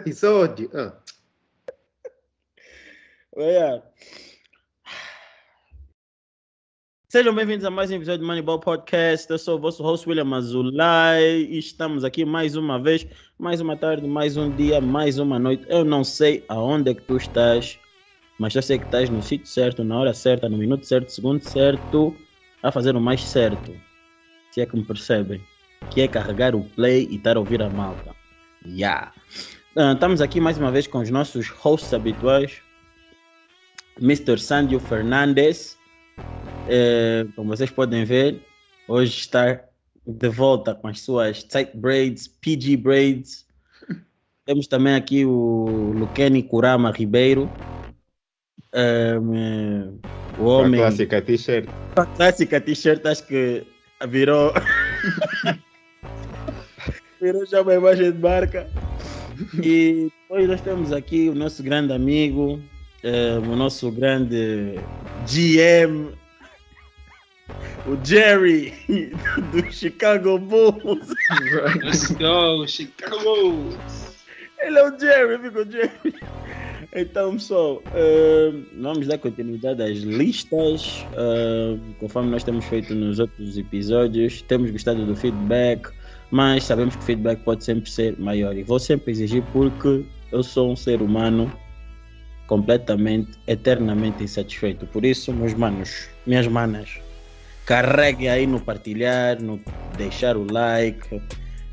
episódio. 0.00 0.70
Ah. 0.74 0.92
Olha. 3.36 3.82
Sejam 7.08 7.34
bem-vindos 7.34 7.64
a 7.64 7.70
mais 7.70 7.90
um 7.90 7.96
episódio 7.96 8.20
do 8.20 8.26
Moneyball 8.26 8.60
Podcast. 8.60 9.30
Eu 9.30 9.38
sou 9.38 9.58
o 9.58 9.60
vosso 9.60 9.82
host 9.82 10.08
William 10.08 10.32
Azulay 10.34 11.44
e 11.50 11.58
estamos 11.58 12.04
aqui 12.04 12.24
mais 12.24 12.56
uma 12.56 12.80
vez, 12.80 13.06
mais 13.38 13.60
uma 13.60 13.76
tarde, 13.76 14.06
mais 14.06 14.36
um 14.36 14.54
dia, 14.54 14.80
mais 14.80 15.18
uma 15.18 15.38
noite. 15.38 15.66
Eu 15.68 15.84
não 15.84 16.04
sei 16.04 16.44
aonde 16.48 16.92
é 16.92 16.94
que 16.94 17.02
tu 17.02 17.16
estás, 17.16 17.78
mas 18.38 18.54
eu 18.54 18.62
sei 18.62 18.78
que 18.78 18.84
estás 18.84 19.10
no 19.10 19.22
sítio 19.22 19.46
certo, 19.46 19.82
na 19.84 19.98
hora 19.98 20.14
certa, 20.14 20.48
no 20.48 20.56
minuto 20.56 20.86
certo, 20.86 21.10
segundo 21.10 21.42
certo, 21.42 22.16
a 22.62 22.70
fazer 22.70 22.94
o 22.96 23.00
mais 23.00 23.22
certo. 23.22 23.74
Se 24.52 24.60
é 24.60 24.66
que 24.66 24.76
me 24.76 24.84
percebem. 24.84 25.40
Que 25.90 26.02
é 26.02 26.08
carregar 26.08 26.54
o 26.54 26.62
play 26.62 27.08
e 27.10 27.16
estar 27.16 27.36
a 27.36 27.40
ouvir 27.40 27.60
a 27.62 27.68
malta. 27.68 28.14
Yeah. 28.64 29.12
Ah, 29.76 29.92
estamos 29.92 30.20
aqui 30.20 30.40
mais 30.40 30.58
uma 30.58 30.70
vez 30.70 30.86
com 30.86 30.98
os 30.98 31.10
nossos 31.10 31.48
hosts 31.48 31.94
habituais, 31.94 32.60
Mr. 34.00 34.38
Sandio 34.38 34.80
Fernandes. 34.80 35.78
Eh, 36.68 37.24
como 37.36 37.50
vocês 37.56 37.70
podem 37.70 38.04
ver, 38.04 38.42
hoje 38.88 39.20
está 39.20 39.60
de 40.06 40.28
volta 40.28 40.74
com 40.74 40.88
as 40.88 41.00
suas 41.00 41.44
tight 41.44 41.76
braids, 41.76 42.26
PG 42.26 42.76
braids. 42.76 43.46
Temos 44.44 44.66
também 44.66 44.94
aqui 44.94 45.24
o 45.24 45.92
Luqueni 45.94 46.42
Kurama 46.42 46.90
Ribeiro. 46.90 47.48
Um, 48.74 49.98
o 50.34 50.36
Com 50.36 50.50
a 50.50 50.58
homem. 50.58 50.80
clássica 50.80 51.22
t-shirt. 51.22 51.68
A 51.96 52.06
clássica 52.06 52.60
t-shirt, 52.60 53.04
acho 53.06 53.24
que 53.26 53.64
virou. 54.08 54.52
virou 57.20 57.46
já 57.46 57.62
uma 57.62 57.74
imagem 57.74 58.10
de 58.12 58.18
marca. 58.18 58.68
E 59.62 60.10
depois 60.22 60.48
nós 60.48 60.60
temos 60.60 60.92
aqui 60.92 61.28
o 61.28 61.34
nosso 61.34 61.62
grande 61.62 61.92
amigo, 61.92 62.60
eh, 63.02 63.38
o 63.38 63.56
nosso 63.56 63.90
grande 63.90 64.74
GM, 65.26 66.12
o 67.86 67.96
Jerry, 68.04 68.72
do 69.52 69.72
Chicago 69.72 70.38
Bulls. 70.38 71.08
Let's 71.82 72.10
go, 72.12 72.66
Chicago! 72.66 73.18
Bulls. 73.22 73.74
Ele 74.60 74.78
é 74.78 74.88
o 74.90 74.98
Jerry, 74.98 75.34
amigo 75.34 75.64
Jerry. 75.70 76.14
Então, 76.94 77.32
pessoal, 77.34 77.82
eh, 77.94 78.52
vamos 78.80 79.06
dar 79.06 79.16
continuidade 79.18 79.82
às 79.82 79.98
listas. 79.98 81.06
eh, 81.16 81.78
conforme 81.98 82.30
nós 82.30 82.42
temos 82.44 82.64
feito 82.64 82.94
nos 82.94 83.18
outros 83.18 83.56
episódios, 83.56 84.42
temos 84.42 84.70
gostado 84.70 85.06
do 85.06 85.14
feedback, 85.14 85.88
mas 86.30 86.64
sabemos 86.64 86.94
que 86.96 87.02
o 87.02 87.04
feedback 87.04 87.40
pode 87.42 87.64
sempre 87.64 87.90
ser 87.90 88.18
maior. 88.18 88.56
E 88.56 88.62
vou 88.62 88.78
sempre 88.78 89.10
exigir 89.10 89.42
porque 89.52 90.04
eu 90.30 90.42
sou 90.42 90.70
um 90.70 90.76
ser 90.76 91.02
humano 91.02 91.52
completamente, 92.46 93.32
eternamente 93.46 94.24
insatisfeito. 94.24 94.86
Por 94.86 95.04
isso, 95.04 95.32
meus 95.32 95.54
manos, 95.54 96.08
minhas 96.26 96.46
manas, 96.46 96.98
carreguem 97.64 98.28
aí 98.28 98.46
no 98.46 98.60
partilhar, 98.60 99.40
no 99.40 99.60
deixar 99.96 100.36
o 100.36 100.44
like, 100.52 101.22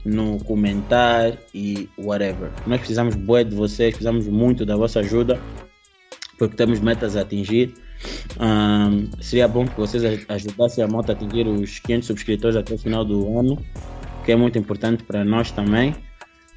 no 0.05 0.37
comentar 0.43 1.37
e 1.53 1.89
whatever. 1.97 2.51
Nós 2.65 2.79
precisamos 2.79 3.15
bué 3.15 3.43
de 3.43 3.55
vocês, 3.55 3.89
precisamos 3.91 4.27
muito 4.27 4.65
da 4.65 4.75
vossa 4.75 4.99
ajuda, 4.99 5.39
porque 6.37 6.55
temos 6.55 6.79
metas 6.79 7.15
a 7.15 7.21
atingir. 7.21 7.73
Ahn, 8.39 9.09
seria 9.19 9.47
bom 9.47 9.65
que 9.65 9.75
vocês 9.75 10.05
aj- 10.05 10.25
ajudassem 10.29 10.83
a 10.83 10.87
malta 10.87 11.11
a 11.11 11.15
atingir 11.15 11.47
os 11.47 11.79
500 11.79 12.07
subscritores 12.07 12.55
até 12.55 12.75
o 12.75 12.77
final 12.77 13.03
do 13.03 13.39
ano, 13.39 13.57
que 14.27 14.33
é 14.33 14.35
muito 14.35 14.59
importante 14.59 15.05
para 15.05 15.23
nós 15.23 15.51
também. 15.51 15.95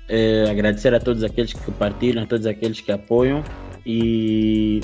Eh, 0.09 0.45
agradecer 0.51 0.93
a 0.93 0.99
todos 0.99 1.23
aqueles 1.23 1.53
que 1.53 1.71
partilham, 1.71 2.25
a 2.25 2.27
todos 2.27 2.45
aqueles 2.45 2.81
que 2.81 2.91
apoiam 2.91 3.45
e 3.87 4.81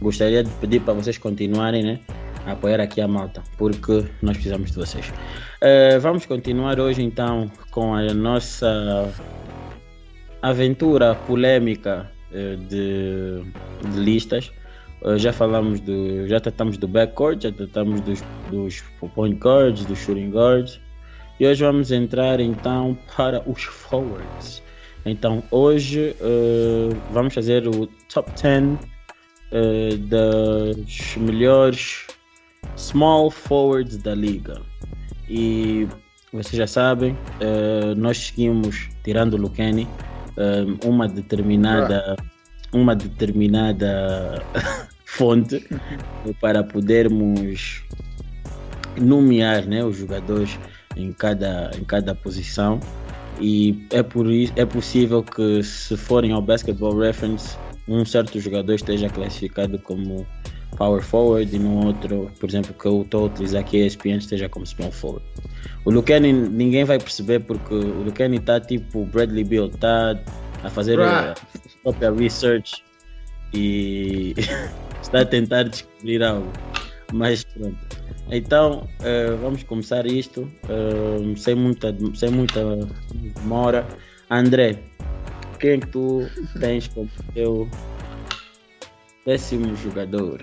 gostaria 0.00 0.42
de 0.42 0.48
pedir 0.52 0.80
para 0.80 0.94
vocês 0.94 1.18
continuarem 1.18 1.82
né, 1.82 2.00
a 2.46 2.52
apoiar 2.52 2.80
aqui 2.80 3.02
a 3.02 3.06
malta, 3.06 3.42
porque 3.58 4.06
nós 4.22 4.38
precisamos 4.38 4.70
de 4.70 4.76
vocês. 4.78 5.12
Eh, 5.60 5.98
vamos 5.98 6.24
continuar 6.24 6.80
hoje 6.80 7.02
então 7.02 7.52
com 7.70 7.94
a 7.94 8.14
nossa 8.14 9.12
aventura 10.40 11.14
polêmica 11.26 12.10
eh, 12.32 12.56
de, 12.56 13.42
de 13.92 14.00
listas. 14.00 14.50
Já 15.18 15.34
falamos 15.34 15.80
do. 15.80 16.26
Já 16.26 16.40
tratamos 16.40 16.78
do 16.78 16.88
backcourt, 16.88 17.42
já 17.42 17.52
tratamos 17.52 18.00
dos, 18.00 18.24
dos 18.50 18.82
point 19.14 19.38
guards, 19.38 19.84
dos 19.84 19.98
shooting 19.98 20.30
guards. 20.30 20.80
E 21.40 21.46
hoje 21.46 21.64
vamos 21.64 21.90
entrar 21.90 22.38
então 22.38 22.96
para 23.16 23.42
os 23.48 23.62
forwards. 23.64 24.62
Então 25.04 25.42
hoje 25.50 26.14
eh, 26.20 26.96
vamos 27.12 27.34
fazer 27.34 27.66
o 27.66 27.86
top 28.12 28.30
10 28.40 28.78
eh, 29.52 29.96
das 29.96 31.16
melhores 31.16 32.06
small 32.76 33.30
forwards 33.30 33.96
da 33.98 34.14
liga. 34.14 34.62
E 35.28 35.88
vocês 36.32 36.56
já 36.56 36.66
sabem, 36.66 37.16
eh, 37.40 37.94
nós 37.96 38.18
seguimos, 38.18 38.88
tirando 39.02 39.34
o 39.34 39.36
Lucani, 39.36 39.88
eh, 40.36 40.64
uma 40.84 41.06
determinada, 41.06 42.16
uma 42.72 42.96
determinada 42.96 44.42
fonte 45.04 45.64
para 46.40 46.62
podermos 46.64 47.84
nomear 49.00 49.66
né, 49.66 49.84
os 49.84 49.96
jogadores 49.96 50.58
em 50.96 51.12
cada, 51.12 51.70
em 51.78 51.84
cada 51.84 52.14
posição. 52.14 52.80
E 53.40 53.86
é, 53.90 54.02
por 54.02 54.26
isso, 54.30 54.52
é 54.56 54.64
possível 54.64 55.22
que, 55.22 55.62
se 55.62 55.96
forem 55.96 56.32
ao 56.32 56.40
Basketball 56.40 56.96
Reference, 56.96 57.56
um 57.88 58.04
certo 58.04 58.38
jogador 58.40 58.74
esteja 58.74 59.08
classificado 59.08 59.78
como 59.80 60.26
power 60.76 61.02
forward 61.02 61.54
e 61.54 61.58
no 61.58 61.86
outro, 61.86 62.30
por 62.40 62.48
exemplo, 62.48 62.74
que 62.74 62.86
eu 62.86 63.02
estou 63.02 63.24
a 63.24 63.26
utilizar 63.26 63.60
aqui 63.60 63.82
a 63.82 63.86
ESPN, 63.86 64.18
esteja 64.18 64.48
como 64.48 64.66
small 64.66 64.90
forward. 64.90 65.24
O 65.84 65.90
Lucani 65.90 66.32
ninguém 66.32 66.84
vai 66.84 66.98
perceber 66.98 67.40
porque 67.40 67.74
o 67.74 68.02
Lucani 68.02 68.38
está 68.38 68.60
tipo 68.60 69.04
Bradley 69.06 69.44
Bill, 69.44 69.66
está 69.66 70.18
a 70.62 70.70
fazer 70.70 71.00
a 71.00 71.34
Bruh. 71.34 71.34
própria 71.82 72.12
research 72.12 72.82
e 73.52 74.34
está 75.02 75.20
a 75.20 75.24
tentar 75.24 75.64
descobrir 75.64 76.22
algo. 76.22 76.50
Mas 77.12 77.44
pronto. 77.44 77.78
Então 78.30 78.88
eh, 79.02 79.36
vamos 79.40 79.62
começar 79.62 80.06
isto 80.06 80.50
eh, 80.68 81.36
sem, 81.36 81.54
muita, 81.54 81.94
sem 82.14 82.30
muita 82.30 82.60
demora. 83.12 83.86
André, 84.30 84.78
quem 85.60 85.72
é 85.72 85.78
que 85.78 85.86
tu 85.88 86.26
tens 86.58 86.88
como 86.88 87.10
teu 87.34 87.68
décimo 89.26 89.76
jogador? 89.76 90.42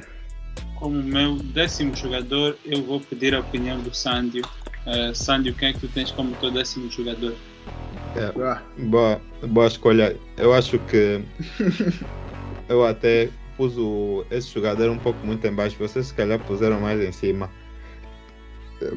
Como 0.76 1.02
meu 1.02 1.36
décimo 1.36 1.96
jogador, 1.96 2.58
eu 2.66 2.84
vou 2.84 3.00
pedir 3.00 3.36
a 3.36 3.40
opinião 3.40 3.80
do 3.80 3.94
Sandio. 3.94 4.44
Uh, 4.88 5.14
Sandio, 5.14 5.54
quem 5.54 5.70
é 5.70 5.74
que 5.74 5.80
tu 5.82 5.88
tens 5.90 6.10
como 6.12 6.36
teu 6.38 6.50
décimo 6.50 6.90
jogador? 6.90 7.36
É, 8.16 8.32
boa, 8.82 9.22
boa 9.48 9.68
escolha. 9.68 10.18
Eu 10.38 10.54
acho 10.54 10.80
que 10.80 11.22
eu 12.68 12.84
até 12.84 13.30
pus 13.56 13.78
o, 13.78 14.26
esse 14.32 14.52
jogador 14.52 14.90
um 14.90 14.98
pouco 14.98 15.24
muito 15.26 15.46
em 15.46 15.54
baixo. 15.54 15.78
Vocês 15.78 16.08
se 16.08 16.14
calhar 16.16 16.40
puseram 16.40 16.80
mais 16.82 17.00
em 17.00 17.12
cima. 17.12 17.50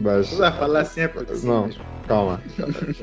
Mas 0.00 0.32
vai 0.34 0.52
falar 0.52 0.80
assim 0.80 1.02
Não. 1.44 1.66
mesmo. 1.66 1.84
calma. 2.06 2.40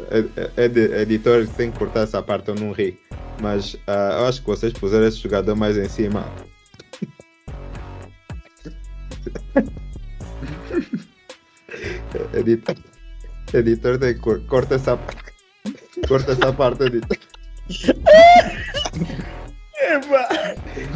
É, 0.09 0.52
é, 0.58 0.66
edi- 0.66 0.94
editor 0.94 1.47
tem 1.50 1.72
que 1.72 1.80
cortar 1.80 2.02
essa 2.02 2.22
parte, 2.22 2.50
eu 2.50 2.56
não 2.56 2.72
ri. 2.72 3.00
Mas 3.42 3.75
ah, 3.88 4.17
eu 4.22 4.26
acho 4.28 4.41
que 4.41 4.47
vocês 4.47 4.72
puseram 4.73 5.08
esse 5.08 5.17
jogador 5.17 5.55
mais 5.55 5.78
em 5.78 5.90
cima. 5.90 6.26
editor, 12.34 12.76
editor 13.53 13.97
tem 14.00 14.14
que 14.14 14.20
cor- 14.20 14.41
corta 14.47 14.76
essa 14.76 14.97
parte. 14.97 15.32
Corta 16.08 16.32
essa 16.32 16.53
parte, 16.53 16.84
editor. 16.84 17.17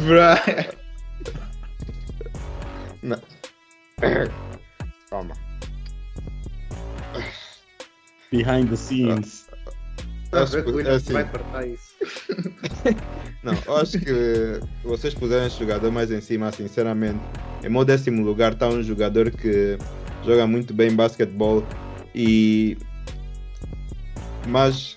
Bruh. 0.04 0.36
Não. 3.02 3.20
Calma. 5.10 5.34
Behind 8.32 8.68
the 8.68 8.76
scenes. 8.76 9.46
Acho 10.32 10.62
que- 10.62 10.80
é 10.80 10.90
assim, 10.90 11.12
vai 11.12 11.24
cortar 11.30 11.66
isso. 11.66 11.94
Não, 13.42 13.54
eu 13.66 13.76
acho 13.76 13.98
que 14.00 14.60
vocês 14.82 15.14
puseram 15.14 15.46
esse 15.46 15.58
jogador 15.58 15.90
mais 15.92 16.10
em 16.10 16.20
cima, 16.20 16.50
sinceramente. 16.52 17.20
Em 17.64 17.68
meu 17.70 17.84
décimo 17.84 18.22
lugar 18.24 18.52
está 18.52 18.68
um 18.68 18.82
jogador 18.82 19.30
que 19.30 19.78
joga 20.24 20.46
muito 20.46 20.74
bem 20.74 20.92
basquetebol 20.94 21.64
e. 22.14 22.76
Mas 24.48 24.96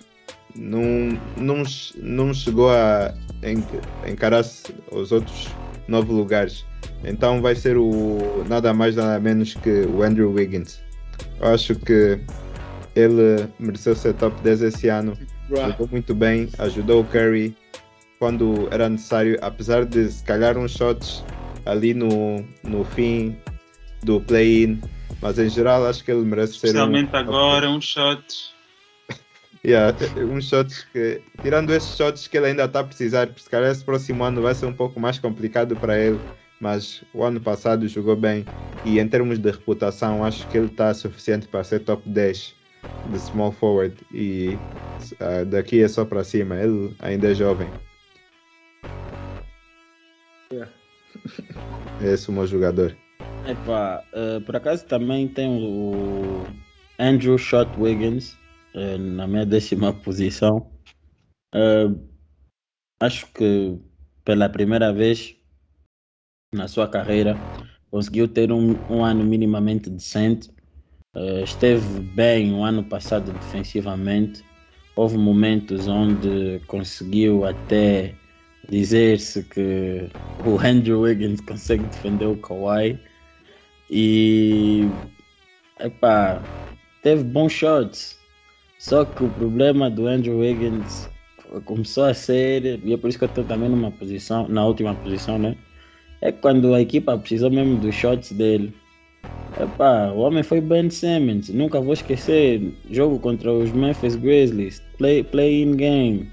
não, 0.56 1.18
não, 1.38 1.64
não 1.98 2.34
chegou 2.34 2.70
a 2.72 3.14
en- 3.44 3.64
encarar 4.12 4.44
os 4.92 5.12
outros 5.12 5.48
nove 5.88 6.12
lugares. 6.12 6.66
Então 7.04 7.42
vai 7.42 7.56
ser 7.56 7.78
o 7.78 8.44
nada 8.48 8.74
mais 8.74 8.96
nada 8.96 9.20
menos 9.20 9.54
que 9.56 9.82
o 9.86 10.04
Andrew 10.04 10.32
Wiggins. 10.34 10.82
Eu 11.40 11.50
acho 11.54 11.76
que 11.76 12.20
ele 12.96 13.48
mereceu 13.60 13.96
ser 13.96 14.14
top 14.14 14.40
10 14.42 14.62
esse 14.64 14.88
ano. 14.88 15.18
Jogou 15.50 15.88
muito 15.88 16.14
bem, 16.14 16.50
ajudou 16.60 17.02
o 17.02 17.06
Curry 17.06 17.56
quando 18.20 18.68
era 18.72 18.90
necessário, 18.90 19.38
apesar 19.42 19.86
de 19.86 20.12
se 20.12 20.24
calhar 20.24 20.58
uns 20.58 20.72
shots 20.72 21.24
ali 21.66 21.94
no, 21.94 22.46
no 22.64 22.84
fim 22.84 23.36
do 24.04 24.20
play-in, 24.22 24.80
mas 25.22 25.40
em 25.40 25.50
geral 25.50 25.86
acho 25.88 26.04
que 26.04 26.12
ele 26.12 26.22
merece 26.22 26.54
ser. 26.54 26.68
Especialmente 26.68 27.14
um, 27.14 27.18
agora, 27.18 27.70
uns 27.70 27.86
shots. 27.86 28.54
Yeah, 29.66 29.94
uns 30.18 30.48
shots 30.48 30.86
que, 30.94 31.22
tirando 31.42 31.72
esses 31.72 31.98
shots 31.98 32.30
que 32.30 32.38
ele 32.38 32.46
ainda 32.46 32.64
está 32.64 32.80
a 32.80 32.84
precisar, 32.86 33.28
porque 33.28 33.42
se 33.42 33.50
calhar 33.50 33.70
esse 33.70 33.84
próximo 33.84 34.24
ano 34.24 34.42
vai 34.42 34.56
ser 34.56 34.68
um 34.68 34.74
pouco 34.74 35.02
mais 35.02 35.20
complicado 35.20 35.76
para 35.76 36.00
ele, 36.00 36.18
mas 36.62 37.04
o 37.14 37.26
ano 37.26 37.42
passado 37.42 37.86
jogou 37.86 38.16
bem 38.16 38.46
e 38.86 39.00
em 39.00 39.08
termos 39.10 39.38
de 39.38 39.52
reputação 39.52 40.24
acho 40.24 40.48
que 40.48 40.58
ele 40.58 40.68
está 40.68 40.94
suficiente 40.94 41.46
para 41.46 41.62
ser 41.66 41.82
top 41.82 42.08
10 42.08 42.56
de 43.12 43.20
small 43.20 43.52
forward 43.52 43.96
e 44.14 44.58
uh, 45.22 45.46
daqui 45.46 45.82
é 45.82 45.88
só 45.88 46.06
para 46.06 46.24
cima, 46.24 46.56
ele 46.56 46.96
ainda 47.00 47.32
é 47.32 47.36
jovem. 47.36 47.70
Yeah. 50.52 50.72
Esse 52.02 52.30
é 52.30 52.32
o 52.32 52.36
meu 52.36 52.48
jogador. 52.48 52.96
Epá, 53.46 54.04
uh, 54.14 54.42
por 54.42 54.56
acaso 54.56 54.86
também 54.86 55.28
tem 55.28 55.48
o 55.48 56.46
Andrew 57.00 57.38
Shot 57.38 57.70
Wiggins 57.78 58.34
uh, 58.76 58.98
na 58.98 59.28
minha 59.28 59.46
décima 59.46 59.94
posição. 59.94 60.70
Uh, 61.56 62.00
acho 63.00 63.28
que 63.34 63.80
pela 64.24 64.50
primeira 64.50 64.94
vez 64.94 65.36
na 66.54 66.68
sua 66.68 66.88
carreira 66.88 67.38
conseguiu 67.90 68.28
ter 68.28 68.52
um, 68.52 68.76
um 68.90 69.04
ano 69.04 69.24
minimamente 69.24 69.90
decente. 69.90 70.50
Esteve 71.44 72.00
bem 72.02 72.54
o 72.54 72.64
ano 72.64 72.84
passado 72.84 73.32
defensivamente. 73.32 74.44
Houve 74.96 75.18
momentos 75.18 75.88
onde 75.88 76.62
conseguiu 76.68 77.46
até 77.46 78.14
dizer-se 78.70 79.44
que 79.44 80.10
o 80.46 80.60
Andrew 80.66 81.02
Wiggins 81.02 81.42
consegue 81.42 81.84
defender 81.86 82.26
o 82.26 82.38
Kawhi 82.38 83.00
e 83.90 84.88
epá, 85.80 86.42
teve 87.02 87.24
bons 87.24 87.54
shots. 87.54 88.18
Só 88.78 89.04
que 89.04 89.24
o 89.24 89.30
problema 89.30 89.90
do 89.90 90.08
Andrew 90.08 90.40
Wiggins 90.40 91.10
começou 91.66 92.06
a 92.06 92.14
ser, 92.14 92.80
e 92.86 92.94
é 92.94 92.98
por 92.98 93.10
isso 93.10 93.18
que 93.18 93.26
eu 93.26 93.30
estou 93.30 93.44
também 93.44 93.70
numa 93.70 93.92
posição, 93.92 94.48
na 94.48 94.66
última 94.66 94.96
posição, 94.96 95.38
né? 95.38 95.58
É 96.22 96.32
quando 96.32 96.74
a 96.74 96.82
equipa 96.82 97.18
precisou 97.18 97.50
mesmo 97.50 97.78
dos 97.78 97.96
shots 97.96 98.32
dele. 98.32 98.74
Epá, 99.60 100.12
o 100.16 100.20
homem 100.20 100.42
foi 100.42 100.62
Ben 100.62 100.90
Simmons, 100.90 101.50
nunca 101.50 101.82
vou 101.82 101.94
esquecer. 101.94 102.74
Jogo 102.90 103.20
contra 103.20 103.52
os 103.52 103.72
Memphis 103.72 104.16
Grizzlies, 104.16 104.82
play, 104.98 105.24
play 105.24 105.66
game. 105.76 106.30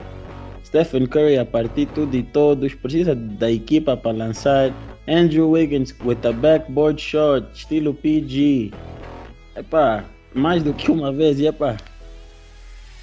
Stephen 0.64 1.06
Curry 1.06 1.38
a 1.38 1.44
partir 1.44 1.87
tudo 1.87 2.16
e 2.16 2.22
todos, 2.22 2.75
precisa 2.75 3.14
da 3.14 3.50
equipa 3.50 3.96
para 3.96 4.16
lançar. 4.16 4.72
Andrew 5.08 5.50
Wiggins 5.50 5.94
with 6.04 6.19
a 6.25 6.32
backboard 6.32 7.00
shot, 7.00 7.46
estilo 7.54 7.94
PG. 7.94 8.72
Epá, 9.56 10.04
mais 10.34 10.62
do 10.62 10.75
que 10.75 10.90
uma 10.90 11.12
vez, 11.12 11.40
e 11.40 11.46
epá, 11.46 11.76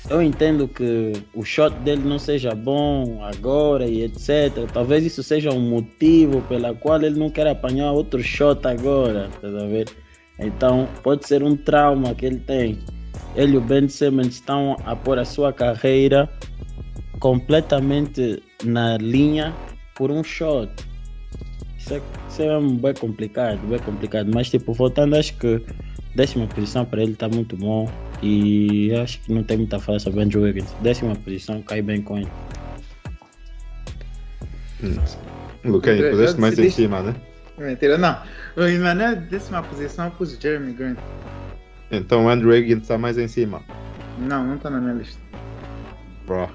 eu 0.10 0.22
entendo 0.22 0.68
que 0.68 1.14
o 1.34 1.44
shot 1.44 1.74
dele 1.80 2.04
não 2.04 2.20
seja 2.20 2.54
bom 2.54 3.24
agora 3.24 3.86
e 3.88 4.04
etc. 4.04 4.70
Talvez 4.72 5.06
isso 5.06 5.24
seja 5.24 5.52
um 5.52 5.62
motivo 5.62 6.42
pela 6.42 6.74
qual 6.74 7.02
ele 7.02 7.18
não 7.18 7.30
quer 7.30 7.48
apanhar 7.48 7.92
outro 7.92 8.22
shot 8.22 8.68
agora, 8.68 9.30
tá 9.42 9.48
ver? 9.48 9.88
Então 10.40 10.88
pode 11.02 11.28
ser 11.28 11.42
um 11.44 11.56
trauma 11.56 12.14
que 12.14 12.26
ele 12.26 12.40
tem. 12.40 12.80
Ele 13.36 13.54
e 13.54 13.58
o 13.58 13.62
Ben 13.62 13.88
Simmons 13.88 14.28
estão 14.28 14.76
a 14.86 14.96
pôr 14.96 15.18
a 15.18 15.26
sua 15.26 15.54
carreira 15.54 16.30
completamente 17.20 18.44
na 18.64 18.98
linha 18.98 19.54
por 19.96 20.12
um 20.12 20.24
shot. 20.24 20.70
Isso 21.78 21.94
é, 21.94 22.02
isso 22.30 22.42
é 22.42 22.60
bem 22.60 22.94
complicado, 22.94 23.60
bem 23.68 23.80
complicado. 23.80 24.30
Mas 24.34 24.50
tipo, 24.50 24.74
voltando, 24.74 25.16
acho 25.16 25.38
que 25.38 25.62
décima 26.16 26.48
posição 26.48 26.86
para 26.86 27.02
ele 27.02 27.14
está 27.14 27.28
muito 27.28 27.56
bom. 27.58 27.92
E 28.22 28.94
acho 28.96 29.20
que 29.22 29.34
não 29.34 29.44
tem 29.44 29.58
muita 29.58 29.80
fala 29.80 30.00
sobre 30.00 30.22
Andrew 30.22 30.44
Wiggins. 30.44 30.72
Décima 30.82 31.16
posição, 31.16 31.62
cai 31.62 31.82
bem 31.82 32.02
com 32.02 32.18
ele. 32.18 32.32
Hum. 34.84 34.96
Luquinha, 35.66 36.10
puseste 36.10 36.40
mais 36.40 36.58
em 36.60 36.70
cima, 36.70 37.02
né? 37.02 37.16
Mentira, 37.58 37.98
não. 37.98 38.18
Na 38.56 38.96
minha 38.96 39.16
décima 39.16 39.62
posição, 39.64 40.06
eu 40.06 40.12
pus 40.12 40.38
Jeremy 40.40 40.74
Grant. 40.74 40.98
Então 41.92 42.28
Andrew 42.30 42.50
Wiggins 42.52 42.82
está 42.82 42.98
mais 42.98 43.18
em 43.18 43.28
cima. 43.28 43.62
Não, 44.18 44.46
não 44.46 44.56
está 44.56 44.70
na 44.70 44.80
minha 44.82 44.94
lista. 44.94 45.22
Bro. 46.26 46.50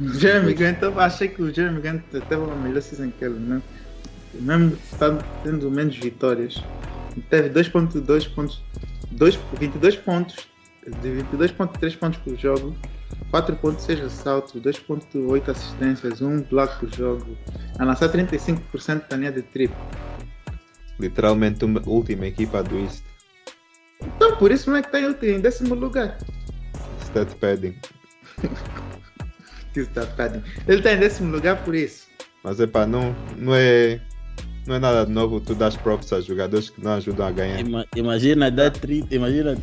Jeremy 0.00 0.54
Grant, 0.54 0.82
eu 0.82 0.98
achei 0.98 1.28
que 1.28 1.42
o 1.42 1.52
Jeremy 1.52 1.80
Grant 1.80 2.02
teve 2.10 2.34
uma 2.36 2.56
melhor 2.56 2.82
season 2.82 3.10
que 3.16 3.24
ele, 3.24 3.38
né? 3.38 3.62
Mesmo 4.34 4.76
estando 4.92 5.24
tendo 5.42 5.70
menos 5.70 5.96
vitórias. 5.96 6.62
Teve 7.30 7.50
2.2 7.50 8.34
pontos, 8.34 8.62
2, 9.12 9.38
22 9.58 9.96
pontos, 9.96 10.48
de 11.00 11.08
22.3 11.22 11.96
pontos 11.96 12.18
por 12.18 12.36
jogo, 12.36 12.76
4.6 13.32 14.02
ressaltos, 14.02 14.60
2.8 14.60 15.48
assistências, 15.48 16.20
1 16.20 16.42
bloco 16.42 16.80
por 16.80 16.94
jogo, 16.94 17.38
a 17.78 17.84
lançar 17.84 18.08
35% 18.10 19.08
da 19.08 19.16
linha 19.16 19.32
de 19.32 19.42
triplo. 19.42 19.76
Literalmente 20.98 21.64
uma 21.64 21.82
última 21.86 22.26
equipa 22.26 22.62
do 22.62 22.78
East. 22.78 23.04
Então 24.00 24.36
por 24.36 24.50
isso 24.52 24.70
não 24.70 24.76
é 24.76 24.82
que 24.82 24.88
está 24.88 25.00
em 25.00 25.40
décimo 25.40 25.74
lugar. 25.74 26.18
Stat 27.00 27.34
padding. 27.36 27.76
Stat 29.74 30.14
padding. 30.16 30.42
Ele 30.68 30.78
está 30.78 30.92
em 30.92 30.98
décimo 30.98 31.32
lugar 31.32 31.64
por 31.64 31.74
isso. 31.74 32.06
Mas 32.42 32.60
é 32.60 32.66
pá, 32.66 32.86
não, 32.86 33.16
não 33.36 33.54
é 33.54 34.00
não 34.66 34.76
é 34.76 34.78
nada 34.78 35.04
de 35.04 35.12
novo 35.12 35.40
tu 35.40 35.54
das 35.54 35.76
props 35.76 36.12
a 36.12 36.20
jogadores 36.20 36.70
que 36.70 36.82
não 36.82 36.94
ajudam 36.94 37.26
a 37.26 37.30
ganhar. 37.30 37.60
Ima, 37.60 37.86
imagina 37.94 38.50
dar 38.50 38.70
30, 38.70 39.14
imagina, 39.14 39.56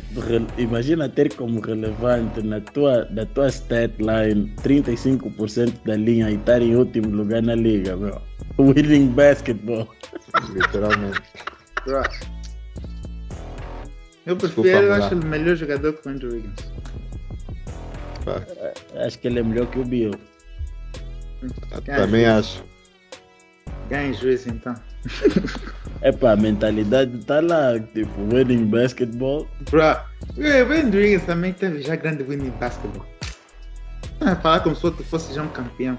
imagina 0.56 1.08
ter 1.08 1.34
como 1.34 1.60
relevante 1.60 2.42
na 2.42 2.60
tua, 2.60 3.04
da 3.06 3.26
tua 3.26 3.48
stat 3.48 3.92
line 3.98 4.54
35% 4.62 5.72
da 5.84 5.96
linha 5.96 6.30
e 6.30 6.36
estar 6.36 6.62
em 6.62 6.76
último 6.76 7.08
lugar 7.10 7.42
na 7.42 7.56
liga, 7.56 7.96
bro. 7.96 8.20
Winning 8.58 9.08
basketball. 9.08 9.88
Literalmente. 10.54 11.20
Eu 14.24 14.36
prefiro, 14.36 14.68
eu 14.68 14.92
acho 14.92 15.14
ele 15.14 15.26
melhor 15.26 15.56
jogador 15.56 15.92
que 15.94 16.08
o 16.08 16.12
Andrew 16.12 16.32
Wiggins. 16.32 16.72
Pá. 18.24 18.40
Acho 19.04 19.18
que 19.18 19.26
ele 19.26 19.40
é 19.40 19.42
melhor 19.42 19.66
que 19.66 19.80
o 19.80 19.84
Bill. 19.84 20.12
Também 21.84 22.24
acho. 22.24 22.64
Ganha 23.88 24.12
juiz 24.12 24.46
então. 24.46 24.74
É 26.04 26.10
pá, 26.10 26.32
a 26.32 26.36
mentalidade 26.36 27.16
tá 27.24 27.38
lá, 27.40 27.78
tipo, 27.78 28.10
winning 28.28 28.66
basketball. 28.66 29.46
Bro, 29.70 29.82
o 30.36 30.72
Andrew 30.72 31.00
Wiggins 31.00 31.22
também 31.24 31.52
teve 31.52 31.80
já 31.80 31.94
grande 31.94 32.24
winning 32.24 32.50
basketball. 32.58 33.06
É, 34.20 34.34
falar 34.34 34.60
como 34.60 34.74
se 34.74 34.82
tu 34.82 35.04
fosse 35.04 35.32
já 35.32 35.42
um 35.44 35.48
campeão. 35.48 35.96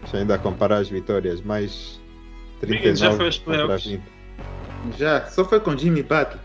Deixa 0.00 0.16
ainda 0.16 0.38
comparar 0.38 0.78
as 0.78 0.88
vitórias, 0.88 1.42
mais 1.42 2.00
Wiggins 2.62 2.98
já 3.00 3.10
foi 3.12 3.18
39 3.18 3.24
aos 3.26 3.38
contra 3.38 3.52
playoffs. 3.66 3.86
20. 3.86 4.02
Já, 4.98 5.26
só 5.26 5.44
foi 5.44 5.60
com 5.60 5.76
Jimmy 5.76 6.02
Butler. 6.02 6.38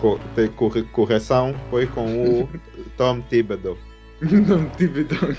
Co- 0.00 0.20
tem 0.36 0.46
corre- 0.48 0.84
correção 0.84 1.56
foi 1.70 1.86
com 1.88 2.06
o 2.42 2.48
Tom 2.96 3.20
Thibodeau. 3.22 3.76
Tive 4.76 5.02
dono. 5.04 5.36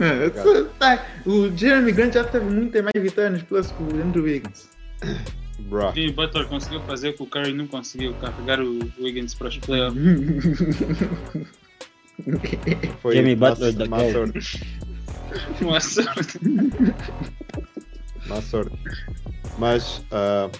É, 0.00 0.30
só- 0.42 0.64
tá, 0.78 1.06
o 1.26 1.54
Jeremy 1.56 1.92
Grant 1.92 2.14
já 2.14 2.24
teve 2.24 2.46
muito 2.46 2.72
mais 2.82 2.92
vitórias 3.02 3.32
nos 3.34 3.42
playoffs 3.42 3.72
que 3.76 3.82
o 3.82 4.02
Andrew 4.02 4.24
Wiggins. 4.24 4.68
Bro. 5.60 5.92
Jimmy 5.94 6.12
Butler 6.12 6.46
conseguiu 6.46 6.80
fazer 6.80 7.10
o 7.10 7.12
que 7.14 7.22
o 7.22 7.26
Curry 7.26 7.52
não 7.52 7.66
conseguiu, 7.66 8.14
carregar 8.14 8.60
o 8.60 8.78
Wiggins 8.98 9.34
para 9.34 9.48
os 9.48 9.58
playoffs. 9.60 9.98
Foi 13.00 13.14
Jimmy 13.16 13.36
má- 13.36 13.50
Butler 13.50 13.72
da 13.74 13.86
má 13.86 13.98
sorte. 14.10 14.66
Uma 15.60 15.80
sorte. 15.80 16.38
Má 18.26 18.40
sorte. 18.42 18.76
Mas 19.58 20.02
ah, 20.10 20.50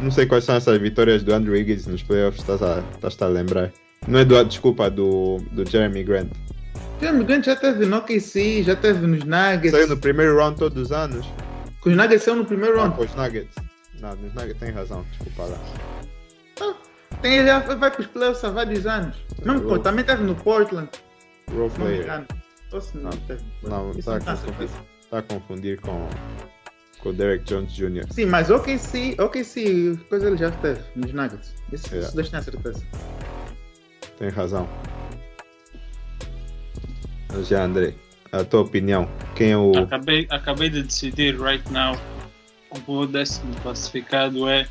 não 0.00 0.10
sei 0.10 0.26
quais 0.26 0.44
são 0.44 0.56
essas 0.56 0.78
vitórias 0.80 1.22
do 1.22 1.32
Andrew 1.34 1.54
Wiggins 1.54 1.86
nos 1.86 2.02
playoffs, 2.02 2.40
estás 2.42 2.62
a, 2.62 2.82
estás 2.94 3.20
a 3.22 3.28
lembrar? 3.28 3.72
Não 4.06 4.18
é 4.20 4.24
do, 4.24 4.42
desculpa, 4.44 4.90
do, 4.90 5.38
do 5.52 5.68
Jeremy 5.68 6.02
Grant. 6.04 6.30
Jeremy 7.00 7.24
Grant 7.24 7.44
já 7.44 7.54
teve 7.56 7.86
no 7.86 7.96
OKC, 7.98 8.62
já 8.64 8.74
teve 8.76 9.06
nos 9.06 9.24
Nuggets. 9.24 9.70
Saiu 9.70 9.88
no 9.88 9.96
primeiro 9.96 10.36
round 10.36 10.58
todos 10.58 10.82
os 10.82 10.92
anos. 10.92 11.26
Com 11.80 11.90
os 11.90 11.96
Nuggets 11.96 12.22
saiu 12.24 12.36
no 12.36 12.44
primeiro 12.44 12.78
Ah, 12.78 12.82
round. 12.84 12.96
com 12.96 13.04
os 13.04 13.14
Nuggets. 13.14 13.54
Não, 14.00 14.10
nos 14.16 14.34
Nuggets 14.34 14.58
tem 14.58 14.70
razão, 14.72 15.04
desculpa 15.10 15.44
lá. 15.44 15.58
Tem, 17.22 17.38
ele 17.38 17.46
já 17.48 17.58
vai 17.60 17.90
para 17.90 18.00
os 18.00 18.06
playoffs 18.08 18.44
há 18.44 18.50
vários 18.50 18.86
anos. 18.86 19.16
Não, 19.44 19.58
pô, 19.60 19.68
Role- 19.70 19.82
também 19.82 20.04
teve 20.04 20.22
no 20.22 20.34
Portland. 20.34 20.88
Role 21.50 21.70
player. 21.70 22.06
não, 22.06 22.26
Não, 23.02 23.10
teve. 23.10 23.44
Não, 23.62 23.90
Isso 23.90 23.98
está 24.00 24.16
a, 24.16 24.20
tá 24.20 24.36
confundir, 24.36 24.68
tá 25.10 25.18
a 25.18 25.22
confundir 25.22 25.80
com, 25.80 26.08
com 27.00 27.08
o 27.08 27.12
Derek 27.12 27.44
Jones 27.44 27.72
Jr. 27.72 28.04
Sim, 28.10 28.26
mas 28.26 28.50
OKC, 28.50 29.16
OKC, 29.20 29.98
coisa 30.08 30.26
ele 30.28 30.36
já 30.36 30.50
teve 30.50 30.80
nos 30.94 31.12
Nuggets. 31.12 31.54
Isso, 31.72 31.86
Yeah. 31.88 32.06
isso 32.06 32.14
dois 32.14 32.28
têm 32.28 32.38
a 32.38 32.42
certeza. 32.42 32.84
Tem 34.18 34.28
razão. 34.28 34.68
Já, 37.42 37.64
André. 37.64 37.94
a 38.32 38.44
tua 38.44 38.60
opinião. 38.60 39.08
Quem 39.34 39.52
é 39.52 39.56
o. 39.56 39.76
Acabei, 39.78 40.26
acabei 40.30 40.68
de 40.68 40.82
decidir 40.82 41.40
right 41.40 41.64
now. 41.72 41.98
O 42.86 43.06
décimo 43.06 43.54
classificado 43.62 44.46
é. 44.48 44.68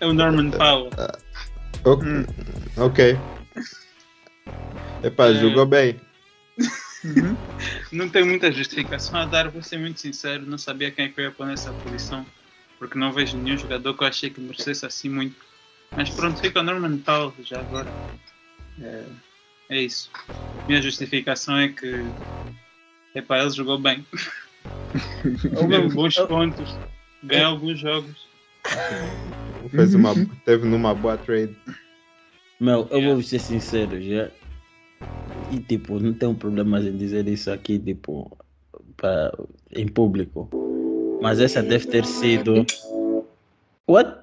É 0.00 0.06
o 0.06 0.12
Norman 0.12 0.50
Powell. 0.50 0.90
O- 1.84 1.94
Hum. 2.02 2.24
Ok. 2.76 3.18
Epá, 5.02 5.26
É. 5.28 5.34
jogou 5.34 5.66
bem. 5.66 6.00
Uhum. 7.04 7.36
Não 7.92 8.08
tem 8.08 8.24
muita 8.24 8.50
justificação 8.50 9.20
a 9.20 9.26
dar, 9.26 9.48
vou 9.50 9.62
ser 9.62 9.78
muito 9.78 10.00
sincero. 10.00 10.44
Não 10.46 10.56
sabia 10.58 10.90
quem 10.90 11.04
é 11.06 11.08
que 11.08 11.20
eu 11.20 11.24
ia 11.24 11.30
pôr 11.30 11.46
nessa 11.46 11.72
posição. 11.72 12.24
Porque 12.78 12.98
não 12.98 13.12
vejo 13.12 13.36
nenhum 13.36 13.56
jogador 13.56 13.94
que 13.94 14.02
eu 14.02 14.08
achei 14.08 14.28
que 14.30 14.40
merecesse 14.40 14.84
assim 14.84 15.08
muito. 15.08 15.36
Mas 15.94 16.10
pronto, 16.10 16.40
fica 16.40 16.58
o 16.60 16.62
Norman 16.64 16.98
Powell 16.98 17.32
já 17.44 17.60
agora. 17.60 17.88
É, 18.80 19.04
é 19.68 19.82
isso. 19.82 20.10
Minha 20.68 20.82
justificação 20.82 21.56
é 21.58 21.68
que. 21.68 22.04
Epá, 23.14 23.40
ele 23.40 23.50
jogou 23.50 23.78
bem. 23.78 24.04
Teve 25.22 25.88
bons 25.88 26.16
pontos. 26.16 26.74
Ganhou 27.24 27.52
alguns 27.52 27.78
jogos. 27.78 28.26
Fez 29.70 29.94
uma, 29.94 30.14
teve 30.44 30.66
numa 30.66 30.94
boa 30.94 31.16
trade. 31.16 31.56
Meu, 32.60 32.86
eu 32.90 32.98
Yeah. 32.98 33.14
vou 33.14 33.22
ser 33.22 33.38
sincero, 33.38 34.00
já. 34.00 34.30
E 35.50 35.58
tipo, 35.60 35.98
não 35.98 36.12
tenho 36.12 36.34
problemas 36.34 36.84
em 36.84 36.96
dizer 36.96 37.26
isso 37.28 37.50
aqui, 37.50 37.78
tipo, 37.78 38.36
pra, 38.96 39.32
em 39.70 39.86
público. 39.88 40.48
Mas 41.20 41.40
essa 41.40 41.62
deve 41.62 41.86
ter 41.86 42.04
sido. 42.04 42.64
What? 43.88 44.22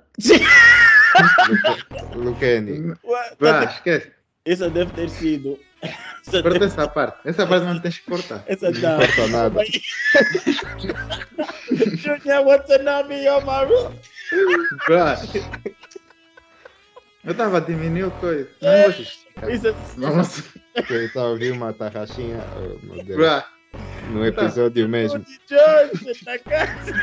What? 3.04 3.36
Vá, 3.40 3.64
esquece. 3.66 4.12
Essa 4.46 4.70
deve 4.70 4.92
ter 4.94 5.10
sido. 5.10 5.60
Essa 6.22 6.44
Corta 6.44 6.60
deve, 6.60 6.66
essa 6.66 6.88
parte. 6.88 7.18
Essa 7.28 7.48
parte 7.48 7.66
não 7.66 7.80
tens 7.80 7.98
que 8.00 8.06
cortar. 8.06 8.44
essa 8.46 8.70
Não 8.70 8.82
não. 8.82 8.96
importa 9.02 9.28
nada. 9.30 9.64
Junior, 11.96 12.44
what's 12.46 12.68
the 12.68 12.78
name 12.80 13.28
of 13.30 13.46
my 13.46 13.64
room? 13.64 13.96
Eu 17.24 17.32
estava 17.32 17.58
a 17.58 17.60
diminuir 17.62 18.04
o 18.04 18.12
coisa. 18.12 18.50
Não 18.62 18.82
vou 18.82 18.92
justificar. 18.92 19.50
Isso, 19.50 19.76
Nossa. 19.98 20.44
Quem 20.86 21.06
está 21.06 21.22
a 21.22 21.30
ouvir 21.30 21.52
uma 21.54 21.74
tarraxinha 21.74 22.44
oh, 22.58 22.86
meu 22.86 23.04
Deus, 23.04 23.20
Vá. 23.20 23.48
no 24.12 24.26
episódio 24.26 24.88
mesmo. 24.90 25.26
George, 25.48 26.04
você 26.04 26.26
tá 26.26 26.38
casa. 26.40 26.94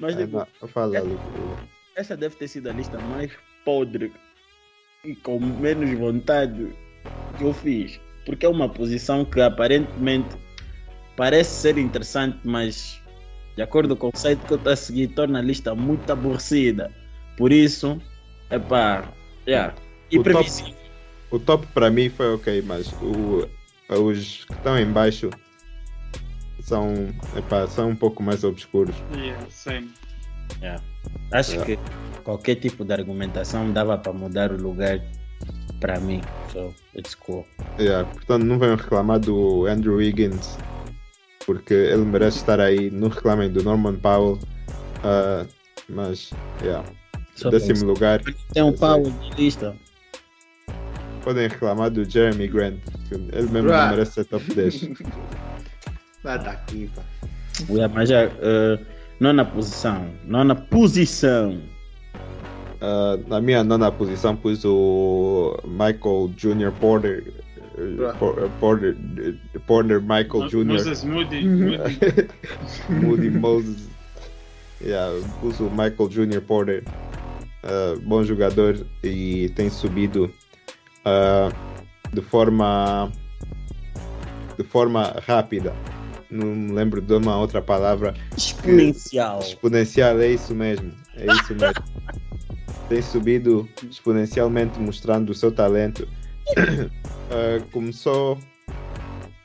Mas 0.00 0.16
tipo, 0.16 0.38
não, 0.60 0.68
Fala, 0.68 1.00
Lu. 1.00 1.18
essa 1.94 2.16
deve 2.16 2.34
ter 2.36 2.48
sido 2.48 2.68
a 2.68 2.72
lista 2.72 2.98
mais 2.98 3.30
podre 3.64 4.12
com 5.22 5.40
menos 5.40 5.90
vontade 5.98 6.72
que 7.36 7.44
eu 7.44 7.52
fiz. 7.52 8.00
Porque 8.24 8.46
é 8.46 8.48
uma 8.48 8.68
posição 8.68 9.24
que 9.24 9.40
aparentemente 9.40 10.36
parece 11.16 11.60
ser 11.60 11.78
interessante, 11.78 12.38
mas 12.44 13.00
de 13.56 13.62
acordo 13.62 13.96
com 13.96 14.08
o 14.08 14.16
site 14.16 14.44
que 14.46 14.52
eu 14.52 14.56
estou 14.56 14.72
a 14.72 14.76
seguir, 14.76 15.08
torna 15.08 15.40
a 15.40 15.42
lista 15.42 15.74
muito 15.74 16.08
aborrecida. 16.10 16.90
Por 17.36 17.52
isso, 17.52 18.00
é 18.50 18.58
pá, 18.58 19.12
yeah. 19.46 19.74
e 20.10 20.18
O 20.18 20.22
top- 20.22 20.34
previsível. 20.34 20.74
O 21.30 21.38
top 21.38 21.66
para 21.68 21.90
mim 21.90 22.08
foi 22.10 22.34
ok, 22.34 22.62
mas 22.62 22.92
o, 23.00 23.48
os 23.88 24.44
que 24.44 24.52
estão 24.52 24.78
em 24.78 24.90
baixo 24.90 25.30
são, 26.60 26.92
epá, 27.36 27.66
são 27.66 27.90
um 27.90 27.96
pouco 27.96 28.22
mais 28.22 28.44
obscuros. 28.44 28.94
Yeah, 29.14 29.44
same. 29.50 29.90
Yeah. 30.60 30.82
Acho 31.32 31.52
Yeah. 31.52 31.66
que 31.76 32.22
qualquer 32.22 32.56
tipo 32.56 32.84
de 32.84 32.92
argumentação 32.92 33.72
dava 33.72 33.98
para 33.98 34.12
mudar 34.12 34.52
o 34.52 34.56
lugar 34.56 35.00
para 35.80 35.98
mim. 36.00 36.20
So, 36.52 36.72
it's 36.96 37.14
cool. 37.14 37.44
Yeah, 37.78 38.08
portanto, 38.12 38.44
não 38.44 38.58
venham 38.58 38.76
reclamar 38.76 39.18
do 39.18 39.66
Andrew 39.66 39.96
Wiggins, 39.96 40.56
porque 41.44 41.74
ele 41.74 42.04
merece 42.04 42.38
estar 42.38 42.60
aí. 42.60 42.90
Não 42.90 43.08
reclamem 43.08 43.50
do 43.50 43.62
Norman 43.64 43.96
Powell, 43.96 44.38
ah, 45.02 45.44
mas, 45.88 46.30
yeah, 46.62 46.84
Só 47.34 47.50
décimo 47.50 47.86
lugar. 47.86 48.20
Tem 48.52 48.62
um 48.62 48.72
pau 48.76 49.00
na 49.02 49.34
lista. 49.36 49.74
Podem 51.24 51.48
reclamar 51.48 51.90
do 51.90 52.04
Jeremy 52.08 52.46
Grant, 52.48 52.78
que 53.08 53.14
ele 53.14 53.48
mesmo 53.48 53.68
Right. 53.68 53.70
não 53.82 53.90
merece 53.90 54.12
ser 54.12 54.24
top 54.26 54.44
10. 54.54 54.88
Vá 56.22 56.36
daqui, 56.36 56.90
pá. 56.94 57.02
Yeah, 57.68 57.92
mas 57.92 58.08
já, 58.08 58.24
eh, 58.24 58.78
nona 59.20 59.44
posição. 59.44 60.06
Nona 60.24 60.54
posição. 60.54 61.60
Ah, 62.80 63.16
na 63.28 63.40
minha 63.40 63.62
nona 63.62 63.92
posição 63.92 64.34
pus 64.34 64.64
o 64.64 65.56
Michael 65.64 66.32
Jr. 66.36 66.72
Porter. 66.80 67.32
eh, 67.78 68.48
Porter, 68.58 68.96
Porter 69.68 70.00
Michael 70.00 70.48
Jr. 70.48 70.64
Moses 70.64 71.04
Moody. 71.04 71.44
Moody. 71.46 72.28
Moody 72.90 73.30
Moses. 73.30 73.88
Yeah, 74.80 75.12
pus 75.40 75.60
o 75.60 75.70
Michael 75.70 76.08
Jr. 76.08 76.40
Porter. 76.40 76.82
Uh, 77.62 78.00
bom 78.00 78.24
jogador 78.24 78.84
e 79.04 79.48
tem 79.50 79.70
subido 79.70 80.24
uh, 81.06 81.54
de 82.12 82.20
forma 82.20 83.12
de 84.58 84.64
forma 84.64 85.14
rápida. 85.24 85.72
Não 86.32 86.46
me 86.46 86.72
lembro 86.72 87.02
de 87.02 87.14
uma 87.14 87.36
outra 87.36 87.60
palavra. 87.60 88.14
Exponencial. 88.36 89.40
Exponencial, 89.40 90.18
é 90.18 90.28
isso 90.28 90.54
mesmo. 90.54 90.90
É 91.16 91.26
isso 91.26 91.54
mesmo. 91.54 91.84
tem 92.88 93.02
subido 93.02 93.68
exponencialmente 93.88 94.78
mostrando 94.80 95.30
o 95.30 95.34
seu 95.34 95.52
talento. 95.52 96.08
Uh, 96.56 97.62
começou 97.70 98.38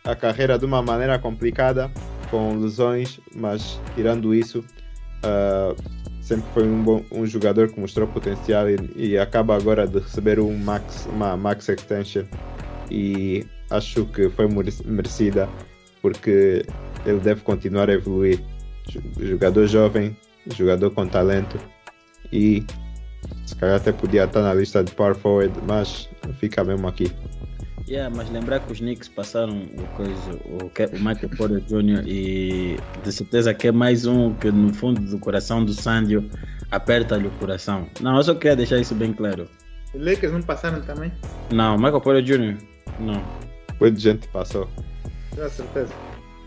a 0.06 0.16
carreira 0.16 0.58
de 0.58 0.66
uma 0.66 0.82
maneira 0.82 1.20
complicada, 1.20 1.92
com 2.32 2.58
lesões, 2.58 3.20
mas 3.36 3.80
tirando 3.94 4.34
isso, 4.34 4.60
uh, 4.60 5.76
sempre 6.22 6.46
foi 6.54 6.64
um, 6.64 6.82
bom, 6.82 7.04
um 7.12 7.26
jogador 7.26 7.70
que 7.70 7.80
mostrou 7.80 8.08
potencial 8.08 8.70
e, 8.70 8.78
e 8.96 9.18
acaba 9.18 9.58
agora 9.58 9.86
de 9.86 10.00
receber 10.00 10.40
um 10.40 10.58
max, 10.58 11.06
uma 11.12 11.36
max 11.36 11.68
extension 11.68 12.24
e 12.90 13.46
acho 13.70 14.06
que 14.06 14.30
foi 14.30 14.48
mere- 14.48 14.74
merecida 14.86 15.50
porque 16.02 16.66
ele 17.06 17.20
deve 17.20 17.42
continuar 17.42 17.90
a 17.90 17.94
evoluir. 17.94 18.40
Jo- 18.90 19.02
Jogador 19.20 19.68
jovem, 19.68 20.16
jogador 20.56 20.92
com 20.92 21.06
talento 21.08 21.58
e 22.32 22.66
se 23.46 23.56
calhar 23.56 23.76
até 23.76 23.92
podia 23.92 24.24
estar 24.24 24.42
na 24.42 24.54
lista 24.54 24.84
de 24.84 24.92
power 24.94 25.16
forward, 25.16 25.54
mas 25.68 26.10
fica 26.40 26.64
mesmo 26.64 26.88
aqui. 26.88 27.12
Yeah, 27.90 28.14
mas 28.14 28.30
lembrar 28.30 28.60
que 28.62 28.72
os 28.74 28.80
Knicks 28.80 29.08
passaram 29.08 29.62
o, 29.78 29.84
coisa, 29.96 30.40
o, 30.46 30.98
Michael 31.00 31.30
Porter 31.38 31.62
Jr. 31.62 32.06
e 32.06 32.78
de 33.04 33.12
certeza 33.14 33.54
que 33.54 33.68
é 33.68 33.72
mais 33.72 34.06
um 34.06 34.34
que 34.34 34.52
no 34.52 34.74
fundo 34.74 35.00
do 35.02 35.18
coração 35.20 35.64
do 35.64 35.74
Sandio 35.74 36.30
aperta-lhe 36.72 37.28
o 37.28 37.32
coração. 37.32 37.88
Não, 38.02 38.18
eu 38.18 38.24
só 38.24 38.36
queria 38.36 38.58
deixar 38.58 38.78
isso 38.78 38.94
bem 38.94 39.14
claro. 39.14 39.48
Os 39.94 40.02
Lakers 40.06 40.34
não 40.34 40.42
passaram 40.42 40.82
também? 40.82 41.12
Não, 41.52 41.78
Michael 41.78 42.02
Porter 42.02 42.24
Jr. 42.24 42.58
Não. 43.00 43.24
De 43.90 44.00
gente 44.02 44.28
passou. 44.30 44.68
A 45.44 45.50
certeza. 45.50 45.94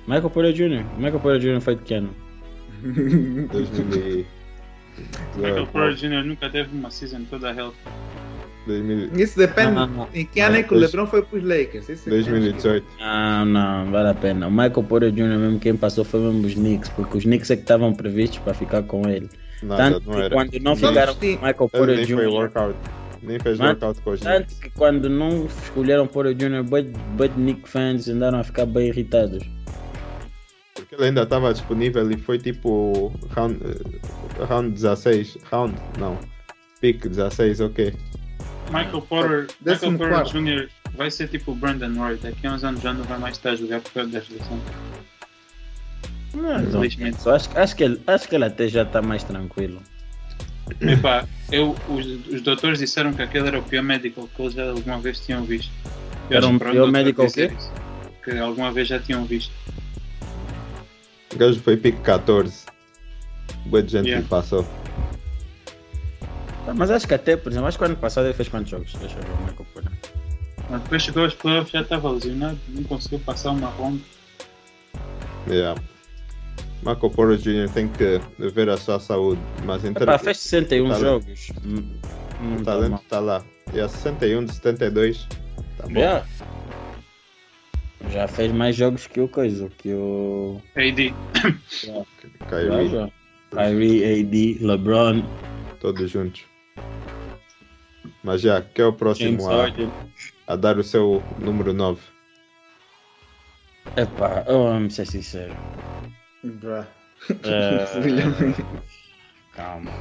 Michael 0.07 0.31
Porter 0.31 0.53
Jr. 0.53 0.85
Michael 0.97 1.21
Porter 1.21 1.41
Jr. 1.41 1.61
foi 1.61 1.77
de 1.77 1.83
que 1.83 1.95
ano? 1.95 2.11
2000 2.83 4.27
Michael 5.37 5.67
Porter 5.67 5.95
Jr. 5.95 6.25
nunca 6.25 6.51
teve 6.51 6.77
uma 6.77 6.91
season 6.91 7.23
toda 7.31 7.53
healthy. 7.53 7.77
2000 8.67 9.11
Isso 9.17 9.39
depende 9.39 9.73
Não, 9.73 9.87
não, 9.87 9.97
não. 9.97 10.09
em 10.13 10.25
que 10.27 10.41
ano 10.41 10.57
é 10.57 10.63
que 10.63 10.75
o 10.75 10.77
LeBron 10.77 11.07
foi 11.07 11.23
para 11.23 11.39
os 11.39 11.45
Lakers. 11.45 11.89
Isso 11.89 12.09
é 12.09 12.13
que 12.19 12.25
temos 12.25 12.25
que- 12.27 12.31
2018. 12.33 12.87
Não, 12.99 13.45
não, 13.47 13.91
vale 13.91 14.09
a 14.09 14.15
pena. 14.15 14.49
O 14.49 14.51
Michael 14.51 14.83
Porter 14.85 15.11
Jr. 15.13 15.39
mesmo 15.39 15.59
quem 15.61 15.77
passou 15.77 16.05
foi 16.05 16.21
mesmo 16.21 16.47
os 16.47 16.55
Knicks, 16.55 16.89
porque 16.91 17.19
os 17.19 17.25
Knicks 17.25 17.51
é 17.51 17.57
que 17.57 17.63
estavam 17.63 17.95
previstos 17.95 18.39
para 18.41 18.53
ficar 18.55 18.83
com 18.83 19.09
ele. 19.09 19.29
Nada, 19.63 19.83
Tanto 19.95 20.07
não 20.07 20.15
que 20.17 20.21
era. 20.23 20.35
quando 20.35 20.53
não 20.55 20.61
Não, 20.63 20.77
ficaram 20.77 21.15
com 21.15 21.27
o 21.27 21.29
Michael 21.29 21.55
Porter 21.55 22.05
Jr. 22.05 22.51
Nem 23.23 23.39
fez 23.39 23.59
Mas- 23.59 23.69
workout 23.71 24.01
com 24.03 24.11
os 24.11 24.21
Tanto 24.21 24.55
que 24.57 24.71
quando 24.71 25.09
não 25.09 25.47
escolheram 25.47 26.07
Porter 26.07 26.35
Jr., 26.35 26.63
bud, 26.63 26.91
bud 27.17 27.33
Nick 27.39 27.69
fans 27.69 28.09
andaram 28.09 28.41
a 28.41 28.45
ficar 28.45 28.67
bem 28.67 28.89
irritados. 28.89 29.43
Porque 30.75 30.95
ele 30.95 31.05
ainda 31.07 31.23
estava 31.23 31.53
disponível 31.53 32.11
e 32.11 32.17
foi 32.17 32.39
tipo 32.39 33.13
round, 33.31 33.59
eh, 33.63 34.45
round 34.45 34.71
16. 34.71 35.37
Round? 35.51 35.75
Não. 35.99 36.19
Pick 36.81 37.07
16, 37.07 37.61
ok. 37.61 37.95
Michael 38.73 39.03
Porter, 39.03 39.41
Michael 39.41 39.47
Décimo 39.61 39.99
Porter. 39.99 40.25
Jr. 40.25 40.69
vai 40.97 41.11
ser 41.11 41.29
tipo 41.29 41.53
o 41.53 41.55
Brandon 41.55 41.93
Roy. 41.99 42.17
Daqui 42.17 42.47
a 42.47 42.53
uns 42.53 42.65
anos 42.65 42.81
já 42.81 42.95
não 42.95 43.05
vai 43.05 43.19
mais 43.19 43.37
estar 43.37 43.51
a 43.51 43.57
jogar 43.57 43.81
por 43.81 43.93
causa 43.93 44.11
das 44.11 44.29
lesões. 44.29 44.63
Infelizmente. 46.69 47.29
Acho, 47.29 47.59
acho, 47.59 47.77
que 47.77 47.85
ele, 47.85 48.01
acho 48.07 48.29
que 48.29 48.35
ele 48.35 48.45
até 48.45 48.69
já 48.69 48.83
está 48.83 49.03
mais 49.03 49.23
tranquilo. 49.25 49.83
Epá, 50.81 51.27
eu, 51.51 51.77
os, 51.89 52.07
os 52.29 52.41
doutores 52.43 52.79
disseram 52.79 53.13
que 53.13 53.23
aquele 53.23 53.49
era 53.49 53.59
o 53.59 53.63
pior 53.63 53.83
medical 53.83 54.29
que 54.35 54.43
eles 54.43 54.55
já 54.55 54.71
alguma 54.71 54.99
vez 54.99 55.21
tinham 55.21 55.43
visto. 55.45 55.71
Eu 56.29 56.37
Era 56.39 56.47
um 56.47 56.59
que 56.59 56.65
pior 56.71 56.91
medical 56.91 57.27
quê? 57.31 57.53
isso, 57.57 57.73
Que 58.25 58.39
alguma 58.39 58.71
vez 58.73 58.89
já 58.89 58.99
tinham 58.99 59.25
visto. 59.25 59.53
O 61.35 61.37
gajo 61.37 61.61
foi 61.61 61.77
pick 61.77 62.01
14. 62.03 62.67
Boa 63.67 63.83
de 63.83 63.93
gente 63.93 64.07
Yeah. 64.07 64.23
que 64.25 64.29
passou. 64.31 64.65
Tá, 66.67 66.75
Mas 66.75 66.91
acho 66.91 67.07
que 67.07 67.15
até, 67.15 67.37
por 67.37 67.51
exemplo, 67.51 67.69
acho 67.69 67.79
que 67.79 67.85
o 67.85 67.87
ano 67.87 67.97
passado 67.97 68.27
ele 68.27 68.35
fez 68.35 68.49
quantos 68.49 68.71
jogos? 68.71 68.93
Deixa 68.95 69.17
eu 69.17 69.23
ver 69.23 69.31
o 69.33 69.43
Michael 69.43 69.67
Porter. 69.73 69.93
Mas 70.71 70.83
depois 70.83 71.03
chegou 71.03 71.25
aos 71.25 71.35
playoffs 71.35 71.73
já 71.73 71.81
estava 71.83 72.11
lesionado, 72.11 72.59
não 72.69 72.83
conseguiu 72.85 73.19
passar 73.21 73.51
uma 73.51 73.69
ronda. 73.69 74.01
Yeah. 75.49 75.81
Marco 76.83 77.11
Porro 77.11 77.37
Jr. 77.37 77.69
tem 77.73 77.89
que 77.89 78.21
ver 78.39 78.69
a 78.71 78.77
sua 78.77 78.99
saúde, 78.99 79.41
mas 79.65 79.85
em 79.85 79.91
Epá, 79.91 80.19
fez 80.19 80.39
61 80.39 80.89
Tá- 80.89 80.99
jogos. 80.99 81.49
Hum, 81.65 81.99
Não 82.41 82.55
o 82.57 82.59
tá 82.59 82.73
talento 82.73 83.03
está 83.03 83.21
lá. 83.21 83.45
E 83.75 83.81
a 83.81 83.89
61 83.89 84.45
de 84.47 84.55
72. 84.55 85.27
Tá 85.77 85.87
bom. 85.87 86.01
Já. 86.01 86.25
Já 88.11 88.27
fez 88.27 88.51
mais 88.51 88.75
jogos 88.75 89.07
que 89.07 89.21
o 89.21 89.29
coisa, 89.29 89.69
que 89.77 89.93
o. 89.93 90.61
AD. 90.75 91.15
Kyrie, 92.49 92.69
Já, 92.69 92.85
já. 92.87 93.11
Kyrie, 93.51 94.21
AD, 94.23 94.59
LeBron, 94.65 95.23
todos 95.81 96.11
juntos. 96.11 96.43
Mas 98.25 98.41
já, 98.41 98.61
que 98.63 98.81
é 98.81 98.87
o 98.87 98.93
próximo 98.93 99.39
a, 99.51 99.67
a 100.47 100.57
dar 100.57 100.79
o 100.79 100.83
seu 100.83 101.23
número 101.39 101.73
9? 101.75 102.01
Epá, 103.97 104.45
eu 104.47 104.59
vou 104.81 104.91
ser 104.91 105.07
sincero. 105.07 105.55
Bruh. 106.43 106.87
Eh, 107.45 107.87
calma. 109.55 109.93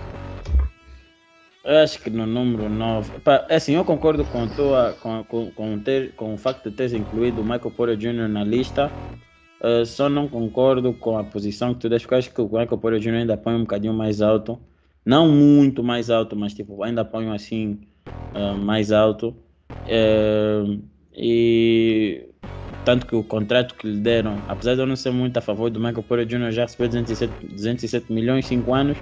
Eu 1.64 1.78
acho 1.80 2.00
que 2.02 2.10
no 2.10 2.26
número 2.26 2.70
9. 2.70 3.18
Epá, 3.18 3.46
é 3.50 3.56
assim, 3.56 3.74
eu 3.76 3.84
concordo 3.86 4.26
com, 4.26 4.48
tua, 4.48 4.94
com, 4.94 5.24
com, 5.26 5.52
com, 5.52 5.80
ter, 5.80 6.16
com 6.16 6.34
o 6.34 6.38
facto 6.38 6.70
de 6.70 6.76
teres 6.76 6.94
incluído 6.94 7.42
o 7.42 7.44
Michael 7.46 7.72
Porter 7.72 7.98
Jr. 7.98 8.28
na 8.30 8.44
lista. 8.44 8.98
eh, 9.64 9.86
só 9.86 10.10
não 10.10 10.28
concordo 10.30 10.94
com 10.94 11.18
a 11.18 11.24
posição 11.24 11.74
que 11.74 11.82
tu 11.82 11.90
deste, 11.90 12.06
porque 12.08 12.16
acho 12.16 12.34
que 12.34 12.42
o 12.42 12.46
Michael 12.46 12.78
Porter 12.80 13.00
Jr. 13.00 13.16
ainda 13.22 13.38
põe 13.38 13.56
um 13.56 13.62
bocadinho 13.62 13.94
mais 13.94 14.22
alto. 14.22 14.60
Não 15.06 15.28
muito 15.30 15.84
mais 15.84 16.10
alto, 16.10 16.36
mas 16.36 16.54
tipo, 16.54 16.84
ainda 16.84 17.04
põe 17.06 17.30
assim 17.30 17.82
eh, 18.34 18.54
mais 18.56 18.92
alto. 18.92 19.36
Eh, 19.86 20.64
e 21.14 22.29
tanto 22.84 23.06
que 23.06 23.16
o 23.16 23.24
contrato 23.24 23.76
que 23.76 23.88
lhe 23.88 24.00
deram, 24.00 24.44
apesar 24.48 24.76
de 24.76 24.82
eu 24.82 24.86
não 24.88 24.96
ser 24.96 25.12
muito 25.12 25.38
a 25.38 25.42
favor 25.42 25.70
do 25.70 25.80
Michael 25.80 26.04
Porter 26.04 26.26
Jr., 26.26 26.52
já 26.52 26.64
recebeu 26.64 26.88
207, 26.88 27.48
207 27.48 28.12
milhões 28.12 28.46
em 28.46 28.48
5 28.48 28.74
anos, 28.74 28.98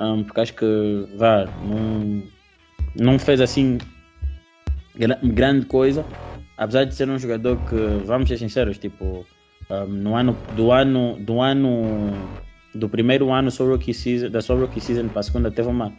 um, 0.00 0.24
porque 0.24 0.40
acho 0.40 0.54
que 0.54 1.06
vá, 1.16 1.48
não, 1.60 2.22
não 2.98 3.18
fez 3.18 3.40
assim 3.40 3.78
gra- 4.96 5.18
grande 5.22 5.66
coisa, 5.66 6.06
apesar 6.56 6.84
de 6.84 6.94
ser 6.94 7.08
um 7.08 7.18
jogador 7.18 7.58
que, 7.58 7.76
vamos 8.04 8.28
ser 8.28 8.38
sinceros, 8.38 8.78
tipo, 8.78 9.26
um, 9.70 9.86
no 9.86 10.16
ano 10.16 10.36
do 10.52 10.70
ano 10.72 11.16
do 11.20 11.40
ano 11.40 12.28
do 12.74 12.88
primeiro 12.88 13.32
ano 13.32 13.50
sua 13.50 13.66
rookie 13.66 13.92
season, 13.92 14.30
da 14.30 14.40
sua 14.40 14.56
rookie 14.56 14.80
season 14.80 15.08
para 15.08 15.20
a 15.20 15.22
segunda 15.24 15.50
teve 15.50 15.68
uma 15.68 15.92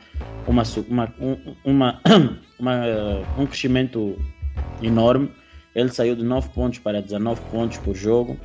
uma 0.47 0.63
uma, 0.89 1.13
um, 1.19 1.37
uma, 1.65 2.01
uma, 2.57 2.83
um 3.37 3.45
crescimento 3.45 4.17
enorme 4.81 5.29
ele 5.75 5.89
saiu 5.89 6.15
de 6.15 6.23
9 6.23 6.49
pontos 6.49 6.79
para 6.79 7.01
19 7.01 7.41
pontos 7.51 7.77
por 7.77 7.95
jogo 7.95 8.37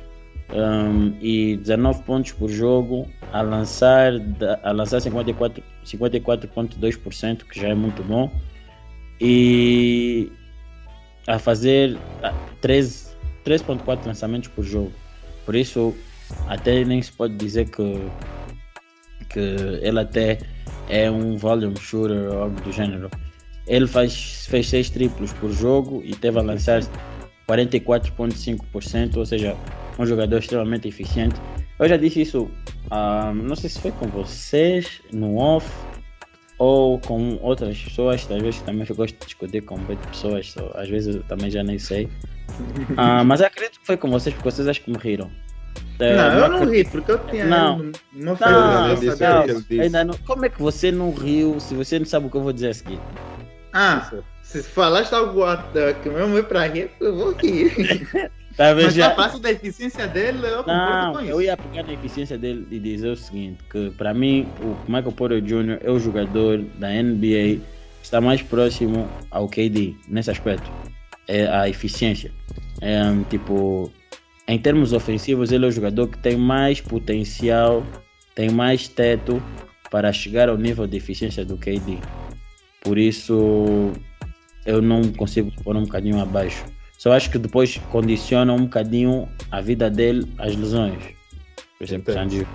um, 0.53 1.17
e 1.21 1.57
19 1.57 2.03
pontos 2.03 2.31
por 2.31 2.49
jogo 2.49 3.07
a 3.33 3.41
lançar, 3.41 4.13
a 4.63 4.71
lançar 4.71 5.01
54 5.01 5.63
54,2%, 5.85 7.43
que 7.43 7.59
já 7.59 7.69
é 7.69 7.73
muito 7.73 8.03
bom, 8.03 8.31
e 9.19 10.31
a 11.27 11.39
fazer 11.39 11.97
ah, 12.23 12.33
13 12.61 13.07
3,4 13.47 14.05
lançamentos 14.05 14.49
por 14.49 14.63
jogo. 14.63 14.91
Por 15.45 15.55
isso, 15.55 15.95
até 16.47 16.83
nem 16.83 17.01
se 17.01 17.11
pode 17.13 17.35
dizer 17.35 17.69
que, 17.69 18.09
que 19.29 19.39
ele 19.39 19.99
até 20.01 20.39
é 20.89 21.09
um 21.09 21.37
volume 21.37 21.77
shooter 21.79 22.29
ou 22.29 22.43
algo 22.43 22.61
do 22.61 22.71
gênero. 22.73 23.09
Ele 23.65 23.87
faz, 23.87 24.45
fez 24.47 24.67
6 24.67 24.89
triplos 24.89 25.31
por 25.33 25.51
jogo 25.51 26.01
e 26.03 26.13
teve 26.13 26.37
a 26.39 26.41
lançar 26.41 26.81
44,5%, 27.47 29.17
ou 29.17 29.25
seja, 29.25 29.55
um 29.97 30.05
jogador 30.05 30.39
extremamente 30.39 30.87
eficiente. 30.87 31.35
Eu 31.79 31.87
já 31.87 31.97
disse 31.97 32.21
isso, 32.21 32.49
ah, 32.91 33.31
não 33.33 33.55
sei 33.55 33.69
se 33.69 33.79
foi 33.79 33.91
com 33.91 34.07
vocês 34.07 35.01
no 35.13 35.37
off 35.37 35.67
ou 36.57 36.99
com 36.99 37.37
outras 37.41 37.77
pessoas, 37.79 38.23
vezes 38.41 38.61
também 38.61 38.85
eu 38.89 38.95
gosto 38.95 39.13
de 39.19 39.25
discutir 39.25 39.61
com 39.61 39.77
muitas 39.77 40.05
pessoas, 40.07 40.51
so, 40.51 40.71
às 40.73 40.89
vezes 40.89 41.15
eu 41.15 41.23
também 41.23 41.49
já 41.51 41.63
nem 41.63 41.77
sei. 41.79 42.09
Ah, 42.97 43.23
mas 43.23 43.41
eu 43.41 43.47
acredito 43.47 43.79
que 43.79 43.85
foi 43.85 43.97
com 43.97 44.09
vocês, 44.09 44.33
porque 44.33 44.49
vocês 44.49 44.67
acho 44.67 44.81
que 44.81 44.89
me 44.91 44.97
riram. 44.97 45.29
Eh, 45.99 46.15
Não, 46.15 46.33
eu 46.33 46.49
não 46.49 46.57
acredito- 46.63 46.71
ri, 46.87 46.91
porque 46.91 47.11
eu 47.11 47.19
tinha. 47.27 47.45
Não. 47.45 47.77
Não, 47.77 47.91
não 48.13 48.33
Ele 48.33 48.35
Não, 48.49 48.95
disse 48.95 49.09
o 49.09 49.17
que 49.17 49.23
não, 49.23 49.43
ele 49.43 49.53
disse. 49.55 49.81
ainda 49.81 50.03
não. 50.05 50.13
Como 50.25 50.45
é 50.45 50.49
que 50.49 50.59
você 50.61 50.91
não 50.91 51.11
riu 51.13 51.59
se 51.59 51.75
você 51.75 51.99
não 51.99 52.05
sabe 52.05 52.25
o 52.27 52.29
que 52.31 52.37
eu 52.37 52.41
vou 52.41 52.53
dizer 52.53 52.69
a 52.69 52.73
seguir? 52.73 52.99
Ah, 53.73 54.09
se 54.47 54.63
falaste 54.63 55.13
algo 55.13 55.43
ah, 55.43 55.57
que 56.01 56.09
mesmo 56.09 56.37
é 56.37 56.41
pra 56.41 56.67
rir, 56.67 56.89
eu 57.01 57.15
vou 57.15 57.33
rir. 57.33 58.31
Tá 58.55 58.73
vendo 58.73 58.85
Mas 58.85 58.95
já? 58.95 59.07
a 59.07 59.11
parte 59.11 59.39
da 59.39 59.51
eficiência 59.51 60.07
dele, 60.07 60.39
eu 60.43 60.63
concordo 60.63 60.73
Não, 60.73 61.13
com 61.13 61.19
eu 61.19 61.39
isso. 61.39 61.41
ia 61.43 61.55
pegar 61.55 61.83
na 61.83 61.93
eficiência 61.93 62.39
dele 62.39 62.67
e 62.71 62.79
dizer 62.79 63.09
o 63.09 63.15
seguinte, 63.15 63.59
que 63.69 63.91
para 63.91 64.15
mim 64.15 64.47
o 64.59 64.75
Michael 64.91 65.11
Porter 65.11 65.41
Jr. 65.41 65.77
é 65.83 65.91
o 65.91 65.99
jogador 65.99 66.57
da 66.79 66.89
NBA 66.89 67.59
que 67.59 68.01
está 68.01 68.19
mais 68.19 68.41
próximo 68.41 69.07
ao 69.29 69.47
KD 69.47 69.93
nesse 70.07 70.31
aspecto. 70.31 70.67
É 71.27 71.45
a 71.45 71.69
eficiência. 71.69 72.31
É, 72.81 72.99
tipo, 73.29 73.91
em 74.47 74.57
termos 74.57 74.91
ofensivos, 74.91 75.51
ele 75.51 75.65
é 75.65 75.67
o 75.67 75.71
jogador 75.71 76.07
que 76.07 76.17
tem 76.17 76.35
mais 76.35 76.81
potencial, 76.81 77.85
tem 78.33 78.49
mais 78.49 78.87
teto 78.87 79.39
para 79.91 80.11
chegar 80.11 80.49
ao 80.49 80.57
nível 80.57 80.87
de 80.87 80.97
eficiência 80.97 81.45
do 81.45 81.57
KD. 81.57 81.99
Por 82.81 82.97
isso, 82.97 83.91
eu 84.67 84.81
não 84.81 85.01
consigo 85.13 85.51
pôr 85.63 85.75
um 85.75 85.83
bocadinho 85.83 86.19
abaixo. 86.21 86.63
Só 86.97 87.13
acho 87.13 87.31
que 87.31 87.37
depois 87.39 87.77
condiciona 87.91 88.53
um 88.53 88.63
bocadinho 88.63 89.27
a 89.51 89.61
vida 89.61 89.89
dele 89.89 90.31
às 90.37 90.55
lesões. 90.55 91.01
Por 91.77 91.83
exemplo. 91.83 92.13
Sandy. 92.13 92.45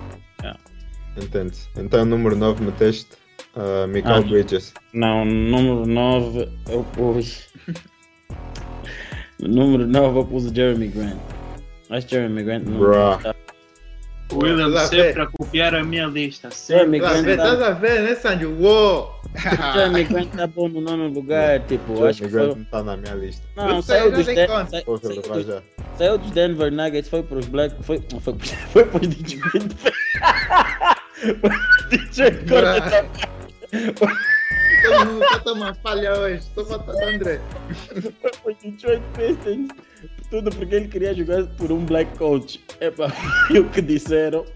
Entende? 1.16 1.58
Então, 1.76 2.04
número 2.06 2.34
9 2.36 2.64
meteste 2.64 3.10
uh, 3.54 3.86
Michael 3.86 4.16
Ah. 4.16 4.20
Bridges. 4.22 4.72
Não, 4.94 5.24
número 5.26 5.86
9 5.86 6.48
eu 6.70 6.84
pus. 6.94 7.48
número 9.40 9.86
9 9.86 10.18
eu 10.18 10.24
pus 10.24 10.44
Jeremy 10.50 10.88
Grant. 10.88 11.18
Mas 11.90 12.04
Jeremy 12.04 12.42
Grant 12.44 12.64
não 12.64 12.78
Bruh. 12.78 13.16
está. 13.16 13.34
O 14.32 14.38
William 14.38 14.68
Estás 14.68 14.84
a 14.84 14.88
sempre 14.88 15.12
ver? 15.12 15.20
a 15.20 15.26
copiar 15.26 15.74
a 15.74 15.84
minha 15.84 16.06
lista. 16.06 16.50
Sempre. 16.50 16.98
Estás 16.98 17.62
a 17.62 17.70
ver, 17.72 17.96
tá- 17.96 18.02
né, 18.02 18.14
Sandy? 18.14 18.46
Uou! 18.46 19.20
Jeremy 19.74 20.04
Grant 20.04 20.28
está 20.28 20.46
bom 20.46 20.68
no 20.68 20.80
nono 20.80 21.08
lugar. 21.08 21.60
Tipo, 21.66 21.92
Jeremy 21.94 22.08
acho 22.10 22.22
que 22.22 22.28
foi. 22.28 22.46
não 22.46 22.62
está 22.62 22.82
na 22.82 22.96
minha 22.96 23.14
lista. 23.14 23.42
Não, 23.56 23.82
sei, 23.82 23.98
saiu 23.98 24.12
dos, 24.12 24.26
conta. 24.26 24.66
sa- 24.66 24.82
saiu 25.08 25.42
dos- 25.44 25.62
saiu 25.98 26.18
dos 26.18 26.30
Denver 26.32 26.72
Nuggets, 26.72 27.08
foi 27.08 27.22
para 27.22 27.38
os 27.38 27.46
Black. 27.46 27.74
Foi, 27.82 28.02
foi, 28.20 28.34
foi 28.72 28.84
para 28.84 29.00
os 29.02 29.08
Detroit. 29.08 29.76
Foi 31.12 31.34
pros 31.34 31.52
Detroit 31.90 32.48
Corta- 32.48 33.06
Todo 34.82 35.06
mundo 35.06 35.20
tá 35.20 35.38
tomando 35.40 35.74
falha 35.76 36.18
hoje. 36.18 36.42
Tô 36.56 36.64
faltando 36.64 36.98
André. 37.04 37.40
foi 38.20 38.30
para 38.32 38.50
os 38.52 38.56
Detroit 38.62 39.02
Pistons. 39.14 39.68
Tudo 40.32 40.50
porque 40.50 40.74
ele 40.74 40.88
queria 40.88 41.12
jogar 41.12 41.44
por 41.58 41.70
um 41.70 41.84
black 41.84 42.16
coach. 42.16 42.58
Epá, 42.80 43.10
foi 43.10 43.60
o 43.60 43.68
que 43.68 43.82
disseram. 43.82 44.46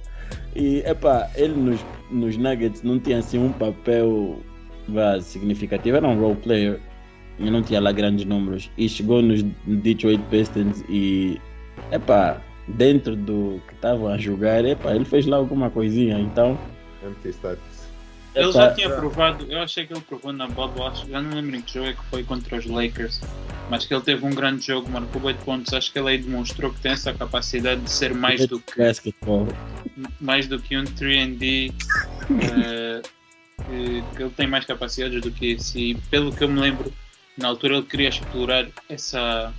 E 0.55 0.79
epá, 0.87 1.31
ele 1.35 1.53
nos, 1.53 1.85
nos 2.11 2.35
Nuggets 2.39 2.83
não 2.83 2.99
tinha 2.99 3.19
assim 3.19 3.39
um 3.39 3.53
papel 3.53 4.41
vá, 4.89 5.21
significativo, 5.21 5.99
era 5.99 6.09
um 6.09 6.19
role 6.19 6.37
player. 6.37 6.81
E 7.39 7.51
não 7.51 7.63
tinha 7.63 7.79
lá 7.79 7.93
grandes 7.93 8.25
números. 8.25 8.71
E 8.79 8.89
chegou 8.89 9.21
nos 9.21 9.43
Detroit 9.67 10.23
Pistons 10.31 10.83
e 10.89 11.39
epá, 11.93 12.41
dentro 12.69 13.15
do 13.15 13.61
que 13.69 13.75
estavam 13.75 14.09
a 14.09 14.17
jogar, 14.17 14.65
epá, 14.65 14.95
ele 14.95 15.05
fez 15.05 15.27
lá 15.27 15.37
alguma 15.37 15.69
coisinha. 15.69 16.19
Então, 16.19 16.59
Empty 17.07 17.29
status. 17.29 17.76
Ele 18.37 18.53
já 18.53 18.75
tinha 18.75 18.91
provado, 18.91 19.47
eu 19.51 19.61
achei 19.61 19.87
que 19.87 19.95
ele 19.95 20.03
provou 20.03 20.33
na 20.33 20.47
bubble, 20.47 20.83
acho, 20.83 21.09
já 21.09 21.23
não 21.23 21.35
lembro 21.35 21.57
em 21.57 21.63
que 21.63 21.73
jogo 21.75 21.87
é 21.87 21.93
que 21.95 22.05
foi 22.11 22.23
contra 22.23 22.59
os 22.59 22.67
Lakers, 22.67 23.21
mas 23.71 23.87
que 23.87 23.95
ele 23.95 24.03
teve 24.03 24.25
um 24.27 24.31
grande 24.31 24.67
jogo, 24.67 24.91
marcou 24.91 25.23
8 25.23 25.45
pontos. 25.45 25.73
Acho 25.73 25.91
que 25.91 25.99
ele 25.99 26.11
aí 26.11 26.19
demonstrou 26.19 26.73
que 26.73 26.81
tem 26.81 26.93
essa 26.93 27.13
capacidade 27.15 27.81
de 27.81 27.91
ser 27.91 28.15
mais 28.15 28.47
do 28.47 28.61
que, 28.61 28.79
basketball. 28.79 29.49
mais 30.21 30.47
do 30.47 30.59
que 30.59 30.77
um 30.77 30.85
3D, 30.85 31.73
eh, 32.31 33.03
que, 33.65 34.05
que 34.15 34.23
ele 34.23 34.31
tem 34.37 34.47
mais 34.47 34.65
capacidades 34.67 35.21
do 35.23 35.31
que 35.31 35.53
isso. 35.53 35.79
E 35.79 35.95
pelo 36.11 36.31
que 36.31 36.45
eu 36.45 36.49
me 36.49 36.61
lembro, 36.61 36.93
na 37.39 37.49
altura 37.49 37.77
ele 37.77 37.87
queria 37.87 38.11
explorar 38.11 38.69
essa. 38.89 39.53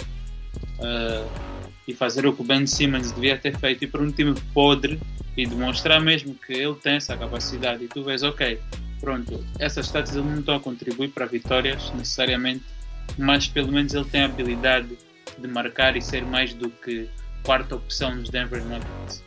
eh, 0.82 1.26
e 1.88 1.94
fazer 1.94 2.26
o 2.26 2.34
que 2.34 2.42
o 2.42 2.46
Ben 2.46 2.68
Simmons 2.68 3.12
devia 3.12 3.38
ter 3.38 3.58
feito 3.58 3.84
e 3.84 3.88
para 3.88 4.02
um 4.02 4.12
time 4.12 4.36
podre 4.54 5.00
e 5.36 5.46
demonstrar 5.46 6.02
mesmo 6.02 6.36
que 6.36 6.54
ele 6.54 6.76
tem 6.76 6.96
essa 6.96 7.16
capacidade 7.16 7.86
e 7.86 7.88
tu 7.88 8.04
vês, 8.04 8.24
ok, 8.24 8.60
pronto, 9.00 9.44
essas 9.60 9.86
status 9.86 10.16
ele 10.16 10.28
não 10.28 10.40
estão 10.40 10.56
a 10.56 10.60
contribuir 10.60 11.10
para 11.10 11.26
vitórias 11.26 11.92
necessariamente, 11.94 12.64
mas 13.18 13.48
pelo 13.48 13.72
menos 13.72 13.94
ele 13.94 14.06
tem 14.06 14.22
a 14.22 14.26
habilidade 14.26 14.98
de 15.38 15.48
marcar 15.48 15.96
e 15.96 16.02
ser 16.02 16.26
mais 16.26 16.54
do 16.54 16.70
que 16.70 17.08
quarta 17.44 17.76
opção 17.76 18.16
nos 18.16 18.30
Denver 18.30 18.62
Nuggets. 18.64 19.24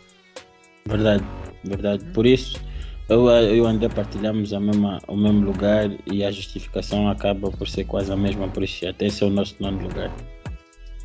Verdade, 0.86 1.24
verdade. 1.64 2.04
Por 2.12 2.26
isso, 2.26 2.60
eu, 3.08 3.28
eu 3.28 3.66
André 3.66 3.88
partilhamos 3.88 4.52
a 4.52 4.60
mesma, 4.60 5.00
o 5.06 5.16
mesmo 5.16 5.44
lugar 5.44 5.90
e 6.06 6.24
a 6.24 6.30
justificação 6.30 7.08
acaba 7.08 7.50
por 7.50 7.68
ser 7.68 7.84
quase 7.84 8.12
a 8.12 8.16
mesma, 8.16 8.48
por 8.48 8.62
isso 8.62 8.86
até 8.86 9.06
esse 9.06 9.22
é 9.22 9.26
o 9.26 9.30
nosso 9.30 9.56
nono 9.60 9.82
lugar. 9.82 10.10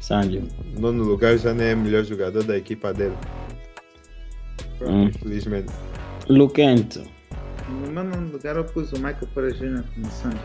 Sandio. 0.06 0.48
Nono 0.78 1.04
lugar 1.04 1.36
já 1.38 1.52
nem 1.52 1.70
é 1.70 1.74
o 1.74 1.78
melhor 1.78 2.04
jogador 2.04 2.44
da 2.44 2.56
equipa 2.56 2.94
dele. 2.94 3.18
Hum. 4.82 5.06
Infelizmente. 5.06 5.72
Luquento. 6.30 7.04
No 7.68 7.92
nono 7.92 8.32
lugar 8.32 8.56
eu 8.56 8.66
pus 8.66 8.92
o 8.92 8.98
Michael 8.98 9.28
Porter 9.34 9.54
Jr. 9.56 9.84
como 9.96 10.12
Sandy. 10.12 10.38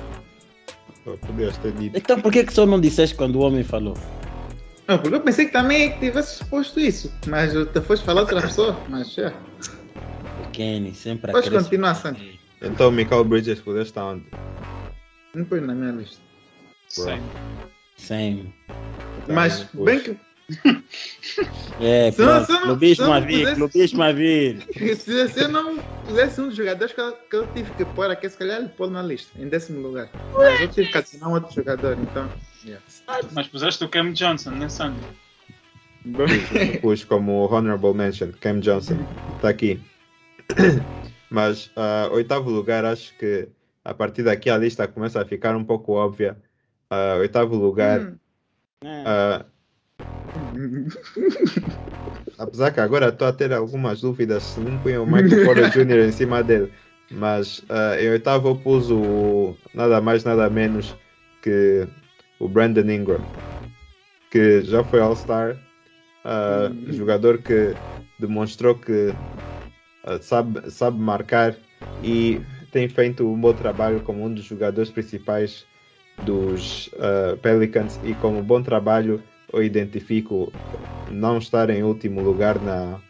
Podias 1.27 1.59
ter 1.59 1.73
dito. 1.73 1.99
Então 1.99 2.19
por 2.23 2.33
que, 2.33 2.45
que 2.45 2.53
só 2.55 2.65
não 2.65 2.81
disseste 2.81 3.15
quando 3.15 3.37
o 3.37 3.41
homem 3.41 3.63
falou? 3.63 3.99
Não, 4.89 4.99
porque 4.99 5.17
eu 5.17 5.21
pensei 5.21 5.45
que 5.47 5.53
também 5.53 5.91
tivesse 5.99 6.43
posto 6.47 6.81
isso, 6.81 7.13
mas 7.27 7.53
te 7.53 7.81
foste 7.83 8.05
falar 8.05 8.23
outra 8.23 8.41
pessoa, 8.41 8.79
mas 8.89 9.17
é. 9.19 9.29
O 10.43 10.51
Kenny, 10.53 10.95
sempre 10.95 11.31
a 11.31 11.35
Pode 11.35 11.51
querer- 11.51 11.63
continuar, 11.63 11.95
Sandy. 11.97 12.41
Então 12.63 12.89
o 12.89 12.93
Michael 12.93 13.25
Bridges 13.25 13.61
podia 13.61 13.83
estar 13.83 14.05
onde? 14.07 14.25
Não 15.35 15.45
põe 15.45 15.61
na 15.61 15.75
minha 15.75 15.93
lista. 15.93 16.19
Sim. 16.89 17.21
Sim. 18.01 18.53
Tá, 19.27 19.35
mas, 19.35 19.65
pois. 19.75 19.85
bem 19.85 20.01
que 20.01 20.31
É, 21.79 22.11
pronto. 22.11 22.51
não- 22.53 22.63
Clubismo 22.63 22.97
se 22.97 23.03
não 23.11 23.13
a 23.15 23.21
vir, 23.21 23.39
pudesse- 23.39 23.57
clubismo 23.57 24.03
a 24.03 24.13
vir. 24.13 24.67
se, 24.97 25.41
eu 25.41 25.49
não 25.49 25.81
pusesse 26.05 26.41
um 26.41 26.49
dos 26.49 26.57
jogadores 26.57 26.93
que 26.93 27.01
eu, 27.01 27.13
que 27.13 27.37
eu 27.37 27.47
tive 27.47 27.71
que 27.73 27.85
pôr 27.85 28.11
aqui, 28.11 28.29
se 28.29 28.37
calhar 28.37 28.59
ele 28.59 28.69
pôr 28.71 28.91
na 28.91 29.03
lista, 29.03 29.41
em 29.41 29.49
décimo 29.49 29.81
lugar. 29.81 30.09
Mas 30.37 30.61
eu 30.61 30.69
tive 30.69 30.91
que 30.91 30.99
adicionar 30.99 31.29
um 31.29 31.35
outro 31.35 31.55
jogador, 31.55 31.99
então. 31.99 32.31
Yeah. 32.65 32.85
Mas 33.33 33.47
puseste 33.49 33.85
o 33.85 33.89
Cam 33.89 34.13
Johnson, 34.13 34.51
né, 34.51 34.69
Sandy? 34.69 35.07
Eu 36.05 36.81
Pus 36.81 37.05
como 37.05 37.47
honorable 37.47 37.95
mention, 37.95 38.33
Cam 38.41 38.61
Johnson. 38.61 39.07
Está 39.37 39.51
aqui. 39.51 39.81
Mas 41.31 41.71
ah, 41.77 42.09
oitavo 42.13 42.51
lugar, 42.51 42.85
acho 42.85 43.17
que 43.17 43.49
a 43.85 43.95
partir 43.95 44.23
daqui 44.25 44.51
a 44.51 44.59
lista 44.59 44.89
começa 44.89 45.21
a 45.21 45.25
ficar 45.25 45.55
um 45.57 45.65
pouco 45.65 45.93
óbvia. 45.93 46.37
Ah, 46.91 47.17
oitavo 47.19 47.57
lugar. 47.57 48.01
Hum. 48.01 48.17
É. 48.83 49.05
ah, 49.07 49.45
apesar 52.39 52.73
que 52.73 52.81
agora 52.81 53.09
estou 53.09 53.29
a 53.29 53.33
ter 53.33 53.53
algumas 53.53 54.01
dúvidas 54.01 54.45
se 54.45 54.61
não 54.61 54.81
punha 54.83 55.01
o 55.01 55.07
Michael 55.07 55.43
Porter 55.47 55.71
Jr. 55.71 56.09
em 56.09 56.13
cima 56.13 56.43
dele. 56.43 56.73
Mas 57.11 57.63
ah, 57.69 58.01
em 58.01 58.11
oitavo 58.11 58.49
eu 58.49 58.57
pus 58.57 58.91
o 58.91 59.55
nada 59.75 60.01
mais, 60.01 60.25
nada 60.25 60.49
menos 60.51 60.97
que 61.43 61.87
o 62.39 62.49
Brandon 62.49 62.89
Ingram, 62.91 63.25
que 64.31 64.63
já 64.63 64.85
foi 64.85 65.01
All-Star, 65.01 65.57
Uhum. 66.23 66.93
jogador 66.93 67.39
que 67.39 67.75
demonstrou 68.19 68.75
que 68.75 69.15
ah, 70.05 70.19
sabe, 70.21 70.71
sabe 70.71 70.99
marcar 70.99 71.57
e 72.03 72.43
tem 72.71 72.89
feito 72.89 73.27
um 73.27 73.41
bom 73.41 73.55
trabalho 73.55 74.01
como 74.03 74.25
um 74.25 74.33
dos 74.33 74.45
jogadores 74.45 74.91
principais 74.91 75.65
dos 76.25 76.91
ah, 76.99 77.37
Pelicans 77.41 77.99
e 78.05 78.15
como 78.15 78.43
bom 78.43 78.63
trabalho 78.63 79.23
eu 79.53 79.63
identifico 79.63 80.53
não 81.11 81.39
estar 81.39 81.71
em 81.71 81.83
último 81.83 82.21
lugar 82.21 82.61
na, 82.61 83.01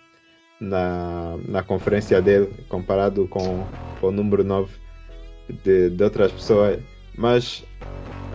na, 0.61 1.37
na 1.47 1.63
conferência 1.63 2.21
dele 2.23 2.49
comparado 2.69 3.27
com, 3.29 3.67
com 4.01 4.07
o 4.07 4.11
número 4.11 4.43
9 4.43 4.73
de, 5.65 5.91
de 5.91 6.05
outras 6.05 6.33
pessoas. 6.33 6.81
Mas 7.17 7.65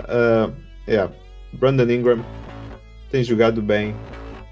ah, 0.07 0.51
yeah, 0.87 1.11
Brandon 1.53 1.89
Ingram 1.89 2.23
tem 3.09 3.23
jogado 3.23 3.61
bem 3.61 3.95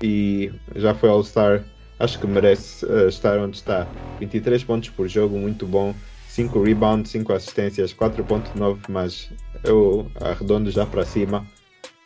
e 0.02 0.52
já 0.76 0.94
foi 0.94 1.10
All-Star. 1.10 1.64
Acho 2.00 2.20
que 2.20 2.28
merece 2.28 2.86
ah, 2.90 3.08
estar 3.08 3.38
onde 3.40 3.58
está. 3.58 3.88
23 4.20 4.64
pontos 4.64 4.90
por 4.90 5.08
jogo, 5.08 5.38
muito 5.38 5.66
bom. 5.66 5.94
5 6.30 6.64
rebounds, 6.64 7.12
5 7.12 7.32
assistências 7.32 7.94
4.9 7.94 8.78
mas 8.90 9.30
eu 9.64 10.10
arredondo 10.22 10.70
já 10.72 10.86
para 10.86 11.06
cima. 11.06 11.46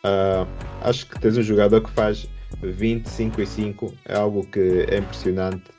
Ah, 0.04 0.46
acho 0.82 1.06
que 1.06 1.18
tens 1.20 1.36
um 1.36 1.42
jogador 1.42 1.80
que 1.80 1.90
faz 1.90 2.28
25 2.62 3.40
e 3.40 3.46
5 3.46 3.94
é 4.04 4.16
algo 4.16 4.46
que 4.46 4.86
é 4.88 4.98
impressionante. 4.98 5.70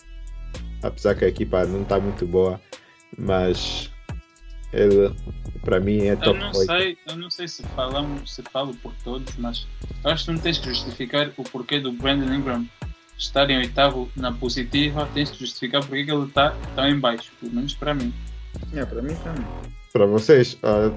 Apesar 0.81 1.15
que 1.15 1.25
a 1.25 1.27
equipa 1.27 1.65
não 1.65 1.81
está 1.81 1.99
muito 1.99 2.25
boa 2.25 2.59
mas 3.17 3.91
ele 4.71 5.13
para 5.63 5.79
mim 5.79 6.01
é 6.03 6.13
Eu 6.13 6.17
top 6.17 6.39
não 6.39 6.51
8 6.51 6.65
sei, 6.65 6.97
eu 7.07 7.17
não 7.17 7.29
sei 7.29 7.47
se 7.47 7.63
falamos, 7.75 8.35
se 8.35 8.43
falo 8.43 8.73
por 8.75 8.93
todos, 9.03 9.35
mas 9.37 9.67
eu 10.03 10.11
acho 10.11 10.25
que 10.25 10.31
não 10.31 10.39
tens 10.39 10.57
que 10.57 10.69
justificar 10.69 11.31
o 11.37 11.43
porquê 11.43 11.79
do 11.79 11.91
Brandon 11.91 12.33
Ingram 12.33 12.65
estar 13.17 13.49
em 13.49 13.57
oitavo 13.57 14.09
na 14.15 14.31
positiva, 14.31 15.09
tens 15.13 15.31
que 15.31 15.39
justificar 15.39 15.81
porque 15.81 16.05
que 16.05 16.11
ele 16.11 16.25
está 16.25 16.55
tão 16.75 16.87
em 16.87 16.97
baixo, 16.97 17.31
pelo 17.39 17.53
menos 17.53 17.73
para 17.73 17.93
mim. 17.93 18.13
É, 18.73 18.85
para 18.85 19.01
mim 19.01 19.15
também. 19.15 19.45
para 19.91 20.05
vocês, 20.05 20.57
ah, 20.63 20.91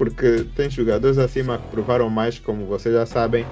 porque 0.00 0.46
tem 0.56 0.70
jogadores 0.70 1.18
acima 1.18 1.58
que 1.58 1.68
provaram 1.68 2.08
mais, 2.08 2.38
como 2.38 2.64
vocês 2.64 2.94
já 2.94 3.04
sabem. 3.04 3.44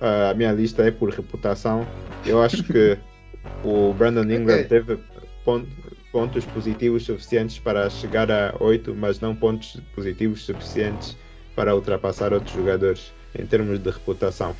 ah, 0.00 0.30
a 0.30 0.34
minha 0.34 0.52
lista 0.52 0.84
é 0.84 0.92
por 0.92 1.10
reputação. 1.10 1.84
Eu 2.24 2.40
acho 2.40 2.62
que 2.62 2.96
o 3.64 3.92
Brandon 3.94 4.22
Ingram 4.22 4.62
teve 4.62 4.96
pon- 5.44 5.66
pontos 6.12 6.44
positivos 6.44 7.04
suficientes 7.04 7.58
para 7.58 7.90
chegar 7.90 8.30
a 8.30 8.54
8, 8.60 8.94
mas 8.94 9.18
não 9.18 9.34
pontos 9.34 9.80
positivos 9.92 10.44
suficientes 10.44 11.16
para 11.56 11.74
ultrapassar 11.74 12.32
outros 12.32 12.54
jogadores 12.54 13.12
em 13.36 13.44
termos 13.44 13.80
de 13.80 13.90
reputação. 13.90 14.54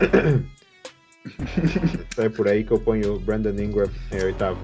é 2.18 2.28
por 2.28 2.46
aí 2.46 2.62
que 2.62 2.72
eu 2.72 2.78
ponho 2.78 3.14
o 3.14 3.18
Brandon 3.18 3.58
Ingram 3.58 3.88
em 4.12 4.22
oitavo. 4.22 4.60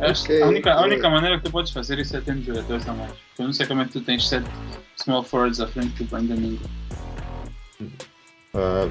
Eu 0.00 0.06
acho 0.06 0.24
que 0.24 0.32
Ok, 0.32 0.42
a, 0.42 0.48
única, 0.48 0.72
a 0.72 0.82
única 0.82 1.10
maneira 1.10 1.38
que 1.38 1.44
tu 1.44 1.50
podes 1.50 1.72
fazer 1.72 1.98
isso 1.98 2.16
é 2.16 2.20
tendo 2.20 2.42
jogadores 2.42 2.88
a 2.88 2.92
mais. 2.94 3.12
Eu 3.38 3.44
não 3.44 3.52
sei 3.52 3.66
como 3.66 3.82
é 3.82 3.84
que 3.84 3.92
tu 3.92 4.00
tens 4.00 4.28
sete 4.28 4.46
small 4.96 5.22
forwards 5.22 5.60
à 5.60 5.66
frente 5.66 6.02
do 6.02 6.04
Brandon 6.04 6.34
Ingram. 6.34 6.70
Ah, 8.54 8.88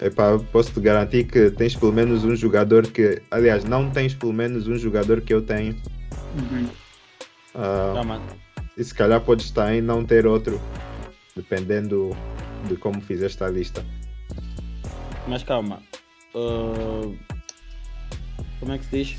epá, 0.00 0.38
posso 0.52 0.72
te 0.72 0.80
garantir 0.80 1.24
que 1.24 1.50
tens 1.50 1.76
pelo 1.76 1.92
menos 1.92 2.24
um 2.24 2.34
jogador 2.34 2.86
que. 2.86 3.22
Aliás, 3.30 3.64
não 3.64 3.90
tens 3.90 4.14
pelo 4.14 4.32
menos 4.32 4.66
um 4.66 4.76
jogador 4.76 5.20
que 5.20 5.34
eu 5.34 5.42
tenho. 5.42 5.76
Uhum. 6.36 6.68
Calma. 7.52 8.22
e 8.76 8.84
se 8.84 8.94
calhar 8.94 9.20
podes 9.20 9.46
estar 9.46 9.74
em 9.74 9.80
não 9.80 10.04
ter 10.04 10.26
outro, 10.26 10.60
dependendo 11.34 12.16
de 12.68 12.76
como 12.76 13.00
fizeste 13.00 13.42
a 13.42 13.48
lista. 13.48 13.84
Mas 15.26 15.42
calma. 15.42 15.82
Uh, 16.34 17.16
como 18.60 18.72
é 18.72 18.78
que 18.78 18.84
se 18.86 19.04
diz? 19.04 19.18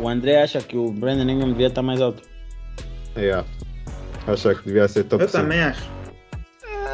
O 0.00 0.08
André 0.08 0.42
acha 0.42 0.60
que 0.60 0.76
o 0.76 0.90
Brandon 0.92 1.30
Ingram 1.30 1.48
devia 1.50 1.66
estar 1.68 1.82
mais 1.82 2.00
alto. 2.00 2.22
Yeah. 3.16 3.46
Acho 4.26 4.54
que 4.54 4.66
devia 4.66 4.86
ser 4.86 5.04
top 5.04 5.22
Eu 5.22 5.28
5. 5.28 5.42
também 5.42 5.60
acho. 5.60 5.90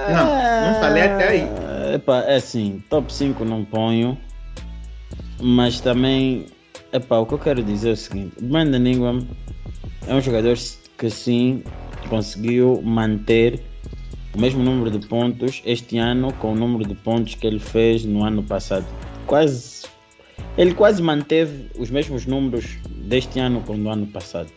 Não, 0.09 0.73
não 0.73 0.81
falei 0.81 1.03
até 1.03 1.29
aí. 1.29 1.95
Epá, 1.95 2.21
é 2.23 2.37
assim, 2.37 2.83
top 2.89 3.13
5 3.13 3.45
não 3.45 3.65
ponho. 3.65 4.19
Mas 5.41 5.81
também, 5.81 6.47
epá, 6.93 7.19
o 7.19 7.27
que 7.27 7.35
eu 7.35 7.39
quero 7.39 7.63
dizer 7.63 7.91
é 7.91 7.93
o 7.93 7.97
seguinte: 7.97 8.33
o 8.41 8.47
Brandon 8.47 8.79
Ingram 8.79 9.27
é 10.07 10.15
um 10.15 10.21
jogador 10.21 10.57
que 10.97 11.11
sim 11.11 11.63
conseguiu 12.09 12.81
manter 12.83 13.61
o 14.35 14.41
mesmo 14.41 14.63
número 14.63 14.91
de 14.91 15.07
pontos 15.07 15.63
este 15.65 15.99
ano 15.99 16.33
com 16.35 16.53
o 16.53 16.55
número 16.55 16.89
de 16.89 16.95
pontos 16.95 17.35
que 17.35 17.47
ele 17.47 17.59
fez 17.59 18.05
no 18.05 18.25
ano 18.25 18.43
passado. 18.43 18.87
Quase. 19.27 19.74
Ele 20.57 20.75
quase 20.75 21.03
manteve 21.03 21.69
os 21.77 21.91
mesmos 21.91 22.27
números 22.27 22.79
deste 22.89 23.41
ano 23.41 23.61
com 23.63 23.79
do 23.79 23.89
ano 23.89 24.07
passado. 24.07 24.51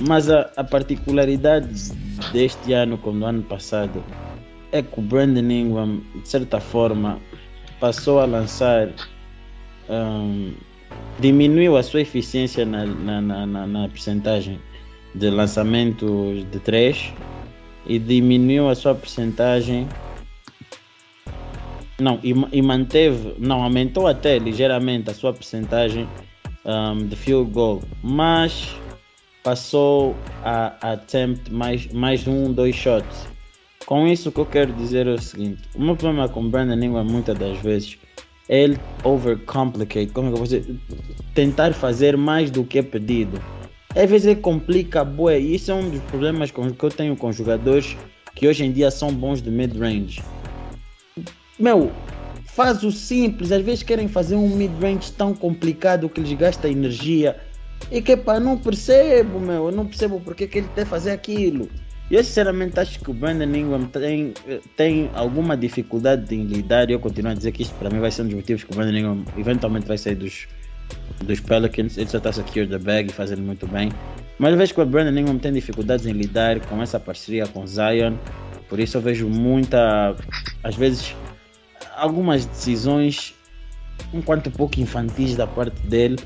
Mas 0.00 0.28
a, 0.28 0.50
a 0.56 0.64
particularidade 0.64 1.92
deste 2.32 2.72
ano 2.72 2.98
com 2.98 3.18
do 3.18 3.24
ano 3.24 3.42
passado 3.42 4.04
é 4.72 4.82
que 4.82 4.98
o 4.98 5.02
Brandon 5.02 5.50
Ingram, 5.50 6.02
de 6.20 6.28
certa 6.28 6.60
forma, 6.60 7.20
passou 7.80 8.20
a 8.20 8.24
lançar. 8.24 8.88
hum, 9.88 10.52
diminuiu 11.18 11.76
a 11.76 11.82
sua 11.82 12.00
eficiência 12.00 12.64
na, 12.64 12.84
na, 12.84 13.20
na, 13.20 13.46
na, 13.46 13.66
na 13.66 13.88
percentagem 13.88 14.60
de 15.14 15.30
lançamentos 15.30 16.44
de 16.50 16.58
3 16.58 17.12
e 17.86 17.98
diminuiu 17.98 18.68
a 18.68 18.74
sua 18.74 18.94
percentagem. 18.94 19.88
Não, 21.98 22.18
e, 22.22 22.34
e 22.52 22.60
manteve, 22.60 23.34
não, 23.38 23.62
aumentou 23.62 24.06
até 24.06 24.38
ligeiramente 24.38 25.10
a 25.10 25.14
sua 25.14 25.32
percentagem 25.32 26.08
hum, 26.64 27.06
de 27.06 27.14
field 27.14 27.50
goal, 27.52 27.82
mas 28.02 28.74
passou 29.44 30.16
a, 30.42 30.92
attempt 30.92 31.52
mais, 31.52 31.86
mais 31.92 32.26
um, 32.26 32.52
dois 32.52 32.74
shots. 32.74 33.28
Com 33.86 34.08
isso, 34.08 34.30
o 34.30 34.32
que 34.32 34.40
eu 34.40 34.46
quero 34.46 34.72
dizer 34.72 35.06
é 35.06 35.12
o 35.12 35.20
seguinte: 35.20 35.62
o 35.74 35.82
meu 35.82 35.94
problema 35.94 36.28
com 36.28 36.48
Brandon 36.48 36.82
Ingram 36.82 37.04
muitas 37.04 37.38
das 37.38 37.58
vezes 37.58 37.98
é 38.48 38.62
ele 38.64 38.78
overcomplicate, 39.04 40.12
como 40.12 40.28
é 40.28 40.30
que 40.30 40.34
eu 40.34 40.38
vou 40.38 40.46
dizer? 40.46 40.76
Tentar 41.34 41.72
fazer 41.74 42.16
mais 42.16 42.50
do 42.50 42.64
que 42.64 42.78
é 42.78 42.82
pedido. 42.82 43.40
Às 43.94 44.10
vezes 44.10 44.26
ele 44.26 44.40
complica, 44.40 45.04
bué, 45.04 45.38
e 45.38 45.54
isso 45.54 45.70
é 45.70 45.74
um 45.74 45.88
dos 45.88 46.00
problemas 46.02 46.50
que 46.50 46.58
eu 46.58 46.90
tenho 46.90 47.16
com 47.16 47.30
jogadores 47.30 47.96
que 48.34 48.48
hoje 48.48 48.64
em 48.64 48.72
dia 48.72 48.90
são 48.90 49.12
bons 49.12 49.40
de 49.40 49.50
mid-range. 49.50 50.20
Meu, 51.58 51.92
faz 52.46 52.82
o 52.82 52.90
simples, 52.90 53.52
às 53.52 53.62
vezes 53.62 53.82
querem 53.82 54.08
fazer 54.08 54.36
um 54.36 54.48
mid-range 54.48 55.12
tão 55.12 55.34
complicado 55.34 56.08
que 56.08 56.20
lhes 56.20 56.32
gasta 56.32 56.68
energia. 56.68 57.36
E 57.90 58.00
que 58.00 58.16
pá, 58.16 58.40
não 58.40 58.56
percebo, 58.56 59.38
meu, 59.38 59.66
eu 59.66 59.72
não 59.72 59.86
percebo 59.86 60.20
porque 60.20 60.46
que 60.46 60.58
ele 60.58 60.68
quer 60.74 60.86
fazer 60.86 61.10
aquilo. 61.10 61.68
Eu 62.10 62.22
sinceramente 62.22 62.78
acho 62.78 63.00
que 63.00 63.10
o 63.10 63.14
Brandon 63.14 63.44
Ingram 63.56 63.86
tem, 63.86 64.34
tem 64.76 65.10
alguma 65.14 65.56
dificuldade 65.56 66.34
em 66.34 66.44
lidar 66.44 66.90
e 66.90 66.92
eu 66.92 67.00
continuo 67.00 67.32
a 67.32 67.34
dizer 67.34 67.52
que 67.52 67.62
isto 67.62 67.74
para 67.76 67.88
mim 67.88 67.98
vai 67.98 68.10
ser 68.10 68.22
um 68.22 68.26
dos 68.26 68.34
motivos 68.34 68.62
que 68.62 68.72
o 68.72 68.74
Brandon 68.74 68.98
Ingram 68.98 69.24
eventualmente 69.38 69.86
vai 69.86 69.96
sair 69.96 70.14
dos, 70.14 70.46
dos 71.22 71.40
Pelicans. 71.40 71.96
Ele 71.96 72.08
só 72.08 72.18
está 72.18 72.30
secure 72.30 72.66
the 72.66 72.78
bag 72.78 73.08
e 73.08 73.12
fazendo 73.12 73.42
muito 73.42 73.66
bem. 73.66 73.90
Mas 74.38 74.52
eu 74.52 74.58
vejo 74.58 74.74
que 74.74 74.80
o 74.80 74.86
Brandon 74.86 75.18
Ingram 75.18 75.38
tem 75.38 75.52
dificuldades 75.52 76.04
em 76.04 76.12
lidar 76.12 76.60
com 76.66 76.82
essa 76.82 77.00
parceria 77.00 77.46
com 77.46 77.66
Zion. 77.66 78.16
Por 78.68 78.78
isso 78.78 78.98
eu 78.98 79.00
vejo 79.00 79.28
muita, 79.28 80.14
às 80.62 80.76
vezes, 80.76 81.14
algumas 81.96 82.46
decisões 82.46 83.34
um 84.12 84.20
quanto 84.20 84.50
pouco 84.50 84.80
infantis 84.80 85.36
da 85.36 85.46
parte 85.46 85.80
dele. 85.86 86.18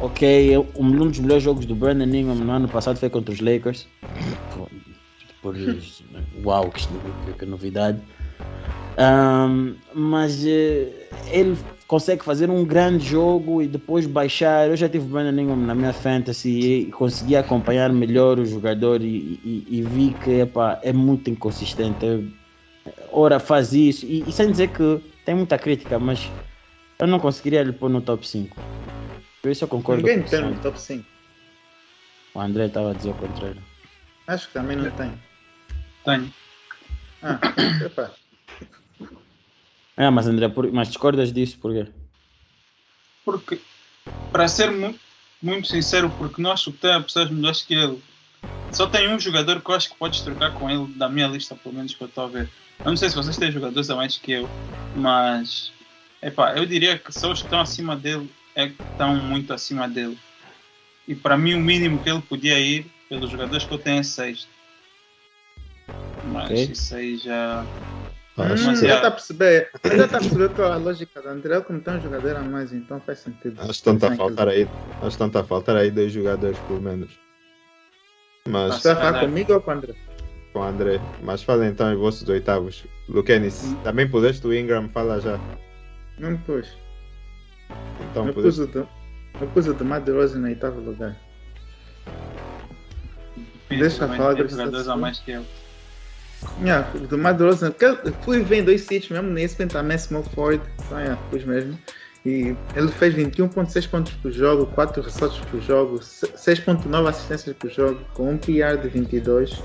Ok, 0.00 0.56
um 0.76 0.90
dos 0.90 1.18
melhores 1.18 1.42
jogos 1.42 1.66
do 1.66 1.74
Brandon 1.74 2.04
Ingram 2.04 2.36
no 2.36 2.52
ano 2.52 2.68
passado 2.68 2.98
foi 2.98 3.10
contra 3.10 3.34
os 3.34 3.40
Lakers. 3.40 3.88
Por, 5.42 5.56
uau, 6.44 6.70
que, 6.70 7.46
novidade. 7.46 8.00
Um, 8.98 9.74
mas 9.94 10.44
uh, 10.44 10.88
ele 11.30 11.56
consegue 11.86 12.24
fazer 12.24 12.50
um 12.50 12.64
grande 12.64 13.06
jogo 13.06 13.62
e 13.62 13.66
depois 13.66 14.06
baixar. 14.06 14.68
Eu 14.68 14.76
já 14.76 14.88
tive 14.88 15.04
o 15.04 15.08
Brandon 15.08 15.40
Ingram 15.40 15.56
na 15.56 15.74
minha 15.74 15.92
fantasy 15.92 16.60
e 16.60 16.86
consegui 16.92 17.34
acompanhar 17.34 17.92
melhor 17.92 18.38
o 18.38 18.46
jogador 18.46 19.02
e, 19.02 19.40
e, 19.44 19.66
e 19.68 19.82
vi 19.82 20.14
que 20.22 20.40
epa, 20.40 20.78
é 20.82 20.92
muito 20.92 21.28
inconsistente. 21.28 22.06
Ora 23.12 23.38
faz 23.40 23.72
isso, 23.72 24.04
e, 24.06 24.28
e, 24.28 24.32
sem 24.32 24.50
dizer 24.50 24.68
que 24.68 25.00
tem 25.24 25.34
muita 25.34 25.58
crítica, 25.58 25.98
mas 25.98 26.30
eu 26.98 27.06
não 27.06 27.18
conseguiria 27.18 27.62
lhe 27.62 27.72
pôr 27.72 27.88
no 27.88 28.00
top 28.00 28.26
5. 28.26 28.56
Por 29.42 29.50
isso 29.50 29.64
eu 29.64 29.68
concordo 29.68 30.02
Ninguém 30.02 30.22
com 30.22 30.30
tem 30.30 30.42
no 30.42 30.58
top 30.58 30.80
5. 30.80 31.04
O 32.34 32.40
André 32.40 32.66
estava 32.66 32.90
a 32.90 32.94
dizer 32.94 33.10
o 33.10 33.14
contrário. 33.14 33.62
Acho 34.26 34.48
que 34.48 34.52
também 34.52 34.76
não 34.76 34.90
tem. 34.90 35.18
Tenho. 36.04 36.32
Ah, 37.22 37.40
epá. 37.84 38.10
É, 39.96 40.08
mas 40.10 40.26
André, 40.26 40.48
por- 40.48 40.70
mas 40.70 40.88
discordas 40.88 41.32
disso 41.32 41.58
por 41.58 41.72
quê? 41.72 41.86
Porque, 43.24 43.60
para 44.30 44.46
ser 44.48 44.70
mu 44.70 44.94
muito 45.42 45.66
sincero, 45.68 46.10
porque 46.10 46.40
não 46.42 46.52
acho 46.52 46.72
que 46.72 46.78
tem 46.78 47.02
pessoas 47.02 47.30
melhores 47.30 47.62
que 47.62 47.74
ele. 47.74 48.00
Só 48.70 48.86
tem 48.86 49.08
um 49.08 49.18
jogador 49.18 49.60
que 49.60 49.70
eu 49.70 49.74
acho 49.74 49.88
que 49.90 49.96
podes 49.96 50.22
trocar 50.22 50.52
com 50.52 50.68
ele, 50.70 50.86
da 50.94 51.08
minha 51.08 51.26
lista, 51.26 51.54
pelo 51.56 51.74
menos 51.74 51.94
que 51.94 52.02
eu 52.02 52.08
estou 52.08 52.24
a 52.24 52.28
ver. 52.28 52.48
Eu 52.84 52.90
não 52.90 52.96
sei 52.96 53.08
se 53.08 53.16
vocês 53.16 53.36
têm 53.36 53.50
jogadores 53.50 53.90
a 53.90 53.96
mais 53.96 54.16
que 54.16 54.32
eu, 54.32 54.48
mas 54.94 55.72
epá, 56.22 56.56
eu 56.56 56.66
diria 56.66 56.98
que 56.98 57.12
só 57.12 57.32
os 57.32 57.40
que 57.40 57.46
estão 57.46 57.60
acima 57.60 57.96
dele 57.96 58.30
é 58.54 58.68
que 58.68 58.76
estão 58.92 59.16
muito 59.16 59.52
acima 59.52 59.88
dele. 59.88 60.18
E 61.06 61.14
para 61.14 61.38
mim, 61.38 61.54
o 61.54 61.60
mínimo 61.60 61.98
que 62.02 62.10
ele 62.10 62.20
podia 62.20 62.58
ir, 62.60 62.86
pelos 63.08 63.30
jogadores 63.30 63.64
que 63.64 63.72
eu 63.72 63.78
tenho, 63.78 64.00
é 64.00 64.02
6. 64.02 64.46
Mas 66.22 66.50
Ok. 66.50 66.72
isso 66.72 66.94
aí 66.94 67.16
já. 67.16 67.66
Hum, 68.36 68.74
já 68.76 68.96
está 68.96 69.08
a 69.08 69.10
perceber. 69.10 69.70
Já 69.84 70.04
está 70.04 70.18
a 70.18 70.20
perceber 70.20 70.48
qual 70.50 70.68
é 70.70 70.74
a 70.74 70.76
lógica 70.76 71.22
do 71.22 71.28
André, 71.28 71.60
como 71.62 71.80
tem 71.80 71.94
um 71.94 72.00
jogador 72.00 72.36
a 72.36 72.42
mais, 72.42 72.72
então 72.72 73.00
faz 73.00 73.20
sentido. 73.20 73.60
Acho 73.60 73.78
que 73.78 73.84
tanto 73.84 74.06
a 74.06 74.16
faltar 74.16 74.48
aí. 74.48 74.70
Acho 75.00 75.10
que 75.10 75.18
tanto 75.18 75.38
a 75.38 75.44
faltar 75.44 75.76
aí 75.76 75.90
dois 75.90 76.12
jogadores 76.12 76.58
pelo 76.60 76.80
menos. 76.80 77.10
Mas 78.48 78.82
vai 78.82 78.94
falar 78.94 79.20
comigo 79.20 79.52
ou 79.52 79.60
com 79.60 79.70
o 79.70 79.74
André? 79.74 79.94
com 80.52 80.60
o 80.60 80.62
André. 80.64 81.00
Mas 81.22 81.42
falem 81.42 81.70
então 81.70 81.92
os 81.92 81.98
vossos 81.98 82.28
oitavos. 82.28 82.84
Luquenis, 83.08 83.74
também 83.84 84.08
puseste 84.08 84.46
o 84.46 84.54
Ingram, 84.54 84.88
fala 84.88 85.20
já. 85.20 85.38
Não 86.18 86.36
pus. 86.38 86.68
Então 88.10 88.26
eu, 88.26 88.34
pus 88.34 88.58
o 88.58 88.68
eu 89.40 89.48
pus 89.54 89.66
o 89.68 89.74
do 89.74 89.84
Matt 89.84 90.08
Rose 90.08 90.36
no 90.36 90.46
oitavo 90.46 90.80
lugar. 90.80 91.16
Deixa 93.68 94.04
eu 94.04 94.08
falar 94.08 94.34
desse 94.34 94.56
jogadores 94.56 94.88
a 94.88 94.96
mais 94.96 95.20
que 95.20 95.32
eu. 95.32 95.44
Yeah, 96.60 96.88
o 96.94 97.00
do 97.00 97.18
fui 98.22 98.42
ver 98.42 98.58
em 98.58 98.64
dois 98.64 98.82
sítios 98.82 99.10
mesmo 99.10 99.28
nesse, 99.30 99.66
também 99.66 99.98
Small 99.98 100.22
Ford, 100.22 100.60
então, 100.86 100.98
yeah, 100.98 101.20
pus 101.30 101.44
mesmo. 101.44 101.78
E 102.26 102.54
ele 102.74 102.88
fez 102.88 103.14
21.6 103.14 103.88
pontos 103.88 104.12
por 104.14 104.32
jogo, 104.32 104.66
4 104.66 105.02
ressaltos 105.02 105.38
por 105.50 105.60
jogo, 105.60 105.98
6.9 105.98 107.08
assistências 107.08 107.56
por 107.56 107.70
jogo, 107.70 108.00
com 108.14 108.32
um 108.32 108.38
PR 108.38 108.80
de 108.80 108.88
22. 108.88 109.62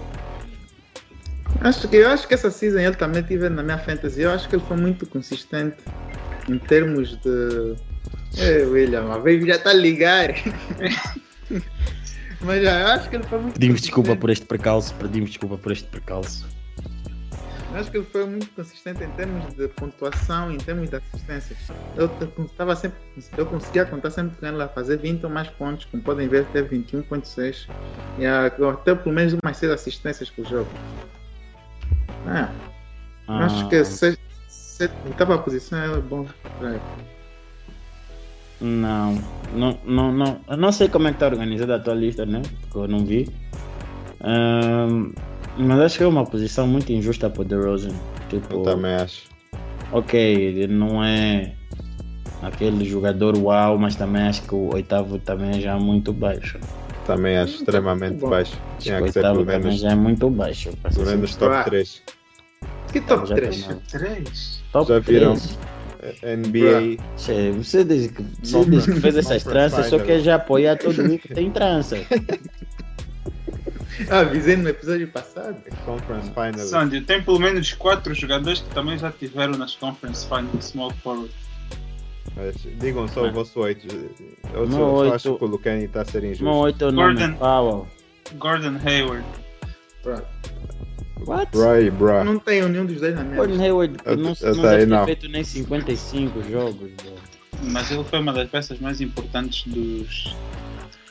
Acho 1.61 1.87
que, 1.87 1.97
eu 1.97 2.09
acho 2.09 2.27
que 2.27 2.33
essa 2.33 2.51
season 2.51 2.79
ele 2.79 2.95
também 2.95 3.23
tive 3.23 3.49
na 3.49 3.63
minha 3.63 3.77
fantasy. 3.77 4.21
Eu 4.21 4.31
acho 4.31 4.49
que 4.49 4.55
ele 4.55 4.63
foi 4.67 4.77
muito 4.77 5.05
consistente 5.05 5.77
em 6.49 6.57
termos 6.57 7.17
de. 7.21 7.75
Ei, 8.37 8.65
William, 8.65 9.11
a 9.11 9.17
vez 9.17 9.45
já 9.45 9.55
está 9.55 9.69
a 9.69 9.73
ligar. 9.73 10.33
Mas 12.41 12.61
já, 12.61 12.81
eu 12.81 12.87
acho 12.87 13.09
que 13.09 13.15
ele 13.15 13.23
foi 13.23 13.39
muito 13.39 13.53
Pedimos 13.53 13.81
desculpa 13.81 14.15
por 14.15 14.29
este 14.29 14.45
percalço, 14.45 14.93
pedimos 14.95 15.29
desculpa 15.29 15.57
por 15.57 15.71
este 15.71 15.87
percalço. 15.87 16.45
Eu 17.73 17.79
Acho 17.79 17.89
que 17.89 17.97
ele 17.97 18.05
foi 18.05 18.25
muito 18.27 18.51
consistente 18.51 19.03
em 19.03 19.09
termos 19.11 19.51
de 19.55 19.67
pontuação, 19.69 20.51
em 20.51 20.57
termos 20.59 20.91
de 20.91 20.97
assistências. 20.97 21.57
Eu 21.95 22.05
estava 22.45 22.75
sempre, 22.75 22.99
eu 23.35 23.47
conseguia 23.47 23.83
contar 23.83 24.11
sempre 24.11 24.37
com 24.37 24.45
ele 24.45 24.61
a 24.61 24.67
fazer 24.67 24.97
20 24.97 25.23
ou 25.23 25.29
mais 25.31 25.49
pontos, 25.49 25.85
como 25.85 26.03
podem 26.03 26.27
ver, 26.27 26.45
teve 26.53 26.77
21.6 26.77 27.67
e 28.19 28.25
até 28.27 28.93
pelo 28.93 29.15
menos 29.15 29.35
umas 29.43 29.57
6 29.57 29.71
assistências 29.71 30.29
por 30.29 30.45
jogo. 30.45 30.69
Ah, 32.27 32.51
Acho 33.27 33.67
que 33.69 33.83
se, 33.83 34.19
se, 34.47 34.89
oitava 35.05 35.39
posição 35.39 35.79
é 35.79 35.99
bom 35.99 36.27
para 36.59 36.69
ele. 36.69 36.81
Não, 38.61 39.15
não, 39.51 39.79
não, 39.83 40.11
não. 40.11 40.41
Eu 40.47 40.57
não 40.57 40.71
sei 40.71 40.87
como 40.89 41.07
é 41.07 41.11
que 41.11 41.15
está 41.15 41.25
organizada 41.25 41.75
a 41.75 41.79
tua 41.79 41.95
lista, 41.95 42.23
né? 42.23 42.43
Porque 42.61 42.77
eu 42.77 42.87
não 42.87 43.03
vi. 43.03 43.27
Ahn, 44.21 45.11
mas 45.57 45.79
acho 45.79 45.97
que 45.97 46.03
é 46.03 46.07
uma 46.07 46.25
posição 46.25 46.67
muito 46.67 46.91
injusta 46.91 47.29
para 47.29 47.41
o 47.41 47.45
DeRozan. 47.45 47.93
Tipo, 48.29 48.55
Eu 48.55 48.61
também 48.63 48.93
acho. 48.95 49.23
ok, 49.91 50.19
ele 50.19 50.67
não 50.67 51.03
é 51.03 51.53
aquele 52.41 52.83
jogador 52.85 53.37
uau, 53.37 53.77
mas 53.77 53.95
também 53.95 54.23
acho 54.23 54.41
que 54.43 54.55
o 54.55 54.73
oitavo 54.73 55.17
também 55.19 55.61
já 55.61 55.75
é 55.75 55.79
muito 55.79 56.11
baixo. 56.11 56.59
Também 57.05 57.37
acho 57.37 57.55
extremamente 57.55 58.15
bom. 58.17 58.29
baixo. 58.29 58.57
Tinha 58.79 59.01
que 59.01 59.11
ser 59.11 59.19
oitavo 59.19 59.39
pelo 59.39 59.45
também 59.45 59.59
menos, 59.65 59.79
já 59.81 59.91
é 59.91 59.95
muito 59.95 60.29
baixo. 60.29 60.71
pelo 60.93 61.05
menos 61.05 61.35
top 61.35 61.53
Ah. 61.55 61.63
3. 61.63 62.01
Que 62.91 63.01
top 63.01 63.27
Já 63.27 63.35
3? 63.35 63.63
tem, 63.65 63.77
3. 63.99 64.63
Top 64.71 64.87
Já 64.87 64.99
viram? 64.99 65.33
três. 65.35 65.57
NBA. 66.21 66.97
Che, 67.17 67.51
você 67.51 67.83
desde 67.83 68.09
que, 68.09 68.23
você 68.43 68.65
desde 68.65 68.91
que 68.93 68.99
fez 68.99 69.15
essas 69.17 69.43
tranças 69.43 69.85
só 69.87 69.97
quer 69.99 70.19
já 70.19 70.35
apoiar 70.35 70.77
todo 70.77 71.01
mundo 71.01 71.17
que 71.17 71.33
tem 71.33 71.49
trança. 71.49 71.97
Ah, 74.09 74.19
avisei 74.21 74.55
no 74.55 74.67
episódio 74.69 75.07
passado. 75.07 75.57
Conference 75.85 76.29
Finals. 76.31 76.69
Sandy, 76.69 77.01
tem 77.01 77.21
pelo 77.23 77.39
menos 77.39 77.73
4 77.73 78.13
jogadores 78.13 78.59
que 78.61 78.69
também 78.73 78.97
já 78.97 79.11
tiveram 79.11 79.57
nas 79.57 79.75
Conference 79.75 80.25
Finals 80.27 80.65
Small 80.65 80.91
Forward. 81.03 81.31
Mas 82.35 82.55
digam 82.79 83.07
só 83.07 83.27
o 83.27 83.31
vosso 83.31 83.59
8. 83.59 83.87
Eu 84.53 84.67
Meu 84.67 84.71
só, 84.71 84.77
só 84.77 84.93
oito- 84.95 85.13
acho 85.15 85.35
que 85.37 85.43
o 85.43 85.47
Lucani 85.47 85.83
está 85.85 86.01
a 86.01 86.05
ser 86.05 86.23
injusto. 86.23 86.43
Não, 86.45 86.59
oito 86.59 86.83
é 86.83 86.87
o 86.87 86.91
nome 86.91 87.13
Gordon. 87.19 87.33
Powell. 87.37 87.87
Gordon 88.37 88.79
Hayward. 88.83 89.25
Pronto. 90.01 90.25
What? 91.25 91.51
Bro. 91.97 92.23
Não 92.25 92.39
tenho 92.39 92.67
nenhum 92.67 92.85
dos 92.85 92.99
dois 92.99 93.13
na 93.15 93.23
minha 93.23 93.35
Gordon. 93.37 93.61
Hayward 93.63 93.97
que 93.97 94.09
Eu- 94.09 94.17
não, 94.17 94.33
eu 94.41 94.55
não 94.55 94.61
deve 94.63 94.77
ter 94.79 94.85
não. 94.87 95.05
feito 95.05 95.27
nem 95.29 95.43
55 95.43 96.41
jogos. 96.49 96.91
bro. 96.91 97.13
Mas 97.71 97.91
ele 97.91 98.03
foi 98.03 98.19
uma 98.19 98.33
das 98.33 98.49
peças 98.49 98.79
mais 98.79 98.99
importantes 98.99 99.63
dos, 99.71 100.35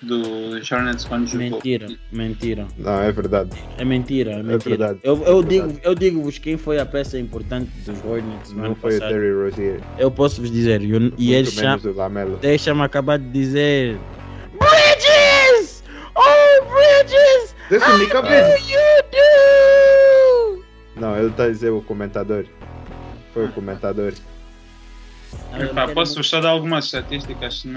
dos 0.03 0.71
Hornets 0.71 1.05
quando 1.05 1.27
jogou. 1.27 1.49
Mentira, 1.51 1.87
mentira. 2.11 2.67
Não, 2.77 3.01
é 3.03 3.13
verdade. 3.13 3.51
É 3.79 3.85
mentira, 3.85 4.33
é 4.33 4.43
mentira. 4.43 4.59
verdade. 4.77 4.99
Eu, 5.03 5.23
eu 5.25 5.41
É 5.41 5.43
digo, 5.45 5.67
verdade. 5.67 5.81
eu 5.85 5.95
digo-vos 5.95 6.39
quem 6.39 6.57
foi 6.57 6.79
a 6.79 6.87
peça 6.87 7.19
importante 7.19 7.71
dos 7.87 8.05
Hornets 8.05 8.51
no 8.53 8.59
Não 8.59 8.65
ano 8.67 8.75
foi 8.75 8.97
o 8.97 8.99
passado. 9.01 9.13
Terry 9.15 9.33
Rozier. 9.33 9.81
Eu 9.99 10.11
posso 10.11 10.41
vos 10.41 10.51
dizer, 10.51 10.83
eu- 10.83 11.13
e 11.17 11.33
ele 11.33 11.51
Muito 11.51 11.91
o 11.91 11.95
Lamelo. 11.95 12.37
deixa-me 12.39 12.83
acabar 12.83 13.19
de 13.19 13.29
dizer 13.31 13.97
Bridges! 14.59 15.83
Oh, 16.15 16.65
Bridges! 16.73 17.55
O 17.71 17.99
Nico 17.99 18.21
Bridges. 18.23 18.65
do 18.65 18.71
you 18.71 19.03
do? 20.57 20.65
Não, 21.01 21.17
ele 21.19 21.29
está 21.29 21.45
a 21.45 21.49
dizer 21.49 21.71
o 21.71 21.81
comentador. 21.81 22.45
Foi 23.33 23.47
o 23.47 23.53
comentador. 23.53 24.13
Epá, 25.59 25.89
posso 25.89 26.23
só 26.23 26.41
dar 26.41 26.51
algumas 26.51 26.85
estatísticas, 26.85 27.61
se 27.61 27.69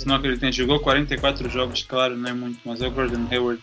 não, 0.00 0.02
se 0.02 0.06
não 0.06 0.14
acreditem. 0.16 0.52
Jogou 0.52 0.80
44 0.80 1.48
jogos, 1.48 1.82
claro, 1.82 2.16
não 2.16 2.30
é 2.30 2.32
muito, 2.32 2.60
mas 2.64 2.80
é 2.80 2.88
o 2.88 2.90
Gordon 2.90 3.26
Hayward. 3.30 3.60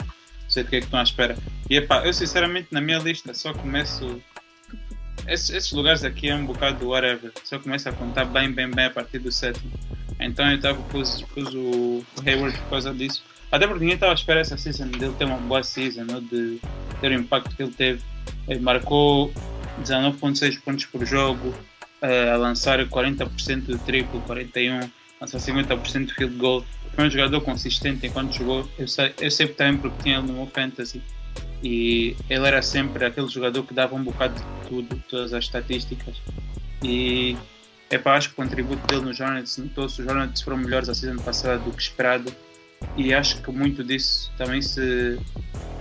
Sei 0.47 0.63
do 0.63 0.69
que 0.69 0.77
é 0.77 0.79
que 0.79 0.85
estão 0.85 0.99
à 0.99 1.03
espera. 1.03 1.37
E 1.69 1.75
epá, 1.75 2.05
eu 2.05 2.13
sinceramente 2.13 2.67
na 2.71 2.79
minha 2.79 2.99
lista 2.99 3.33
só 3.33 3.53
começo. 3.53 4.21
Esses, 5.27 5.49
esses 5.49 5.71
lugares 5.73 6.03
aqui 6.03 6.29
é 6.29 6.35
um 6.35 6.45
bocado 6.45 6.79
do 6.79 6.89
whatever. 6.89 7.31
Só 7.43 7.59
começo 7.59 7.89
a 7.89 7.91
contar 7.91 8.25
bem, 8.25 8.51
bem, 8.51 8.69
bem 8.69 8.85
a 8.85 8.89
partir 8.89 9.19
do 9.19 9.31
sétimo. 9.31 9.71
Então 10.19 10.49
eu 10.49 10.59
tava, 10.59 10.81
pus, 10.83 11.21
pus 11.33 11.53
o, 11.53 12.03
Hayward 12.25 12.57
por 12.59 12.69
causa 12.69 12.93
disso. 12.93 13.23
Até 13.51 13.67
porque 13.67 13.81
ninguém 13.81 13.95
estava 13.95 14.13
à 14.13 14.15
espera 14.15 14.39
essa 14.39 14.57
season 14.57 14.87
dele 14.87 15.13
ter 15.17 15.25
uma 15.25 15.37
boa 15.37 15.63
season, 15.63 16.05
de 16.05 16.59
ter 17.01 17.11
o 17.11 17.13
impacto 17.13 17.55
que 17.55 17.63
ele 17.63 17.73
teve. 17.73 18.01
Ele 18.47 18.59
marcou 18.59 19.33
19,6 19.81 20.61
pontos 20.61 20.85
por 20.85 21.05
jogo, 21.05 21.53
eh, 22.01 22.31
a 22.31 22.37
lançar 22.37 22.79
40% 22.87 23.65
do 23.65 23.77
triplo, 23.79 24.21
41%, 24.21 24.89
lançar 25.19 25.37
50% 25.39 26.07
do 26.07 26.13
field 26.13 26.35
goal. 26.35 26.65
Foi 26.95 27.07
um 27.07 27.09
jogador 27.09 27.41
consistente 27.41 28.05
enquanto 28.07 28.33
jogou. 28.33 28.67
Eu 28.77 28.87
sei, 28.87 29.13
eu 29.19 29.29
sei 29.29 29.47
também 29.47 29.77
porque 29.79 30.03
tinha 30.03 30.17
ele 30.17 30.27
no 30.27 30.33
meu 30.33 30.47
fantasy. 30.47 31.01
E 31.63 32.15
ele 32.29 32.47
era 32.47 32.61
sempre 32.61 33.05
aquele 33.05 33.27
jogador 33.27 33.63
que 33.63 33.73
dava 33.73 33.95
um 33.95 34.03
bocado 34.03 34.35
de 34.35 34.69
tudo, 34.69 35.03
todas 35.09 35.33
as 35.33 35.45
estatísticas. 35.45 36.15
E 36.83 37.35
epá, 37.89 38.15
acho 38.15 38.29
que 38.29 38.33
o 38.33 38.43
contributo 38.43 38.85
dele 38.87 39.01
no 39.01 39.09
Hornets 39.09 39.57
notou-se. 39.57 40.01
Os 40.01 40.07
Hornets 40.07 40.41
foram 40.41 40.57
melhores 40.57 40.89
a 40.89 40.95
season 40.95 41.21
passada 41.21 41.57
do 41.59 41.71
que 41.71 41.81
esperado. 41.81 42.33
E 42.95 43.13
acho 43.13 43.41
que 43.41 43.51
muito 43.51 43.83
disso 43.83 44.31
também 44.37 44.61
se, 44.61 45.19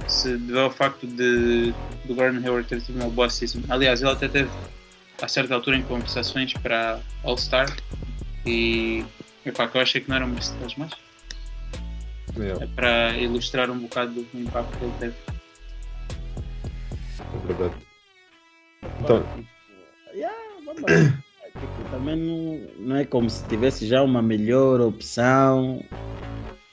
se 0.06 0.36
deve 0.36 0.58
ao 0.58 0.70
facto 0.70 1.06
de 1.06 1.74
do 2.06 2.14
Gordon 2.14 2.38
Hayward 2.38 2.68
ter 2.68 2.80
tido 2.80 2.96
uma 2.96 3.10
boa 3.10 3.28
season. 3.28 3.60
Aliás, 3.68 4.00
ele 4.00 4.10
até 4.10 4.28
teve 4.28 4.50
a 5.20 5.28
certa 5.28 5.54
altura 5.54 5.76
em 5.76 5.82
conversações 5.82 6.52
para 6.54 7.00
All-Star. 7.24 7.74
E 8.46 9.04
epá, 9.48 9.68
que 9.68 9.76
eu 9.76 9.82
achei 9.82 10.00
que 10.00 10.08
não 10.08 10.16
eram 10.16 10.28
merecidas, 10.28 10.74
mas 10.76 10.92
Yeah, 12.36 12.62
é 12.62 12.68
para 12.68 13.16
ilustrar 13.16 13.70
um 13.70 13.78
bocado 13.78 14.12
do 14.12 14.40
impacto 14.40 14.76
que 14.76 14.84
ele 14.84 14.92
teve. 14.98 15.14
é 17.32 17.46
verdade. 17.46 17.74
Então, 19.00 19.26
Yeah. 20.14 20.34
É, 21.44 21.50
tipo, 21.60 21.84
também 21.90 22.16
não, 22.16 22.58
não 22.86 22.96
é 22.96 23.04
como 23.04 23.28
se 23.30 23.46
tivesse 23.46 23.86
já 23.86 24.02
uma 24.02 24.20
melhor 24.20 24.80
opção, 24.80 25.82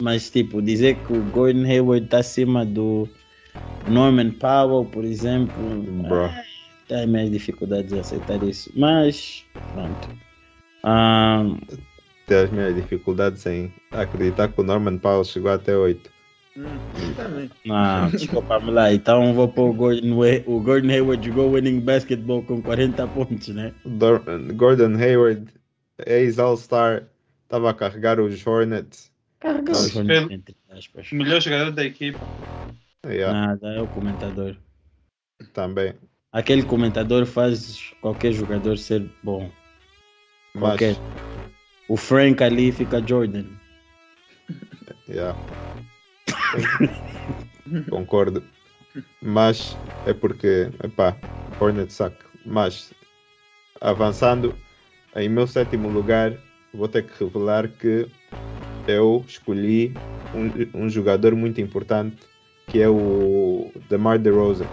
mas 0.01 0.29
tipo, 0.29 0.61
dizer 0.61 0.95
que 1.03 1.13
o 1.13 1.23
Gordon 1.23 1.63
Hayward 1.63 2.05
está 2.05 2.19
acima 2.19 2.65
do 2.65 3.07
Norman 3.87 4.31
Powell, 4.31 4.85
por 4.85 5.03
exemplo, 5.05 5.83
Bro. 6.03 6.25
é, 6.25 6.45
tem 6.87 7.07
minhas 7.07 7.31
dificuldades 7.31 7.91
em 7.93 7.99
aceitar 7.99 8.41
isso, 8.43 8.71
mas 8.75 9.45
pronto. 9.73 10.09
Ah, 10.83 11.43
tem 12.27 12.37
as 12.37 12.49
minhas 12.51 12.75
dificuldades 12.75 13.45
em 13.45 13.73
acreditar 13.91 14.47
que 14.49 14.59
o 14.59 14.63
Norman 14.63 14.97
Powell 14.97 15.23
chegou 15.23 15.51
até 15.51 15.75
8. 15.75 16.11
Hum, 16.55 16.65
também. 17.15 17.49
não, 17.65 18.09
desculpa-me 18.11 18.69
lá, 18.69 18.93
então 18.93 19.33
vou 19.33 19.47
pôr 19.47 19.71
o 19.71 19.73
Gordon, 19.73 20.13
o 20.45 20.59
Gordon 20.59 20.89
Hayward 20.89 21.25
jogou 21.25 21.51
winning 21.53 21.79
basketball 21.79 22.43
com 22.43 22.61
40 22.61 23.07
pontos, 23.07 23.47
né? 23.47 23.73
Gordon 24.55 24.95
Hayward, 24.95 25.47
ex-All-Star, 26.05 27.05
estava 27.43 27.71
a 27.71 27.73
carregar 27.73 28.19
os 28.19 28.45
Hornets. 28.45 29.11
Carregou 29.39 29.73
os 29.73 29.95
Hornets, 29.95 30.29
entre 30.29 30.55
aspas. 30.69 31.11
Melhor 31.11 31.41
jogador 31.41 31.71
da 31.71 31.83
equipa. 31.83 32.19
Yeah, 33.05 33.33
Nada, 33.33 33.67
é 33.73 33.81
o 33.81 33.87
comentador. 33.87 34.55
também. 35.53 35.93
Aquele 36.31 36.63
comentador 36.63 37.25
faz 37.25 37.91
qualquer 38.01 38.31
jogador 38.31 38.77
ser 38.77 39.07
bom. 39.21 39.51
Mas, 40.55 40.61
Qualquer. 40.61 40.95
O 41.93 41.95
Frank 41.95 42.43
ali 42.43 42.71
fica 42.71 42.99
Jordan. 43.07 43.45
yeah. 45.07 45.37
Concordo. 47.87 48.43
Mas 49.21 49.77
é 50.07 50.11
porque, 50.11 50.71
epá, 50.83 51.15
Hornets 51.59 51.93
saca. 51.93 52.25
Mas, 52.43 52.91
avançando, 53.79 54.55
em 55.15 55.29
meu 55.29 55.45
sétimo 55.45 55.87
lugar, 55.87 56.33
vou 56.73 56.87
ter 56.87 57.03
que 57.03 57.23
revelar 57.23 57.67
que 57.67 58.07
eu 58.87 59.23
escolhi 59.27 59.95
um, 60.33 60.85
um 60.85 60.89
jogador 60.89 61.35
muito 61.35 61.61
importante, 61.61 62.23
que 62.69 62.81
é 62.81 62.89
o 62.89 63.71
DeMar 63.87 64.17
DeRozan. 64.17 64.65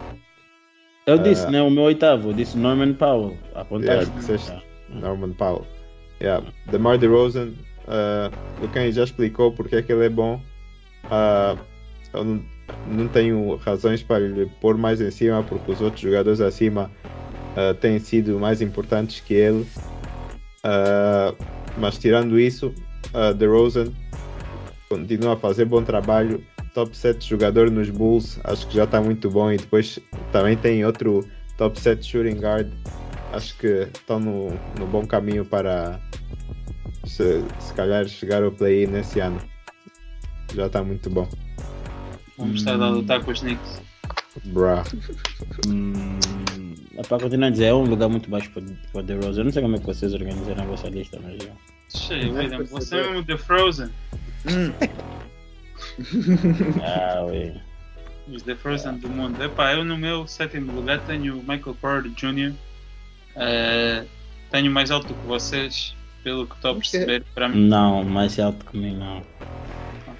Eu 1.04 1.18
disse, 1.18 1.50
né? 1.50 1.60
O 1.60 1.68
meu 1.68 1.82
oitavo, 1.82 2.30
eu 2.30 2.32
disse 2.32 2.56
Norman 2.56 2.94
Powell. 2.94 3.36
Apontaste. 3.54 4.10
Yeah. 4.48 4.64
Norman 4.88 5.34
Powell. 5.34 5.79
Yeah. 6.20 6.46
DeMar 6.70 6.98
DeRozan, 6.98 7.54
uh, 7.86 8.64
o 8.64 8.68
Ken 8.68 8.90
já 8.92 9.04
explicou 9.04 9.52
porque 9.52 9.76
é 9.76 9.82
que 9.82 9.92
ele 9.92 10.06
é 10.06 10.08
bom. 10.08 10.40
Uh, 11.04 11.58
eu 12.12 12.24
não, 12.86 13.08
tenho 13.08 13.56
razões 13.56 14.02
para 14.02 14.18
lhe 14.18 14.46
pôr 14.60 14.76
mais 14.76 15.00
em 15.00 15.10
cima, 15.10 15.42
porque 15.42 15.72
os 15.72 15.80
outros 15.80 16.02
jogadores 16.02 16.40
acima 16.40 16.90
uh, 17.56 17.74
têm 17.74 17.98
sido 17.98 18.38
mais 18.38 18.60
importantes 18.60 19.20
que 19.20 19.34
ele. 19.34 19.66
Uh, 20.62 21.34
mas 21.78 21.96
tirando 21.96 22.38
isso, 22.38 22.74
uh, 23.14 23.32
DeRozan 23.32 23.92
continua 24.88 25.34
a 25.34 25.36
fazer 25.36 25.64
bom 25.64 25.82
trabalho. 25.82 26.44
Top 26.74 26.96
7 26.96 27.28
jogador 27.28 27.68
nos 27.70 27.90
Bulls, 27.90 28.38
acho 28.44 28.68
que 28.68 28.76
já 28.76 28.84
está 28.84 29.00
muito 29.00 29.28
bom. 29.30 29.50
E 29.50 29.56
depois 29.56 29.98
também 30.30 30.56
tem 30.56 30.84
outro 30.84 31.26
top 31.56 31.80
7 31.80 32.04
shooting 32.06 32.38
guard 32.38 32.70
acho 33.32 33.56
que 33.56 33.88
estão 33.94 34.18
no, 34.18 34.48
no 34.78 34.86
bom 34.86 35.06
caminho 35.06 35.44
para 35.44 36.00
se, 37.04 37.44
se 37.58 37.74
calhar 37.74 38.06
chegar 38.06 38.42
ao 38.42 38.52
play 38.52 38.86
nesse 38.86 39.20
ano. 39.20 39.40
Já 40.54 40.66
está 40.66 40.82
muito 40.82 41.08
bom. 41.10 41.28
Vamos 42.36 42.60
estar 42.60 42.80
a 42.80 42.88
lutar 42.88 43.22
com 43.22 43.30
os 43.30 43.40
Knicks. 43.40 43.82
Bruh. 44.46 44.82
Hum, 45.66 46.18
é 46.96 47.02
para 47.02 47.22
continuar 47.22 47.48
a 47.48 47.50
dizer, 47.50 47.66
é 47.66 47.74
um 47.74 47.84
lugar 47.84 48.08
muito 48.08 48.30
baixo 48.30 48.50
para 48.50 49.00
o 49.00 49.02
The 49.04 49.14
Rose. 49.14 49.38
Eu 49.38 49.44
não 49.44 49.52
sei 49.52 49.62
como 49.62 49.76
é 49.76 49.78
que 49.78 49.86
vocês 49.86 50.14
organizaram 50.14 50.62
a 50.62 50.66
vossa 50.66 50.88
lista, 50.88 51.20
mas 51.22 51.38
eu. 51.44 51.52
Cheio, 51.94 52.34
William. 52.34 52.64
Você 52.64 52.96
é 52.96 53.08
mesmo 53.08 53.24
The 53.24 53.36
Frozen. 53.36 53.90
Hum, 54.46 54.72
Ah, 56.82 57.24
ué. 57.24 57.60
Os 58.28 58.42
The 58.42 58.54
Frozen 58.54 58.98
do 58.98 59.08
mundo. 59.08 59.42
Epá, 59.42 59.72
eu 59.74 59.84
no 59.84 59.98
meu 59.98 60.26
sétimo 60.26 60.72
lugar 60.72 61.00
tenho 61.06 61.38
o 61.38 61.40
Michael 61.40 61.76
Porter 61.80 62.10
Jr. 62.12 62.54
Eh, 63.36 64.04
tenho 64.50 64.70
mais 64.70 64.90
alto 64.90 65.12
que 65.12 65.26
vocês, 65.26 65.94
pelo 66.22 66.46
que 66.46 66.54
estou 66.54 66.72
a 66.72 66.74
perceber. 66.74 67.24
Para 67.34 67.48
mim, 67.48 67.66
Não, 67.68 68.04
mais 68.04 68.38
alto 68.38 68.64
que 68.66 68.76
mim, 68.76 68.96
não. 68.96 69.22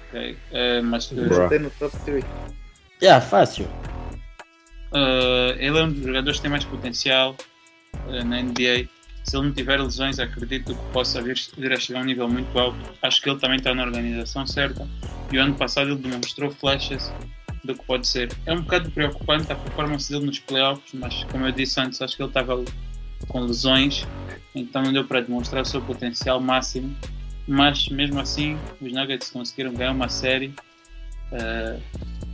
ok. 0.09 0.37
Eh, 0.51 0.81
mas 0.81 1.07
Bro. 1.11 1.49
tem 1.49 1.59
no 1.59 1.69
top 1.71 1.95
3. 2.05 2.23
Yeah, 3.01 3.25
fácil. 3.25 3.67
eh, 4.93 5.55
ele 5.59 5.77
é 5.79 5.83
um 5.83 5.91
dos 5.91 6.03
jogadores 6.03 6.37
que 6.37 6.41
tem 6.43 6.51
mais 6.51 6.65
potencial 6.65 7.35
eh, 8.09 8.23
na 8.23 8.41
NBA. 8.41 8.87
Se 9.23 9.37
ele 9.37 9.45
não 9.47 9.53
tiver 9.53 9.79
lesões, 9.79 10.19
acredito 10.19 10.73
que 10.75 10.91
possa 10.91 11.21
vir, 11.21 11.37
vir 11.57 11.71
a 11.73 11.77
chegar 11.77 11.99
a 11.99 12.01
um 12.01 12.05
nível 12.05 12.27
muito 12.27 12.57
alto. 12.57 12.77
Acho 13.03 13.21
que 13.21 13.29
ele 13.29 13.39
também 13.39 13.57
está 13.57 13.73
na 13.73 13.83
organização 13.83 14.45
certa. 14.47 14.87
E 15.31 15.37
o 15.37 15.41
ano 15.41 15.53
passado 15.55 15.91
ele 15.91 15.99
demonstrou 15.99 16.49
flashes 16.51 17.11
do 17.63 17.75
que 17.75 17.85
pode 17.85 18.07
ser. 18.07 18.31
É 18.47 18.53
um 18.53 18.61
bocado 18.61 18.89
preocupante 18.91 19.51
a 19.51 19.55
performance 19.55 20.11
dele 20.11 20.25
nos 20.25 20.39
playoffs, 20.39 20.91
mas 20.95 21.23
como 21.25 21.45
eu 21.45 21.51
disse 21.51 21.79
antes, 21.79 22.01
acho 22.01 22.17
que 22.17 22.23
ele 22.23 22.29
estava 22.29 22.65
com 23.27 23.41
lesões, 23.41 24.07
então 24.53 24.81
não 24.81 24.93
deu 24.93 25.05
para 25.05 25.21
demonstrar 25.21 25.61
o 25.61 25.65
seu 25.65 25.81
potencial 25.81 26.39
máximo. 26.39 26.95
Mas 27.47 27.89
mesmo 27.89 28.19
assim, 28.19 28.57
os 28.79 28.91
Nuggets 28.91 29.29
conseguiram 29.29 29.73
ganhar 29.73 29.91
uma 29.91 30.09
série. 30.09 30.53
Eh, 31.31 31.79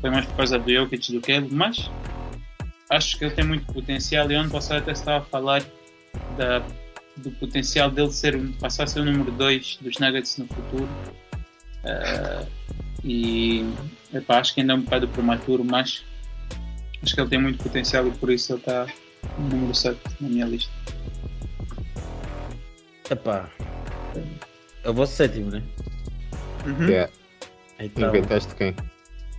foi 0.02 0.10
mais 0.10 0.26
por 0.26 0.36
causa 0.36 0.60
do 0.60 0.72
Jokic 0.72 1.12
do 1.12 1.22
que 1.22 1.32
ele, 1.32 1.48
mas 1.52 1.90
acho 2.90 3.18
que 3.18 3.26
ele 3.26 3.34
tem 3.34 3.46
muito 3.46 3.72
potencial. 3.72 4.30
E 4.30 4.36
ano 4.36 4.50
passado 4.50 4.80
até 4.80 4.92
estava 4.92 5.24
a 5.24 5.28
falar 5.28 5.64
da, 6.38 6.60
do 7.18 7.32
potencial 7.32 7.90
dele 7.90 8.12
ser, 8.12 8.38
passar 8.60 8.84
a 8.84 8.88
ser 8.88 9.00
o 9.00 9.06
número 9.06 9.32
2 9.32 9.80
dos 9.82 9.98
Nuggets 9.98 10.38
no 10.38 10.48
futuro. 10.48 10.90
Eh, 11.84 12.46
e 13.04 13.66
acho 14.28 14.54
que 14.54 14.62
ainda 14.62 14.74
é 14.74 14.76
um 14.76 14.82
bocado 14.82 15.08
prematuro, 15.08 15.64
mas 15.64 16.04
acho 17.02 17.16
que 17.16 17.22
ele 17.22 17.30
tem 17.30 17.40
muito 17.40 17.64
potencial 17.64 18.08
e 18.08 18.12
por 18.12 18.30
isso 18.30 18.54
ele 18.54 18.60
está 18.60 18.88
número 19.38 19.74
7 19.74 19.98
na 20.22 20.30
minha 20.30 20.46
lista. 20.46 20.72
Epá. 23.10 23.50
Eu 24.84 24.94
vou 24.94 25.08
sétimo, 25.08 25.52
né? 25.52 25.64
Uhum. 26.66 26.88
Yeah. 26.88 27.12
Então, 27.80 28.10
Inventaste 28.10 28.54
quem? 28.56 28.76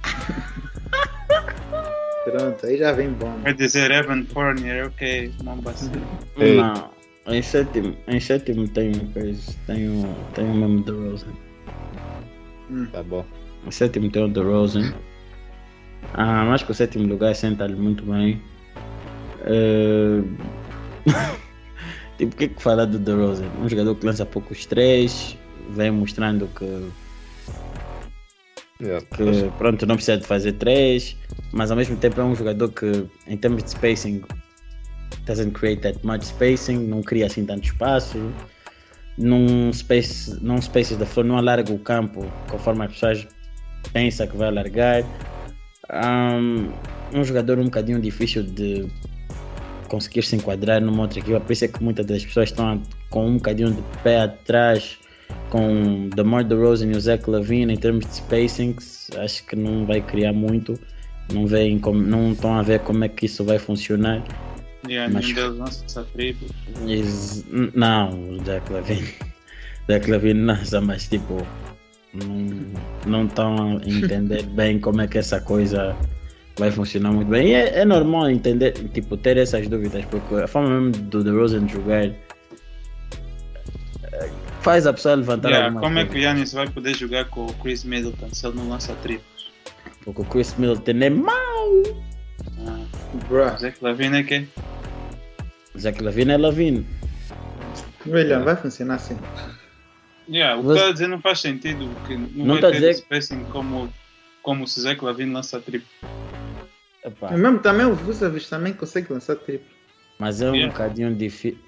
Pronto, 2.24 2.66
aí 2.66 2.78
já 2.78 2.92
vem 2.92 3.10
bom. 3.10 3.32
Vai 3.42 3.54
dizer 3.54 3.90
Evan 3.90 4.24
Fournier, 4.26 4.86
ok, 4.86 5.32
Mombasa. 5.42 5.90
Ei. 6.38 6.56
não. 6.56 6.90
Em 7.26 7.42
sétimo, 7.42 7.94
em 8.06 8.20
sétimo 8.20 8.66
tenho, 8.68 9.06
coisa, 9.12 9.54
tenho, 9.66 10.14
tenho 10.34 10.54
mesmo 10.54 10.82
The 10.82 10.92
Rosen. 10.92 11.32
Tá 12.90 13.02
bom. 13.02 13.24
O 13.66 13.70
sétimo 13.70 14.10
tem 14.10 14.24
o 14.24 14.32
The 14.32 14.40
Rosen. 14.40 14.94
Ah, 16.14 16.44
mas 16.46 16.62
que 16.62 16.72
o 16.72 16.74
sétimo 16.74 17.06
lugar 17.06 17.34
senta-lhe 17.34 17.74
muito 17.74 18.02
bem. 18.04 18.40
Tipo, 22.18 22.34
o 22.34 22.36
que 22.36 22.44
é 22.44 22.48
que 22.48 22.62
falar 22.62 22.84
do 22.86 22.98
The 22.98 23.12
Rosen? 23.12 23.48
Um 23.60 23.68
jogador 23.68 23.94
que 23.94 24.04
lança 24.04 24.26
poucos 24.26 24.66
três, 24.66 25.36
vem 25.70 25.90
mostrando 25.90 26.48
que, 26.48 26.90
Yeah. 28.80 29.04
que 29.06 29.50
pronto, 29.58 29.84
não 29.86 29.96
precisa 29.96 30.18
de 30.18 30.26
fazer 30.26 30.52
três, 30.52 31.16
mas 31.52 31.70
ao 31.72 31.76
mesmo 31.76 31.96
tempo 31.96 32.20
é 32.20 32.24
um 32.24 32.34
jogador 32.36 32.68
que, 32.68 33.06
em 33.26 33.36
termos 33.36 33.64
de 33.64 33.70
spacing, 33.70 34.22
doesn't 35.26 35.50
create 35.52 35.82
that 35.82 35.98
much 36.06 36.24
spacing, 36.24 36.86
não 36.86 37.02
cria 37.02 37.26
assim 37.26 37.44
tanto 37.44 37.64
espaço. 37.64 38.32
Num 39.16 39.72
space, 39.72 40.38
num 40.40 40.62
spaces 40.62 40.96
da 40.96 41.04
flor, 41.04 41.24
não 41.24 41.36
alarga 41.36 41.72
o 41.72 41.78
campo 41.80 42.24
conforme 42.48 42.84
as 42.84 42.92
pessoas 42.92 43.26
pensam 43.92 44.28
que 44.28 44.36
vai 44.36 44.46
alargar. 44.46 45.02
Um, 45.92 46.70
um 47.12 47.24
jogador 47.24 47.58
um 47.58 47.64
bocadinho 47.64 48.00
difícil 48.00 48.44
de 48.44 48.88
conseguir 49.88 50.22
se 50.22 50.36
enquadrar 50.36 50.80
numa 50.80 51.02
outra 51.02 51.18
equipa, 51.18 51.40
por 51.40 51.52
isso 51.52 51.64
é 51.64 51.68
que 51.68 51.82
muitas 51.82 52.06
das 52.06 52.24
pessoas 52.24 52.50
estão 52.50 52.80
com 53.10 53.26
um 53.26 53.34
bocadinho 53.36 53.72
de 53.72 53.82
pé 54.02 54.20
atrás 54.20 54.98
com 55.50 56.08
DeMar 56.14 56.44
DeRozan 56.44 56.86
e 56.92 56.96
o 56.96 57.00
Zach 57.00 57.28
Lavine 57.28 57.72
em 57.74 57.76
termos 57.76 58.06
de 58.06 58.14
spacing, 58.14 58.76
acho 59.18 59.44
que 59.46 59.56
não 59.56 59.84
vai 59.86 60.00
criar 60.00 60.32
muito. 60.32 60.78
Não 61.32 61.46
veem 61.46 61.78
como, 61.78 62.00
não 62.00 62.32
estão 62.32 62.54
a 62.58 62.62
ver 62.62 62.80
como 62.80 63.04
é 63.04 63.08
que 63.08 63.26
isso 63.26 63.44
vai 63.44 63.58
funcionar. 63.58 64.22
Yeah, 64.88 65.12
Mas- 65.12 65.26
não, 67.74 68.30
o 68.30 68.38
Jack 68.44 68.72
Levine. 68.72 69.08
Jack 69.88 70.10
Levine 70.10 70.40
lança, 70.44 70.80
mas 70.80 71.06
tipo, 71.08 71.46
não- 72.14 72.72
não 73.06 73.24
estão 73.26 73.78
a 73.78 73.88
entender 73.88 74.44
bem 74.44 74.78
como 74.78 75.00
é 75.02 75.06
que 75.06 75.18
essa 75.18 75.40
coisa 75.40 75.94
vai 76.58 76.70
funcionar 76.70 77.12
muito 77.12 77.28
bem. 77.28 77.48
E 77.48 77.54
é, 77.54 77.80
é 77.80 77.84
normal 77.84 78.30
entender, 78.30 78.72
tipo, 78.92 79.16
ter 79.16 79.36
essas 79.36 79.66
dúvidas, 79.68 80.04
porque 80.06 80.34
a 80.34 80.46
forma 80.48 80.80
mesmo 80.80 81.02
do 81.04 81.22
The 81.24 81.30
Rosen 81.30 81.68
jogar 81.68 82.04
eh, 82.04 82.14
faz 84.60 84.86
a 84.86 84.92
pessoa 84.92 85.14
levantar 85.14 85.50
Yeah, 85.50 85.72
como 85.80 85.98
é 85.98 86.04
coisa. 86.04 86.10
que 86.10 86.18
o 86.18 86.22
Yannis 86.22 86.52
vai 86.52 86.68
poder 86.68 86.94
jogar 86.96 87.26
com 87.26 87.46
o 87.46 87.52
Chris 87.54 87.84
Middleton 87.84 88.28
se 88.32 88.46
ele 88.46 88.56
não 88.56 88.68
lança 88.68 88.94
triplos? 88.96 89.48
Porque 90.04 90.22
o 90.22 90.24
Chris 90.24 90.54
Middleton 90.58 90.98
é 91.04 91.10
mau. 91.10 91.82
Ah, 92.66 92.84
Bruh. 93.28 93.64
é 93.66 93.70
que 93.70 93.84
Lavine 93.84 94.18
é 94.18 94.22
que 94.22 94.48
Jack 95.76 96.02
Levine 96.02 96.32
é 96.32 96.36
Levine. 96.36 96.86
Velho, 98.04 98.42
vai 98.44 98.56
funcionar 98.56 98.94
assim. 98.96 99.16
yeah, 100.28 100.56
o 100.56 100.60
que 100.60 100.66
Você- 100.66 100.78
está 100.78 100.88
a 100.88 100.92
dizer 100.92 101.06
não 101.08 101.20
faz 101.20 101.40
sentido, 101.40 101.88
porque 101.94 102.16
não, 102.16 102.28
Não 102.46 102.54
vai 102.54 102.60
tá 102.62 102.68
a 102.68 102.70
ter 102.70 102.76
dizer- 102.78 102.94
spacing 102.94 103.44
como, 103.52 103.92
como 104.42 104.66
se 104.66 104.80
Zach 104.80 105.02
Lavine 105.04 105.32
lança 105.32 105.60
triplo. 105.60 105.86
Epá, 107.04 107.32
E 107.34 107.36
mesmo 107.36 107.58
também 107.60 107.86
o 107.86 107.94
Vucevic 107.94 108.48
também 108.48 108.72
consegue 108.72 109.12
lançar 109.12 109.36
triplo. 109.36 109.66
mas 110.18 110.40
é 110.42 110.50
um 110.50 110.54
Yeah. 110.54 110.72
bocadinho 110.72 111.14
difícil. 111.14 111.58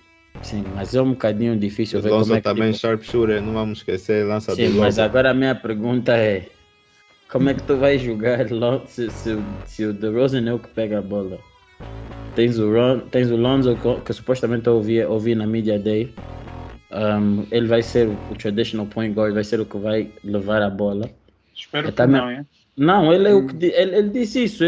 Sim, 0.42 0.64
mas 0.74 0.94
é 0.94 1.02
um 1.02 1.10
bocadinho 1.12 1.56
difícil 1.58 1.98
O 1.98 2.02
ver 2.02 2.08
como 2.08 2.20
Lonzo 2.20 2.34
é 2.34 2.38
que 2.38 2.44
também 2.44 2.72
tipo, 2.72 2.80
sharpshooter, 2.80 3.42
não 3.42 3.52
vamos 3.52 3.78
esquecer, 3.78 4.26
lança 4.26 4.54
Sim, 4.54 4.68
mas 4.70 4.96
logo. 4.96 5.08
agora 5.10 5.30
a 5.30 5.34
minha 5.34 5.54
pergunta 5.54 6.16
é: 6.16 6.48
como 7.30 7.48
é 7.50 7.54
que 7.54 7.62
tu 7.62 7.76
vais 7.76 8.00
jogar 8.00 8.48
Lon- 8.50 8.86
se, 8.86 9.10
se, 9.10 9.36
se 9.66 9.84
o 9.84 9.92
DeRozan 9.92 10.48
é 10.48 10.52
o 10.52 10.58
que 10.58 10.68
pega 10.68 10.98
a 10.98 11.02
bola? 11.02 11.38
Tens 12.34 12.58
o, 12.58 12.72
Ron, 12.72 13.00
tens 13.10 13.30
o 13.30 13.36
Lonzo 13.36 13.76
que, 13.76 14.00
que 14.02 14.12
supostamente 14.12 14.66
eu 14.66 14.76
ouvi, 14.76 15.04
ouvi 15.04 15.34
na 15.34 15.46
Media 15.46 15.78
Day. 15.78 16.14
Um, 16.90 17.46
ele 17.50 17.66
vai 17.68 17.82
ser 17.82 18.08
o, 18.08 18.34
traditional 18.34 18.86
point 18.86 19.14
guard, 19.14 19.34
vai 19.34 19.44
ser 19.44 19.60
o 19.60 19.66
que 19.66 19.78
vai 19.78 20.10
levar 20.24 20.62
a 20.62 20.70
bola. 20.70 21.08
Espero 21.54 21.86
Eu 21.88 21.90
que 21.90 21.96
também- 21.96 22.20
não, 22.20 22.30
é? 22.30 22.44
Não, 22.76 23.12
ele 23.12 23.28
é 23.28 23.34
o 23.34 23.46
que 23.46 23.54
di- 23.54 23.72
ele, 23.72 23.96
ele 23.96 24.08
disse 24.10 24.44
isso. 24.44 24.64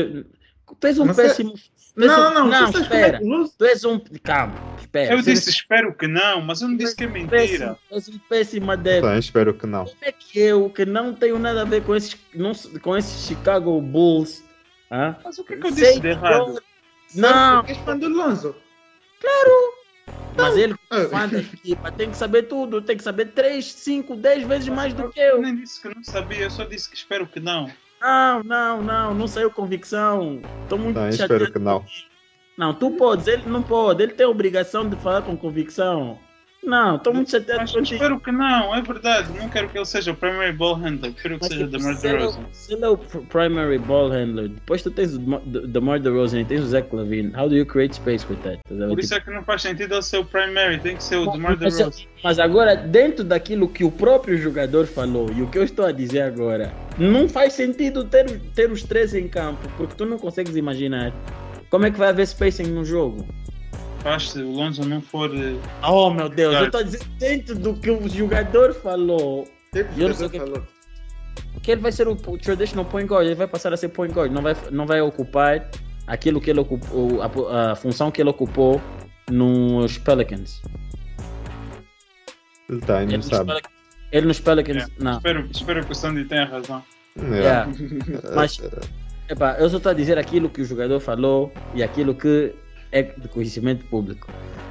Tu 0.81 0.87
és 0.87 0.99
um 0.99 1.11
é- 1.11 1.15
péssimo. 1.15 1.55
és 1.55 1.63
Não, 1.97 2.31
um- 2.31 2.35
não, 2.35 2.49
não, 2.49 2.71
espera. 2.71 2.89
como 2.89 2.95
é 3.05 3.19
que 3.19 3.25
Lonzo- 3.25 3.55
Tu 3.59 3.65
és 3.67 3.85
um. 3.85 3.99
Calma, 4.23 4.63
espera. 4.79 5.15
Eu 5.15 5.23
disse 5.23 5.51
espero 5.51 5.95
que 5.95 6.07
não, 6.07 6.41
mas 6.41 6.63
eu 6.63 6.69
não 6.69 6.77
disse 6.77 6.97
que 6.97 7.05
é 7.05 7.07
mentira. 7.07 7.29
péssimo, 7.31 7.79
tu 7.89 7.95
és 7.95 8.09
um 8.09 8.19
péssimo 8.29 8.71
adepto. 8.73 9.03
Também 9.07 9.19
espero 9.21 9.55
que 9.55 9.67
não. 9.67 9.85
Como 9.85 9.97
é 10.03 10.13
que 10.13 10.39
eu, 10.39 10.71
que 10.71 10.85
não 10.87 11.15
tenho 11.15 11.39
nada 11.39 11.63
a 11.63 11.65
ver 11.65 11.83
com 11.83 11.95
esses, 11.95 12.17
não, 12.35 12.53
com 12.81 12.97
esses 12.97 13.25
Chicago 13.27 13.81
Bulls, 13.81 14.43
ah? 14.91 15.17
Mas 15.25 15.39
o 15.39 15.45
que 15.45 15.55
é 15.55 15.57
que 15.59 15.67
eu 15.67 15.73
sei 15.73 15.83
disse 15.85 15.95
de 15.97 16.01
que 16.01 16.07
errado? 16.09 16.63
Não, 17.15 17.57
Porque 17.59 17.73
és 17.73 17.79
fã 17.79 17.99
do 17.99 18.09
Lonzo. 18.09 18.57
mas 20.35 20.57
ele, 20.57 20.75
fã 21.11 21.29
da 21.29 21.39
equipa, 21.41 21.93
tem 21.93 22.11
que 22.11 22.17
saber 22.17 22.45
tudo, 22.45 22.81
tem 22.81 22.97
que 22.97 23.03
saber 23.03 23.27
3, 23.33 23.67
5, 23.67 24.17
10 24.17 24.45
vezes 24.47 24.69
mais 24.69 24.95
do 24.95 25.11
que 25.11 25.21
Eu 25.21 25.37
eu. 25.37 25.43
nem 25.43 25.55
disse 25.57 25.81
que 25.81 25.95
não 25.95 26.03
sabia, 26.03 26.45
eu 26.45 26.51
só 26.51 26.65
disse 26.65 26.89
que 26.89 26.97
espero 26.97 27.27
que 27.27 27.39
não. 27.39 27.71
Não, 28.03 28.43
não, 28.43 28.83
não, 28.83 29.15
não 29.15 29.29
saiu 29.29 29.51
convicção. 29.51 30.43
Estou 30.65 30.79
muito 30.79 30.97
Também 30.97 31.13
chateado. 31.13 31.45
espero 31.45 31.53
que 31.53 31.59
não. 31.59 31.85
Não, 32.59 32.75
tu 32.75 32.91
podes, 32.97 33.27
ele 33.29 33.49
não 33.49 33.63
pode, 33.63 34.03
ele 34.03 34.13
tem 34.13 34.27
a 34.27 34.29
obrigação 34.29 34.89
de 34.89 34.97
falar 34.97 35.23
com 35.23 35.37
convicção. 35.37 36.19
Não, 36.65 36.95
estou 36.97 37.13
muito 37.13 37.31
chateado 37.31 37.63
Mas 37.63 37.73
contigo. 37.73 37.95
espero 37.95 38.21
que 38.21 38.31
não, 38.31 38.75
é 38.75 38.81
verdade. 38.81 39.29
Não 39.37 39.49
quero 39.49 39.69
que 39.69 39.77
ele 39.77 39.85
seja 39.85 40.13
o 40.13 40.15
primary 40.15 40.53
ball 40.53 40.75
handler, 40.77 41.13
prefiro 41.13 41.35
que 41.39 41.41
Mas, 41.45 41.53
seja 41.53 41.65
tipo, 41.67 41.77
DeMar 41.79 41.97
o- 41.97 42.01
DeRozan. 42.01 42.41
Se 42.53 42.73
ele 42.75 42.85
é 42.85 42.89
o 42.89 42.97
pr- 42.97 43.19
primary 43.29 43.79
ball 43.79 44.09
handler, 44.11 44.49
depois 44.49 44.81
tu 44.83 44.91
tens 44.93 45.15
o 45.15 45.19
DeMar- 45.19 45.41
De- 45.45 45.67
DeMar 45.67 45.99
DeRozan 46.01 46.41
e 46.41 46.45
tens 46.45 46.61
o 46.61 46.67
Zach 46.67 46.89
Levine, 46.95 47.33
how 47.37 47.49
do 47.49 47.57
you 47.57 47.67
create 47.67 47.97
space 47.97 48.25
with 48.31 48.37
that? 48.45 48.59
Por 48.69 48.77
Tipo, 48.89 49.01
isso 49.01 49.15
é 49.15 49.21
que 49.21 49.31
não 49.31 49.43
faz 49.43 49.63
sentido 49.63 49.93
ele 49.95 50.03
ser 50.03 50.19
o 50.19 50.25
primary, 50.25 50.79
tem 50.79 50.97
que 50.97 51.03
ser 51.03 51.17
o 51.17 51.31
DeMar 51.33 51.57
DeRozan. 51.57 51.91
mas 52.23 52.39
agora, 52.39 52.77
dentro 52.77 53.25
daquilo 53.25 53.69
que 53.69 53.83
o 53.83 53.91
próprio 53.91 54.39
jogador 54.39 54.87
falou 54.87 55.31
e 55.37 55.43
o 55.43 55.49
que 55.49 55.59
eu 55.59 55.65
estou 55.65 55.85
a 55.85 55.91
dizer 55.91 56.21
agora, 56.23 56.73
não 56.97 57.29
faz 57.29 57.55
sentido 57.55 58.05
ter, 58.05 58.39
ter 58.55 58.71
os 58.71 58.85
três 58.85 59.13
em 59.15 59.27
campo, 59.27 59.67
porque 59.77 59.95
tu 59.97 60.07
não 60.07 60.17
consegues 60.17 60.55
imaginar 60.55 61.13
como 61.69 61.87
é 61.87 61.91
que 61.91 61.99
vai 61.99 62.11
haver 62.11 62.27
spacing 62.27 62.65
no 62.67 62.85
jogo. 62.85 63.27
Faz 64.03 64.31
se 64.31 64.41
o 64.43 64.51
Lonzo 64.51 64.85
não 64.85 65.01
for. 65.01 65.31
eh, 65.35 65.55
Oh 65.89 66.11
meu 66.11 66.29
Deus, 66.29 66.55
eu 66.55 66.59
Claro. 66.61 66.67
estou 66.67 66.81
a 66.81 66.85
dizer 66.85 67.05
dentro 67.19 67.55
do 67.59 67.75
que 67.75 67.91
o 67.91 68.09
jogador 68.09 68.75
falou, 68.75 69.47
é 69.75 69.85
que 69.85 70.01
Eu 70.01 70.07
o 70.07 70.09
não 70.09 70.17
sei 70.17 70.27
o 70.27 70.31
que- 70.31 70.39
falou? 70.39 70.63
que 71.63 71.71
ele 71.71 71.81
vai 71.81 71.93
ser 71.93 72.09
o 72.09 72.13
o 72.13 72.39
traditional 72.39 72.85
point 72.85 73.09
guard, 73.09 73.27
ele 73.27 73.37
vai 73.37 73.47
passar 73.47 73.73
a 73.73 73.77
ser 73.77 73.89
point 73.89 74.13
guard, 74.13 74.33
não 74.33 74.43
vai, 74.43 74.57
não 74.73 74.87
vai 74.87 75.01
ocupar 75.01 75.71
aquilo 76.09 76.41
que 76.41 76.51
ele 76.51 76.59
ocupou, 76.61 77.23
a, 77.23 77.73
a 77.73 77.77
função 77.77 78.11
que 78.11 78.21
ele 78.21 78.31
ocupou 78.31 78.81
nos 79.31 79.97
Pelicans. 79.99 80.61
Ele 82.69 82.81
tá 82.81 83.03
Ele 83.03 83.17
não 83.17 83.23
sabe. 83.23 83.47
Pelic- 83.47 83.69
ele 84.11 84.27
nos 84.27 84.41
Pelicans, 84.41 84.77
Yeah. 84.77 84.95
não. 84.99 85.17
Espero, 85.19 85.49
espero 85.53 85.87
que 85.87 85.93
o 85.93 85.95
Sandy 85.95 86.25
tenha 86.25 86.45
razão. 86.47 86.83
É. 87.19 87.37
Yeah. 87.39 87.71
É, 87.71 88.35
Mas- 88.35 88.59
é, 88.61 89.03
Epá, 89.33 89.57
eu 89.59 89.71
só 89.71 89.77
estou 89.77 89.91
a 89.91 89.95
dizer 89.95 90.19
aquilo 90.19 90.51
que 90.51 90.61
o 90.61 90.65
jogador 90.65 90.99
falou 91.01 91.53
e 91.75 91.83
aquilo 91.83 92.15
que 92.15 92.53
é 92.93 93.03
de 93.03 93.29
conhecimento 93.29 93.85
público. 93.87 94.31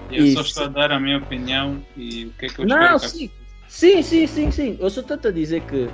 E 0.09 0.17
eu 0.17 0.25
só 0.27 0.41
Isso. 0.41 0.49
estou 0.49 0.63
a 0.65 0.67
dar 0.67 0.91
a 0.91 0.99
minha 0.99 1.17
opinião 1.17 1.83
e 1.97 2.25
o 2.25 2.29
que 2.37 2.45
é 2.45 2.49
que 2.49 2.59
eu 2.59 2.65
Não, 2.67 2.95
espero 2.95 2.99
que 2.99 3.09
sim. 3.17 3.31
Sim, 3.67 4.01
sim, 4.01 4.27
sim, 4.27 4.51
sim. 4.51 4.77
Eu 4.79 4.89
só 4.89 5.01
estou 5.01 5.17
a 5.23 5.31
dizer 5.31 5.61
que 5.61 5.87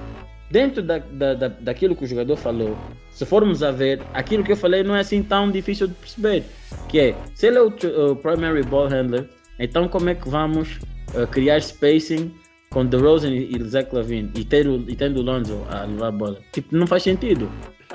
dentro 0.49 0.81
da, 0.81 0.97
da, 0.97 1.33
da- 1.35 1.47
daquilo 1.47 1.95
que 1.95 2.03
o 2.03 2.07
jogador 2.07 2.35
falou, 2.35 2.75
se 3.11 3.25
formos 3.25 3.61
a 3.61 3.71
ver, 3.71 4.01
aquilo 4.13 4.43
que 4.43 4.51
eu 4.51 4.57
falei 4.57 4.83
não 4.83 4.95
é 4.95 5.01
assim 5.01 5.21
tão 5.21 5.49
difícil 5.51 5.87
de 5.87 5.93
perceber. 5.93 6.43
Que 6.89 6.99
é, 6.99 7.15
se 7.35 7.47
ele 7.47 7.57
é 7.57 7.61
o, 7.61 7.67
o 7.67 8.15
primary 8.15 8.63
ball 8.63 8.87
handler, 8.87 9.29
então 9.59 9.87
como 9.87 10.09
é 10.09 10.15
que 10.15 10.27
vamos 10.27 10.79
uh, 11.13 11.27
criar 11.27 11.59
spacing 11.61 12.33
com 12.71 12.85
DeRozan 12.85 13.29
e, 13.29 13.55
e 13.55 13.63
Zach 13.63 13.93
Lavine 13.93 14.31
e, 14.35 14.43
ter 14.43 14.67
o, 14.67 14.83
e 14.89 14.95
tendo 14.95 15.19
o 15.19 15.23
Lonzo 15.23 15.63
a 15.69 15.83
levar 15.85 16.07
a 16.07 16.11
bola? 16.11 16.41
Tipo, 16.51 16.75
não 16.75 16.87
faz 16.87 17.03
sentido. 17.03 17.49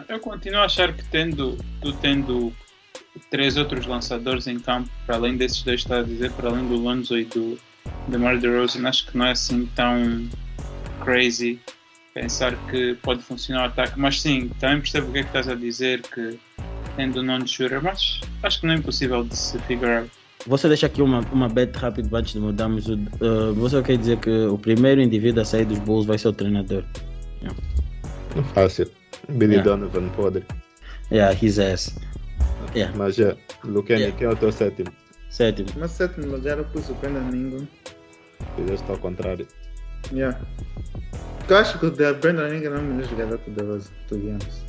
Eu 0.08 0.20
continuo 0.20 0.60
a 0.60 0.64
achar 0.64 0.92
que 0.92 1.04
tendo, 1.04 1.56
tu 1.80 1.92
tendo 1.94 2.52
três 3.30 3.56
outros 3.56 3.86
lançadores 3.86 4.46
em 4.46 4.58
campo, 4.58 4.88
para 5.06 5.16
além 5.16 5.36
desses 5.36 5.62
dois 5.62 5.80
está 5.80 5.98
a 5.98 6.02
dizer, 6.02 6.30
para 6.32 6.48
além 6.50 6.66
do 6.66 6.76
Lonzo 6.76 7.18
e 7.18 7.24
do 7.24 7.58
DeMar 8.08 8.38
DeRozan, 8.38 8.88
acho 8.88 9.06
que 9.06 9.16
não 9.16 9.26
é 9.26 9.32
assim 9.32 9.68
tão 9.74 10.28
crazy 11.04 11.58
pensar 12.14 12.54
que 12.70 12.94
pode 13.02 13.22
funcionar 13.22 13.62
o 13.62 13.66
ataque. 13.66 13.98
Mas 13.98 14.20
sim, 14.20 14.50
também 14.60 14.78
percebo 14.80 15.08
o 15.08 15.12
que 15.12 15.18
é 15.18 15.22
que 15.22 15.28
estás 15.28 15.48
a 15.48 15.54
dizer, 15.54 16.02
que 16.02 16.38
tendo 16.96 17.20
o 17.20 17.22
non-shooter, 17.22 17.82
mas 17.82 18.20
acho 18.42 18.60
que 18.60 18.66
não 18.66 18.74
é 18.74 18.76
impossível 18.76 19.24
de 19.24 19.36
se 19.36 19.58
figure 19.60 19.90
out. 19.90 20.10
Você 20.46 20.66
deixa 20.68 20.86
aqui 20.86 21.00
uma, 21.00 21.20
uma 21.32 21.48
bet 21.48 21.72
rápido 21.78 22.14
antes 22.16 22.32
de 22.32 22.40
mudarmos. 22.40 22.88
o- 22.88 22.94
uh, 22.94 23.54
você 23.54 23.80
quer 23.82 23.96
dizer 23.96 24.18
que 24.18 24.28
o 24.46 24.58
primeiro 24.58 25.00
indivíduo 25.00 25.40
a 25.40 25.44
sair 25.44 25.64
dos 25.64 25.78
Bulls 25.78 26.04
vai 26.04 26.18
ser 26.18 26.28
o 26.28 26.32
treinador? 26.32 26.82
Não 28.34 28.44
fácil. 28.54 28.90
Billy 29.28 29.54
Yeah. 29.54 29.70
Donovan 29.70 30.08
podre. 30.10 30.44
Yeah, 31.12 31.32
his 31.40 31.58
ass. 31.58 31.94
Yeah. 32.74 32.96
Mas 32.96 33.18
é. 33.18 33.36
Luqueni, 33.64 34.00
Yeah. 34.00 34.18
quem 34.18 34.26
é 34.26 34.30
o 34.30 34.36
teu 34.36 34.52
sétimo? 34.52 34.90
Sétimo. 35.30 35.68
Mas 35.78 35.90
sétimo 35.92 36.26
lugar 36.26 36.58
eu 36.58 36.64
pus 36.66 36.88
o 36.90 36.94
Brandon 36.94 37.34
Ingram. 37.34 37.68
Fizeste 38.56 38.90
ao 38.90 38.98
contrário. 38.98 39.46
Yeah. 40.12 40.38
Eu 41.48 41.56
acho 41.56 41.78
que 41.78 41.86
o 41.86 41.90
da 41.90 42.12
Brandon 42.14 42.52
Ingram 42.54 42.76
é 42.76 42.78
o 42.78 42.82
melhor 42.82 43.08
jogador 43.08 43.38
que 43.38 43.50
o 43.50 43.54
to 44.08 44.16
be 44.18 44.28
honest. 44.28 44.64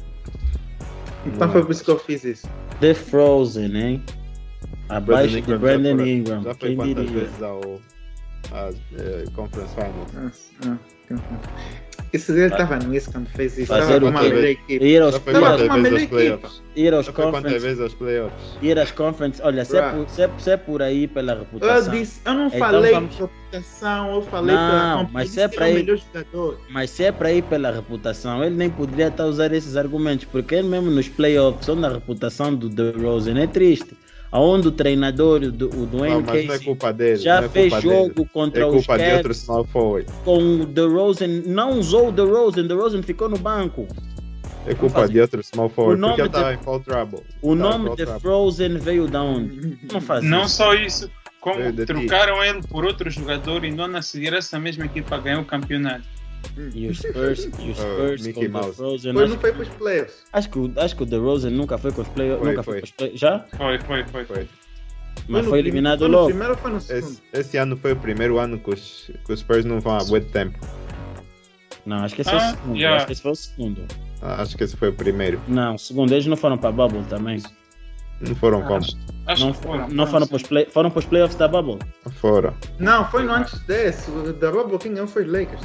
Então 1.26 1.52
foi 1.52 1.62
é. 1.62 1.64
por 1.64 1.72
isso 1.72 1.84
que 1.84 1.92
eu 1.92 2.00
fiz 2.00 2.24
isso. 2.24 2.48
The 2.80 2.94
Frozen, 2.94 3.76
hein? 3.78 4.04
Abaixo 4.90 5.42
de 5.42 5.58
Brandon 5.58 6.06
Ingram. 6.06 6.44
Já 6.44 6.54
foi 6.54 6.70
Quem 6.70 6.76
quantas 6.78 7.06
diria? 7.08 7.22
vezes 7.24 7.42
ao 7.42 7.62
às, 8.52 8.76
eh, 8.98 9.24
Conference 9.34 9.74
Finals? 9.74 10.52
Ah, 10.66 10.78
então- 11.06 11.24
Esse 12.14 12.32
dele 12.32 12.46
estava 12.54 12.78
nisso 12.78 13.12
quando 13.12 13.28
fez 13.30 13.58
isso. 13.58 13.68
Fazer 13.68 13.96
Estava 13.96 14.06
o 14.06 14.14
com 14.14 14.20
melhor 14.20 14.44
equipe. 14.44 14.86
Ir 14.86 15.02
aos, 15.02 15.18
playoffs? 15.18 16.62
ir 16.76 16.94
aos 16.94 17.06
Já 17.08 17.12
foi 17.12 17.24
quantas 17.24 17.42
conference. 17.42 17.66
vezes 17.66 17.82
aos 17.82 17.94
playoffs? 17.96 18.58
Ir 18.62 18.78
às 18.80 18.92
conference. 18.92 19.42
Olha, 19.44 19.66
se 19.66 19.78
é, 19.78 19.82
por, 19.92 20.10
se, 20.10 20.22
é, 20.22 20.30
se 20.38 20.52
é 20.52 20.58
por 20.58 20.82
aí 20.84 21.08
pela 21.08 21.34
Eu 21.34 21.40
reputação. 21.40 21.92
disse, 21.92 22.22
eu 22.24 22.34
não 22.36 22.48
Então 22.48 22.60
falei 22.60 22.92
vamos- 22.94 23.16
de 23.16 23.22
reputação, 23.24 24.14
eu 24.14 24.22
falei 24.22 24.56
Não, 24.56 24.70
pela 24.70 24.96
compra. 24.98 25.10
mas 25.12 25.28
Eu 25.30 25.34
se 25.34 25.42
é 25.42 25.44
ele 25.46 25.64
é 25.64 25.70
ir- 25.70 25.72
o 25.72 25.76
melhor 25.76 25.98
jogador. 25.98 26.60
Mas 26.70 26.90
se 26.92 27.04
é 27.04 27.12
para 27.12 27.32
ir 27.34 27.42
pela 27.44 27.72
reputação, 27.72 28.44
ele 28.44 28.56
nem 28.56 28.70
poderia 28.70 29.08
estar 29.08 29.24
a 29.24 29.28
usar 29.28 29.52
esses 29.52 29.76
argumentos, 29.76 30.26
porque 30.26 30.54
ele 30.54 30.68
mesmo 30.70 30.92
nos 30.92 31.10
playoffs, 31.10 31.68
onde 31.68 31.84
a 31.86 31.90
reputação 31.90 32.54
do 32.54 32.70
DeRozan 32.70 33.40
é 33.40 33.48
triste, 33.48 33.98
aonde 34.34 34.68
o 34.68 34.72
treinador, 34.72 35.44
o, 35.44 35.52
do- 35.52 35.70
o 35.70 35.76
Não, 35.82 35.86
Dwayne 35.86 36.16
mas 36.26 36.26
não 36.26 36.34
é 36.34 36.48
Casey, 36.48 36.66
culpa 36.66 36.92
dele. 36.92 37.16
já 37.18 37.40
não 37.40 37.46
é 37.46 37.50
fez 37.50 37.72
culpa 37.72 37.88
dele. 37.88 37.96
jogo 38.08 38.30
contra 38.34 38.62
É 38.62 38.66
os 38.66 38.74
culpa 38.74 38.98
de 38.98 39.04
outro 39.12 39.24
Cavs 39.24 39.38
small 39.38 39.64
forward. 39.66 40.12
com 40.26 40.38
o 40.62 40.66
DeRozan, 40.66 41.28
não 41.46 41.78
usou 41.80 42.10
o 42.10 42.12
DeRozan, 42.12 42.66
DeRozan 42.68 43.04
ficou 43.04 43.30
no 43.30 43.38
banco. 43.38 43.88
É 44.66 44.74
culpa 44.74 45.08
de 45.08 45.20
outro 45.22 45.44
small 45.44 45.70
forward. 45.70 46.02
nome 46.02 46.16
Porque 46.16 46.22
ele 46.24 46.30
de- 46.30 46.36
estava 46.38 46.54
em 46.54 46.58
foul 46.58 46.80
trouble. 46.80 47.20
O 47.42 47.56
Tava 47.56 47.70
nome 47.78 47.90
de 47.92 47.96
trouble. 47.98 48.22
Frozen 48.22 48.78
veio 48.80 49.08
da 49.08 49.22
onde? 49.22 49.78
Não 49.92 50.02
faz 50.02 50.24
Não 50.24 50.46
isso. 50.46 50.56
só 50.56 50.74
isso, 50.74 51.12
como 51.40 51.56
trocaram 51.86 52.44
ele 52.44 52.62
por 52.70 52.86
outro 52.86 53.10
jogador 53.10 53.64
e 53.66 53.72
não 53.72 53.94
a 53.96 54.02
seguir 54.02 54.34
essa 54.34 54.58
mesma 54.60 54.86
equipa 54.86 55.18
ganhou 55.20 55.42
o 55.42 55.46
campeonato. 55.46 56.13
E 56.76 56.88
os 56.88 56.98
Spurs, 57.00 57.50
e 57.60 57.72
os 57.72 57.80
Oh, 57.80 57.82
Spurs 57.82 58.22
Mickey 58.28 58.50
com 58.50 58.58
o 58.58 58.62
Mouse. 58.62 58.84
Acho, 58.84 59.14
não 59.14 59.38
foi 59.40 59.52
para 59.54 59.62
os 59.62 59.70
playoffs. 59.70 60.24
acho 60.34 60.50
que, 60.50 60.60
o- 60.60 60.74
acho 60.78 60.96
que 60.96 61.04
o 61.04 61.06
DeRozan 61.06 61.50
nunca 61.50 61.78
foi 61.78 61.92
com 61.92 62.02
os 62.02 62.08
playoffs. 62.10 62.40
Foi, 62.44 62.50
Nunca 62.52 62.64
foi, 62.64 62.80
foi. 62.82 62.90
playoffs. 62.98 63.20
Já? 63.20 63.46
Foi, 63.58 63.80
foi, 63.80 64.04
foi. 64.06 64.26
Foi. 64.26 64.50
Mas 65.28 65.42
foi 65.46 65.52
prim- 65.52 65.60
eliminado 65.60 66.00
foi 66.00 66.08
logo. 66.10 66.28
primeiro 66.28 66.58
foi 66.58 66.72
no 66.72 66.82
segundo? 66.82 67.08
Esse, 67.08 67.22
esse 67.34 67.58
ano 67.58 67.78
foi 67.78 67.94
o 67.94 67.96
primeiro 67.96 68.40
ano 68.40 68.58
que 68.60 68.70
os, 68.72 69.12
que 69.26 69.32
os 69.34 69.40
Spurs 69.40 69.64
não 69.66 69.80
vão 69.80 69.98
há 69.98 70.04
muito 70.06 70.32
tempo. 70.32 70.58
Não, 71.86 71.98
acho 71.98 72.16
que 72.16 72.22
esse 72.22 72.30
foi 72.30 72.40
Ah, 72.40 72.48
o 72.48 72.52
segundo. 72.52 72.76
yeah. 72.78 72.96
Acho 72.98 73.06
que 73.06 73.12
esse 73.14 73.22
foi 73.22 73.32
o 73.32 73.36
segundo. 73.36 73.86
Ah, 74.22 74.42
Acho 74.42 74.58
que 74.58 74.64
esse 74.64 74.76
foi 74.78 74.90
o 74.90 74.94
primeiro. 74.94 75.40
Não, 75.48 75.76
o 75.76 75.80
segundo. 75.80 76.12
Eles 76.14 76.26
não 76.26 76.38
foram 76.38 76.58
para 76.58 76.70
a 76.70 76.72
Bubble 76.72 77.04
também. 77.10 77.42
Não 78.22 78.36
foram 78.36 78.62
como? 78.62 78.78
Acho, 78.78 78.96
acho 79.28 79.46
Não, 79.46 79.52
que 79.54 79.62
foram. 79.62 79.88
não 79.90 80.08
foram 80.08 80.26
para 80.28 80.36
os 80.38 80.44
play, 80.44 80.66
foram 80.66 80.90
para 80.90 81.00
os 81.00 81.06
playoffs 81.06 81.38
da 81.38 81.48
Bubble. 81.48 81.80
Foram. 82.22 82.54
Não, 82.80 83.06
foi 83.12 83.24
no 83.24 83.34
antes 83.34 83.60
desse. 83.66 84.10
O 84.12 84.32
da 84.32 84.50
Bubble 84.52 84.78
quem 84.80 84.94
ganhou 84.94 85.08
foi 85.08 85.26
os 85.26 85.32
Lakers. 85.32 85.62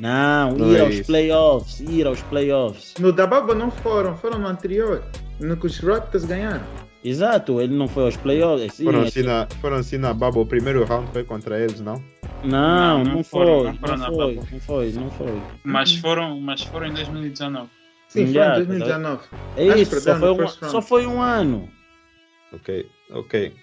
Não, 0.00 0.52
Não 0.56 0.72
ir 0.72 0.76
é 0.76 0.80
aos 0.80 0.94
isso. 0.94 1.04
playoffs. 1.06 1.80
Ir 1.80 2.06
aos 2.06 2.22
playoffs. 2.22 2.94
No 2.98 3.12
da 3.12 3.26
Bubble 3.26 3.54
não 3.54 3.70
foram, 3.70 4.16
foram 4.16 4.38
no 4.38 4.46
anterior. 4.48 5.04
No 5.40 5.56
que 5.56 5.66
os 5.66 5.78
Raptors 5.78 6.24
ganharam. 6.24 6.64
Exato, 7.04 7.60
ele 7.60 7.74
não 7.74 7.88
foi 7.88 8.04
aos 8.04 8.16
playoffs. 8.16 8.74
Sim, 8.74 8.84
Foram 8.84 9.02
é- 9.02 9.08
assim, 9.08 9.22
na, 9.22 9.46
foram 9.60 9.76
assim 9.76 9.98
na 9.98 10.14
Bubble. 10.14 10.42
O 10.42 10.46
primeiro 10.46 10.84
round 10.84 11.10
foi 11.12 11.24
contra 11.24 11.58
eles, 11.58 11.80
não? 11.80 12.02
Não, 12.44 12.98
Não, 12.98 13.04
não, 13.04 13.14
não 13.16 13.24
foi. 13.24 13.40
foram, 13.46 13.64
Não 13.64 13.72
não 13.72 13.78
foram 13.78 13.96
na 13.96 14.06
foi, 14.06 14.34
não 14.36 14.60
foi, 14.60 14.92
não 14.92 15.10
foi. 15.10 15.42
Mas 15.64 15.94
foram, 15.96 16.40
mas 16.40 16.62
foram 16.62 16.86
em 16.88 16.94
2019. 16.94 17.68
Sim, 18.08 18.26
foi 18.26 18.34
Yeah, 18.34 18.60
em 18.60 18.66
2019. 18.66 19.22
É 19.56 19.68
Acho 19.68 19.78
isso, 19.82 20.00
só 20.00 20.16
foi, 20.16 20.30
um, 20.30 20.48
só 20.48 20.82
foi 20.82 21.06
um 21.06 21.20
ano. 21.22 21.68
Ok, 22.52 22.86
ok. 23.10 23.54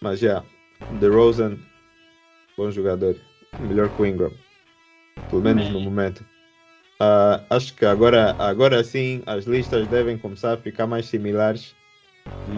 Mas 0.00 0.18
já, 0.20 0.42
DeRozan, 0.98 1.56
bom 2.56 2.70
jogador. 2.70 3.14
Melhor 3.60 3.88
que 3.90 4.02
o 4.02 4.06
Ingram. 4.06 4.32
Pelo 5.28 5.42
menos 5.42 5.68
no 5.70 5.80
momento. 5.80 6.24
Ah, 6.98 7.42
acho 7.50 7.74
que 7.74 7.84
agora, 7.86 8.34
agora 8.38 8.82
sim 8.84 9.22
as 9.26 9.44
listas 9.44 9.86
devem 9.88 10.18
começar 10.18 10.54
a 10.54 10.56
ficar 10.56 10.86
mais 10.86 11.06
similares. 11.06 11.74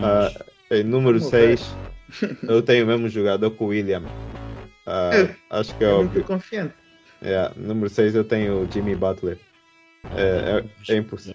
Ah, 0.03 0.31
em 0.71 0.83
número 0.83 1.19
Vamos 1.19 1.31
6, 1.31 1.77
eu 2.49 2.63
tenho 2.63 2.85
o 2.85 2.89
mesmo 2.89 3.09
jogador 3.09 3.51
que 3.51 3.63
o 3.63 3.67
William. 3.67 4.03
É. 4.87 5.35
acho 5.51 5.77
que 5.77 5.85
é 5.85 5.89
É 5.89 5.93
muito 5.95 6.07
óbvio. 6.09 6.25
confiante. 6.25 6.75
Yeah, 7.23 7.55
número 7.57 7.89
6 7.89 8.15
eu 8.17 8.25
tenho 8.25 8.63
o 8.63 8.71
Jimmy 8.71 8.97
Butler. 8.97 9.39
É, 10.11 10.65
é, 10.89 10.93
é, 10.95 10.97
imposs- 10.97 11.33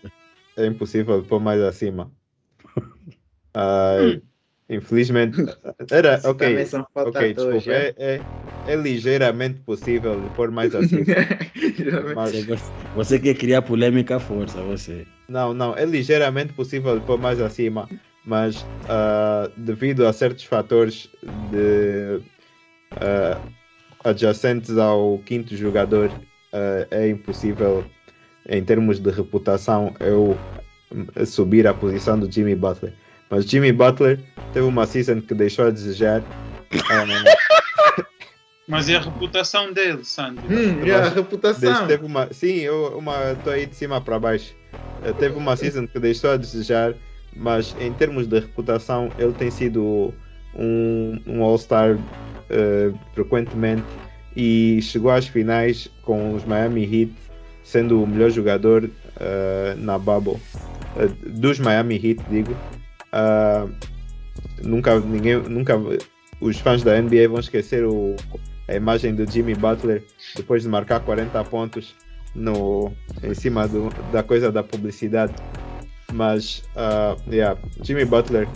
é 0.58 0.66
impossível 0.66 1.24
pôr 1.24 1.40
mais 1.40 1.62
acima. 1.62 2.12
Ah, 3.60 3.98
infelizmente, 4.70 5.38
era 5.92 6.22
ok. 6.24 6.58
Ok, 6.96 7.34
desculpa, 7.34 7.72
é, 7.72 7.94
é, 7.98 8.24
é 8.66 8.76
ligeiramente 8.76 9.60
possível 9.62 10.30
pôr 10.36 10.52
mais 10.52 10.74
acima. 10.76 11.06
Geralmente. 11.78 12.16
Mas, 12.16 12.72
Você, 12.94 13.20
quer 13.20 13.36
criar 13.36 13.62
polêmica 13.62 14.18
à 14.18 14.20
força, 14.20 14.62
você. 14.64 15.06
não, 15.30 15.54
não, 15.54 15.76
é 15.76 15.86
ligeiramente 15.86 16.54
possível 16.54 17.00
pôr 17.02 17.18
mais 17.18 17.40
acima, 17.40 17.88
mas 18.26 18.66
ah, 18.88 19.50
devido 19.58 20.06
a 20.06 20.14
certos 20.14 20.44
fatores 20.44 21.10
de, 21.24 22.20
ah, 22.98 23.42
adjacentes 24.04 24.78
ao 24.78 25.20
quinto 25.20 25.56
jogador, 25.56 26.12
ah, 26.54 26.88
é 26.92 27.10
impossível, 27.10 27.86
em 28.50 28.64
termos 28.64 29.00
de 29.00 29.12
reputação, 29.12 29.94
eu 30.00 30.40
hum, 30.92 31.26
subir 31.26 31.68
a 31.68 31.74
posição 31.74 32.20
do 32.20 32.32
Jimmy 32.32 32.56
Butler. 32.56 32.94
Mas 33.30 33.46
Jimmy 33.46 33.72
Butler 33.72 34.20
teve 34.54 34.66
uma 34.66 34.86
season 34.86 35.22
que 35.22 35.34
deixou 35.34 35.68
a 35.68 35.70
desejar. 35.70 36.24
Mas 38.68 38.90
e 38.90 38.96
a 38.96 39.00
reputação 39.00 39.72
dele, 39.72 40.04
Sandy? 40.04 40.42
Hum, 40.50 40.86
e 40.86 40.92
a 40.92 41.08
reputação. 41.08 41.88
Teve 41.88 42.06
uma, 42.06 42.28
sim, 42.34 42.58
eu 42.58 42.98
uma, 42.98 43.34
tô 43.42 43.50
aí 43.50 43.66
de 43.66 43.74
cima 43.74 44.02
para 44.02 44.20
baixo. 44.20 44.54
Eh, 45.04 45.14
Teve 45.14 45.38
uma 45.38 45.56
season 45.56 45.88
que 45.88 45.98
deixou 46.00 46.32
a 46.32 46.38
desejar, 46.38 46.94
mas 47.34 47.74
em 47.80 47.94
termos 47.94 48.28
de 48.28 48.40
reputação, 48.40 49.10
ele 49.18 49.32
tem 49.32 49.50
sido 49.50 50.14
um, 50.54 51.18
um 51.26 51.44
All-Star 51.44 51.98
eh, 52.50 52.92
frequentemente 53.14 53.86
e 54.36 54.80
chegou 54.82 55.12
às 55.12 55.28
finais 55.28 55.90
com 56.04 56.36
os 56.36 56.44
Miami 56.44 56.84
Heat, 56.84 57.14
sendo 57.64 58.04
o 58.04 58.08
melhor 58.08 58.30
jogador 58.32 58.90
eh, 59.20 59.76
na 59.78 59.98
bubble. 59.98 60.38
Eh, 60.98 61.08
dos 61.26 61.58
Miami 61.58 61.96
Heat, 61.96 62.22
digo. 62.30 62.56
Ah, 63.12 63.68
nunca, 64.64 65.00
ninguém, 65.00 65.38
nunca, 65.38 65.76
os 66.42 66.60
fãs 66.60 66.84
da 66.84 67.02
NBA 67.02 67.28
vão 67.30 67.40
esquecer 67.40 67.86
o, 67.86 68.16
a 68.68 68.76
imagem 68.76 69.16
do 69.16 69.30
Jimmy 69.30 69.56
Butler 69.56 70.04
depois 70.36 70.64
de 70.64 70.70
marcar 70.70 71.00
40 71.02 71.44
pontos 71.46 71.96
no, 72.36 72.92
em 73.24 73.34
cima 73.34 73.68
do, 73.68 73.90
da 74.12 74.24
coisa 74.24 74.52
da 74.52 74.64
publicidade. 74.64 75.34
Mas, 76.14 76.64
ah, 76.76 77.16
yeah, 77.30 77.60
Jimmy 77.84 78.06
Butler, 78.06 78.48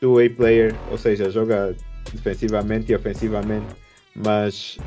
two-way 0.00 0.28
player, 0.30 0.74
ou 0.90 0.98
seja, 0.98 1.30
joga 1.30 1.74
defensivamente 2.12 2.92
e 2.92 2.94
ofensivamente, 2.94 3.66
mas 4.14 4.78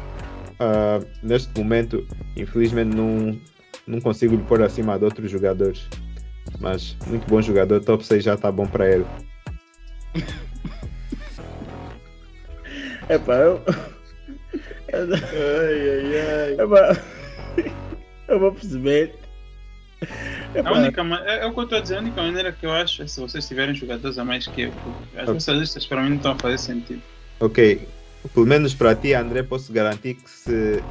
ah, 0.59 0.99
neste 1.23 1.57
momento, 1.57 2.05
infelizmente, 2.35 2.95
não, 2.95 3.39
não 3.87 4.01
consigo 4.01 4.35
lhe 4.35 4.43
pôr 4.43 4.61
acima 4.61 4.97
de 4.97 5.05
outros 5.05 5.31
jogadores. 5.31 5.87
Mas, 6.57 6.95
muito 7.05 7.27
bom 7.27 7.41
jogador, 7.41 7.81
top 7.83 8.05
6 8.05 8.23
já 8.23 8.33
está 8.35 8.51
bom 8.51 8.65
para 8.67 8.89
ele. 8.89 9.05
Epá, 13.09 13.35
eu. 13.35 13.63
Ai, 14.93 15.89
ai, 15.89 16.17
ai. 16.17 16.53
Epá, 16.53 17.01
eu 18.27 18.39
vou 18.39 18.51
perceber. 18.51 19.15
A 20.55 20.59
Epá, 20.59 20.71
única, 20.71 21.03
ma- 21.03 21.23
é, 21.25 21.39
é 21.41 21.45
o 21.45 21.53
que 21.53 21.59
eu 21.59 21.63
estou 21.63 21.77
a 21.77 21.81
dizer, 21.81 21.95
a 21.97 21.99
única 21.99 22.21
maneira 22.21 22.51
que 22.51 22.65
eu 22.65 22.71
acho 22.71 23.01
é 23.03 23.07
se 23.07 23.19
vocês 23.19 23.47
tiverem 23.47 23.75
jogadores 23.75 24.17
a 24.17 24.25
mais 24.25 24.47
que 24.47 24.61
eu. 24.61 24.71
porque 24.83 25.17
As 25.17 25.23
Ok. 25.23 25.33
vossas 25.35 25.57
listas 25.57 25.85
para 25.85 26.01
mim 26.01 26.09
não 26.09 26.17
estão 26.17 26.31
a 26.33 26.37
fazer 26.37 26.57
sentido. 26.57 27.01
Ok, 27.39 27.87
pelo 28.33 28.45
menos 28.45 28.73
para 28.73 28.95
ti, 28.95 29.13
André, 29.13 29.43
posso 29.43 29.71
garantir 29.71 30.15
que 30.15 30.29
se 30.29 30.83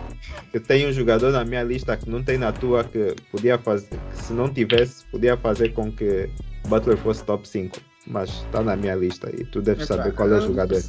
eu 0.52 0.60
tenho 0.60 0.88
um 0.88 0.92
jogador 0.92 1.30
na 1.32 1.44
minha 1.44 1.62
lista 1.62 1.96
que 1.96 2.08
não 2.08 2.22
tem 2.22 2.38
na 2.38 2.52
tua 2.52 2.84
que 2.84 3.14
podia 3.30 3.58
fazer, 3.58 3.88
que 4.10 4.22
se 4.22 4.32
não 4.32 4.52
tivesse, 4.52 5.04
podia 5.06 5.36
fazer 5.36 5.72
com 5.72 5.92
que 5.92 6.28
Butler 6.68 6.96
fosse 6.96 7.22
top 7.24 7.46
5. 7.46 7.78
Mas 8.06 8.30
está 8.30 8.62
na 8.62 8.74
minha 8.74 8.94
lista 8.94 9.30
e 9.30 9.44
tu 9.44 9.60
deves 9.60 9.86
saber 9.86 10.14
qual 10.14 10.32
é 10.32 10.38
o 10.38 10.40
jogador. 10.40 10.80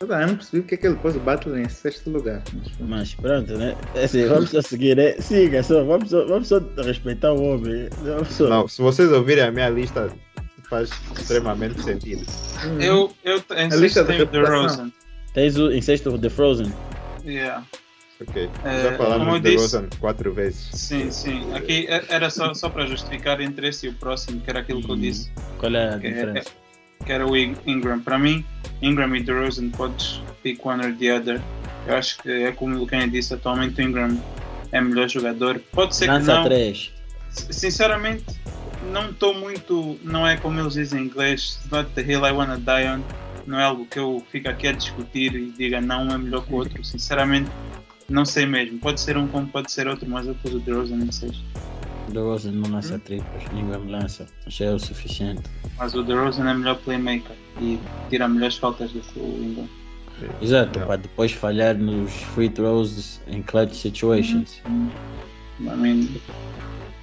Eu 0.00 0.08
não 0.08 0.36
percebi 0.36 0.62
porque 0.62 0.74
é 0.74 0.78
que 0.78 0.86
ele 0.88 0.96
pôs 0.96 1.16
o 1.16 1.20
Butler 1.20 1.64
em 1.64 1.68
sexto 1.68 2.10
lugar. 2.10 2.42
Mas, 2.80 3.14
pronto, 3.14 3.56
né? 3.56 3.76
É 3.94 4.04
Assim, 4.04 4.26
vamos 4.26 4.50
só 4.50 4.60
seguir, 4.60 4.96
né? 4.96 5.12
Siga 5.20 5.62
só, 5.62 5.84
vamos 5.84 6.10
só, 6.10 6.26
vamos 6.26 6.48
só 6.48 6.60
respeitar 6.84 7.32
o 7.32 7.42
homem. 7.42 7.88
Vamos 8.02 8.28
só. 8.28 8.48
Não, 8.48 8.68
se 8.68 8.82
vocês 8.82 9.10
ouvirem 9.12 9.44
a 9.44 9.52
minha 9.52 9.70
lista, 9.70 10.10
faz 10.68 10.90
extremamente 11.16 11.80
sentido. 11.82 12.26
Hum. 12.64 12.80
Eu, 12.80 13.12
eu 13.24 13.42
em 13.56 13.72
A 13.72 13.76
lista 13.76 14.04
tenho 14.04 14.26
The 14.26 14.38
reputação. 14.38 14.92
Rosen. 15.36 15.52
Tens 15.52 15.56
o 15.56 15.70
em 15.72 15.80
sexto 15.82 16.18
The 16.18 16.28
Frozen. 16.30 16.72
Yeah. 17.24 17.64
Ok, 18.18 18.48
É, 18.64 18.82
já 18.82 18.96
como 18.96 19.10
falamos 19.10 19.42
de 19.42 19.50
disse- 19.50 19.76
Rosen 19.76 19.88
quatro 20.00 20.32
vezes. 20.32 20.70
Sim, 20.72 21.10
sim. 21.10 21.52
Aqui 21.54 21.86
é- 21.88 22.02
era 22.08 22.30
só, 22.30 22.54
só 22.54 22.70
para 22.70 22.86
justificar 22.86 23.40
entre 23.42 23.68
esse 23.68 23.86
e 23.86 23.88
o 23.90 23.92
próximo, 23.94 24.40
que 24.40 24.48
era 24.48 24.60
aquilo 24.60 24.82
que 24.82 24.88
eu 24.90 24.94
Hum. 24.94 25.00
disse, 25.00 25.30
Qual 25.58 25.74
é 25.74 25.94
a 25.94 25.98
Que 25.98 26.06
é- 26.06 26.10
diferença? 26.12 26.50
que 27.04 27.12
era 27.12 27.26
o 27.26 27.36
In- 27.36 27.56
Ingram. 27.66 28.00
Para 28.00 28.18
mim, 28.18 28.42
Ingram 28.80 29.14
e 29.16 29.22
DeRozan 29.22 29.68
podes 29.70 30.22
pick 30.42 30.64
one 30.64 30.84
or 30.86 30.92
the 30.94 31.14
other. 31.14 31.40
Eu 31.86 31.94
acho 31.96 32.16
que 32.22 32.30
é 32.30 32.52
como 32.52 32.74
o 32.74 32.78
Lucas 32.78 33.10
disse, 33.12 33.34
atualmente 33.34 33.80
o 33.80 33.84
Ingram 33.84 34.18
é 34.72 34.80
melhor 34.80 35.08
jogador. 35.10 35.60
Pode 35.72 35.94
ser 35.94 36.06
que 36.06 36.10
Lança 36.12 36.34
não. 36.36 36.44
3. 36.44 36.90
Sinceramente, 37.30 38.24
não 38.92 39.10
estou 39.10 39.34
muito. 39.34 39.98
Não 40.02 40.26
é 40.26 40.36
como 40.38 40.58
eles 40.58 40.72
dizem 40.72 41.02
em 41.02 41.04
inglês, 41.04 41.60
not 41.70 41.90
the 41.92 42.00
hill 42.00 42.26
I 42.26 42.32
wanna 42.32 42.56
die 42.58 42.88
on. 42.88 43.02
Não 43.46 43.58
é 43.60 43.64
algo 43.64 43.86
que 43.86 43.98
eu 43.98 44.22
fico 44.30 44.48
aqui 44.48 44.66
a 44.68 44.72
discutir 44.72 45.34
e 45.34 45.50
diga 45.52 45.80
não 45.80 46.08
é 46.10 46.18
melhor 46.18 46.44
que 46.44 46.52
o 46.52 46.56
outro. 46.56 46.82
Sinceramente, 46.84 47.50
não 48.08 48.24
sei 48.24 48.46
mesmo. 48.46 48.78
Pode 48.78 49.00
ser 49.00 49.16
um 49.16 49.26
como 49.28 49.46
pode 49.46 49.70
ser 49.70 49.86
outro, 49.88 50.08
mas 50.08 50.26
eu 50.26 50.34
pus 50.36 50.52
o 50.54 50.60
DeRozan 50.60 50.96
em 50.96 51.12
sexto. 51.12 51.42
The 52.12 52.20
Rosen 52.20 52.52
não 52.52 52.68
Hum? 52.68 52.74
lança 52.74 52.98
triplas, 53.00 53.42
Ingram 53.52 53.84
lança. 53.88 54.26
Já 54.46 54.66
é 54.66 54.74
o 54.74 54.78
suficiente. 54.78 55.42
Mas 55.76 55.92
o 55.94 56.02
DeRozan 56.04 56.48
é 56.48 56.54
melhor 56.54 56.76
playmaker 56.78 57.34
e 57.60 57.80
tira 58.08 58.28
melhores 58.28 58.56
faltas 58.56 58.92
do 58.92 59.00
que 59.00 59.18
o 59.18 59.42
Ingram. 59.42 59.68
Exato, 60.40 60.78
para 60.80 60.96
depois 60.96 61.32
falhar 61.32 61.76
nos 61.76 62.12
free 62.12 62.48
throws 62.48 63.20
em 63.26 63.42
clutch 63.42 63.74
situations. 63.74 64.62
I 65.60 65.64
mean, 65.76 66.08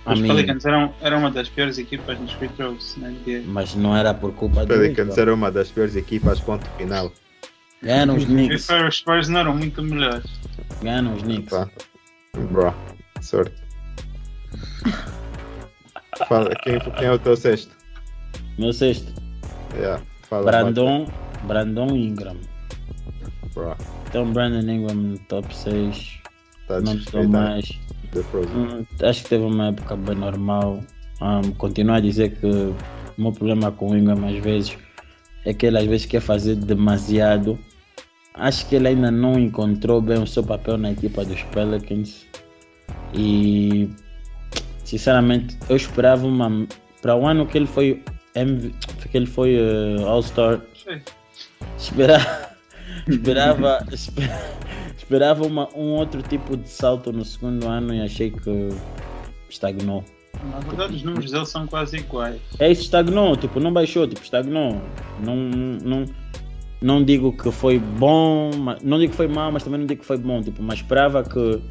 os 0.06 0.20
mean, 0.20 0.36
Pelicans 0.36 0.66
eram, 0.66 0.94
eram 1.02 1.20
uma 1.20 1.32
das 1.32 1.48
piores 1.50 1.78
equipas 1.78 2.20
nos 2.20 2.32
free 2.34 2.50
throws 2.50 2.96
na 2.98 3.10
NBA. 3.10 3.44
mas 3.46 3.74
não 3.76 3.96
era 3.96 4.14
por 4.14 4.34
culpa 4.34 4.62
do 4.62 4.68
Pelicans 4.68 5.10
Ingram. 5.12 5.22
era 5.22 5.34
uma 5.34 5.52
das 5.52 5.72
piores 5.72 5.96
equipas, 5.96 6.40
ponto 6.40 6.68
final. 6.72 7.12
Ganham 7.82 8.16
os 8.16 8.26
Knicks. 8.26 8.68
os 8.70 8.98
Spurs 8.98 9.28
não 9.28 9.40
eram 9.42 9.56
muito 9.56 9.82
melhores. 9.82 10.26
Ganham 10.82 11.14
os 11.14 11.22
Knicks. 11.24 11.50
Pá. 11.50 11.70
Bro, 12.52 12.74
sorte. 13.22 13.54
Fala, 16.28 16.50
quem, 16.64 16.80
quem 16.80 17.08
é 17.08 17.12
o 17.12 17.20
teu 17.20 17.36
sexto? 17.36 17.76
Meu 18.58 18.72
sexto, 18.72 19.12
Yeah, 19.76 20.04
fala, 20.30 20.46
Brandon, 20.46 21.08
Brandon 21.46 21.88
Ingram. 21.96 22.38
Bro, 23.56 23.76
Então 24.08 24.32
Brandon 24.32 24.70
Ingram 24.72 24.96
no 24.96 25.18
top 25.20 25.56
6. 25.56 26.20
tá 26.68 26.76
Tá 26.76 26.82
não 26.82 26.94
estou 26.96 27.28
mais. 27.28 27.68
The 28.14 28.24
Frozen. 28.24 28.56
Hum, 28.56 28.86
acho 29.02 29.24
que 29.24 29.30
teve 29.30 29.44
uma 29.44 29.68
época 29.70 29.96
bem 29.96 30.16
normal. 30.16 30.80
Hum, 31.22 31.52
continuo 31.58 31.96
a 31.96 32.00
dizer 32.00 32.36
que 32.36 32.46
o 32.46 32.76
meu 33.18 33.32
problema 33.32 33.72
com 33.72 33.92
o 33.92 33.98
Ingram 33.98 34.28
às 34.28 34.38
vezes 34.44 34.78
é 35.46 35.54
que 35.54 35.66
ele 35.66 35.78
às 35.78 35.86
vezes 35.86 36.06
quer 36.06 36.22
fazer 36.22 36.56
demasiado. 36.56 37.58
Acho 38.36 38.68
que 38.68 38.76
ele 38.76 38.88
ainda 38.88 39.12
não 39.12 39.38
encontrou 39.40 40.02
bem 40.02 40.22
o 40.22 40.26
seu 40.28 40.44
papel 40.44 40.78
na 40.78 40.92
equipa 40.92 41.24
dos 41.24 41.42
Pelicans. 41.44 42.26
E 43.14 43.90
sinceramente 44.84 45.58
eu 45.70 45.76
esperava 45.76 46.26
uma. 46.26 46.68
Para 47.02 47.16
o 47.16 47.28
ano 47.28 47.46
que 47.46 47.58
ele 47.58 47.68
foi 47.68 48.02
MV, 48.36 48.74
que 49.12 49.18
ele 49.18 49.26
foi 49.28 49.56
eh, 49.56 50.04
All-Star, 50.04 50.62
esperava, 51.78 52.50
esperava, 53.08 53.86
espe- 53.92 54.22
esperava 55.04 55.46
uma, 55.46 55.70
um 55.76 55.92
outro 55.92 56.22
tipo 56.24 56.56
de 56.56 56.70
salto 56.70 57.12
no 57.12 57.26
segundo 57.26 57.68
ano 57.68 57.94
e 57.94 58.02
achei 58.02 58.32
que 58.32 58.70
estagnou. 59.50 60.04
Na 60.52 60.60
verdade, 60.60 60.96
os 60.96 61.04
números 61.04 61.32
dele 61.32 61.46
são 61.46 61.68
quase 61.68 61.98
iguais. 61.98 62.42
É 62.60 62.72
isso, 62.72 62.84
estagnou, 62.84 63.36
tipo, 63.36 63.60
não 63.60 63.72
baixou, 63.72 64.08
tipo, 64.08 64.22
estagnou. 64.22 64.82
Não, 65.24 65.36
não, 65.36 66.06
não 66.82 67.04
digo 67.04 67.32
que 67.36 67.52
foi 67.52 67.80
bom, 67.80 68.50
não 68.82 68.98
digo 68.98 69.12
que 69.12 69.18
foi 69.18 69.28
mal, 69.28 69.52
mas 69.52 69.64
também 69.64 69.80
não 69.80 69.88
digo 69.88 70.02
que 70.02 70.08
foi 70.08 70.18
bom, 70.18 70.42
tipo, 70.42 70.62
mas 70.64 70.80
esperava 70.80 71.24
que 71.24 71.62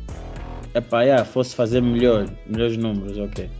epá, 0.75 1.03
yeah, 1.03 1.25
fosse 1.25 1.55
fazer 1.55 1.81
melhor, 1.81 2.27
melhores 2.47 2.77
números, 2.77 3.19
ok. 3.19 3.51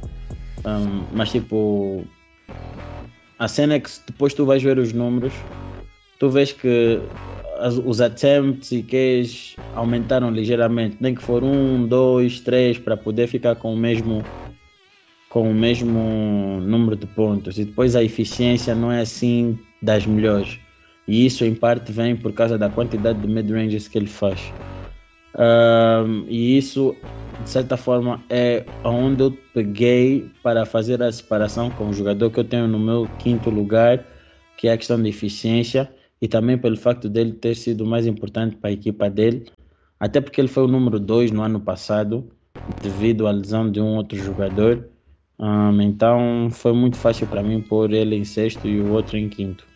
Um, 0.65 1.05
mas 1.13 1.31
tipo, 1.31 2.05
a 3.39 3.49
cena 3.49 3.75
é 3.75 3.81
que 3.81 3.91
depois 4.07 4.33
tu 4.33 4.47
vais 4.47 4.63
ver 4.63 4.79
os 4.79 4.93
números, 4.93 5.33
tu 6.19 6.31
vês 6.31 6.53
que 6.53 7.01
as- 7.63 7.79
os 7.79 8.01
attempts 8.01 8.73
e 8.73 8.83
Qs 8.83 9.57
aumentaram 9.75 10.31
ligeiramente, 10.31 10.97
nem 11.01 11.15
que 11.15 11.23
for 11.23 11.43
um, 11.45 11.87
dois, 11.87 12.41
três, 12.41 12.79
para 12.79 12.97
poder 12.97 13.27
ficar 13.27 13.57
com 13.57 13.73
o 13.73 13.77
mesmo 13.77 14.25
com 15.31 15.51
o 15.51 15.55
mesmo 15.55 16.61
número 16.61 16.95
de 16.95 17.07
pontos. 17.07 17.59
E 17.59 17.65
depois 17.65 17.97
a 17.97 18.03
eficiência 18.05 18.75
não 18.75 18.93
é 18.93 19.01
assim 19.01 19.59
das 19.83 20.07
melhores. 20.07 20.59
E 21.09 21.25
isso 21.25 21.45
em 21.45 21.55
parte 21.55 21.91
vem 21.91 22.15
por 22.15 22.33
causa 22.35 22.59
da 22.59 22.69
quantidade 22.69 23.21
de 23.21 23.27
mid-ranges 23.29 23.89
que 23.89 23.97
ele 23.97 24.07
faz. 24.07 24.53
Ahm, 25.35 26.27
e 26.29 26.59
isso 26.59 26.95
de 27.39 27.49
certa 27.51 27.77
forma 27.77 28.23
é 28.29 28.67
onde 28.85 29.23
eu 29.25 29.33
peguei 29.55 30.31
para 30.43 30.67
fazer 30.67 31.03
a 31.03 31.11
separação 31.11 31.71
com 31.71 31.89
o 31.89 31.93
jogador 31.93 32.31
que 32.31 32.39
eu 32.39 32.45
tenho 32.45 32.69
no 32.69 32.79
meu 32.79 33.09
quinto 33.19 33.49
lugar 33.51 34.07
que 34.59 34.69
é 34.69 34.73
a 34.73 34.77
questão 34.77 35.03
de 35.03 35.09
eficiência 35.09 35.91
e 36.23 36.29
também 36.29 36.57
pelo 36.57 36.77
facto 36.77 37.11
dele 37.11 37.33
ter 37.33 37.55
sido 37.55 37.85
mais 37.85 38.07
importante 38.07 38.57
para 38.57 38.71
a 38.71 38.73
equipa 38.73 39.11
dele 39.11 39.51
até 40.01 40.21
porque 40.21 40.41
ele 40.41 40.49
foi 40.49 40.63
o 40.63 40.69
número 40.69 40.99
2 40.99 41.31
no 41.31 41.43
ano 41.43 41.61
passado 41.61 42.33
devido 42.83 43.27
à 43.27 43.31
lesão 43.31 43.71
de 43.71 43.81
um 43.81 43.97
outro 43.97 44.17
jogador 44.17 44.89
Ahm, 45.43 45.81
então 45.83 46.49
foi 46.53 46.73
muito 46.73 46.97
fácil 46.97 47.27
para 47.27 47.43
mim 47.43 47.61
pôr 47.61 47.93
ele 47.93 48.15
em 48.15 48.25
sexto 48.25 48.69
e 48.69 48.81
o 48.81 48.93
outro 48.93 49.17
em 49.17 49.29
quinto. 49.29 49.67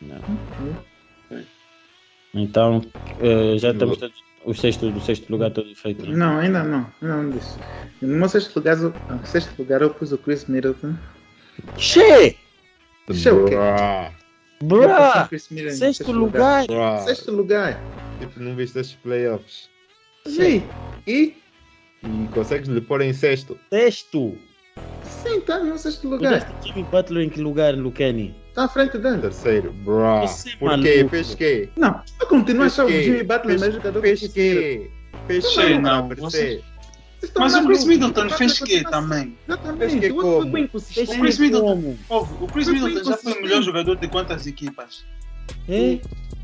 Não. 0.00 0.18
Então 2.34 2.80
eh, 3.20 3.58
já 3.58 3.74
temos 3.74 3.98
todos, 3.98 4.16
o 4.46 4.54
sexto 4.54 4.90
do 4.90 5.00
sexto 5.00 5.30
lugar 5.30 5.50
todo 5.50 5.74
feito. 5.76 6.06
né? 6.06 6.16
Não, 6.16 6.38
ainda 6.38 6.64
não. 6.64 6.86
Não 7.02 7.28
disse. 7.28 7.58
No 8.00 8.16
meu 8.16 8.28
sexto 8.28 8.56
lugar, 8.56 8.78
sexto 9.24 9.58
lugar 9.58 9.82
eu 9.82 9.90
pus 9.90 10.10
o 10.12 10.18
Chris 10.18 10.46
Middleton. 10.46 10.94
Che! 11.76 12.41
Isso 13.12 13.28
é 13.28 13.32
o 13.32 13.44
quê? 13.44 13.54
Bruh, 14.62 14.88
Sexto 15.70 16.12
lugar! 16.12 16.64
Sexto 17.04 17.32
lugar. 17.32 17.80
Tipo, 18.20 18.40
não 18.40 18.54
viste 18.54 18.78
estes 18.78 18.96
playoffs. 19.02 19.68
Sim. 20.26 20.62
E? 21.06 21.34
E 22.04 22.28
consegues 22.32 22.68
lhe 22.68 22.80
pôr 22.80 23.00
em 23.00 23.12
sexto. 23.12 23.58
Sexto! 23.70 24.36
Sim, 25.04 25.40
tá 25.40 25.58
no 25.58 25.76
sexto 25.78 26.02
Tu 26.02 26.08
lugar. 26.08 26.32
deste 26.32 26.68
Jimmy 26.68 26.84
Butler 26.84 27.24
em 27.26 27.28
que 27.28 27.40
lugar, 27.40 27.74
Luqueni? 27.74 28.34
Tá 28.54 28.64
à 28.64 28.68
frente 28.68 28.98
dele. 28.98 29.18
Terceiro, 29.20 29.72
bruh. 29.72 30.26
Por 30.58 30.80
quê? 30.80 31.06
Fez 31.08 31.34
quê? 31.34 31.68
Não, 31.76 32.00
eu 32.20 32.26
continuo 32.26 32.62
a 32.62 32.66
achar 32.66 32.86
o? 32.86 32.90
Jimmy 32.90 33.22
Butler 33.22 33.58
melhor 33.60 33.72
jogador 33.72 34.00
que 34.02 34.16
Fez 34.16 34.32
quê? 34.32 34.90
Fez 35.26 35.46
Sei, 35.52 35.66
quê? 35.74 35.78
não? 35.78 36.08
Vocês 36.08 36.62
Mas 37.36 37.54
o 37.54 37.64
Chris. 37.66 37.84
Middleton 37.84 38.22
Butler 38.22 38.38
fez 38.38 38.58
quê 38.60 38.82
também? 38.82 39.36
Exatamente. 39.48 40.00
Fez 40.00 40.12
O 40.12 40.50
foi 40.50 40.60
inconsistente. 40.60 41.10
O 41.12 41.20
Chris 41.20 41.38
Middleton, 41.38 41.96
o 42.40 42.46
Chris 42.48 42.68
Middleton 42.68 43.04
já 43.10 43.16
foi 43.16 43.32
o 43.32 43.42
melhor 43.42 43.62
jogador 43.62 43.96
de 43.96 44.08
quantas 44.08 44.46
equipas? 44.46 45.04
É? 45.68 45.98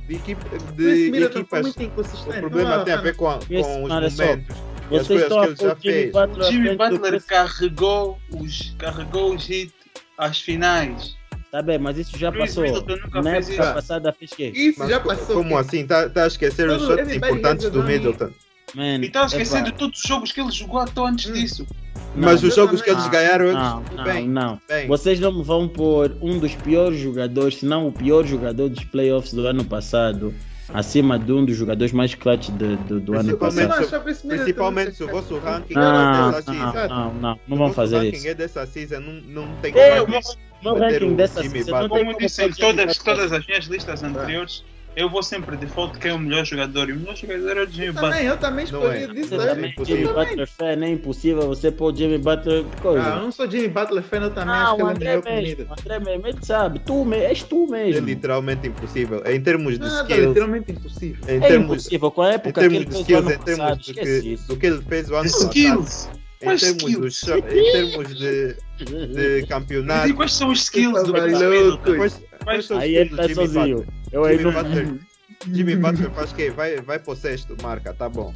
De, 0.06 0.14
equipe, 0.14 0.42
Chris 0.48 0.72
de 0.76 1.22
equipas. 1.24 1.62
muito 1.62 1.82
inconsistente. 1.82 2.36
O 2.38 2.40
problema 2.40 2.76
Não, 2.78 2.84
tem 2.84 2.94
a 2.94 3.00
ver 3.00 3.16
com, 3.16 3.38
com 3.38 3.84
os 3.84 3.90
olha 3.90 4.10
só. 4.10 4.24
momentos. 4.24 4.56
As 4.56 4.88
Vocês 4.88 5.06
coisas 5.06 5.22
estão 5.24 5.40
que 5.42 5.48
ele 5.48 5.56
já 5.68 5.76
fez. 5.76 6.12
Butler 6.12 6.46
à 6.46 6.50
Jimmy 6.50 6.76
Butler 6.76 7.00
Chris- 7.10 7.24
carregou 7.24 8.18
os, 8.30 8.74
carregou 8.78 9.34
os 9.34 9.44
hit 9.46 9.72
às 10.16 10.40
finais. 10.40 11.14
Tá 11.50 11.60
bem, 11.62 11.78
mas 11.78 11.98
isso 11.98 12.16
já 12.18 12.30
Chris 12.32 12.46
passou. 12.54 12.62
Middleton 12.62 12.96
nunca 13.04 13.22
Na 13.22 13.30
fez 13.32 13.48
época 13.50 13.64
isso. 13.64 13.74
passada 13.74 14.12
fez 14.12 14.30
quê? 14.32 14.52
Isso 14.54 14.78
Mas 14.78 14.88
já 14.90 15.00
passou. 15.00 15.36
como 15.36 15.48
quê? 15.48 15.54
assim? 15.56 15.86
Tá, 15.86 16.08
tá 16.08 16.24
a 16.24 16.26
esquecer 16.26 16.68
os 16.70 16.82
shots 16.86 17.12
importantes 17.14 17.70
do. 17.70 17.82
Middleton. 17.82 18.30
Man, 18.74 18.98
E 19.02 19.06
estava 19.06 19.26
esquecendo 19.26 19.66
de 19.66 19.72
todos 19.78 20.00
os 20.02 20.08
jogos 20.08 20.32
que 20.32 20.40
ele 20.40 20.50
jogou 20.50 20.80
até 20.80 21.00
antes 21.00 21.30
Hum. 21.30 21.32
disso. 21.32 21.66
Mas 22.14 22.40
não, 22.42 22.48
os 22.48 22.54
jogos 22.54 22.82
que 22.82 22.90
eles 22.90 23.04
também- 23.04 23.20
ganharam. 23.20 23.52
Não, 23.52 23.82
não, 23.96 24.04
bem, 24.04 24.28
não. 24.28 24.60
bem. 24.68 24.86
Vocês 24.88 25.20
não 25.20 25.32
me 25.32 25.42
vão 25.44 25.68
pôr 25.68 26.16
um 26.20 26.38
dos 26.38 26.54
piores 26.54 26.98
jogadores, 26.98 27.56
se 27.58 27.66
não 27.66 27.86
o 27.88 27.92
pior 27.92 28.24
jogador 28.26 28.68
dos 28.68 28.84
playoffs 28.84 29.32
do 29.32 29.46
ano 29.46 29.64
passado, 29.64 30.34
acima 30.72 31.18
de 31.18 31.32
um 31.32 31.44
dos 31.44 31.56
jogadores 31.56 31.92
mais 31.92 32.14
clutch 32.14 32.48
de- 32.50 32.76
do, 32.76 33.00
do 33.00 33.14
ano 33.18 33.36
passado. 33.36 33.68
não 33.68 33.84
se- 33.88 33.96
o 33.96 34.00
Principalmente 34.28 34.94
se 34.96 35.04
o 35.04 35.06
sexto 35.06 35.12
vosso 35.12 35.38
ranking 35.38 35.74
Não, 35.74 35.82
é 35.82 36.12
não, 36.16 36.30
dessa 36.30 36.42
season. 36.52 36.88
não, 36.88 37.14
não, 37.14 37.40
não 37.46 37.56
o 37.56 37.58
vão 37.58 37.72
fazer 37.72 37.96
ranking 37.98 38.16
isso. 38.16 38.28
é 38.28 38.34
dessa 38.34 38.66
season, 38.66 39.00
não, 39.00 39.44
não 39.46 39.54
tem 39.62 39.72
É, 39.78 40.00
o 40.00 40.06
como. 40.06 40.20
meu, 40.62 40.74
ranking 40.74 41.04
o 41.12 41.16
dessa 41.16 41.42
season 41.42 41.70
não 41.72 41.88
Como 41.88 42.04
como 42.06 42.18
disse 42.18 42.44
em 42.44 42.52
todas, 42.52 42.98
todas 42.98 43.32
as 43.32 43.46
minhas 43.46 43.64
listas 43.66 44.02
anteriores, 44.02 44.64
eu 45.00 45.08
vou 45.08 45.22
sempre 45.22 45.56
default 45.56 45.98
quem 45.98 46.10
é 46.10 46.14
o 46.14 46.18
melhor 46.18 46.44
jogador. 46.44 46.88
E 46.88 46.92
o 46.92 46.96
melhor 46.96 47.14
jogador 47.16 47.56
é 47.56 47.62
o 47.62 47.66
Jimmy 47.70 47.86
Eu 47.86 47.92
Butler. 47.94 48.10
também, 48.12 48.26
eu 48.26 48.36
também 48.36 48.66
Não 48.66 48.80
escolhi 48.80 49.02
é. 49.04 49.06
disso. 49.06 49.28
Você 49.28 49.36
Não 49.36 49.44
eu- 49.44 49.50
é 49.50 49.54
também. 49.54 49.74
Jimmy. 49.84 50.06
Butler 50.08 50.48
fan, 50.48 50.84
é 50.84 50.88
impossível 50.88 51.42
você 51.48 51.70
pôr 51.70 51.94
Jimmy 51.96 52.18
Butler 52.18 52.64
de 52.64 52.76
coisa. 52.82 53.02
Ah, 53.14 53.16
eu 53.16 53.22
não 53.22 53.30
sou 53.32 53.50
Jimmy 53.50 53.68
Butler 53.68 54.02
fan, 54.02 54.16
eu 54.18 54.30
também 54.34 54.54
acho 54.54 54.70
Não, 54.70 54.76
que 54.76 54.82
o 54.82 54.90
ele 54.90 55.04
é 55.04 55.08
melhor 55.08 55.22
que 55.22 55.28
o 55.28 55.32
mesmo, 55.32 55.64
o 55.68 55.72
André 55.80 55.98
mesmo, 56.00 56.26
ele 56.26 56.38
sabe, 56.42 56.78
tu 56.80 57.04
me, 57.04 57.16
és 57.16 57.42
tu 57.42 57.66
É 57.66 57.70
mesmo. 57.70 58.06
literalmente 58.06 58.66
impossível. 58.66 59.22
Em 59.26 59.40
termos 59.40 59.72
de 59.74 59.78
Nada, 59.80 60.02
skills, 60.02 60.28
literalmente 60.28 60.72
impossível. 60.72 61.24
em 61.28 61.36
É 61.36 61.40
termos, 61.48 61.70
impossível, 61.70 62.10
com 62.10 62.22
a 62.22 62.30
em 62.30 62.34
época 62.34 62.52
que 62.52 62.60
termos 62.60 62.76
ele 62.76 62.84
de 62.84 62.90
fez 62.90 62.98
o 62.98 63.02
skills, 63.02 63.24
em 63.34 63.38
termos 63.44 63.58
passado, 63.64 63.76
do 63.78 63.90
esquece 63.90 64.20
que, 64.22 64.28
isso. 64.32 64.48
do 64.48 64.56
que 64.56 64.66
ele 64.66 64.82
fez 64.82 65.10
o 65.10 65.14
ano 65.14 65.22
passado, 65.24 65.44
Skills! 65.48 66.08
Em 66.40 66.56
termos, 66.56 67.16
cha- 67.18 67.38
em 67.38 67.72
termos 67.72 68.08
de, 68.16 68.56
de 68.84 69.38
E 69.42 69.46
campeonato, 69.48 70.14
quais 70.14 70.32
são 70.32 70.50
os 70.50 70.62
skills 70.62 71.02
do 71.04 71.12
Tá. 71.12 71.22
Middleton? 71.26 71.96
quais, 71.96 72.22
quais 72.44 72.64
são 72.66 72.76
os 72.76 72.82
Aí 72.82 72.96
ele 72.96 73.16
tá 73.16 73.28
sozinho. 73.28 73.86
Eu 74.12 74.24
aí 74.24 74.38
Jimmy 74.38 74.52
não. 74.52 74.62
Butler, 74.62 74.94
Jimmy 75.52 75.76
Butler 75.76 76.10
faz 76.12 76.32
quê? 76.32 76.50
Vai, 76.50 76.76
vai 76.76 76.98
pro 76.98 77.14
sexto, 77.16 77.56
marca, 77.62 77.92
tá 77.92 78.08
bom. 78.08 78.32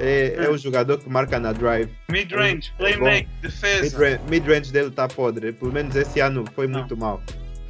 É, 0.00 0.34
é 0.46 0.50
o 0.50 0.58
jogador 0.58 0.98
que 0.98 1.08
marca 1.08 1.38
na 1.38 1.52
drive. 1.52 1.88
Mid-range, 2.10 2.72
É 2.72 2.82
playmaker, 2.82 3.28
defesa. 3.42 3.82
Mid-range 3.82 4.20
mid-range 4.28 4.72
dele 4.72 4.90
tá 4.90 5.06
podre. 5.06 5.52
Pelo 5.52 5.72
menos 5.72 5.94
esse 5.94 6.18
ano 6.20 6.44
foi 6.54 6.66
Não. 6.66 6.80
muito 6.80 6.96
mal. 6.96 7.22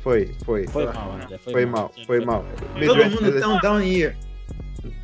Foi, 0.03 0.35
foi. 0.45 0.67
Foi 0.69 0.87
mal, 0.87 1.13
André. 1.23 1.39
Foi, 1.39 1.53
Foi 1.53 1.67
mal, 1.67 1.93
foi 2.07 2.25
mal. 2.25 2.45
Todo 2.59 2.79
Mid-range 2.79 3.15
mundo 3.17 3.25
dele, 3.25 3.41
tem 3.41 3.49
um 3.49 3.59
down 3.59 3.83
year. 3.83 4.17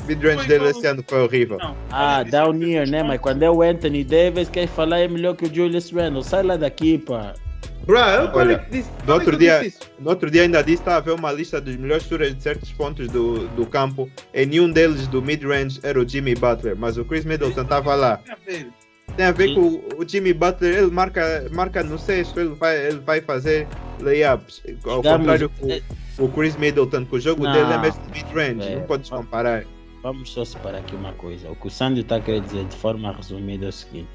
Mid-range 0.07 0.47
dele 0.47 0.65
mal. 0.65 0.71
esse 0.71 0.87
ano 0.87 1.05
foi 1.07 1.23
horrível. 1.23 1.59
Não. 1.59 1.77
Ah, 1.91 2.23
down 2.23 2.63
here, 2.63 2.89
né? 2.89 3.03
Mas 3.03 3.21
quando 3.21 3.43
é 3.43 3.51
o 3.51 3.63
Anthony 3.63 4.05
Davis, 4.05 4.49
quer 4.49 4.67
falar 4.69 5.01
é 5.01 5.09
melhor 5.09 5.37
que 5.37 5.47
o 5.47 5.55
Julius 5.55 5.91
Randle. 5.91 6.23
Sai 6.23 6.43
lá 6.43 6.57
daqui, 6.57 6.99
pá. 6.99 7.35
Bro, 7.85 7.99
eu 7.99 8.31
Olha, 8.35 8.59
que 8.59 8.71
disse? 8.71 8.91
no 9.07 9.15
outro 9.15 9.37
dia-? 9.37 9.73
No 9.99 10.11
outro 10.11 10.31
dia 10.31 10.43
ainda 10.43 10.63
disse 10.63 10.77
que 10.77 10.83
estava 10.83 10.99
a 10.99 11.01
ver 11.01 11.13
uma 11.13 11.33
lista 11.33 11.61
dos 11.61 11.77
melhores 11.77 12.05
shooters 12.05 12.37
de 12.37 12.43
certos 12.43 12.71
pontos 12.73 13.09
do, 13.09 13.49
do 13.49 13.67
campo. 13.67 14.09
E 14.33 14.47
nenhum 14.47 14.71
deles 14.71 15.07
do 15.09 15.23
mid-range 15.23 15.81
era 15.83 15.99
o 15.99 16.09
Jimmy 16.09 16.35
Butler, 16.35 16.77
mas 16.77 16.97
o 16.99 17.05
Chris 17.05 17.25
Middleton 17.25 17.63
estava 17.63 17.95
lá. 17.95 18.21
Tem 19.17 19.27
a 19.27 19.33
ver. 19.33 19.49
Sim. 19.49 19.55
com 19.55 19.97
o, 20.03 20.09
Jimmy 20.09 20.33
Butler, 20.33 20.79
ele 20.79 20.91
marca, 20.91 21.47
marca 21.53 21.83
no 21.83 21.99
sexto, 21.99 22.39
ele 22.41 22.51
vai, 22.51 22.87
ele 22.87 22.99
vai 23.01 23.21
fazer 23.21 23.67
layups. 24.01 24.63
Ao 24.85 25.01
Digamos, 25.01 25.19
contrário 25.19 25.51
é- 25.69 25.83
com 26.17 26.25
o 26.25 26.29
Chris 26.29 26.57
Middleton, 26.57 27.05
que 27.05 27.17
o 27.17 27.21
jogo 27.21 27.45
Não. 27.45 27.53
dele 27.53 27.73
é 27.73 27.79
mesmo 27.79 28.01
mid-range, 28.13 28.69
É. 28.69 28.77
não 28.77 28.83
podes 28.83 29.09
comparar. 29.11 29.65
Vamos 30.03 30.31
só 30.33 30.45
separar 30.45 30.79
aqui 30.79 30.95
uma 30.97 31.13
coisa. 31.13 31.51
O 31.51 31.57
que 31.57 31.67
o 31.67 31.71
Sandy 31.71 32.01
está 32.01 32.17
a 32.17 32.21
querer 32.21 32.41
dizer 32.41 32.65
de 32.65 32.77
forma 32.77 33.13
resumida 33.13 33.67
é 33.67 33.69
o 33.69 33.73
seguinte: 33.73 34.09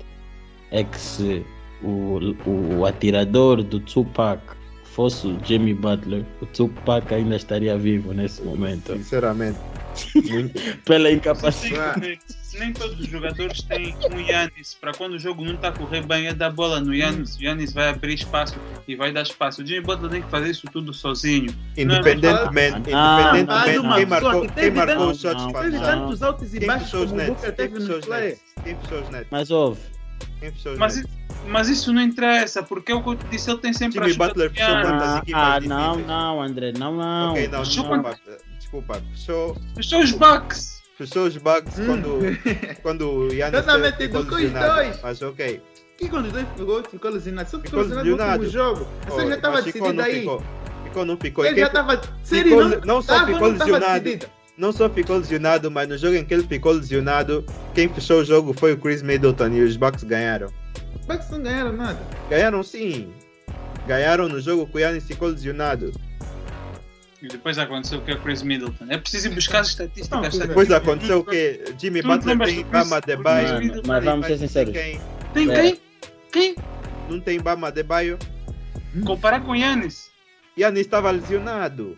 é 0.71 0.83
que 0.83 0.99
se 0.99 1.45
o, 1.83 2.17
o, 2.47 2.77
o 2.79 2.85
atirador 2.85 3.61
do 3.61 3.79
Tupac 3.79 4.41
fosse 4.83 5.27
o 5.27 5.37
Jimmy 5.43 5.73
Butler, 5.75 6.23
o 6.41 6.45
Tupac 6.47 7.13
ainda 7.13 7.35
estaria 7.35 7.77
vivo 7.77 8.13
nesse 8.13 8.41
momento. 8.41 8.93
Sinceramente. 8.93 9.59
Pela 10.85 11.11
incapacidade. 11.11 12.19
nem 12.59 12.71
todos 12.71 12.99
os 12.99 13.07
jogadores 13.07 13.61
têm 13.63 13.95
um 14.13 14.19
Yannis 14.19 14.73
para 14.79 14.93
quando 14.93 15.13
o 15.13 15.19
jogo 15.19 15.43
não 15.43 15.55
está 15.55 15.67
a 15.69 15.71
correr 15.73 16.01
bem, 16.05 16.27
é 16.27 16.33
dar 16.33 16.49
bola 16.51 16.79
no 16.79 16.93
Yannis. 16.95 17.35
O 17.37 17.43
Yannis 17.43 17.73
vai 17.73 17.89
abrir 17.89 18.13
espaço 18.13 18.55
e 18.87 18.95
vai 18.95 19.11
dar 19.11 19.23
espaço. 19.23 19.61
O 19.61 19.65
Jimmy 19.67 19.81
Butler 19.81 20.09
tem 20.09 20.21
que 20.21 20.29
fazer 20.29 20.51
isso 20.51 20.65
tudo 20.71 20.93
sozinho. 20.93 21.53
Independentemente, 21.77 22.91
Não, 22.91 23.37
independentemente 23.37 23.47
mas 23.81 23.95
quem 23.95 24.05
marcou, 24.05 24.41
quem 24.41 24.49
teve 24.49 24.71
marcou 24.77 24.95
tanto- 24.97 25.11
os 25.11 25.21
shots 25.21 25.43
não, 25.43 25.51
para 25.51 25.61
Teve 25.63 25.77
não. 25.77 25.83
tantos 25.85 26.23
altos 26.23 26.53
e 26.53 26.59
Quem 26.59 26.67
baixos 26.67 26.91
como 26.91 27.03
o 27.03 27.07
teve 27.51 27.79
no 27.79 27.99
play. 28.01 28.37
fechou 28.63 29.01
os 29.01 29.09
nets? 29.09 29.27
Mas 29.31 29.51
houve. 29.51 29.79
Mas, 30.77 31.03
mas 31.47 31.67
isso 31.69 31.91
não 31.91 32.01
interessa, 32.01 32.63
porque 32.63 32.91
é 32.91 32.95
o 32.95 33.01
que 33.03 33.09
eu 33.09 33.15
disse, 33.29 33.49
ele 33.49 33.59
tem 33.59 33.73
sempre 33.73 33.93
Jimmy 33.99 34.11
ajuda 34.11 34.27
Butler 34.27 34.51
fechou 34.51 34.81
quantas 34.81 35.09
Ah, 35.09 35.17
equipas 35.17 35.41
ah, 35.43 35.59
não, 35.61 35.95
não, 35.97 36.41
André, 36.41 36.71
não, 36.77 36.95
não. 36.95 37.31
Ok, 37.31 37.47
não, 37.49 37.65
Fechou 37.65 37.85
desculpa. 38.82 39.01
Fechou, 39.13 39.57
Fechou 39.76 40.01
os 40.01 40.11
Bucks. 40.11 40.82
fechou 40.97 41.26
os 41.28 41.38
Bucks 41.38 41.80
Hum. 41.80 41.86
quando, 41.86 42.19
quando 42.82 43.09
o 43.09 43.34
Yannis 43.34 43.59
Exatamente, 43.59 44.07
com 44.09 44.17
os 44.19 44.28
lesionado. 44.30 44.73
dois. 44.76 44.99
Mas 45.01 45.21
ok. 45.21 45.61
Que 45.97 46.09
quando 46.09 46.26
os 46.26 46.32
dois 46.34 46.47
ficou, 46.57 46.84
ficou 46.84 47.11
lesionado? 47.11 47.49
Só 47.49 47.59
ficou 47.59 47.84
Ficou 47.84 47.97
lesionado 47.97 48.26
no 48.26 48.43
último 48.45 48.49
jogo. 48.51 48.88
Oh, 49.07 49.11
Você 49.11 49.28
já 49.28 49.36
estava 49.36 49.61
decidido 49.61 49.93
não 49.93 50.03
aí. 50.03 50.19
Ficou, 50.19 50.43
ficou, 50.84 51.05
não 51.05 51.17
ficou. 51.17 51.45
Ele 51.45 51.53
quem 51.53 51.61
já 51.63 51.67
estava. 51.67 52.01
Sério, 52.23 52.51
ficou- 52.51 52.63
não, 52.69 52.82
não 52.82 53.01
só 53.01 53.13
tava, 53.19 53.26
ficou 53.34 53.51
não 53.51 53.57
lesionado. 53.59 54.03
decidido. 54.03 54.28
não 54.57 54.71
só 54.73 54.89
ficou 54.89 55.17
lesionado, 55.17 55.71
mas 55.71 55.88
no 55.88 55.97
jogo 55.97 56.15
em 56.15 56.26
que 56.26 56.34
ele 56.34 56.43
ficou 56.47 56.73
lesionado, 56.73 57.45
quem 57.73 57.88
fechou 57.89 58.19
o 58.19 58.26
jogo 58.26 58.53
foi 58.53 58.73
o 58.73 58.78
Chris 58.78 59.01
Middleton 59.01 59.47
e 59.49 59.61
os 59.63 59.78
Bucks 59.78 60.03
ganharam. 60.03 60.47
Bucks 61.07 61.30
não 61.30 61.41
ganharam 61.41 61.71
nada. 61.73 61.99
Ganharam 62.30 62.61
sim. 62.63 63.09
Ganharam 63.88 64.28
no 64.28 64.41
jogo 64.41 64.65
que 64.67 64.78
o 64.78 64.80
Yannis 64.80 65.05
ficou 65.05 65.30
lesionado. 65.30 65.91
E 67.22 67.28
depois 67.28 67.57
aconteceu 67.57 67.99
o 67.99 68.01
que 68.01 68.11
é 68.11 68.16
o 68.16 68.22
Chris 68.22 68.41
Middleton. 68.43 68.86
É 68.89 68.97
preciso 68.97 69.28
ir 69.30 69.36
buscar 69.36 69.59
as 69.59 69.70
estatísticas. 69.70 70.38
Não, 70.38 70.47
Depois 70.47 70.70
aconteceu 70.72 71.20
o 71.20 71.24
que 71.24 71.63
Jimmy 71.80 72.01
Tu 72.01 72.07
Butler 72.07 72.38
tem 72.39 72.63
Bama. 72.66 73.01
Chris 73.01 73.72
Mano, 73.72 73.82
mas 73.88 74.03
vamos 74.03 74.28
ser 74.28 74.38
sinceros. 74.38 74.74
Quem 74.74 74.99
Tem 75.34 75.51
É. 75.51 75.61
quem? 75.61 75.82
Quem? 76.32 76.55
não 77.09 77.20
tem 77.20 77.39
Bama 77.39 77.72
Debaio. 77.72 78.18
Comparar 79.05 79.41
com 79.41 79.55
Yannis. 79.55 80.11
Yannis 80.57 80.82
estava 80.82 81.11
lesionado. 81.11 81.97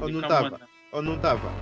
Ou 0.00 0.08
não 0.08 0.20
Calma, 0.20 0.50
tava? 0.50 0.68
Ou 0.92 1.02
não 1.02 1.16
estava? 1.16 1.52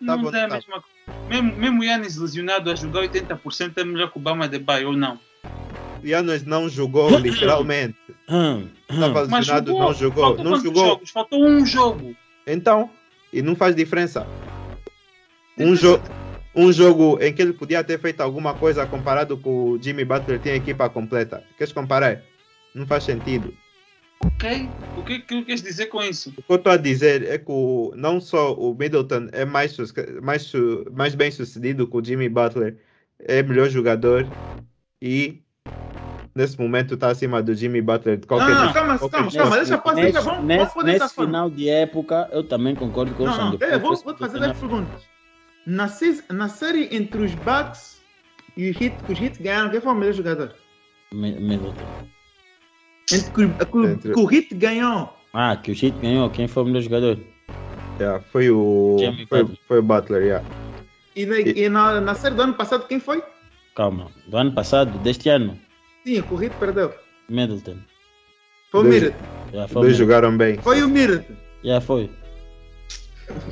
Não 0.00 0.30
dá 0.30 0.44
a 0.44 0.48
mesma 0.48 0.80
coisa. 0.82 1.20
Mesmo, 1.28 1.56
mesmo 1.56 1.80
o 1.80 1.84
Yannis 1.84 2.16
lesionado 2.16 2.70
a 2.70 2.74
jogar 2.74 3.02
80% 3.02 3.72
é 3.76 3.84
melhor 3.84 4.10
que 4.10 4.18
o 4.18 4.20
Bama 4.20 4.48
de 4.48 4.58
Bay, 4.58 4.84
ou 4.84 4.96
não? 4.96 5.18
Yannis 6.04 6.44
não 6.44 6.68
jogou 6.68 7.10
literalmente. 7.18 7.96
Estava 8.88 9.26
Mas 9.26 9.46
lesionado, 9.48 9.70
jogou. 9.70 9.82
não 9.86 9.94
jogou. 9.94 10.24
Faltou 10.24 10.44
Não 10.44 10.60
jogou. 10.60 10.86
jogos? 10.86 11.10
Faltou 11.10 11.44
um 11.46 11.66
jogo. 11.66 12.16
Então, 12.46 12.90
e 13.32 13.42
não 13.42 13.54
faz 13.54 13.74
diferença. 13.74 14.26
Um, 15.58 15.74
jo 15.76 16.00
um 16.54 16.72
jogo 16.72 17.18
em 17.20 17.32
que 17.32 17.42
ele 17.42 17.52
podia 17.52 17.84
ter 17.84 17.98
feito 18.00 18.20
alguma 18.20 18.54
coisa 18.54 18.86
comparado 18.86 19.36
com 19.36 19.70
o 19.72 19.82
Jimmy 19.82 20.04
Butler 20.04 20.40
tinha 20.40 20.54
equipa 20.56 20.88
completa. 20.88 21.44
Queres 21.56 21.72
comparar? 21.72 22.22
Não 22.74 22.86
faz 22.86 23.04
sentido. 23.04 23.54
Ok? 24.24 24.68
O 24.96 25.02
que, 25.02 25.20
que 25.20 25.44
queres 25.44 25.62
dizer 25.62 25.86
com 25.86 26.02
isso? 26.02 26.30
O 26.36 26.42
que 26.42 26.52
eu 26.52 26.56
estou 26.56 26.72
a 26.72 26.76
dizer 26.76 27.22
é 27.28 27.38
que 27.38 27.50
o, 27.50 27.92
não 27.96 28.20
só 28.20 28.52
o 28.54 28.74
Middleton 28.74 29.28
é 29.32 29.44
mais, 29.44 29.76
mais, 30.22 30.52
mais 30.92 31.14
bem 31.14 31.30
sucedido 31.30 31.86
que 31.86 31.96
o 31.96 32.04
Jimmy 32.04 32.28
Butler, 32.28 32.76
é 33.20 33.42
melhor 33.42 33.68
jogador 33.68 34.26
e 35.00 35.40
nesse 36.34 36.58
momento 36.58 36.94
está 36.94 37.08
acima 37.08 37.42
do 37.42 37.54
Jimmy 37.54 37.80
Butler 37.82 38.18
de 38.18 38.26
qualquer 38.26 38.54
Não, 38.54 38.72
calma, 38.72 38.98
qualquer 38.98 39.16
calma, 39.18 39.32
calma, 39.32 39.56
deixa 39.56 39.74
eu 39.74 39.80
fazer, 39.82 40.00
Nesse, 40.02 40.12
vamos, 40.12 40.26
vamos 40.26 40.46
nesse, 40.46 40.74
poder 40.74 40.92
nesse 41.00 41.14
final 41.14 41.50
de 41.50 41.68
época, 41.68 42.28
eu 42.32 42.44
também 42.44 42.74
concordo 42.76 43.14
com 43.14 43.22
o 43.22 43.26
Não, 43.26 43.36
não, 43.36 43.44
Xande. 43.46 43.58
pera, 43.58 43.78
vou, 43.78 43.96
vou 43.96 44.14
te 44.14 44.18
fazer 44.18 44.40
10 44.40 44.58
perguntas. 44.58 45.02
Na, 45.66 45.88
seis- 45.88 46.24
na 46.30 46.48
série 46.48 46.88
entre 46.94 47.22
os 47.22 47.34
Bucks 47.34 48.00
e 48.56 48.70
os 48.70 48.80
Heat, 48.80 49.02
que 49.04 49.12
os 49.12 49.20
Heat 49.20 49.42
ganharam, 49.42 49.70
quem 49.70 49.80
foi 49.80 49.92
o 49.92 49.94
melhor 49.96 50.12
jogador? 50.14 50.54
Middleton. 51.12 51.88
Entre 53.12 53.30
que, 53.32 53.44
o- 53.44 53.56
que 53.56 53.76
o- 53.76 53.84
Entre- 53.90 54.14
que 54.14 54.20
o 54.20 54.32
Heat 54.32 54.54
ganhou. 54.54 55.12
Ah, 55.32 55.56
que 55.56 55.70
o 55.70 55.74
Heat 55.74 55.98
ganhou. 56.00 56.30
Quem 56.30 56.46
foi 56.48 56.62
o 56.62 56.66
melhor 56.66 56.82
jogador? 56.82 57.18
Yeah, 58.00 58.22
foi 58.32 58.50
o 58.50 58.96
Jimmy 58.98 59.26
foi, 59.26 59.42
Butler. 59.42 59.58
foi 59.68 59.78
o 59.78 59.82
Butler, 59.82 60.22
yeah. 60.22 60.46
E, 61.14 61.26
na, 61.26 61.38
e 61.40 61.68
na, 61.68 62.00
na 62.00 62.14
série 62.14 62.34
do 62.34 62.42
ano 62.42 62.54
passado, 62.54 62.86
quem 62.86 62.98
foi? 63.00 63.22
Calma. 63.74 64.10
Do 64.26 64.36
ano 64.36 64.52
passado, 64.54 64.98
deste 64.98 65.28
ano, 65.28 65.58
Sim, 66.04 66.24
o 66.30 66.42
Heat 66.42 66.54
perdeu. 66.58 66.92
Middleton. 67.28 67.76
Foi 68.70 68.80
o 68.80 68.84
Middleton. 68.84 69.16
Foi. 69.68 69.82
dois 69.82 69.96
jogaram 69.96 70.36
bem. 70.36 70.56
Foi 70.58 70.82
o 70.82 70.88
Middleton. 70.88 71.34
Já 71.64 71.80
foi. 71.80 72.10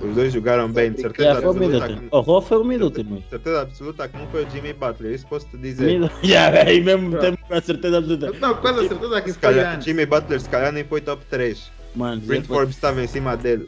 Os 0.03 0.15
dois 0.15 0.33
jogaram 0.33 0.69
bem, 0.73 0.91
de 0.93 1.01
certeza 1.03 1.29
Já 1.29 1.35
foi 1.37 1.45
o 1.45 1.51
absoluta. 1.51 1.87
Middleton. 1.87 2.09
que- 2.09 2.17
O 2.17 2.21
Rô 2.21 2.41
foi 2.41 2.59
o 2.59 2.65
Middleton, 2.65 3.05
mano. 3.05 3.25
Certeza 3.31 3.61
absoluta 3.63 4.09
que 4.09 4.17
não 4.19 4.27
foi 4.29 4.45
o 4.45 4.51
Jimmy 4.51 4.73
Butler, 4.73 5.13
isso 5.15 5.27
posso 5.29 5.47
te 5.49 5.57
dizer. 5.57 5.87
Middleton. 5.87 6.17
Já, 6.27 6.49
aí 6.63 6.81
mesmo 6.81 7.17
temos 7.19 7.39
a 7.51 7.61
certeza 7.61 7.99
absoluta. 7.99 8.27
Eu 8.27 8.33
tenho 8.41 8.57
quase 8.57 8.89
certeza 8.89 9.23
que 9.23 9.33
Se 9.33 9.39
calhar. 9.39 9.81
Jimmy 9.81 10.07
Butler 10.07 10.41
se 10.41 10.49
calhar 10.49 10.73
nem 10.73 10.85
foi 10.85 11.01
top 11.01 11.25
3. 11.27 11.71
Mano, 11.95 12.21
Brent 12.23 12.47
Forbes 12.47 12.75
estava 12.75 13.03
em 13.03 13.07
cima 13.07 13.37
dele. 13.37 13.67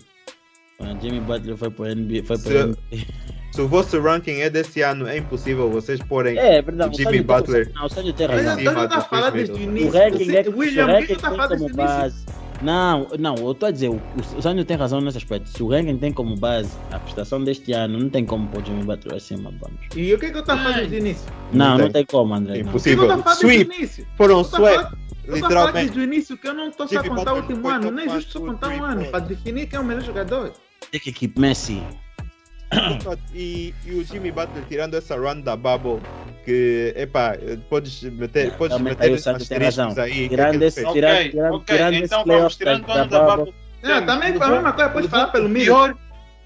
mano, 0.81 1.01
Jimmy 1.01 1.21
Butler 1.21 1.57
foi 1.57 1.71
para 1.71 1.95
NBA. 1.95 2.23
Foi 2.25 2.37
Se- 2.39 2.49
para 2.49 2.63
NBA. 2.67 3.07
Se 3.53 3.61
o 3.61 3.67
vosso 3.69 4.01
ranking 4.01 4.41
é 4.41 4.49
desse 4.51 4.81
ano, 4.83 5.07
é 5.09 5.19
impossível 5.19 5.69
vocês 5.71 6.01
porem. 6.01 6.39
É, 6.39 6.59
é 6.59 6.63
verdade. 6.63 6.91
O 6.91 6.95
o 6.95 6.97
Jimmy 6.97 7.11
tem- 7.19 7.23
Butler. 7.23 7.71
Não, 7.75 7.87
o 7.87 7.89
Sérgio 7.89 8.13
tem 8.13 8.29
Mas 8.29 8.59
então 8.59 8.75
já 8.75 8.85
está 8.85 8.97
a 8.97 8.99
o 8.99 9.03
falar 9.03 9.31
desde 9.31 9.53
o. 9.53 9.57
O 9.57 9.91
ranking 9.91 10.31
é 10.37 10.49
William, 10.49 10.85
o 10.85 10.87
que 10.87 10.93
ranking 10.93 11.07
tu 11.07 11.13
está 11.15 11.27
a 11.29 11.31
tem 11.31 11.39
falar 11.39 11.49
como 11.49 11.59
desde 11.61 11.65
o 11.65 11.67
início? 11.67 11.97
base. 11.99 12.27
Não, 12.63 13.07
não, 13.19 13.35
eu 13.37 13.53
estou 13.53 13.69
a 13.69 13.73
dizer, 13.73 13.89
o, 13.89 14.01
o 14.37 14.43
Sânio 14.43 14.65
tem 14.67 14.77
razão 14.77 15.01
nesse 15.01 15.17
aspecto. 15.17 15.49
Se 15.49 15.63
o 15.63 15.69
ranking 15.69 15.97
tem 15.97 16.13
como 16.13 16.37
base 16.37 16.71
a 16.93 16.99
prestação 16.99 17.43
deste 17.43 17.73
ano, 17.73 17.99
não 17.99 18.11
tem 18.11 18.25
como 18.25 18.47
pôr 18.49 18.63
o 18.63 18.67
Jimmy 18.67 18.85
Butler 18.85 19.17
acima, 19.17 19.51
vamos. 19.59 19.81
E 19.97 20.13
o 20.13 20.19
que 20.19 20.27
é 20.27 20.31
que 20.31 20.37
eu 20.37 20.41
estou 20.41 20.55
a 20.55 20.59
falar 20.59 20.77
desde 20.77 20.95
o 20.95 20.99
início? 20.99 21.27
Não, 21.53 21.71
não 21.79 21.85
tem. 21.85 21.93
tem 21.93 22.05
como, 22.07 22.35
André. 22.35 22.53
não. 22.53 22.61
O 22.61 22.67
é 22.67 22.69
Impossível. 22.69 23.09
Sweep. 23.35 23.71
o? 23.83 24.17
Foram 24.17 24.45
sweep. 24.45 24.77
Eu 25.27 25.35
estou 25.37 25.47
a 25.47 25.51
falar 25.51 25.67
Literalmente. 25.71 25.73
desde 25.79 25.99
o 26.01 26.03
início 26.03 26.37
que 26.37 26.49
eu 26.49 26.55
não 26.55 26.69
estou 26.69 26.87
só 26.87 26.99
a 26.99 27.05
contar 27.09 27.33
o 27.33 27.37
último 27.37 27.69
ano, 27.69 27.91
não 27.91 27.99
é 27.99 28.03
one, 28.03 28.13
justo 28.15 28.33
só 28.33 28.41
contar 28.41 28.69
um 28.69 28.85
ano, 28.85 29.05
para 29.07 29.21
definir 29.21 29.67
quem 29.67 29.79
é 29.79 29.81
o 29.81 29.85
melhor 29.85 30.03
jogador. 30.03 30.53
Que 30.91 31.11
equipe 31.11 31.41
Messi. 31.41 31.83
E, 33.35 33.75
e 33.85 33.93
o 33.95 34.05
Jimmy 34.05 34.31
Butler 34.31 34.65
tirando 34.65 34.95
essa 34.95 35.17
run 35.17 35.41
da 35.41 35.57
Bubble, 35.57 36.01
que, 36.45 36.93
epá, 36.97 37.37
podes 37.69 38.03
meter, 38.03 38.53
podes 38.57 38.79
meter 38.81 39.13
aí 39.13 39.19
Sérgio 39.19 39.49
tem 39.49 39.59
razão. 39.59 39.95
aí. 39.99 40.13
que 40.13 40.25
é 40.25 40.29
Tirando 40.29 40.55
ele 40.55 40.65
esse- 40.67 40.77
fez? 40.77 40.87
Ok, 40.87 41.01
tirando- 41.01 41.31
tirando- 41.31 41.55
ok. 41.57 41.77
tirando 41.77 41.95
esse 41.95 42.05
então 42.05 42.19
vamos 42.19 42.33
playoff 42.35 42.57
tirando 42.57 42.87
da- 42.87 42.95
da 42.95 43.05
da 43.05 43.19
Bubble. 43.21 43.37
Bubble. 43.47 43.55
É, 43.83 44.01
também 44.03 44.35
foi 44.35 44.47
a 44.47 44.51
mesma 44.51 44.73
coisa, 44.73 44.91
podes 44.91 45.11
falar 45.11 45.27
pelo 45.29 45.49
Miro. 45.49 45.65
pior, 45.65 45.95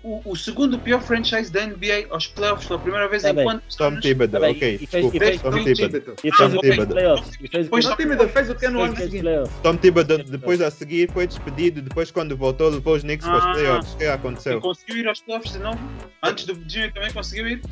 o, 0.04 0.20
o 0.30 0.36
segundo 0.36 0.78
pior 0.78 1.00
franchise 1.00 1.50
da 1.50 1.66
NBA 1.66 2.06
aos 2.10 2.26
playoffs 2.26 2.68
pela 2.68 2.78
primeira 2.78 3.08
vez 3.08 3.22
Tá 3.22 3.30
em 3.30 3.42
quantos 3.42 3.74
Tom? 3.74 3.98
Thibodeau, 3.98 4.42
Tá 4.42 4.48
ok, 4.50 4.74
e 4.80 4.86
fez- 4.86 4.90
desculpa, 4.90 5.16
e 5.16 5.18
fez- 5.18 5.40
Tom 5.42 5.50
Thibodeau. 5.50 5.74
Thibodeau. 5.88 6.16
E 6.22 6.30
fez 6.30 6.36
Tom 6.36 6.44
o 6.44 6.58
ok. 6.58 6.72
fez 6.74 6.84
playoffs. 6.88 7.30
Depois- 7.50 7.86
O 7.86 7.96
time 7.96 8.28
fez 8.28 8.50
o 8.50 8.54
que 8.54 8.68
no 8.68 8.80
ano 8.82 8.96
seguinte? 8.96 9.20
playoffs. 9.22 9.54
Tom 9.62 9.76
Thibodeau 9.76 10.18
depois 10.18 10.60
a 10.60 10.70
seguir 10.70 11.10
foi 11.10 11.26
despedido, 11.26 11.80
depois 11.82 12.10
quando 12.10 12.36
voltou 12.36 12.68
levou 12.68 12.94
os 12.96 13.02
Knicks 13.02 13.26
para 13.26 13.38
os 13.38 13.44
Ah. 13.44 13.52
playoffs. 13.52 13.94
O 13.94 13.96
que 13.96 14.04
aconteceu? 14.04 14.60
conseguiu 14.60 14.96
ir 14.98 15.08
aos 15.08 15.20
playoffs 15.22 15.52
de 15.52 15.58
novo? 15.58 15.78
Antes 16.22 16.44
do 16.46 16.54
Jimmy 16.68 16.92
também 16.92 17.10
conseguiu 17.12 17.48
ir? 17.48 17.62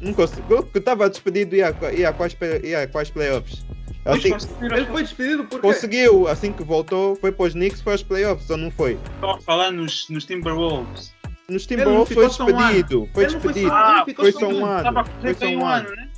Não 0.00 0.14
conseguiu, 0.14 0.62
porque 0.62 0.78
estava 0.78 1.08
despedido 1.10 1.54
e 1.54 1.58
ia, 1.58 1.74
ia, 1.96 2.12
quais, 2.12 2.36
ia 2.64 2.86
quais 2.88 3.10
playoffs. 3.10 3.64
Depois 4.04 4.34
Assim, 4.34 4.64
Ele 4.64 4.84
foi 4.86 5.02
despedido 5.02 5.44
porque 5.44 5.64
conseguiu, 5.64 6.26
assim 6.26 6.52
que 6.52 6.64
voltou, 6.64 7.14
foi 7.16 7.30
para 7.30 7.46
os 7.46 7.52
Knicks, 7.52 7.80
foi 7.82 7.92
aos 7.92 8.02
playoffs, 8.02 8.50
ou 8.50 8.56
não 8.56 8.68
foi? 8.70 8.98
Estou 9.14 9.30
a 9.30 9.40
falar 9.40 9.70
nos, 9.70 10.08
nos 10.08 10.24
Timberwolves. 10.24 11.14
Ele 11.54 11.84
não 11.84 12.04
Timberwolves 12.04 12.14
foi 12.14 12.30
só 12.30 12.44
um 12.44 12.48
ano. 12.48 12.56
despedido, 12.58 13.08
foi 13.12 13.24
Ele 13.24 13.32
foi 13.32 13.40
despedido. 13.40 13.68
só- 13.68 13.74
Ah, 13.76 14.04
ele 14.06 14.14
foi 14.16 14.32
só 14.32 14.48
um 14.48 14.64
ano. 14.66 15.04
Foi 15.20 15.34
só 15.34 15.46
um 15.46 15.66
ano. 15.66 15.90
né? 15.96 16.08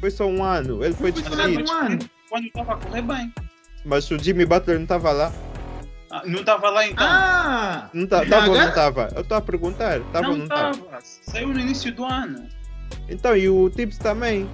Foi 0.00 0.10
só 0.10 0.26
um 0.26 0.44
ano, 0.44 0.84
ele 0.84 0.94
foi 0.94 1.12
Foi 1.12 1.22
despedido. 1.22 1.70
um 1.70 1.72
ano. 1.74 1.98
Quando 2.28 2.44
estava 2.46 2.72
a 2.72 2.76
correr 2.76 3.02
bem. 3.02 3.32
Mas 3.84 4.10
o 4.10 4.18
Jimmy 4.18 4.44
Butler 4.46 4.76
não 4.76 4.84
estava 4.84 5.12
lá. 5.12 5.32
Ah, 6.10 6.22
não 6.26 6.40
estava 6.40 6.68
lá 6.70 6.86
então? 6.86 7.06
Ah! 7.08 7.90
Não 7.94 8.04
estava 8.04 8.24
ou 8.50 8.54
não 8.56 8.68
estava? 8.68 9.08
Eu 9.14 9.22
estou 9.22 9.36
a 9.36 9.40
perguntar, 9.40 9.98
estava 9.98 10.26
ou 10.28 10.32
não 10.36 10.38
não 10.38 10.44
estava? 10.44 10.70
estava. 10.70 10.98
Saiu 11.02 11.48
no 11.48 11.58
início 11.58 11.92
do 11.94 12.04
ano. 12.04 12.46
Então, 13.08 13.36
e 13.36 13.48
o 13.48 13.70
Tibbs 13.70 13.96
também? 13.98 14.48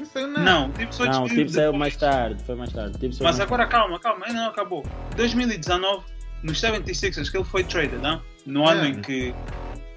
Não 0.00 0.06
saiu 0.06 0.26
nada. 0.28 0.40
Não, 0.40 0.70
tipo 0.72 0.94
só 0.94 1.04
Não, 1.04 1.10
o 1.10 1.22
despedido 1.24 1.46
tipo 1.48 1.50
saiu 1.54 1.72
mais 1.74 1.96
tarde. 1.96 2.42
Foi 2.44 2.54
mais 2.54 2.72
tarde. 2.72 2.98
Mas 3.02 3.18
mais- 3.20 3.40
agora 3.40 3.66
calma, 3.66 3.98
calma, 4.00 4.26
ainda 4.26 4.40
não 4.40 4.48
acabou. 4.48 4.82
2019, 5.16 6.04
nos 6.42 6.60
76ers, 6.60 7.30
que 7.30 7.36
ele 7.36 7.44
foi 7.44 7.64
traded, 7.64 7.98
não? 8.00 8.22
no 8.46 8.64
É. 8.68 8.72
ano 8.72 8.86
em 8.86 9.00
que 9.00 9.34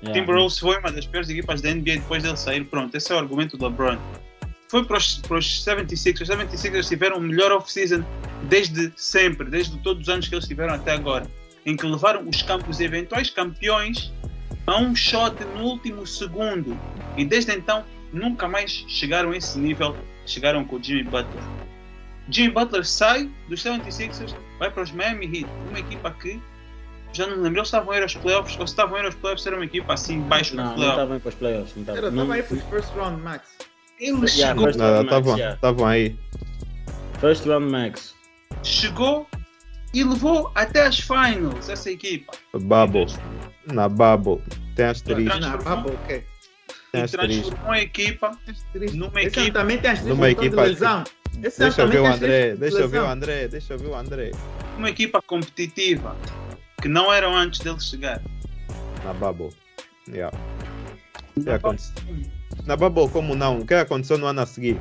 Yeah. 0.01 0.19
Timberwolves 0.19 0.57
foi 0.59 0.77
uma 0.79 0.91
das 0.91 1.05
piores 1.05 1.29
equipas 1.29 1.61
da 1.61 1.73
NBA 1.73 1.95
depois 1.97 2.23
dele 2.23 2.37
sair. 2.37 2.63
Pronto, 2.63 2.95
esse 2.95 3.11
é 3.11 3.15
o 3.15 3.19
argumento 3.19 3.57
do 3.57 3.65
LeBron. 3.67 3.97
Foi 4.69 4.85
para 4.85 4.97
os, 4.97 5.17
para 5.17 5.37
os 5.37 5.65
76ers. 5.65 6.21
Os 6.21 6.29
76ers 6.29 6.87
tiveram 6.87 7.17
o 7.17 7.21
melhor 7.21 7.51
off-season 7.51 8.03
desde 8.43 8.93
sempre, 8.95 9.49
desde 9.49 9.77
todos 9.79 10.03
os 10.03 10.09
anos 10.09 10.27
que 10.27 10.35
eles 10.35 10.47
tiveram 10.47 10.75
até 10.75 10.93
agora. 10.93 11.25
Em 11.65 11.75
que 11.75 11.85
levaram 11.85 12.27
os, 12.27 12.41
camp- 12.41 12.67
os 12.69 12.79
eventuais 12.79 13.29
campeões 13.29 14.13
a 14.67 14.77
um 14.77 14.95
shot 14.95 15.35
no 15.55 15.63
último 15.63 16.05
segundo. 16.07 16.79
E 17.17 17.25
desde 17.25 17.51
então 17.51 17.83
nunca 18.13 18.47
mais 18.47 18.71
chegaram 18.87 19.31
a 19.31 19.37
esse 19.37 19.59
nível. 19.59 19.97
Chegaram 20.25 20.63
com 20.63 20.75
o 20.77 20.83
Jimmy 20.83 21.03
Butler. 21.03 21.43
Jimmy 22.29 22.51
Butler 22.51 22.85
sai 22.85 23.27
dos 23.49 23.63
76ers, 23.63 24.35
vai 24.59 24.69
para 24.69 24.83
os 24.83 24.91
Miami 24.91 25.25
Heat, 25.25 25.47
uma 25.67 25.79
equipa 25.79 26.11
que 26.11 26.39
Já 27.11 27.25
não 27.27 27.37
me 27.37 27.43
lembro, 27.43 27.59
eles 27.59 27.67
estavam 27.67 27.91
a 27.91 27.97
ir 27.97 28.03
aos 28.03 28.15
playoffs, 28.15 28.57
ou 28.59 28.67
se 28.67 28.73
estavam 28.73 28.95
a 28.95 28.99
ir 29.01 29.05
aos 29.05 29.15
playoffs, 29.15 29.45
era 29.45 29.55
uma 29.55 29.65
equipa 29.65 29.93
assim, 29.93 30.19
baixo 30.21 30.55
Não, 30.55 30.63
no 30.63 30.69
não 30.69 30.75
playoff. 30.75 30.95
estavam 30.97 31.13
aí 31.15 31.19
para 31.19 31.29
os 31.29 31.35
playoffs. 31.35 31.75
Não 31.75 31.81
Era, 31.83 31.91
estavam. 31.93 32.11
tava 32.11 32.25
Não- 32.27 32.33
aí 32.33 32.43
pros 32.43 32.63
first 32.63 32.95
round 32.95 33.21
max. 33.21 33.49
Ele 33.99 34.11
Yeah, 34.11 34.29
chegou, 34.29 34.63
Não, 34.77 35.01
estavam 35.03 35.35
yeah. 35.37 35.55
estavam 35.55 35.85
aí. 35.87 36.19
First 37.19 37.45
round 37.45 37.69
max. 37.71 38.15
chegou 38.63 39.27
e 39.93 40.03
levou 40.03 40.51
até 40.55 40.85
as 40.85 40.99
finals 40.99 41.67
essa 41.69 41.89
equipa. 41.91 42.33
Bubble. 42.53 43.07
Na 43.65 43.89
Bubble. 43.89 44.41
Tem 44.75 44.85
asterisco. 44.85 45.37
Transformou- 45.39 45.65
Na 45.67 45.75
bubble, 45.75 45.97
ok. 46.03 46.23
Tem 46.91 47.01
E 47.01 47.03
asterisco. 47.03 47.41
transformou 47.49 47.71
a 47.73 47.81
equipa 47.81 48.31
Numa 48.93 49.21
Esse 49.21 49.39
equipa- 49.39 49.59
também 49.59 49.77
tem 49.77 49.91
as 49.91 49.99
três 49.99 50.15
Numa 50.15 50.27
de 50.27 50.31
equipa- 50.33 50.61
lesão. 50.63 51.03
Esse 51.43 51.61
ano 51.63 51.69
Deixa 51.71 51.81
eu 51.81 51.87
ver 51.89 51.99
o 51.99 52.05
as 52.05 52.15
André. 52.15 52.27
três 52.27 52.53
de 52.53 52.59
Deixa 52.59 52.77
eu 52.79 52.89
ver 52.89 52.99
o. 53.01 53.05
André. 53.07 53.47
Deixa 53.47 53.73
eu 53.73 53.77
ver 53.79 53.87
o 53.87 53.95
André. 53.95 54.31
uma 54.77 54.89
equipa 54.89 55.21
competitiva 55.21 56.15
que 56.81 56.87
não 56.87 57.11
eram 57.11 57.35
antes 57.35 57.59
dele 57.59 57.79
chegar. 57.79 58.21
Na 59.03 59.13
Bubble. 59.13 59.49
Yeah. 60.07 60.35
O 61.35 61.43
que 61.43 61.49
aconteceu? 61.49 61.95
Na 62.65 62.75
Bubble, 62.75 63.09
como 63.09 63.35
não? 63.35 63.59
O 63.59 63.65
que 63.65 63.73
aconteceu 63.73 64.17
no 64.17 64.25
ano 64.25 64.41
a 64.41 64.45
seguir? 64.45 64.79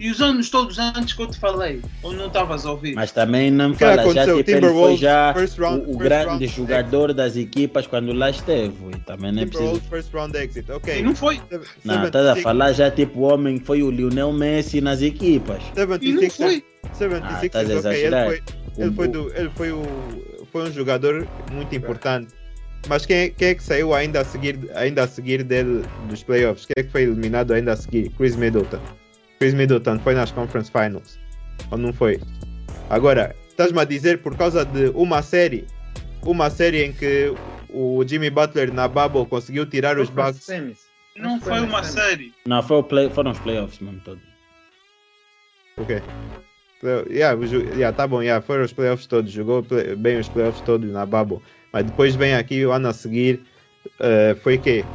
E 0.00 0.10
os 0.10 0.20
anos 0.20 0.48
todos 0.48 0.78
antes 0.78 1.12
que 1.12 1.20
eu 1.20 1.26
te 1.26 1.38
falei, 1.40 1.82
ou 2.04 2.12
não 2.12 2.28
estavas 2.28 2.64
a 2.64 2.70
ouvir? 2.70 2.94
Mas 2.94 3.10
também 3.10 3.50
não 3.50 3.72
que 3.72 3.78
fala 3.78 3.96
já 4.14 4.20
tipo, 4.20 4.20
ele 4.20 4.32
foi 4.32 4.44
Timberwolves, 4.44 5.00
já 5.00 5.34
first 5.34 5.58
round, 5.58 5.80
o, 5.80 5.82
o 5.82 5.86
first 5.86 5.98
grande 5.98 6.28
round 6.28 6.46
jogador 6.46 7.12
das 7.12 7.36
equipas 7.36 7.86
quando 7.88 8.12
lá 8.12 8.30
esteve. 8.30 8.74
E 8.94 8.98
também 9.00 9.32
não 9.32 9.42
é 9.42 9.46
preciso. 9.46 9.80
First 9.90 10.14
round 10.14 10.38
exit. 10.38 10.70
Ok. 10.70 11.00
E 11.00 11.02
não 11.02 11.16
foi. 11.16 11.40
Não, 11.84 12.06
estás 12.06 12.26
a 12.26 12.36
falar 12.36 12.72
já 12.74 12.92
tipo 12.92 13.20
o 13.20 13.22
homem 13.22 13.58
que 13.58 13.66
foi 13.66 13.82
o 13.82 13.90
Lionel 13.90 14.32
Messi 14.32 14.80
nas 14.80 15.02
equipas. 15.02 15.60
E 15.74 16.12
não 16.12 16.20
76 16.20 16.36
foi. 16.36 16.64
76 16.92 17.24
Ah, 17.24 17.46
estás 17.46 17.86
a. 17.86 17.94
Ele 17.94 18.10
foi, 18.10 18.42
ele 18.78 18.92
foi, 18.92 19.08
do, 19.08 19.32
ele 19.34 19.50
foi, 19.56 19.72
o, 19.72 19.82
foi 20.58 20.70
um 20.70 20.72
jogador 20.72 21.26
muito 21.52 21.74
importante. 21.74 22.34
Mas 22.88 23.06
quem, 23.06 23.30
quem 23.32 23.48
é 23.48 23.54
que 23.54 23.62
saiu 23.62 23.94
ainda 23.94 24.20
a 24.20 24.24
seguir, 24.24 24.58
ainda 24.74 25.04
a 25.04 25.08
seguir 25.08 25.42
dele 25.44 25.84
dos 26.08 26.22
playoffs? 26.22 26.64
Quem 26.66 26.74
é 26.78 26.82
que 26.84 26.90
foi 26.90 27.02
eliminado 27.02 27.52
ainda 27.52 27.72
a 27.72 27.76
seguir? 27.76 28.08
Chris 28.10 28.34
Middleton. 28.36 28.80
Chris 29.38 29.54
Middleton 29.54 29.98
foi 30.00 30.14
nas 30.14 30.30
Conference 30.32 30.70
Finals. 30.70 31.18
Ou 31.70 31.78
não 31.78 31.92
foi? 31.92 32.20
Agora, 32.90 33.34
estás-me 33.48 33.80
a 33.80 33.84
dizer 33.84 34.18
por 34.22 34.36
causa 34.36 34.64
de 34.64 34.88
uma 34.94 35.22
série, 35.22 35.64
uma 36.22 36.50
série 36.50 36.84
em 36.84 36.92
que 36.92 37.32
o 37.68 38.04
Jimmy 38.06 38.30
Butler 38.30 38.72
na 38.72 38.88
Bubble 38.88 39.26
conseguiu 39.26 39.66
tirar 39.66 39.98
os 39.98 40.08
Bucks. 40.10 40.48
Não 41.16 41.40
foi 41.40 41.52
nas 41.60 41.62
uma 41.68 41.82
semis. 41.84 42.04
série. 42.04 42.34
Não, 42.46 42.62
foi 42.62 42.76
o 42.78 42.82
play, 42.82 43.10
foram 43.10 43.32
os 43.32 43.38
playoffs 43.40 43.78
mesmo 43.80 44.00
todo. 44.04 44.20
Ok. 45.76 46.00
Play- 46.00 46.47
Yeah, 46.82 47.36
yeah, 47.74 47.92
tá 47.92 48.06
bom, 48.06 48.22
yeah, 48.22 48.40
foram 48.44 48.64
os 48.64 48.72
playoffs 48.72 49.06
todos, 49.06 49.32
jogou 49.32 49.62
play- 49.62 49.96
bem 49.96 50.18
os 50.18 50.28
playoffs 50.28 50.60
todos 50.62 50.88
na 50.90 51.04
Bubble. 51.04 51.40
Mas 51.72 51.84
depois 51.84 52.14
vem 52.14 52.34
aqui 52.34 52.64
o 52.64 52.72
ano 52.72 52.88
a 52.88 52.92
seguir, 52.92 53.40
eh, 54.00 54.36
foi 54.42 54.58
que? 54.58 54.86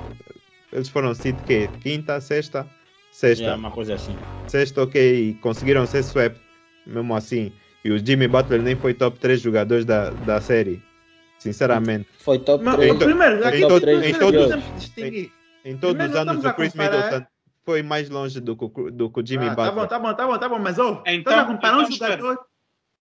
Eles 0.71 0.87
foram 0.89 1.13
seed 1.13 1.41
que? 1.41 1.67
Quinta, 1.81 2.19
sexta? 2.21 2.65
Sexta. 3.11 3.45
É 3.45 3.53
uma 3.55 3.69
coisa 3.71 3.95
assim. 3.95 4.17
Sexta, 4.47 4.81
ok, 4.81 5.29
e 5.29 5.33
conseguiram 5.35 5.85
ser 5.85 5.99
swept, 6.03 6.39
mesmo 6.87 7.15
assim. 7.15 7.51
E 7.83 7.91
o 7.91 7.97
Jimmy 8.03 8.27
Butler 8.27 8.61
nem 8.61 8.75
foi 8.77 8.93
top 8.93 9.19
3 9.19 9.41
jogadores 9.41 9.83
da, 9.85 10.09
da 10.11 10.39
série. 10.39 10.81
Sinceramente. 11.37 12.07
Foi 12.19 12.39
top 12.39 12.63
Mas, 12.63 12.75
3. 12.77 12.91
o 12.93 12.97
primeiro, 12.97 13.35
em 13.55 13.61
todo- 13.67 13.81
primeiro, 13.81 14.05
em 14.07 14.11
primeiro 14.13 14.37
todo- 14.37 14.49
temos 14.49 14.65
que 14.67 14.73
distinguir. 14.75 15.31
Em 15.65 15.77
todos 15.77 16.09
os 16.09 16.15
anos 16.15 16.45
o 16.45 16.53
Chris 16.53 16.71
comparar- 16.71 16.91
Middleton 17.03 17.25
foi 17.65 17.81
mais 17.81 18.09
longe 18.09 18.39
do 18.39 18.55
que, 18.55 18.65
o- 18.65 18.91
do 18.91 19.09
que 19.09 19.19
o 19.21 19.25
Jimmy 19.25 19.47
Ah, 19.47 19.55
tá 19.55 19.71
bom, 19.71 19.81
Butler. 19.81 19.87
tá 19.89 19.99
bom, 19.99 20.13
tá 20.13 20.27
bom, 20.27 20.37
tá 20.37 20.49
bom, 20.49 20.59
mas 20.59 20.79
ó, 20.79 21.01
Então- 21.05 21.13
estás 21.15 21.39
a 21.39 21.45
comparar 21.45 21.77
um 21.77 21.81
então 21.81 21.89
espera. 21.91 22.17
jogador. 22.17 22.45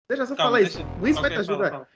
Deixa 0.08 0.22
eu 0.22 0.26
só 0.26 0.34
Calma, 0.34 0.50
falar 0.52 0.62
isso. 0.62 0.78
deixa- 0.78 0.92
O 0.96 1.00
Luiz 1.00 1.16
vai 1.16 1.30
Ok, 1.30 1.38
te 1.38 1.46
fala, 1.46 1.58
ajudar. 1.58 1.70
fala. 1.70 1.86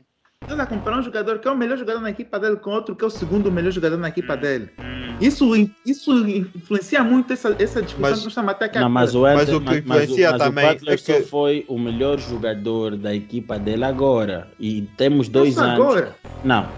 Estás 0.42 0.60
a 0.60 0.66
comparar 0.66 0.98
um 0.98 1.02
jogador 1.02 1.38
que 1.38 1.48
é 1.48 1.50
o 1.50 1.56
melhor 1.56 1.78
jogador 1.78 2.00
na 2.00 2.10
equipa 2.10 2.38
dele 2.38 2.56
com 2.56 2.70
outro 2.70 2.94
que 2.94 3.02
é 3.02 3.06
o 3.06 3.10
segundo 3.10 3.50
melhor 3.50 3.70
jogador 3.72 3.96
na 3.96 4.08
equipa 4.08 4.34
Hum. 4.34 4.36
dele. 4.36 4.70
Hum. 4.78 5.16
Isso, 5.20 5.50
isso 5.86 6.12
influencia 6.28 7.02
muito 7.04 7.32
essa, 7.32 7.54
essa 7.58 7.80
discussão 7.80 8.00
Mas- 8.10 8.18
que 8.18 8.24
nós 8.24 8.26
estamos 8.32 8.50
até 8.50 8.64
aqui. 8.66 8.78
Não, 8.78 8.88
mas 8.90 9.14
o, 9.14 9.22
Mas 9.22 9.42
Eder- 9.42 9.54
o 9.56 9.60
que 9.60 9.64
mas, 9.66 9.84
mas 9.84 10.02
influencia 10.02 10.30
mas 10.32 10.42
também 10.42 10.64
o 10.66 10.72
Butler 10.72 10.94
é 10.94 10.96
que- 10.96 11.02
só 11.02 11.22
foi 11.28 11.64
o 11.68 11.78
melhor 11.78 12.18
jogador 12.18 12.96
da 12.96 13.14
equipa 13.14 13.58
dele 13.58 13.84
agora. 13.84 14.48
E 14.58 14.82
temos 14.96 15.28
dois 15.28 15.50
Isso 15.50 15.60
anos. 15.60 15.74
agora. 15.80 16.16
Não. 16.42 16.68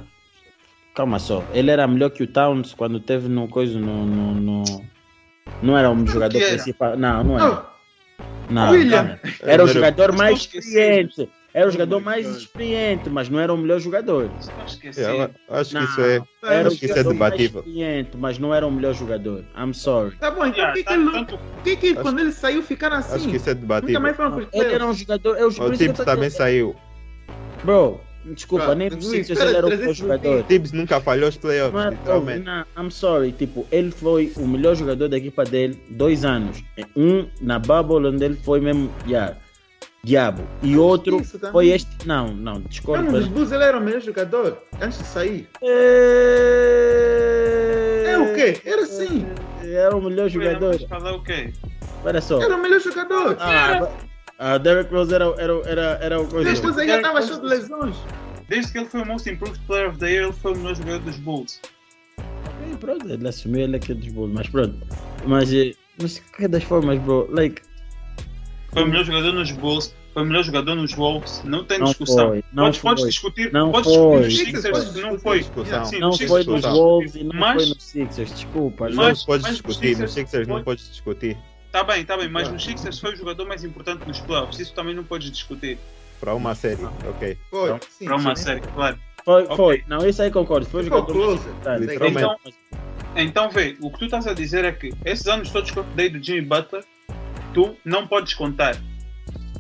Calma 0.95 1.19
só. 1.19 1.45
Ele 1.53 1.71
era 1.71 1.87
melhor 1.87 2.11
que 2.11 2.23
o 2.23 2.27
Towns 2.27 2.73
quando 2.75 3.01
teve 3.01 3.29
no 3.29 3.49
coisa 3.49 3.79
no. 3.79 4.07
no, 4.07 4.35
no- 4.35 4.96
Não 5.63 5.77
era 5.77 5.91
um 5.91 6.07
jogador 6.07 6.39
era? 6.41 6.49
principal. 6.55 6.97
Não, 6.97 7.25
não 7.25 7.39
era. 7.39 7.67
Não, 8.51 8.71
William. 8.71 9.03
não. 9.03 9.19
Era 9.43 9.65
o 9.65 9.69
jogador 9.69 10.13
mais 10.13 10.39
experiente. 10.41 11.29
Era 11.55 11.69
o 11.69 11.71
jogador 11.71 12.01
mais 12.01 12.27
experiente, 12.27 13.09
mas 13.09 13.31
não 13.31 13.41
era 13.41 13.53
o 13.53 13.57
melhor 13.57 13.81
jogador. 13.81 14.31
Eu 14.59 14.63
acho 14.63 14.79
que 14.79 14.89
isso 14.89 15.01
é. 15.01 16.21
Era 16.43 16.69
acho 16.69 16.77
o 16.77 16.79
que 16.79 16.85
isso 16.85 16.93
é 16.93 16.97
jogador 17.03 17.15
mais 17.15 17.33
debatível. 17.33 17.61
experiente, 17.61 18.11
mas 18.19 18.39
não 18.39 18.55
era 18.55 18.67
o 18.67 18.71
melhor 18.71 18.93
jogador. 18.93 19.43
I'm 19.57 19.73
sorry. 19.73 20.17
Tá 20.17 20.31
bom, 20.31 20.45
então 20.45 20.59
Yeah, 20.59 20.73
por 20.73 20.75
que, 20.75 20.85
que, 20.85 21.25
tá- 21.33 21.39
por 21.55 21.63
que, 21.63 21.77
que 21.77 21.95
quando 21.95 22.19
ele 22.21 22.33
saiu 22.33 22.63
ficaram 22.63 22.97
assim? 22.99 23.15
Acho 23.17 23.29
que 23.29 23.37
isso 23.37 23.49
é 23.49 23.55
Nunca 23.55 23.63
debatível. 23.67 24.01
mais 24.03 24.17
foram 24.17 24.33
pros 24.33 24.49
Ele 24.53 24.75
era 24.75 24.87
um 24.87 24.93
jogador. 24.93 25.37
Eu, 25.39 25.49
O 25.49 25.71
Tibbs 25.73 25.97
tô 25.97 26.05
também 26.05 26.29
saiu. 26.29 26.77
Bro, 27.65 28.01
desculpa, 28.35 28.75
nem 28.75 28.89
ele 28.89 29.57
era 29.57 29.67
o 29.67 29.71
melhor 29.71 29.95
jogador. 29.95 30.43
Tibbs 30.45 30.73
nunca 30.73 31.01
falhou 31.01 31.29
os 31.29 31.37
playoffs, 31.37 31.75
Não, 31.75 31.91
literalmente. 31.91 32.45
não, 32.45 32.65
I'm 32.77 32.91
sorry, 32.91 33.33
tipo, 33.33 33.67
ele 33.71 33.91
foi 33.91 34.33
o 34.37 34.47
melhor 34.47 34.75
jogador 34.75 35.09
da 35.09 35.17
equipa 35.17 35.45
dele 35.45 35.81
dois 35.91 36.25
anos. 36.25 36.63
Um 36.97 37.27
na 37.41 37.59
bubble 37.59 38.07
onde 38.07 38.25
ele 38.25 38.37
foi 38.37 38.61
mesmo, 38.61 38.91
yeah, 39.07 39.37
diabo. 40.05 40.43
E 40.63 40.77
outro 40.77 41.21
foi 41.51 41.69
este. 41.69 42.07
Não, 42.07 42.29
não, 42.29 42.61
discordo. 42.61 43.05
Não, 43.05 43.13
nos 43.13 43.29
Bulls 43.29 43.53
ele 43.53 43.65
era 43.65 43.77
o 43.77 43.81
melhor 43.81 44.01
jogador 44.01 44.59
antes 44.81 44.99
de 44.99 45.05
sair. 45.05 45.49
É 45.63 46.27
É 48.13 48.19
o 48.19 48.35
quê? 48.35 48.61
Era 48.65 48.83
assim. 48.83 49.27
Era 49.65 49.97
o 49.97 50.03
melhor 50.03 50.29
jogador. 50.29 50.77
Mas 50.81 50.89
falar 50.89 51.15
o 51.15 51.23
quê? 51.23 51.53
Olha 52.05 52.21
só. 52.21 52.41
Era 52.41 52.57
o 52.57 52.63
melhor 52.63 52.81
jogador. 52.81 53.37
Ah, 53.41 53.89
ah, 54.39 54.59
Derrick 54.59 54.93
Rose 54.93 55.15
era, 55.15 55.25
era, 55.39 55.53
era, 55.67 55.83
era 56.03 56.21
o 56.21 56.27
coisa. 56.29 56.53
Depois 56.53 56.79
aí 56.79 56.89
já 56.89 56.97
estava 56.97 57.23
cheio 57.23 57.41
de 57.41 57.47
lesões. 57.47 57.97
Desde 58.49 58.71
que 58.73 58.79
ele 58.79 58.87
foi 58.87 59.03
o 59.03 59.07
Most 59.07 59.29
Improved 59.29 59.59
Player 59.67 59.89
of 59.91 59.99
the 59.99 60.11
Year, 60.11 60.25
ele 60.25 60.33
foi 60.33 60.53
o 60.53 60.57
melhor 60.57 60.75
jogador 60.77 60.99
dos 61.01 61.17
Bulls. 61.17 61.61
Ok, 62.19 62.77
pronto, 62.79 63.09
ele 63.11 63.29
assumiu 63.29 63.63
ele 63.63 63.77
aqui 63.77 63.93
dos 63.95 64.09
Bulls, 64.13 64.33
mas 64.33 64.49
pronto. 64.49 64.77
Mas, 65.27 65.53
eh, 65.53 65.73
mas 66.01 66.15
de 66.15 66.21
qualquer 66.23 66.49
das 66.49 66.63
formas, 66.63 66.99
bro, 67.01 67.27
like, 67.31 67.61
Foi 68.73 68.85
o 68.85 68.87
melhor 68.87 69.05
jogador 69.05 69.33
nos 69.33 69.51
Bulls, 69.53 69.95
foi 70.13 70.23
o 70.23 70.27
melhor 70.27 70.45
jogador 70.45 70.75
nos 70.77 70.93
Wolves. 70.95 71.43
Não 71.45 71.65
tem 71.65 71.79
Não 71.79 71.87
discussão. 71.87 72.29
foi, 72.29 72.45
não 72.53 72.65
podes, 72.65 72.81
podes 72.81 73.01
foi. 73.03 73.11
discutir, 73.11 73.53
Não 73.53 73.73
podes 73.73 73.95
foi. 73.95 74.29
discutir 74.29 74.53
nos 74.53 74.63
Sixers 74.63 74.89
que 74.95 75.01
não 75.01 75.19
foi. 75.19 75.39
Discussão. 75.41 75.85
Sim, 75.87 75.99
não 75.99 76.13
foi 76.13 76.45
nos 76.45 76.63
não. 76.63 76.73
Wolves 76.75 77.15
e 77.17 77.25
não 77.25 77.41
Mas- 77.41 77.55
foi 77.63 77.67
nos 77.75 77.83
Sixers, 77.83 78.35
desculpa. 78.35 78.89
Não 78.91 78.97
Mas- 78.97 79.25
podes 79.25 79.43
mas 79.47 79.53
discutir, 79.55 79.93
os 79.95 79.99
nos 79.99 80.13
Sixers 80.13 80.47
não 80.47 80.55
pode- 80.57 80.65
podes 80.67 80.89
discutir. 80.91 81.37
Tá 81.77 81.85
bem, 81.85 82.07
tá 82.07 82.17
bem, 82.17 82.27
mas 82.31 82.49
Ah. 82.49 82.53
nos 82.53 82.65
Sixers 82.65 82.99
foi 82.99 83.13
o 83.13 83.17
jogador 83.17 83.47
mais 83.47 83.63
importante 83.63 84.09
nos 84.09 84.19
playoffs. 84.21 84.59
Isso 84.59 84.73
também 84.73 84.95
não 84.95 85.05
podes 85.05 85.31
discutir. 85.31 85.77
Para 86.19 86.35
uma 86.35 86.55
série, 86.55 86.83
ok. 87.07 87.37
Foi. 87.51 87.79
Sim, 87.91 88.07
Para 88.07 88.17
uma 88.17 88.35
sim. 88.35 88.45
série, 88.45 88.61
claro. 88.63 88.99
Foi, 89.23 89.43
Ok. 89.45 89.57
foi. 89.57 89.85
Não, 89.87 90.09
isso 90.09 90.23
aí 90.23 90.31
concordo. 90.31 90.65
Foi 90.65 90.81
o 90.81 90.85
jogador 90.85 91.15
mais 91.15 91.47
importante. 91.47 92.17
Então, 92.17 92.37
então 93.15 93.51
vê, 93.51 93.77
o 93.83 93.91
que 93.91 93.99
tu 93.99 94.05
estás 94.07 94.27
a 94.27 94.33
dizer 94.33 94.65
é 94.65 94.73
que 94.73 94.91
esses 95.05 95.27
anos 95.27 95.51
todos 95.51 95.71
que 95.71 95.77
eu 95.77 95.85
dei 95.95 96.09
do 96.09 96.19
Jimmy 96.23 96.41
Butler, 96.41 96.83
tu 97.53 97.77
não 97.85 98.07
podes 98.07 98.33
contar. 98.33 98.75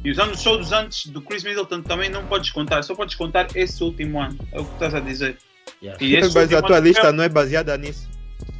E 0.02 0.10
os 0.10 0.18
anos 0.18 0.42
todos 0.42 0.72
antes 0.72 1.08
do 1.08 1.20
Chris 1.20 1.44
Middleton 1.44 1.82
também 1.82 2.08
não 2.08 2.24
podes 2.24 2.48
contar. 2.50 2.82
Só 2.82 2.94
podes 2.94 3.14
contar 3.14 3.48
esse 3.54 3.84
último 3.84 4.22
ano. 4.22 4.38
É 4.52 4.58
o 4.58 4.64
que 4.64 4.70
tu 4.70 4.74
estás 4.74 4.94
a 4.94 5.00
dizer. 5.00 5.36
Yeah. 5.82 6.02
E 6.02 6.16
esse 6.16 6.32
Mas 6.34 6.50
a 6.54 6.62
tua 6.62 6.78
ano 6.78 6.86
lista 6.86 7.12
não 7.12 7.22
é 7.22 7.28
baseada 7.28 7.76
nisso. 7.76 8.08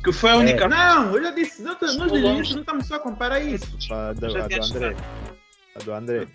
Que 0.07 0.13
foi 0.13 0.31
a 0.31 0.37
única. 0.37 0.69
Não, 0.69 1.17
eu 1.17 1.21
já 1.21 1.31
disse, 1.33 1.61
nós, 1.65 1.77
nós 1.81 1.97
início 1.97 2.21
longe. 2.21 2.55
não 2.55 2.61
estamos 2.61 2.87
só 2.87 2.95
a 2.95 2.99
comparar 3.01 3.41
isso. 3.41 3.77
A 3.91 4.13
do, 4.13 4.27
a 4.27 4.47
do 4.47 4.65
André. 4.65 4.97
A 5.75 5.79
do 5.85 5.93
André. 5.93 6.29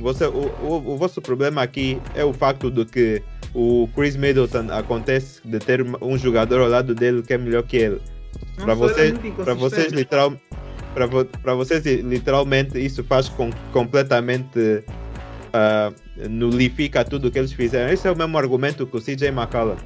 Você, 0.00 0.26
o, 0.26 0.48
o, 0.60 0.94
o 0.94 0.96
vosso 0.96 1.22
problema 1.22 1.62
aqui 1.62 2.02
é 2.16 2.24
o 2.24 2.32
facto 2.32 2.68
de 2.68 2.84
que 2.84 3.22
o 3.54 3.88
Chris 3.94 4.16
Middleton 4.16 4.72
acontece 4.72 5.40
de 5.46 5.60
ter 5.60 5.86
um 6.02 6.18
jogador 6.18 6.62
ao 6.62 6.68
lado 6.68 6.96
dele 6.96 7.22
que 7.22 7.32
é 7.32 7.38
melhor 7.38 7.62
que 7.62 7.76
ele. 7.76 8.02
Não 8.58 8.64
Para 8.64 8.72
era 8.72 8.74
vocês, 8.74 9.18
para 9.36 9.54
vocês 9.54 9.92
literal, 9.92 10.36
para 10.94 11.06
vo, 11.06 11.24
para 11.24 11.54
vocês 11.54 11.84
literalmente 11.84 12.76
isso 12.76 13.04
faz 13.04 13.28
com, 13.28 13.50
completamente 13.72 14.82
ah, 15.52 15.92
nulifica 16.28 17.04
tudo 17.04 17.28
o 17.28 17.30
que 17.30 17.38
eles 17.38 17.52
fizeram. 17.52 17.92
Esse 17.92 18.08
é 18.08 18.10
o 18.10 18.18
mesmo 18.18 18.36
argumento 18.36 18.84
que 18.84 18.96
o 18.96 19.00
CJ 19.00 19.28
McCollum. 19.28 19.76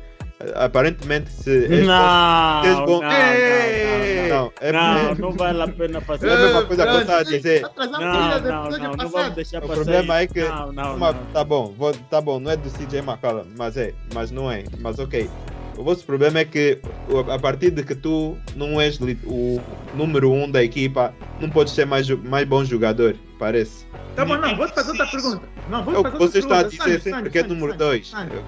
Aparentemente 0.55 1.31
se 1.33 1.67
Não, 1.69 2.63
não, 2.63 2.87
não, 2.87 2.87
não, 2.87 3.01
não, 3.01 3.11
é, 3.11 4.29
não, 4.29 4.53
é- 4.61 4.73
não, 4.73 5.15
não 5.17 5.33
vale 5.33 5.63
a 5.63 5.67
pena 5.69 5.99
É 5.99 6.01
a 6.01 6.01
fazer. 6.03 6.27
mesma 6.39 6.63
coisa 6.65 6.87
que 6.87 6.93
eu 6.95 7.01
estava 7.01 7.19
a 7.21 7.23
dizer. 7.25 7.63
Não, 7.63 8.71
não, 8.71 8.97
não, 8.97 9.09
vamos 9.09 9.35
deixar 9.35 9.59
O 9.59 9.63
passar 9.63 9.75
problema 9.75 10.23
isso. 10.23 10.23
é 10.23 10.27
que- 10.29 10.49
Não, 10.49 10.73
não, 10.73 10.97
Uma- 10.97 11.13
não. 11.13 11.25
tá 11.27 11.43
bom, 11.43 11.75
vou, 11.77 11.93
tá 12.09 12.21
bom, 12.21 12.39
não 12.39 12.53
é 12.53 12.57
do 12.57 12.71
CJ 12.71 12.99
McCollum, 13.01 13.47
mas 13.57 13.77
é, 13.77 13.93
mas 14.15 14.31
não 14.31 14.49
é, 14.51 14.63
mas 14.81 14.99
ok. 15.01 15.29
O 15.77 15.83
vosso 15.83 16.05
problema 16.05 16.39
é 16.41 16.45
que 16.45 16.79
o- 17.09 17.19
a 17.33 17.39
partir 17.39 17.71
de 17.73 17.83
que 17.83 17.95
tu 17.97 18.37
não 18.55 18.81
és 18.81 18.99
o 19.25 19.61
número 19.95 20.31
um 20.33 20.49
da 20.49 20.63
equipa, 20.63 21.13
não 21.41 21.51
podes 21.51 21.73
ser 21.73 21.85
mais, 21.87 22.09
mais 22.09 22.47
bom 22.47 22.65
jogador, 22.65 23.17
parece. 23.41 23.87
Tá 24.15 24.25
bom, 24.25 24.37
não, 24.37 24.57
vou 24.57 24.67
te 24.69 24.75
fazer 24.75 24.91
outra 24.91 25.07
pergunta. 25.07 25.43
Não, 25.69 25.85
vou 25.85 25.95
É 25.95 25.97
te 25.97 26.01
o 26.01 26.05
que 26.05 26.11
fazer 26.11 26.23
outra 26.25 26.31
você 26.33 26.39
está 26.39 26.55
a 26.55 26.65
pergunta. 26.65 26.85
dizer 26.85 27.01
sempre 27.01 27.31
que 27.31 27.39
é 27.39 27.43
número 27.43 27.73
Sandro, 27.73 27.87
2. 27.87 28.09
Sandro. 28.09 28.45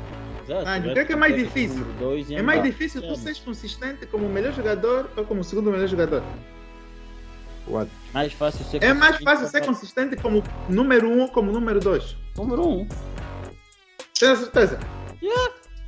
Exato, 0.51 0.69
Ah, 0.69 0.81
vai 0.81 0.91
o 0.91 0.93
que 0.95 0.99
é 0.99 1.05
que 1.05 1.13
é 1.13 1.17
mais 1.17 1.35
difícil? 1.37 1.87
É 2.31 2.43
mais 2.43 2.63
difícil 2.63 3.01
tu 3.03 3.15
seres 3.15 3.39
consistente 3.39 4.05
como 4.07 4.27
o 4.27 4.29
melhor 4.29 4.53
jogador 4.53 5.09
ou 5.17 5.25
como 5.25 5.43
o 5.43 5.45
segundo 5.45 5.71
melhor 5.71 5.87
jogador? 5.87 6.23
Mais 8.13 8.33
fácil 8.33 8.65
ser 8.65 8.83
É 8.83 8.93
mais 8.93 9.17
fácil 9.19 9.47
ser 9.47 9.65
consistente 9.65 10.17
como 10.17 10.43
número 10.69 11.09
um 11.09 11.21
ou 11.21 11.29
como 11.29 11.53
número 11.53 11.79
dois. 11.79 12.17
Número 12.37 12.67
um. 12.67 12.89
Tem 14.19 14.29
a 14.31 14.37
certeza? 14.37 14.79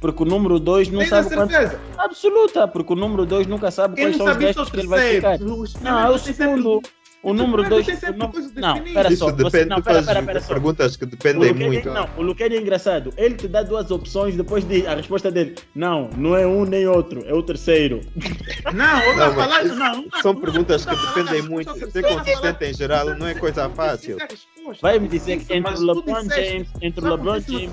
Porque 0.01 0.23
o 0.23 0.27
número 0.27 0.59
2 0.59 0.89
não 0.89 0.99
Tem 0.99 1.07
a 1.07 1.11
sabe 1.23 1.35
quanto. 1.37 1.51
certeza? 1.53 1.81
Absoluta, 1.97 2.67
porque 2.67 2.93
o 2.93 2.97
número 2.97 3.25
2 3.25 3.47
nunca 3.47 3.71
sabe 3.71 3.95
Quem 3.95 4.07
quais 4.07 4.17
são 4.17 4.27
os 4.27 4.33
sabe 4.33 4.51
isso 4.51 4.59
é 4.59 4.63
o 4.63 4.65
gestos 4.65 4.71
que 4.71 4.81
ele 4.81 4.89
vai 4.89 5.15
ficar. 5.15 5.41
Os 5.41 5.75
Não, 5.75 5.99
é 6.01 6.09
o 6.11 6.13
têm 6.19 6.35
sempre- 6.35 6.57
segundo. 6.57 6.83
O 7.23 7.31
Os 7.31 7.37
número 7.37 7.63
primeiros 7.63 7.87
2. 7.87 7.87
têm 7.87 7.97
sempre 7.97 8.29
coisas 8.33 8.53
Não, 8.55 8.75
definidas. 8.75 8.95
pera 8.95 9.09
Isso 9.13 9.19
só. 9.25 9.33
Você, 9.33 9.65
não, 9.65 9.81
pera, 9.81 9.95
fazes 9.95 10.07
pera, 10.07 10.23
pera 10.25 10.41
só. 10.41 10.49
perguntas 10.49 10.97
que 10.97 11.07
dependem 11.07 11.55
muito. 11.55 11.89
não, 11.91 12.09
o 12.17 12.23
Luquene 12.23 12.57
é 12.57 12.61
engraçado. 12.61 13.15
Ele 13.17 13.37
te 13.37 13.47
dá 13.47 13.63
duas 13.63 13.91
opções 13.93 14.35
depois 14.37 14.65
de 14.65 14.85
a 14.89 14.95
resposta 14.97 15.31
dele. 15.31 15.55
Não, 15.75 16.11
não 16.17 16.37
é 16.37 16.45
um 16.47 16.65
nem 16.65 16.87
outro, 16.89 17.23
é 17.27 17.33
o 17.33 17.43
terceiro. 17.43 18.01
Não, 18.75 19.01
eu 19.03 19.17
Não, 19.17 19.27
não 19.27 19.35
falar 19.35 19.49
mas 19.49 19.67
isso, 19.67 19.75
não. 19.77 19.97
não, 19.97 20.05
São 20.23 20.33
não, 20.33 20.41
perguntas 20.41 20.87
não 20.87 20.95
que 20.97 21.07
dependem 21.07 21.43
muito. 21.43 21.67
não 21.77 21.91
Ser 21.91 22.03
consistente 22.03 22.65
em 22.65 22.75
geral 22.75 23.15
não 23.17 23.27
é 23.27 23.35
coisa 23.35 23.69
fácil. 23.71 24.17
resposta. 24.19 24.79
Vai 24.81 24.99
me 24.99 25.09
dizer 25.09 25.39
que 25.45 25.53
entre 25.55 25.75
o 25.75 25.81
LeBron 25.95 26.23
James, 26.29 26.69
entre 26.81 27.05
LeBron 27.09 27.35
no 27.35 27.41
James, 27.41 27.71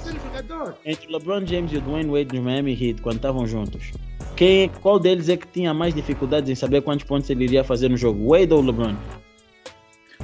entre 0.85 1.07
o 1.07 1.11
LeBron 1.13 1.45
James 1.45 1.71
e 1.71 1.77
o 1.77 1.81
Dwayne 1.81 2.09
Wade 2.11 2.35
no 2.35 2.43
Miami 2.43 2.73
Heat, 2.73 3.01
quando 3.01 3.15
estavam 3.17 3.45
juntos, 3.47 3.91
quem, 4.35 4.69
qual 4.81 4.99
deles 4.99 5.29
é 5.29 5.37
que 5.37 5.47
tinha 5.47 5.73
mais 5.73 5.93
dificuldades 5.93 6.49
em 6.49 6.55
saber 6.55 6.81
quantos 6.81 7.05
pontos 7.05 7.29
ele 7.29 7.43
iria 7.45 7.63
fazer 7.63 7.89
no 7.89 7.97
jogo? 7.97 8.29
Wade 8.31 8.53
ou 8.53 8.61
LeBron? 8.61 8.95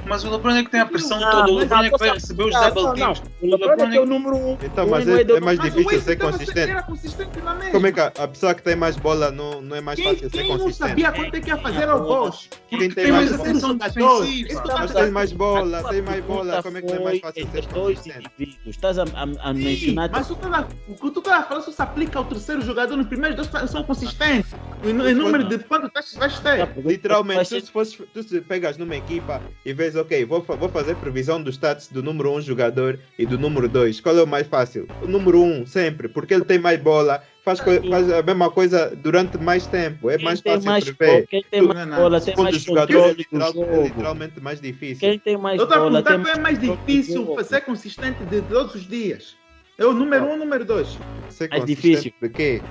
Mas 0.08 0.24
o 0.24 0.30
LeBron 0.30 0.50
é 0.56 0.64
que 0.64 0.70
tem 0.70 0.80
a 0.80 0.86
pressão 0.86 1.18
Não, 1.20 1.30
toda, 1.30 1.50
o 1.50 1.56
LeBron 1.56 1.82
é 1.82 1.90
que 1.90 1.98
vai 1.98 2.10
receber 2.10 2.44
os 2.44 2.52
não, 2.54 2.60
double 2.74 2.82
não, 3.00 3.12
teams. 3.14 3.22
O 3.40 3.46
LeBron 3.50 3.72
é 3.72 3.90
que 3.90 3.96
é 3.96 4.00
o 4.00 4.06
número 4.06 4.36
um. 4.36 4.58
Então, 4.62 4.86
mas 4.88 5.08
é, 5.08 5.16
Wade 5.16 5.32
é 5.32 5.40
mais 5.40 5.58
difícil 5.58 6.00
ser 6.00 6.16
consistente. 6.16 6.70
Era 6.70 6.82
consistente 6.82 7.40
na 7.40 7.54
mesma. 7.54 7.70
Como 7.72 7.86
é 7.86 7.92
que 7.92 8.00
a, 8.00 8.06
a 8.06 8.28
pessoa 8.28 8.54
que 8.54 8.62
tem 8.62 8.76
mais 8.76 8.96
bola 8.96 9.30
não, 9.30 9.60
não 9.60 9.74
é 9.76 9.80
mais 9.80 9.98
Quem, 9.98 10.06
fácil 10.12 10.30
ser 10.30 10.38
quem 10.38 10.48
não 10.48 10.58
consistente? 10.58 10.88
sabia 10.90 11.12
quanto 11.12 11.34
é 11.34 11.40
que 11.40 11.48
ia 11.48 11.56
fazer 11.58 11.88
ao 11.88 12.00
Bosch? 12.02 12.48
Quem 12.68 12.78
tem 12.78 12.90
Tem 12.90 13.12
mais 13.12 13.32
atenção 13.32 13.70
jogador. 13.72 13.94
defensiva. 14.24 14.52
Isso 14.52 14.62
Mas 14.66 14.92
tá- 14.92 15.00
tem 15.02 15.10
mais 15.10 15.32
bola, 15.32 15.78
A 15.80 15.84
tem 15.88 16.02
mais 16.02 16.24
bola. 16.24 16.62
Como 16.62 16.78
é 16.78 16.82
que 16.82 16.86
não 16.86 16.94
é 17.00 17.04
mais 17.04 17.20
fácil 17.20 17.48
ser 17.52 17.66
dois 17.66 17.98
consistente? 17.98 18.58
Estás 18.66 18.98
a, 18.98 19.02
a, 19.02 19.50
a 19.50 19.52
mencionar. 19.54 20.10
mas 20.12 20.28
tá, 20.28 20.68
o 20.88 20.94
que 20.94 21.10
tu 21.10 21.20
tá 21.22 21.42
falando 21.42 21.64
só 21.64 21.72
se 21.72 21.82
aplica 21.82 22.18
ao 22.18 22.24
terceiro 22.24 22.62
jogador. 22.62 22.96
Nos 22.96 23.06
primeiros 23.08 23.36
dois 23.36 23.48
tá- 23.48 23.66
são 23.66 23.82
consistentes. 23.82 24.52
O 24.84 24.92
número 24.92 25.44
de 25.48 25.58
quanto 25.58 25.90
vais 26.18 26.38
ter. 26.38 26.68
Literalmente, 26.84 27.48
se 27.48 27.72
tu 28.12 28.22
se 28.22 28.40
pegas 28.40 28.76
numa 28.76 28.94
equipa 28.94 29.40
e 29.64 29.72
vês, 29.72 29.95
ok, 29.96 30.24
vou, 30.24 30.42
fa- 30.42 30.54
vou 30.54 30.68
fazer 30.68 30.94
previsão 30.96 31.42
dos 31.42 31.54
stats 31.56 31.88
do 31.88 32.02
número 32.02 32.30
1 32.32 32.34
um 32.36 32.40
jogador 32.40 32.98
e 33.18 33.24
do 33.26 33.38
número 33.38 33.68
2. 33.68 34.00
Qual 34.00 34.16
é 34.16 34.22
o 34.22 34.26
mais 34.26 34.46
fácil? 34.46 34.88
O 35.02 35.06
número 35.06 35.40
1, 35.40 35.44
um, 35.62 35.66
sempre, 35.66 36.08
porque 36.08 36.34
ele 36.34 36.44
tem 36.44 36.58
mais 36.58 36.80
bola, 36.80 37.22
faz, 37.44 37.60
faz 37.60 38.12
a 38.12 38.22
mesma 38.22 38.50
coisa 38.50 38.94
durante 38.94 39.38
mais 39.38 39.66
tempo, 39.66 40.10
é 40.10 40.16
Quem 40.16 40.24
mais 40.24 40.40
fácil 40.40 40.66
mais 40.66 40.84
prever. 40.84 41.12
bola, 41.14 41.26
quem 41.28 41.42
tem 41.50 41.62
mais 41.62 41.88
bola, 41.88 42.20
tem 42.20 42.34
mais 42.36 42.56
jogador 42.56 43.10
é, 43.10 43.24
controle 43.24 43.52
do 43.54 43.64
é 43.64 43.82
literalmente 43.84 44.40
mais 44.40 44.60
difícil. 44.60 45.08
Quem 45.08 45.18
tem 45.18 45.36
mais 45.36 45.58
Eu 45.58 45.64
estou 45.64 45.76
a 45.78 45.80
bola, 45.80 46.02
perguntar 46.02 46.14
tem 46.16 46.24
qual 46.24 46.36
é 46.36 46.40
mais 46.40 46.58
difícil 46.58 47.44
ser 47.44 47.60
consistente 47.62 48.24
de 48.24 48.42
todos 48.42 48.74
os 48.74 48.86
dias. 48.86 49.36
É 49.78 49.84
o 49.84 49.92
número 49.92 50.24
um 50.24 50.28
ou 50.28 50.34
o 50.34 50.38
número 50.38 50.64
dois? 50.64 50.98
Ser 51.28 51.48
mais 51.50 51.62
consistente 51.62 51.92
difícil. 51.92 52.12
De 52.22 52.28
quê? 52.30 52.62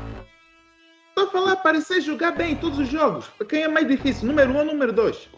Estou 1.09 1.29
a 1.29 1.31
falar 1.31 1.55
parecer 1.57 2.01
jogar 2.01 2.31
bem 2.31 2.53
em 2.53 2.55
todos 2.57 2.77
os 2.77 2.89
jogos. 2.89 3.25
Quem 3.47 3.63
é 3.63 3.67
mais 3.69 3.87
difícil? 3.87 4.27
Número 4.27 4.51
um 4.51 4.57
ou 4.57 4.65
número 4.65 4.91
dois? 4.91 5.29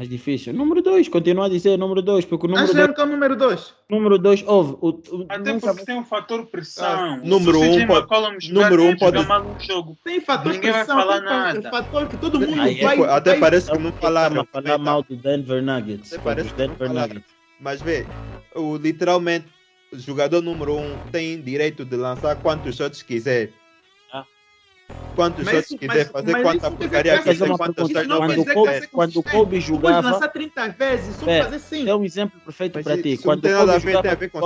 Mais 0.00 0.08
difícil. 0.08 0.54
Número 0.54 0.80
2, 0.80 1.08
continua 1.08 1.44
a 1.44 1.48
dizer 1.50 1.76
número 1.76 2.00
2, 2.00 2.24
porque 2.24 2.46
o 2.46 2.48
número 2.48 2.64
Acho 2.64 2.72
2, 2.74 2.94
que 2.94 3.00
é 3.02 3.04
o 3.04 3.06
número 3.06 3.36
dois. 3.36 3.74
número 3.90 4.18
dois 4.18 4.42
houve. 4.46 4.72
O, 4.80 4.88
o, 4.88 5.26
Até 5.28 5.58
porque 5.58 5.84
tem 5.84 5.94
um 5.98 6.04
fator 6.06 6.46
pressão. 6.46 6.86
Ah, 6.86 7.16
número 7.22 7.58
Se 7.58 7.66
o 7.66 7.70
um 7.70 7.74
CJ 7.74 7.86
pode- 7.86 8.50
número 8.50 8.82
um 8.82 8.86
bem, 8.86 8.98
jogar 8.98 9.12
pode- 9.12 9.28
mal 9.28 9.46
um 9.46 9.56
jogo. 9.60 9.98
Tem 10.02 10.18
fator 10.18 10.52
Ninguém 10.54 10.70
vai 10.72 10.84
pressão, 10.86 10.96
falar 10.98 11.18
tem 11.20 11.28
fa- 11.28 11.52
nada. 11.52 11.70
fator 11.70 12.08
que 12.08 12.16
todo 12.16 12.40
mundo 12.40 12.58
Aí 12.62 12.80
é- 12.80 12.82
vai... 12.82 12.98
Até 13.10 13.30
vai- 13.32 13.40
parece 13.40 13.70
que 13.70 13.78
não 13.78 13.92
falaram. 13.92 14.46
falar 14.50 14.78
mal 14.78 15.02
do 15.02 15.14
Denver 15.16 15.62
Nuggets. 15.62 16.10
Até 16.14 16.22
parece 16.22 16.48
dos 16.48 16.52
que 16.54 16.66
não 16.66 16.68
Denver. 16.78 16.88
Nuggets. 16.94 17.30
Mas 17.60 17.82
vê, 17.82 18.08
o, 18.54 18.76
literalmente, 18.78 19.48
o 19.92 19.98
jogador 19.98 20.40
número 20.40 20.76
1 20.76 20.94
um 20.94 20.98
tem 21.12 21.38
direito 21.42 21.84
de 21.84 21.96
lançar 21.96 22.34
quantos 22.36 22.74
shots 22.74 23.02
quiser. 23.02 23.50
Quantos 25.14 25.44
Mas 25.44 25.64
isso- 25.64 25.76
quiser, 25.76 25.94
mas- 25.96 26.08
fazer 26.08 26.32
mas 26.32 26.42
quanta 26.42 26.70
porcaria 26.70 27.18
que 27.18 27.24
Fazer 27.24 27.48
quantas 27.48 27.74
pergunta. 27.88 28.06
Quando, 28.06 28.64
que 28.64 28.78
ser 28.80 28.86
quando 28.88 29.10
o 29.10 29.14
consistente. 29.22 29.30
Kobe 29.36 29.60
jogava, 29.60 30.02
pode 30.02 30.14
lançar 30.14 30.28
30 30.28 30.68
vezes, 30.68 31.16
só 31.16 31.26
É, 31.28 31.42
fazer 31.42 31.58
5. 31.58 31.90
é 31.90 31.94
um 31.96 32.04
exemplo 32.04 32.40
perfeito 32.40 32.80
para 32.82 33.02
ti. 33.02 33.18
Quando 33.22 33.44
o 33.44 33.48
Kobe 33.48 33.80
jogava 33.80 34.28
com 34.28 34.40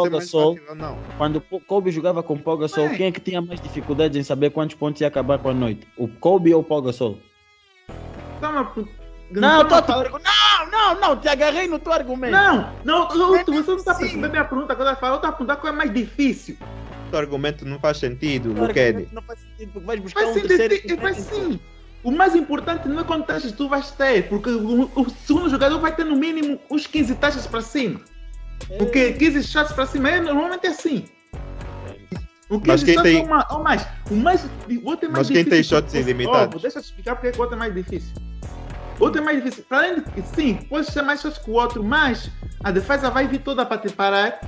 ou 0.68 0.74
não. 0.74 0.99
quando 1.18 1.42
o 1.51 1.61
Kobe 1.61 1.90
jogava 1.90 2.22
com 2.22 2.34
Gasol, 2.57 2.84
Ué. 2.86 2.97
quem 2.97 3.07
é 3.07 3.12
que 3.12 3.20
tinha 3.20 3.40
mais 3.42 3.61
dificuldades 3.61 4.16
em 4.18 4.22
saber 4.22 4.51
quantos 4.51 4.74
pontos 4.74 5.01
ia 5.01 5.07
acabar 5.09 5.38
com 5.38 5.51
a 5.51 5.55
noite? 5.55 5.86
O 5.99 6.09
Kobe 6.09 6.53
ou 6.55 6.62
o 6.62 6.64
Pau 6.64 6.80
Gasol? 6.82 7.18
Não, 9.30 9.64
tô 9.66 9.80
te 9.82 9.92
pergun- 9.92 10.18
não, 10.18 10.70
não, 10.70 11.01
não, 11.01 11.16
te 11.16 11.28
agarrei 11.28 11.66
no 11.66 11.78
teu 11.78 11.92
argumento. 11.92 12.32
Não, 12.32 12.72
não, 12.84 13.36
É 13.36 13.45
você 13.45 13.70
não 13.70 13.76
está 13.76 13.95
percebendo 13.95 14.26
a 14.26 14.28
minha 14.28 14.45
pergunta 14.45 14.74
quando 14.74 14.88
ela 14.88 14.97
fala. 14.97 15.14
Eu 15.14 15.16
estou 15.16 15.28
a 15.28 15.32
perguntar 15.32 15.57
qual 15.57 15.72
é 15.72 15.76
mais 15.76 15.92
difícil. 15.92 16.57
O 17.12 17.16
argumento 17.16 17.64
não 17.64 17.78
faz 17.78 17.98
sentido, 17.98 18.50
O 18.50 18.66
Luquene. 18.66 18.88
argumento 18.88 19.14
Não 19.14 19.22
faz 19.22 19.38
sentido, 19.40 19.72
porque 19.72 19.86
vais 19.86 20.00
buscar 20.00 20.20
Vai 20.24 20.30
um 20.30 20.34
terceiro. 20.34 20.68
decidir, 20.74 20.96
vai 20.96 21.14
sim. 21.14 21.61
O 22.02 22.11
mais 22.11 22.34
importante 22.34 22.88
não 22.88 23.00
é 23.00 23.05
quantas 23.05 23.26
taxas 23.26 23.52
tu 23.52 23.68
vais 23.68 23.90
ter, 23.92 24.28
porque 24.28 24.50
o, 24.50 24.90
o 24.94 25.11
segundo 25.11 25.48
jogador 25.48 25.78
vai 25.80 25.94
ter 25.94 26.05
no 26.05 26.16
mínimo 26.16 26.59
uns 26.70 26.86
15 26.86 27.14
taxas 27.14 27.46
para 27.46 27.61
cima. 27.62 28.00
Porque 28.78 29.12
15 29.14 29.42
shots 29.44 29.72
para 29.72 29.86
cima 29.86 30.11
é, 30.11 30.20
normalmente 30.20 30.66
é 30.66 30.70
assim. 30.70 31.05
O 32.50 32.61
15 32.61 32.66
Mas 32.66 32.82
quem 32.84 32.94
shots 32.94 33.11
tem- 33.11 33.20
ou 33.22 33.26
mais, 33.28 33.50
ou 33.50 33.62
mais. 33.62 33.86
O 34.11 34.14
mais, 34.16 34.44
o 34.44 34.86
outro 34.88 35.07
é 35.07 35.09
mais 35.09 35.18
Mas 35.18 35.26
quem 35.28 35.44
tem 35.44 35.44
difícil. 35.61 35.78
shots 35.78 35.94
Oh, 35.94 35.98
ilimitados? 35.98 36.62
deixa 36.62 36.78
eu 36.78 36.82
te 36.82 36.86
explicar 36.86 37.14
porque 37.14 37.28
é 37.28 37.32
que 37.32 37.38
o 37.38 37.40
outro 37.40 37.57
é 37.57 37.59
mais 37.59 37.74
difícil. 37.74 38.12
O 39.00 39.05
outro 39.05 39.20
é 39.20 39.24
mais 39.24 39.42
difícil. 39.42 39.64
Para 39.68 39.78
além 39.78 39.94
de 39.96 40.02
que, 40.02 40.22
sim, 40.22 40.55
pode 40.68 40.90
ser 40.90 41.02
mais 41.02 41.20
shots 41.22 41.38
que 41.38 41.50
o 41.50 41.55
outro, 41.55 41.82
mas 41.82 42.30
a 42.62 42.70
defesa 42.70 43.09
vai 43.11 43.26
vir 43.26 43.38
toda 43.40 43.64
para 43.64 43.78
te 43.78 43.90
parar. 43.94 44.40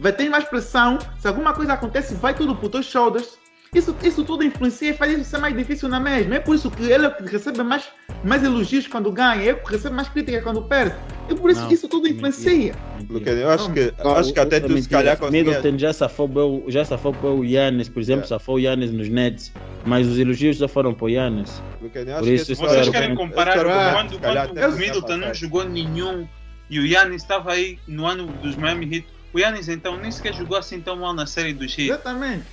Vai 0.00 0.12
ter 0.12 0.28
mais 0.28 0.44
pressão. 0.44 0.98
Se 1.18 1.26
alguma 1.26 1.52
coisa 1.52 1.72
acontece, 1.72 2.14
vai 2.14 2.34
tudo 2.34 2.54
para 2.54 2.66
os 2.66 2.70
teus 2.72 2.86
shoulders. 2.86 3.38
Isso, 3.74 3.94
isso 4.02 4.24
tudo 4.24 4.42
influencia 4.42 4.90
e 4.90 4.94
faz 4.94 5.12
isso 5.12 5.28
ser 5.28 5.36
mais 5.38 5.54
difícil 5.54 5.90
na 5.90 6.00
mesma. 6.00 6.36
É 6.36 6.40
por 6.40 6.54
isso 6.54 6.70
que 6.70 6.84
ele 6.90 7.04
é 7.04 7.10
que 7.10 7.22
recebe 7.24 7.62
mais, 7.62 7.84
mais 8.24 8.42
elogios 8.42 8.86
quando 8.86 9.12
ganha, 9.12 9.42
é 9.50 9.52
o 9.52 9.62
que 9.62 9.72
recebe 9.72 9.94
mais 9.94 10.08
crítica 10.08 10.40
quando 10.40 10.62
perde. 10.62 10.94
É 11.28 11.34
por 11.34 11.50
isso 11.50 11.60
Não, 11.60 11.68
que 11.68 11.74
isso 11.74 11.86
tudo 11.86 12.04
mentira. 12.04 12.16
influencia. 12.30 12.74
Luquene, 13.10 13.40
eu 13.42 13.50
acho 13.50 13.70
que, 13.70 13.92
Não, 14.02 14.16
acho 14.16 14.32
que 14.32 14.40
até 14.40 14.58
tu 14.58 14.68
se 14.80 14.88
calhar 14.88 15.12
mentira. 15.12 15.16
conseguias. 15.16 15.46
Middleton 15.56 15.78
já 15.78 15.92
safou, 15.92 16.64
já 16.68 16.82
safou 16.82 17.12
bem 17.12 17.30
o 17.30 17.44
Yannis, 17.44 17.90
por 17.90 18.00
exemplo, 18.00 18.24
É. 18.24 18.28
safou 18.28 18.54
o 18.54 18.58
Yannis 18.58 18.90
nos 18.90 19.10
Nets, 19.10 19.52
mas 19.84 20.06
os 20.06 20.18
elogios 20.18 20.56
só 20.56 20.66
foram 20.66 20.94
para 20.94 21.04
o 21.04 21.10
Yannis. 21.10 21.62
Eu 21.82 21.90
Por 21.90 22.22
que 22.22 22.32
isso 22.32 22.56
foi 22.56 22.68
Vocês 22.68 22.88
querem 22.88 23.14
comparar 23.14 23.54
quando, 23.92 24.18
quando 24.18 24.38
até 24.38 24.66
o 24.66 24.72
Middleton 24.72 25.16
não 25.18 25.34
jogou 25.34 25.68
nenhum 25.68 26.26
e 26.70 26.80
o 26.80 26.86
Yannis 26.86 27.20
estava 27.20 27.52
aí 27.52 27.78
no 27.86 28.06
ano 28.06 28.28
dos 28.42 28.56
Miami 28.56 28.86
Heat. 28.96 29.17
O 29.32 29.38
Yannis 29.38 29.68
então 29.68 29.96
nem 29.98 30.10
sequer 30.10 30.34
jogou 30.34 30.56
assim 30.56 30.80
tão 30.80 30.96
mal 30.96 31.12
na 31.14 31.26
série 31.26 31.52
dos 31.52 31.72
Heat. 31.72 31.90
Exatamente. 31.90 32.44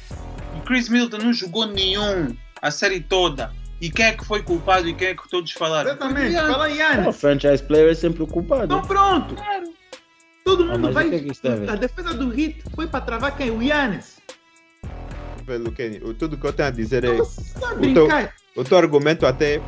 O 0.58 0.62
Chris 0.62 0.90
Middleton 0.90 1.18
não 1.26 1.34
jogou 1.34 1.66
nenhum 1.66 2.36
a 2.62 2.72
série 2.72 3.00
toda. 3.00 3.52
E 3.82 3.90
quem 3.90 4.06
é 4.06 4.12
que 4.14 4.26
foi 4.26 4.42
culpado 4.42 4.88
e 4.88 4.94
quem 4.94 5.10
é 5.10 5.16
que 5.16 5.30
todos 5.30 5.52
falaram? 5.52 5.90
Exatamente. 5.92 6.36
O 6.36 6.40
Fala 6.48 6.66
O 6.66 6.68
Yannis. 6.70 7.16
franchise 7.20 7.64
player 7.64 7.92
é 7.92 7.96
sempre 7.96 8.24
o 8.24 8.28
culpado. 8.28 8.64
Então 8.66 8.82
pronto. 8.82 9.36
Todo 10.46 10.64
Ah, 10.64 10.78
mundo 10.78 10.90
o 10.90 10.94
vai. 10.94 11.10
que 11.10 11.16
é 11.16 11.20
que 11.20 11.48
a 11.70 11.74
a 11.74 11.76
defesa 11.76 12.14
do 12.14 12.30
Hit 12.30 12.64
foi 12.76 12.88
para 12.88 13.02
travar 13.02 13.36
quem? 13.36 13.50
O 13.52 13.62
Yannis. 13.62 14.18
Vê, 15.46 15.58
Luquene, 15.58 16.00
o- 16.04 16.14
tudo 16.14 16.38
que 16.38 16.46
eu 16.46 16.54
tenho 16.54 16.70
a 16.70 16.72
dizer 16.72 17.04
é. 17.04 17.16
Você 17.18 17.42
está 17.42 17.70
a 17.70 17.74
o 17.74 17.78
brincar. 17.78 18.34
O 18.56 18.64
teu 18.64 18.78
argumento 18.78 19.26
até, 19.26 19.62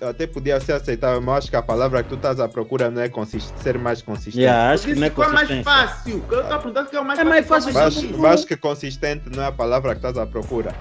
até 0.00 0.26
podia 0.26 0.60
ser 0.60 0.72
aceitável, 0.72 1.20
mas 1.20 1.38
acho 1.38 1.50
que 1.50 1.56
a 1.56 1.62
palavra 1.62 2.02
que 2.02 2.08
tu 2.10 2.14
estás 2.16 2.38
à 2.40 2.48
procura 2.48 2.90
não 2.90 3.00
é 3.02 3.08
consist- 3.08 3.54
ser 3.62 3.78
mais 3.78 4.02
consistente. 4.02 4.38
Yeah, 4.40 4.70
Eu 4.70 4.74
acho 4.74 4.84
que 4.86 4.94
não 4.94 5.06
é 5.06 5.10
qual 5.10 5.30
é 5.30 5.32
mais 5.32 5.50
fácil. 5.62 6.24
Eu 6.30 6.40
estou 6.40 6.54
a 6.56 6.58
perguntar 6.58 6.84
que 6.86 6.96
é 6.96 7.00
o 7.00 7.04
mais 7.04 7.18
É 7.18 7.24
mais 7.24 7.46
fácil 7.46 7.72
qual 7.72 7.82
é 7.82 7.84
Mas, 7.86 7.94
Sim. 7.94 8.14
mas 8.18 8.44
que 8.44 8.56
consistente 8.56 9.24
não 9.34 9.42
é 9.42 9.46
a 9.46 9.52
palavra 9.52 9.90
que 9.92 9.98
estás 9.98 10.16
à 10.18 10.26
procura. 10.26 10.74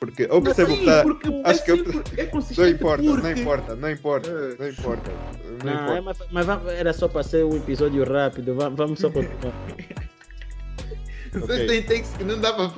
Porque 0.00 0.22
eu 0.30 0.40
Mas 0.40 0.54
percebo 0.54 0.76
que 0.78 0.84
tá- 0.84 1.02
porque 1.02 1.42
acho 1.44 1.60
é, 1.60 1.64
que 1.64 1.70
eu- 1.72 1.76
é 2.16 2.22
não 2.24 2.30
consistente 2.30 2.70
importa, 2.70 3.02
porque... 3.02 3.22
não 3.22 3.30
importa, 3.32 3.76
não 3.76 3.90
importa, 3.90 4.28
É. 4.30 4.56
não 4.62 4.68
importa. 4.68 5.10
Não 5.64 5.72
Não, 5.72 5.72
é, 5.72 5.98
importa. 5.98 6.02
mas, 6.02 6.18
mas 6.30 6.46
vamos- 6.46 6.72
era 6.72 6.92
só 6.92 7.08
para 7.08 7.22
ser 7.24 7.44
um 7.44 7.56
episódio 7.56 8.04
rápido. 8.04 8.54
Vamos, 8.54 8.76
vamos 8.78 9.00
só 9.00 9.10
continuar. 9.10 9.52
Vocês 11.32 11.44
Ok. 11.44 11.66
têm 11.66 11.82
takes 11.82 12.10
que 12.16 12.24
não 12.24 12.40
dá 12.40 12.52
para 12.54 12.70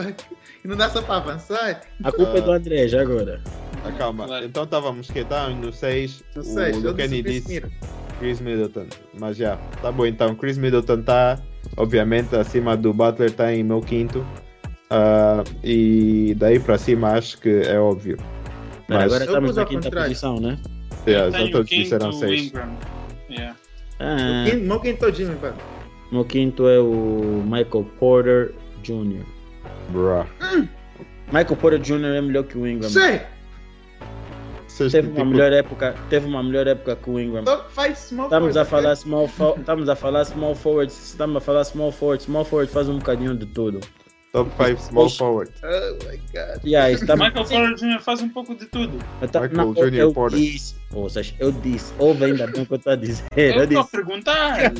não 0.64 0.76
dá 0.76 0.90
só 0.90 1.00
para 1.02 1.16
avançar. 1.16 1.82
A 2.02 2.10
culpa 2.12 2.38
é 2.38 2.40
do 2.40 2.52
André, 2.52 2.88
já 2.88 3.00
agora. 3.02 3.40
Ah, 3.84 3.92
calma, 3.92 4.26
Claro. 4.26 4.44
então 4.44 4.64
estávamos 4.64 5.10
que 5.10 5.18
estávamos 5.20 5.58
no 5.66 5.72
6. 5.72 6.22
Não 6.36 6.42
sei, 6.42 6.72
O 6.72 6.76
eu 6.76 6.80
Luquene 6.90 7.22
disse 7.22 7.60
disse 7.60 7.62
Chris 8.18 8.40
Middleton. 8.40 8.86
Mas 9.18 9.36
já, 9.36 9.56
tá 9.80 9.90
bom 9.90 10.04
então. 10.06 10.34
Chris 10.34 10.58
Middleton 10.58 11.02
tá, 11.02 11.38
obviamente, 11.76 12.36
acima 12.36 12.76
do 12.76 12.92
Butler, 12.92 13.30
tá 13.32 13.52
em 13.54 13.62
meu 13.64 13.80
quinto. 13.80 14.24
Ah, 14.90 15.42
e 15.64 16.34
daí 16.36 16.58
para 16.60 16.76
cima 16.76 17.12
acho 17.12 17.38
que 17.40 17.48
é 17.48 17.78
óbvio. 17.78 18.16
Mas 18.88 18.98
Mas 18.98 19.04
agora 19.04 19.24
estamos 19.24 19.56
na 19.56 19.64
quinta 19.64 19.82
contrário. 19.84 20.08
posição, 20.08 20.36
né? 20.40 20.58
yeah, 21.06 21.26
Eu 21.28 21.32
já 21.32 21.38
tenho 21.38 21.50
todos 21.52 21.68
quinto 21.70 21.82
disseram 21.82 22.12
seis. 22.12 22.46
Ingram. 22.48 22.76
Yeah. 23.30 23.56
Ah, 24.00 24.44
Quem- 24.46 24.56
Meu 24.60 24.80
quinto 24.80 25.04
é 25.04 25.08
o 25.08 25.14
Jimmy, 25.14 25.36
pá. 25.36 25.54
meu 26.10 26.24
quinto 26.24 26.68
é 26.68 26.78
o 26.80 27.42
Michael 27.44 27.84
Porter 27.98 28.52
Jr. 28.82 29.24
Bruh. 29.90 30.26
Michael 31.28 31.56
Porter 31.56 31.78
Jr. 31.78 32.16
é 32.16 32.20
melhor 32.20 32.42
que 32.44 32.58
o 32.58 32.66
Ingram. 32.66 32.90
Sei! 32.90 33.20
Vocês, 34.80 34.92
Teve 34.92 35.08
uma 35.08 35.16
tipo, 35.16 35.26
melhor 35.26 35.52
época, 35.52 35.94
teve 36.08 36.26
uma 36.26 36.42
melhor 36.42 36.66
época 36.66 36.96
que 36.96 37.10
o 37.10 37.20
Ingram. 37.20 37.44
Top 37.44 37.64
5 37.70 37.94
small 37.96 38.26
Estamos 38.26 38.56
a 38.56 38.64
forward, 38.64 38.70
falar 38.70 38.96
small 38.96 39.28
fo- 39.28 39.54
estamos 39.58 39.88
a 39.90 39.94
falar 39.96 40.24
small 40.24 40.54
forward, 40.54 40.90
estamos 40.90 41.36
a 41.36 41.40
falar 41.40 41.64
small 41.64 41.92
forward, 41.92 42.22
small 42.22 42.44
forward 42.46 42.72
faz 42.72 42.88
um 42.88 42.96
bocadinho 42.98 43.36
de 43.36 43.44
tudo. 43.44 43.80
Top 44.32 44.50
5 44.56 44.80
small 44.80 45.06
Oxe. 45.06 45.18
forward. 45.18 45.50
Oh 45.64 45.94
my 46.08 46.16
god. 46.32 46.60
E 46.64 46.76
aí, 46.76 46.94
estamos 46.94 47.26
Michael 47.26 47.44
Porter 47.46 47.74
Jr. 47.76 48.00
faz 48.00 48.20
um 48.22 48.28
pouco 48.28 48.54
de 48.54 48.66
tudo. 48.66 48.98
Eu 49.20 49.28
ta- 49.28 49.40
Michael 49.40 49.66
não, 49.66 49.74
Jr. 49.74 49.94
eu 49.94 50.12
Porter. 50.12 50.38
disse, 50.38 50.76
ou 50.92 51.08
seja, 51.10 51.34
eu 51.40 51.50
disse, 51.52 51.92
ouve 51.98 52.24
ainda 52.24 52.46
bem 52.46 52.62
o 52.62 52.66
que 52.66 52.72
eu 52.72 52.76
estou 52.76 52.92
a 52.92 52.96
dizer. 52.96 53.24
Eu 53.36 53.48
estou 53.50 53.62
a 53.62 53.66
disse, 53.82 53.90
perguntar. 53.90 54.58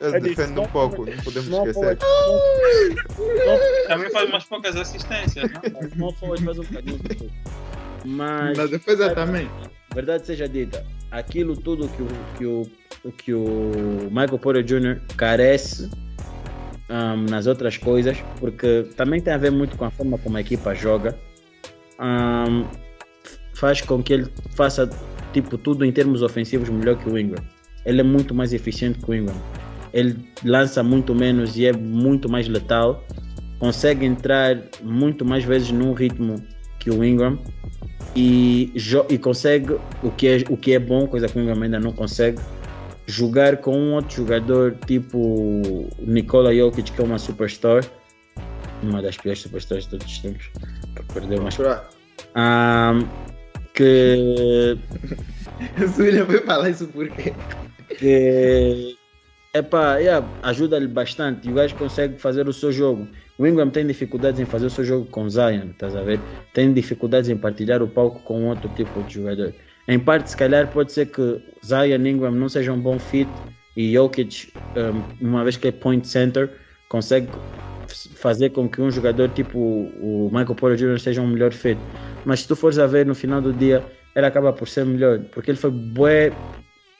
Eles, 0.00 0.22
disse 0.22 0.36
defendem 0.36 0.64
um 0.64 0.68
pouco, 0.68 1.04
não 1.06 1.16
podemos 1.22 1.46
small 1.48 1.66
esquecer. 1.68 1.98
forward, 1.98 2.96
Também 3.88 4.10
faz 4.10 4.28
umas 4.30 4.44
poucas 4.44 4.76
assistências, 4.76 5.50
não? 5.52 5.90
small 5.90 6.12
forward 6.14 6.44
faz 6.44 6.58
um 6.58 6.62
bocadinho 6.64 6.98
de 6.98 7.08
tudo. 7.16 7.32
Mas, 8.04 8.56
Na 8.56 8.66
defesa 8.66 9.10
também. 9.14 9.50
verdade 9.92 10.24
seja 10.26 10.48
dita, 10.48 10.86
aquilo 11.10 11.56
tudo 11.56 11.88
que 11.88 12.02
o, 12.02 12.08
que 12.38 12.46
o, 12.46 13.12
que 13.12 13.34
o 13.34 14.08
Michael 14.10 14.38
Porter 14.38 14.62
Jr. 14.62 15.00
carece 15.16 15.90
ahm, 16.88 17.26
nas 17.28 17.46
outras 17.46 17.76
coisas, 17.76 18.18
porque 18.40 18.86
também 18.96 19.20
tem 19.20 19.32
a 19.32 19.38
ver 19.38 19.50
muito 19.50 19.76
com 19.76 19.84
a 19.84 19.90
forma 19.90 20.18
como 20.18 20.36
a 20.36 20.40
equipa 20.40 20.74
joga, 20.74 21.18
ahm, 21.98 22.64
faz 23.54 23.80
com 23.80 24.02
que 24.02 24.12
ele 24.12 24.28
faça 24.54 24.88
tipo 25.32 25.58
tudo 25.58 25.84
em 25.84 25.92
termos 25.92 26.22
ofensivos 26.22 26.68
melhor 26.68 26.96
que 26.96 27.08
o 27.08 27.18
Ingram. 27.18 27.44
Ele 27.84 28.00
é 28.00 28.04
muito 28.04 28.34
mais 28.34 28.52
eficiente 28.52 28.98
que 28.98 29.10
o 29.10 29.14
Ingram. 29.14 29.36
Ele 29.92 30.16
lança 30.44 30.82
muito 30.82 31.14
menos 31.14 31.56
e 31.56 31.66
é 31.66 31.72
muito 31.72 32.28
mais 32.28 32.48
letal. 32.48 33.04
Consegue 33.58 34.04
entrar 34.04 34.56
muito 34.82 35.24
mais 35.24 35.44
vezes 35.44 35.70
num 35.70 35.92
ritmo 35.92 36.36
que 36.78 36.90
o 36.90 37.02
Ingram 37.02 37.38
e, 38.14 38.72
e 39.08 39.18
consegue 39.18 39.76
o 40.02 40.10
que, 40.10 40.28
é, 40.28 40.44
o 40.48 40.56
que 40.56 40.72
é 40.72 40.78
bom, 40.78 41.06
coisa 41.06 41.28
que 41.28 41.38
o 41.38 41.42
Ingram 41.42 41.62
ainda 41.62 41.80
não 41.80 41.92
consegue, 41.92 42.38
jogar 43.08 43.56
com 43.56 43.74
um 43.76 43.94
outro 43.94 44.18
jogador 44.18 44.76
tipo 44.86 45.88
Nikola 45.98 46.54
Jokic, 46.54 46.92
que 46.92 47.00
é 47.00 47.04
uma 47.04 47.18
superstar, 47.18 47.82
uma 48.82 49.00
das 49.00 49.16
piores 49.16 49.40
superstars 49.40 49.84
de 49.84 49.90
todos 49.90 50.06
os 50.06 50.18
tempos, 50.18 50.50
que 50.94 51.02
perdeu 51.14 51.40
umas 51.40 51.56
Bro. 51.56 51.80
Ahm, 52.34 53.08
que, 53.72 54.78
O 55.98 56.00
William 56.00 56.26
foi 56.26 56.40
falar 56.42 56.70
isso 56.70 56.86
por 56.88 57.08
quê? 57.08 57.32
que 57.98 58.96
epá, 59.54 59.96
yeah, 59.96 60.26
ajuda-lhe 60.42 60.86
bastante 60.86 61.48
e 61.48 61.50
o 61.50 61.54
gajo 61.54 61.74
consegue 61.76 62.18
fazer 62.18 62.46
o 62.46 62.52
seu 62.52 62.70
jogo. 62.70 63.08
O 63.38 63.46
Ingram 63.46 63.70
tem 63.70 63.86
dificuldades 63.86 64.38
em 64.38 64.44
fazer 64.44 64.66
o 64.66 64.70
seu 64.70 64.84
jogo 64.84 65.06
com 65.06 65.28
Zion, 65.30 65.70
estás 65.70 65.96
a 65.96 66.02
ver? 66.02 66.20
Tem 66.52 66.72
dificuldades 66.72 67.30
em 67.30 67.36
partilhar 67.36 67.82
o 67.82 67.88
palco 67.88 68.20
com 68.20 68.48
outro 68.48 68.68
tipo 68.70 69.02
de 69.04 69.14
jogador. 69.14 69.54
Em 69.88 69.98
parte, 69.98 70.30
se 70.30 70.36
calhar, 70.36 70.70
pode 70.70 70.92
ser 70.92 71.06
que 71.06 71.40
Zion 71.64 72.06
Ingram 72.06 72.32
não 72.32 72.48
sejam 72.48 72.76
um 72.76 72.80
bom 72.80 72.98
fit 72.98 73.28
e 73.74 73.94
Jokic, 73.94 74.52
um, 74.76 75.28
uma 75.28 75.42
vez 75.42 75.56
que 75.56 75.68
é 75.68 75.72
point 75.72 76.06
center, 76.06 76.50
consegue 76.90 77.28
fazer 77.88 78.50
com 78.50 78.68
que 78.68 78.82
um 78.82 78.90
jogador 78.90 79.30
tipo 79.30 79.58
o 79.58 80.28
Michael 80.30 80.54
Porter 80.54 80.76
Jr. 80.76 81.00
seja 81.00 81.22
um 81.22 81.26
melhor 81.26 81.52
fit. 81.52 81.78
Mas 82.26 82.40
se 82.40 82.48
tu 82.48 82.54
fores 82.54 82.78
a 82.78 82.86
ver 82.86 83.06
no 83.06 83.14
final 83.14 83.40
do 83.40 83.52
dia, 83.52 83.82
ele 84.14 84.26
acaba 84.26 84.52
por 84.52 84.68
ser 84.68 84.84
melhor, 84.84 85.20
porque 85.32 85.50
ele 85.50 85.58
foi 85.58 85.70
bué 85.70 86.32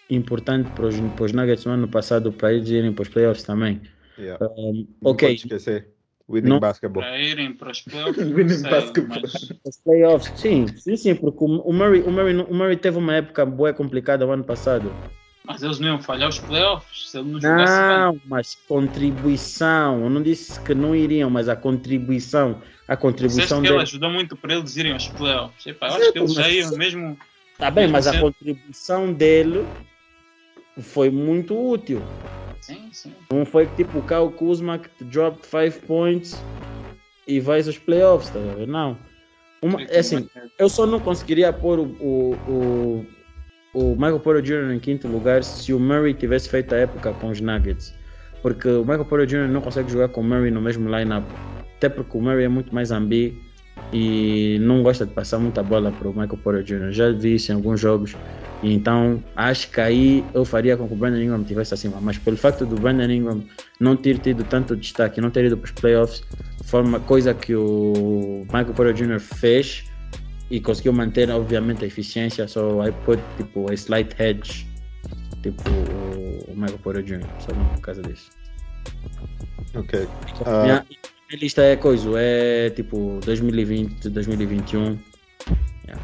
importante 0.09 0.70
para 0.70 0.86
os, 0.86 0.97
para 0.99 1.24
os 1.24 1.32
Nuggets 1.32 1.66
no 1.66 1.72
ano 1.72 1.89
passado 1.89 2.32
para 2.32 2.55
eles 2.55 2.70
irem 2.70 2.93
para 2.93 3.03
os 3.03 3.09
playoffs 3.09 3.43
também. 3.43 3.82
Yeah. 4.18 4.43
Um, 4.57 4.86
ok. 5.05 5.36
Winning 6.29 6.49
Não- 6.49 6.61
basketball. 6.61 7.03
Para 7.03 7.18
irem 7.18 7.53
para 7.55 7.70
os 7.72 7.81
playoffs. 7.83 8.26
Winning 8.29 8.49
sei, 8.59 8.70
basketball. 8.70 9.18
mas- 9.22 9.53
os 9.64 9.76
playoffs, 9.83 10.33
sim, 10.39 10.66
sim, 10.68 10.97
sim, 10.97 11.14
porque 11.14 11.39
o 11.45 11.72
Murray, 11.72 12.03
o 12.03 12.11
Murray, 12.11 12.37
o 12.37 12.55
Murray 12.55 12.76
teve 12.76 12.99
uma 12.99 13.14
época 13.14 13.47
boa 13.47 13.72
complicada 13.72 14.26
o 14.26 14.31
ano 14.31 14.45
passado. 14.45 14.95
Mas 15.45 15.62
eles 15.62 15.79
não 15.79 15.89
iam 15.89 16.03
falhar 16.03 16.29
os 16.29 16.39
playoffs 16.39 17.11
se 17.11 17.18
ele 17.18 17.31
não 17.31 17.41
jogasse 17.41 17.81
bem. 17.81 17.89
Não, 17.99 18.20
mas 18.26 18.55
contribuição. 18.68 20.03
Eu 20.05 20.11
não 20.11 20.22
disse 20.22 20.62
que 20.62 20.74
não 20.74 20.95
iriam, 20.95 21.31
mas 21.31 21.49
a 21.49 21.57
contribuição, 21.57 22.61
a 22.87 22.95
contribuição 22.97 23.61
que 23.62 23.66
ele 23.68 23.72
dele. 23.74 23.83
ajudou 23.85 24.11
muito 24.11 24.37
para 24.37 24.55
eles 24.55 24.76
irem 24.76 24.93
aos 24.93 25.09
playoffs. 25.09 25.66
Epá, 25.66 25.87
eu 25.87 25.93
Certo, 25.93 26.03
acho 26.03 26.12
que 26.12 26.18
eles 26.18 26.35
já 26.35 26.51
iam 26.51 26.70
mesmo. 26.76 27.18
Tá 27.59 27.70
bem, 27.70 27.89
mas 27.89 28.07
a 28.07 28.12
Sim. 28.12 28.20
contribuição 28.20 29.12
dele 29.12 29.66
foi 30.81 31.09
muito 31.09 31.57
útil. 31.59 32.03
Sim, 32.68 32.90
sim. 32.92 33.12
Não 33.32 33.46
foi 33.46 33.66
tipo 33.66 33.98
o 33.98 34.02
Kyle 34.02 34.30
Kuzma 34.30 34.78
que 34.78 34.90
te 34.90 35.04
dropped 35.04 35.46
5 35.46 35.86
points 35.86 36.38
e 37.26 37.40
vais 37.40 37.66
aos 37.66 37.78
playoffs, 37.78 38.28
tá 38.28 38.38
ver? 38.38 38.68
Não. 38.68 38.98
Uma, 39.62 39.82
é 39.82 40.00
assim, 40.00 40.28
eu 40.58 40.68
só 40.68 40.86
não 40.86 41.00
conseguiria 41.00 41.50
pôr 41.50 41.78
o, 41.78 41.86
o, 41.98 42.36
o, 42.46 43.04
o 43.74 43.96
Michael 43.96 44.20
Porter 44.20 44.42
Jr. 44.42 44.74
em 44.74 44.78
quinto 44.78 45.08
lugar 45.08 45.42
se 45.42 45.72
o 45.72 45.80
Murray 45.80 46.12
tivesse 46.12 46.50
feito 46.50 46.74
a 46.74 46.78
época 46.78 47.12
com 47.14 47.28
os 47.28 47.40
Nuggets. 47.40 47.94
Porque 48.42 48.68
o 48.68 48.82
Michael 48.82 49.06
Porter 49.06 49.26
Jr. 49.26 49.48
não 49.48 49.62
consegue 49.62 49.90
jogar 49.90 50.10
com 50.10 50.20
o 50.20 50.24
Murray 50.24 50.50
no 50.50 50.60
mesmo 50.60 50.94
lineup. 50.94 51.24
Até 51.78 51.88
porque 51.88 52.18
o 52.18 52.20
Murray 52.20 52.44
é 52.44 52.48
muito 52.48 52.74
mais 52.74 52.90
ambi 52.90 53.47
e 53.93 54.59
não 54.61 54.83
gosta 54.83 55.07
de 55.07 55.12
passar 55.12 55.39
muita 55.39 55.62
bola 55.62 55.91
para 55.93 56.09
o 56.09 56.11
Michael 56.11 56.39
Porter 56.43 56.62
Jr. 56.62 56.93
Já 56.93 57.11
vi 57.11 57.35
isso 57.35 57.53
em 57.53 57.55
alguns 57.55 57.81
jogos. 57.81 58.16
Então 58.62 59.22
acho 59.37 59.70
que 59.70 59.81
aí 59.81 60.24
eu 60.35 60.45
faria 60.45 60.76
com 60.76 60.87
que 60.89 60.95
o 60.95 60.97
Brandon 60.97 61.20
Ingram 61.20 61.41
estivesse 61.43 61.74
acima. 61.74 61.99
Mas 62.01 62.18
pelo 62.18 62.37
facto 62.37 62.66
do 62.66 62.76
Brandon 62.76 63.11
Ingram 63.11 63.45
não 63.79 63.97
ter 63.97 64.18
tido 64.18 64.45
tanto 64.45 64.76
destaque, 64.76 65.20
não 65.20 65.31
ter 65.31 65.45
ido 65.45 65.57
para 65.57 65.66
os 65.66 65.72
playoffs, 65.72 66.22
forma 66.64 67.01
coisa 67.01 67.33
que 67.33 67.55
o 67.55 68.45
Michael 68.47 68.74
Porter 68.74 68.95
Jr. 68.95 69.20
fez 69.20 69.85
e 70.51 70.61
conseguiu 70.61 70.93
manter 70.93 71.31
obviamente 71.31 71.85
a 71.85 71.87
eficiência, 71.87 72.49
só 72.49 72.87
I 72.87 72.93
put 73.05 73.22
tipo 73.37 73.70
a 73.70 73.74
slight 73.74 74.14
hedge 74.20 74.66
tipo 75.43 75.62
o 76.49 76.55
Michael 76.55 76.79
Porter 76.79 77.03
Jr. 77.03 77.26
só 77.39 77.53
por 77.74 77.81
causa 77.81 78.03
disso. 78.03 78.31
Ok. 79.74 80.09
Ah. 80.47 80.85
Minha, 81.29 81.31
minha 81.31 81.41
lista 81.41 81.62
é 81.62 81.76
coisa, 81.76 82.11
é 82.16 82.70
tipo 82.70 83.20
2020, 83.24 84.09
2021. 84.11 84.99
Yeah. 85.87 86.03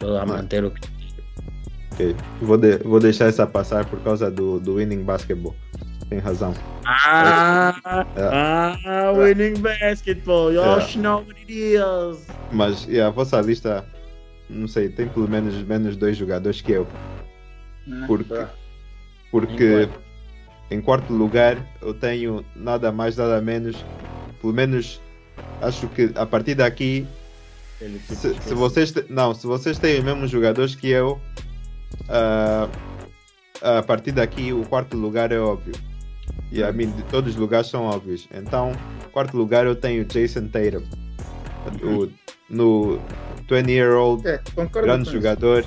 Mas- 0.00 0.26
manter 0.26 0.64
o 0.64 0.70
que 0.70 0.80
ok. 1.92 2.16
Vou, 2.40 2.56
de- 2.56 2.78
vou 2.78 2.98
deixar 3.00 3.26
essa 3.26 3.46
passar 3.46 3.84
por 3.84 4.00
causa 4.00 4.30
do, 4.30 4.58
do 4.58 4.76
winning 4.76 5.04
basketball. 5.04 5.54
Tem 6.08 6.18
razão. 6.18 6.54
Ah, 6.84 8.04
É. 8.16 8.22
ah, 8.22 9.12
winning 9.12 9.60
basketball, 9.60 10.50
É. 10.50 10.96
know 10.96 11.18
what 11.26 11.34
it 11.40 11.52
is. 11.52 12.26
Mas 12.50 12.86
e 12.88 13.00
a 13.00 13.08
vossa 13.10 13.40
lista, 13.40 13.84
não 14.50 14.66
sei, 14.68 14.88
tem 14.88 15.08
pelo 15.08 15.28
menos 15.28 15.54
menos 15.64 15.96
dois 15.96 16.16
jogadores 16.16 16.60
que 16.60 16.72
eu. 16.72 16.86
né? 17.86 18.04
Porque, 18.06 18.46
porque 19.30 19.88
em 20.70 20.80
quarto 20.80 21.12
lugar 21.12 21.56
eu 21.80 21.94
tenho 21.94 22.44
nada 22.54 22.90
mais, 22.92 23.16
nada 23.16 23.40
menos. 23.40 23.84
Pelo 24.42 24.52
menos 24.52 25.00
acho 25.62 25.88
que 25.88 26.10
a 26.14 26.26
partir 26.26 26.56
daqui, 26.56 27.06
Ele, 27.80 27.98
tipo, 27.98 28.14
se, 28.14 28.34
se 28.34 28.54
vocês 28.54 28.92
não, 29.08 29.34
se 29.34 29.46
vocês 29.46 29.78
têm 29.78 30.00
os 30.00 30.04
mesmos 30.04 30.30
jogadores 30.30 30.74
que 30.74 30.88
eu, 30.88 31.18
ah, 32.08 32.68
a 33.62 33.82
partir 33.82 34.12
daqui 34.12 34.52
o 34.52 34.64
quarto 34.66 34.96
lugar 34.96 35.32
é 35.32 35.38
óbvio. 35.38 35.74
E 36.50 36.62
a 36.62 36.70
mim 36.70 36.90
de 36.90 37.02
todos 37.04 37.34
os 37.34 37.36
lugares 37.40 37.68
são 37.68 37.84
óbvios. 37.84 38.28
Então, 38.34 38.72
quarto 39.12 39.36
lugar 39.36 39.64
eu 39.64 39.74
tenho 39.74 40.04
Jason 40.04 40.48
Tatum. 40.48 40.84
O, 41.82 42.10
no 42.50 43.00
20 43.48 43.70
year 43.70 43.94
old 43.96 44.26
É, 44.26 44.38
concordo 44.54 44.88
grande 44.88 45.10
jogador. 45.10 45.64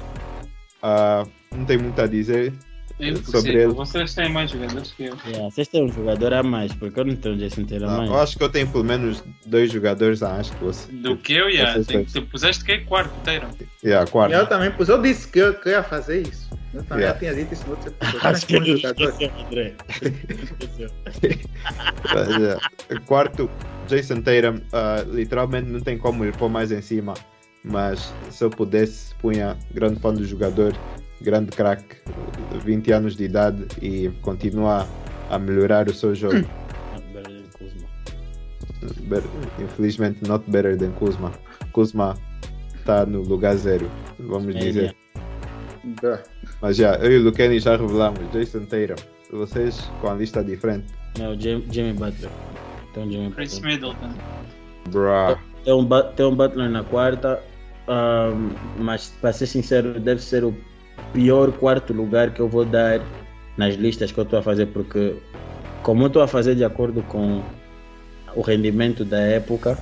Ah, 0.84 1.26
não 1.52 1.66
tem 1.66 1.78
muito 1.78 2.00
a 2.02 2.08
dizer. 2.08 2.54
É 2.98 3.08
sobre 3.08 3.20
impossível. 3.20 3.62
ele. 3.62 3.74
Vocês 3.74 4.14
têm 4.16 4.30
mais 4.30 4.52
jogadores 4.52 4.92
que 4.94 5.04
eu. 5.06 5.18
Yeah, 5.28 5.50
vocês 5.50 5.68
têm 5.68 5.84
um 5.84 5.92
jogador 5.92 6.34
a 6.34 6.42
mais, 6.44 6.74
porque 6.74 6.98
eu 7.00 7.04
não 7.06 7.16
tenho 7.16 7.36
Jason 7.38 7.64
Tatum 7.66 7.86
a 7.86 7.94
Ah, 7.94 7.98
mais. 7.98 8.10
eu 8.10 8.20
acho 8.20 8.38
que 8.38 8.44
eu 8.44 8.50
tenho 8.50 8.68
pelo 8.70 8.84
menos 8.86 9.24
dois 9.46 9.72
jogadores 9.72 10.24
a 10.24 10.30
mais 10.30 10.50
que 10.50 10.64
você. 10.64 10.92
Do 10.92 11.18
que 11.18 11.34
eu. 11.34 11.46
Vocês 11.52 11.88
Tem, 11.88 12.06
tu 12.06 12.22
puseste 12.24 12.64
que 12.64 12.72
é 12.72 12.78
quarto, 12.80 13.14
inteiro. 13.20 13.48
Yeah, 13.84 14.10
quarto. 14.10 14.34
Eu 14.34 14.48
também 14.48 14.72
pus, 14.72 14.88
eu 14.90 15.02
disse 15.02 15.28
que 15.28 15.40
eu, 15.40 15.54
que 15.56 15.68
eu 15.70 15.74
ia 15.74 15.84
fazer 15.84 16.22
isso. 16.28 16.46
Eu 16.74 16.84
também 16.84 17.04
Yeah. 17.06 17.14
já 17.14 17.20
tinha 17.20 17.34
dito 17.44 17.54
isso 17.54 17.64
no 17.66 17.72
outro 17.72 17.90
episódio. 18.02 18.28
Acho 18.30 18.46
que 18.48 18.56
ele 18.56 18.78
jogador. 18.78 19.10
esqueceu, 19.10 19.32
André. 19.46 19.74
É, 22.90 22.96
Quarto, 23.06 23.50
Jason 23.88 24.22
Tatum. 24.22 24.62
ah, 24.74 25.04
literalmente 25.08 25.68
não 25.70 25.80
tem 25.80 25.98
como 25.98 26.26
ir 26.26 26.36
pôr 26.36 26.50
mais 26.50 26.72
em 26.72 26.82
cima. 26.82 27.14
Mas 27.64 28.14
se 28.30 28.44
eu 28.44 28.50
pudesse, 28.50 29.14
punha 29.16 29.58
grande 29.74 30.00
fã 30.00 30.14
do 30.14 30.24
jogador, 30.24 30.74
grande 31.22 31.52
craque, 31.52 31.96
20 32.64 32.92
anos 32.92 33.16
de 33.16 33.24
idade 33.26 33.66
e 33.82 34.10
continua 34.22 34.88
a 35.30 35.40
melhorar 35.40 35.88
o 35.90 35.94
seu 35.94 36.14
jogo. 36.14 36.36
Ah, 36.94 37.00
Brandon 37.14 37.44
Kuzma. 37.58 37.88
better- 39.08 39.30
infelizmente, 39.64 40.28
not 40.28 40.50
better 40.50 40.78
than 40.78 40.92
Kuzma. 40.92 41.32
Kuzma 41.72 42.16
está 42.76 43.06
no 43.06 43.22
lugar 43.22 43.56
zero, 43.56 43.90
vamos 44.20 44.56
É, 44.56 44.60
dizer. 44.60 44.96
Dá. 46.02 46.22
Mas 46.62 46.78
já, 46.78 46.96
eu 46.96 47.12
e 47.12 47.18
o 47.20 47.24
Luqueni 47.24 47.60
já 47.60 47.76
revelamos. 47.78 48.20
Jason 48.32 48.66
Tatum. 48.66 48.96
Vocês 49.32 49.80
com 50.02 50.08
a 50.10 50.14
lista 50.14 50.44
diferente. 50.44 50.88
Não, 51.18 51.40
Jim- 51.40 51.66
Jimmy 51.72 51.94
Butler. 51.94 52.30
Então, 52.92 53.10
Jimmy 53.12 53.32
Chris 53.32 53.56
Butler. 53.56 53.74
Middleton. 53.74 54.14
Bruh. 54.90 55.38
Tem 55.64 55.74
um, 55.74 55.88
tem 56.16 56.26
um 56.26 56.36
Butler 56.36 56.70
na 56.70 56.84
quarta, 56.84 57.42
ahm, 57.88 58.52
mas 58.80 59.10
para 59.22 59.34
ser 59.34 59.48
sincero, 59.48 60.00
deve 60.00 60.22
ser 60.22 60.44
o 60.44 60.56
pior 61.14 61.52
quarto 61.54 61.94
lugar 61.94 62.34
que 62.34 62.40
eu 62.40 62.50
vou 62.50 62.66
dar 62.66 63.02
nas 63.58 63.76
listas 63.76 64.12
que 64.12 64.20
eu 64.20 64.24
estou 64.24 64.40
a 64.40 64.44
fazer, 64.44 64.68
porque 64.68 65.16
como 65.82 66.04
eu 66.04 66.08
estou 66.08 66.22
a 66.22 66.28
fazer 66.28 66.56
de 66.56 66.66
acordo 66.66 67.02
com 67.04 67.42
o 68.36 68.42
rendimento 68.42 69.06
da 69.06 69.20
época, 69.20 69.78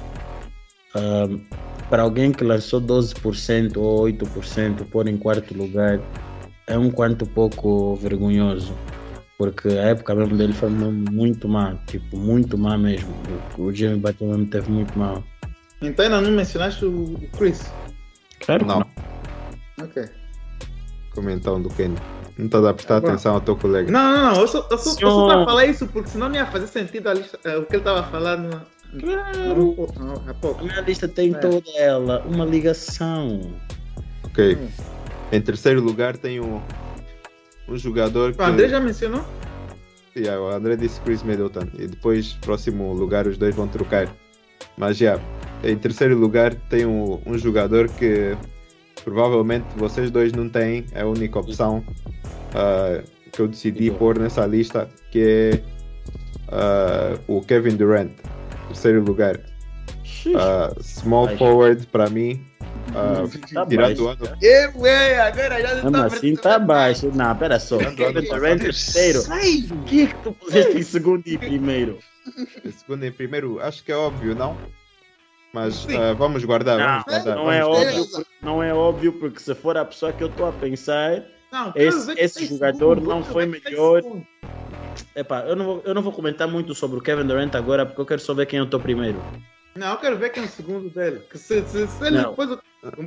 ahm, 0.95 1.39
para 1.89 2.03
alguém 2.03 2.31
que 2.31 2.43
lançou 2.43 2.79
12% 2.79 3.77
ou 3.77 4.01
8% 4.01 4.85
pôr 4.85 5.07
em 5.07 5.17
quarto 5.17 5.55
lugar 5.55 5.99
é 6.67 6.77
um 6.77 6.89
quanto 6.89 7.25
pouco 7.25 7.95
vergonhoso. 7.95 8.73
Porque 9.37 9.67
a 9.69 9.89
época 9.89 10.15
mesmo 10.15 10.37
dele 10.37 10.53
foi 10.53 10.69
muito 10.69 11.49
má, 11.49 11.75
tipo, 11.87 12.15
muito 12.15 12.57
má 12.57 12.77
mesmo. 12.77 13.13
O 13.57 13.73
Jimmy 13.73 13.97
Butler 13.97 14.29
mesmo 14.29 14.45
teve 14.45 14.71
muito 14.71 14.97
mal. 14.97 15.23
Então 15.81 16.05
ainda 16.05 16.21
não 16.21 16.31
mencionaste 16.31 16.85
o 16.85 17.19
Chris. 17.37 17.71
Claro 18.45 18.65
que 18.65 18.71
Não, 18.71 18.85
Ok. 19.81 20.22
Como 21.13 21.29
então, 21.29 21.57
Luqueni? 21.57 21.95
Não 22.37 22.47
estás 22.47 22.65
a 22.65 22.73
prestar 22.73 22.97
atenção 22.97 23.35
ao 23.35 23.41
teu 23.41 23.55
colega. 23.55 23.91
Não, 23.91 24.11
não, 24.11 24.33
não. 24.33 24.41
Eu 24.41 24.47
só, 24.47 24.61
tava 24.63 25.43
a 25.43 25.45
falar 25.45 25.65
isso 25.65 25.85
porque 25.87 26.09
senão 26.09 26.29
não 26.29 26.35
ia 26.35 26.45
fazer 26.47 26.67
sentido 26.67 27.07
a 27.09 27.13
lista, 27.13 27.37
eh, 27.43 27.57
o 27.57 27.65
que 27.65 27.73
ele 27.75 27.81
estava 27.81 28.03
falando 28.09 28.59
Claro. 28.99 29.55
no- 29.99 30.23
há 30.27 30.59
A 30.59 30.63
minha 30.63 30.81
lista 30.81 31.07
tem 31.07 31.33
É. 31.33 31.37
toda 31.37 31.63
ela 31.77 32.23
uma 32.25 32.43
ligação. 32.45 33.53
Ok. 34.23 34.55
Hum. 34.55 34.67
Em 35.31 35.41
terceiro 35.41 35.81
lugar 35.81 36.17
tem 36.17 36.39
um, 36.39 36.59
um 37.67 37.77
jogador 37.77 38.33
que. 38.33 38.41
O 38.41 38.45
André 38.45 38.67
já 38.69 38.79
mencionou? 38.79 39.23
Yeah, 40.15 40.39
o 40.41 40.47
André 40.49 40.75
disse 40.75 40.99
Chris 41.01 41.23
Middleton. 41.23 41.67
E 41.77 41.87
depois, 41.87 42.33
próximo 42.41 42.93
lugar, 42.93 43.25
os 43.27 43.37
dois 43.37 43.55
vão 43.55 43.67
trocar. 43.67 44.07
Mas 44.77 44.97
já, 44.97 45.19
em 45.63 45.75
terceiro 45.77 46.17
lugar 46.17 46.53
tem 46.69 46.85
um, 46.85 47.19
um 47.25 47.37
jogador 47.37 47.87
que 47.89 48.35
provavelmente 49.03 49.65
vocês 49.75 50.09
dois 50.09 50.31
não 50.33 50.49
têm. 50.49 50.85
É 50.93 51.01
a 51.01 51.07
única 51.07 51.39
opção 51.39 51.83
ah, 52.55 53.03
que 53.31 53.39
eu 53.41 53.47
decidi 53.47 53.91
pôr 53.91 54.17
nessa 54.19 54.45
lista, 54.45 54.89
que 55.11 55.19
é 55.21 55.63
ah, 56.49 57.17
o 57.27 57.41
Kevin 57.41 57.75
Durant. 57.75 58.11
Terceiro 58.67 59.03
lugar. 59.03 59.39
Ah, 60.35 60.73
small 60.81 61.25
Baixo. 61.25 61.37
forward 61.39 61.87
para 61.87 62.09
mim. 62.09 62.45
ah, 62.95 63.23
Tá 63.53 63.65
tirando 63.65 63.99
o 63.99 64.05
baixo. 64.05 64.23
ano. 64.23 64.37
É, 64.41 64.71
ué, 64.77 65.19
agora 65.19 65.61
já 65.61 65.75
Mesmo 65.75 65.97
assim 65.97 66.35
tá 66.35 66.57
baixo. 66.59 67.11
Não, 67.13 67.35
pera 67.35 67.59
só. 67.59 67.77
Kevin. 67.77 68.21
Durant 68.29 68.61
terceiro. 68.61 69.19
O 69.21 69.83
que 69.83 70.03
é 70.03 70.07
que 70.07 70.15
tu 70.23 70.31
puseste 70.31 70.77
em 70.77 70.83
segundo 70.83 71.23
e 71.27 71.37
primeiro? 71.37 71.99
Em 72.63 72.71
segundo 72.71 73.05
e 73.05 73.11
primeiro, 73.11 73.59
acho 73.59 73.83
que 73.83 73.91
é 73.91 73.95
óbvio, 73.97 74.33
não? 74.33 74.55
Mas 75.53 75.85
ah, 75.87 76.13
vamos 76.13 76.43
guardar, 76.43 76.79
Não, 76.79 76.85
vamos 76.87 77.05
guardar. 77.05 77.35
não 77.35 77.51
é 77.51 77.61
guardar. 77.63 77.85
óbvio, 77.93 78.09
porque- 78.11 78.31
não 78.41 78.63
é 78.63 78.73
óbvio 78.73 79.13
porque 79.13 79.39
se 79.39 79.53
for 79.55 79.77
a 79.77 79.85
pessoa 79.85 80.11
que 80.11 80.23
eu 80.23 80.27
estou 80.27 80.47
a 80.47 80.51
pensar, 80.53 81.23
Não, 81.51 81.71
Esse- 81.75 82.11
esse 82.19 82.39
tem 82.39 82.47
jogador 82.47 82.95
segundo, 82.95 83.07
não 83.09 83.23
foi 83.23 83.45
tem 83.47 83.61
melhor. 83.63 84.01
epá, 85.15 85.41
eu 85.41 85.55
não, 85.55 85.65
vou, 85.65 85.81
eu 85.85 85.93
não 85.93 86.01
vou 86.01 86.11
comentar 86.11 86.47
muito 86.47 86.73
sobre 86.73 86.97
o 86.97 87.01
Kevin 87.01 87.27
Durant 87.27 87.53
agora 87.53 87.85
porque 87.85 88.01
eu 88.01 88.05
quero 88.07 88.21
só 88.21 88.33
ver 88.33 88.47
quem 88.47 88.57
eu 88.57 88.65
estou 88.65 88.79
primeiro. 88.79 89.23
Não, 89.75 89.91
eu 89.91 89.97
quero 89.97 90.17
ver 90.17 90.31
quem 90.31 90.41
é 90.41 90.45
o 90.47 90.49
segundo 90.49 90.89
dele. 90.89 91.19
Que 91.29 91.37
se, 91.37 91.63
se, 91.67 91.87
se 91.87 92.07
ele 92.07 92.17
depois. 92.17 92.49
O, 92.49 92.57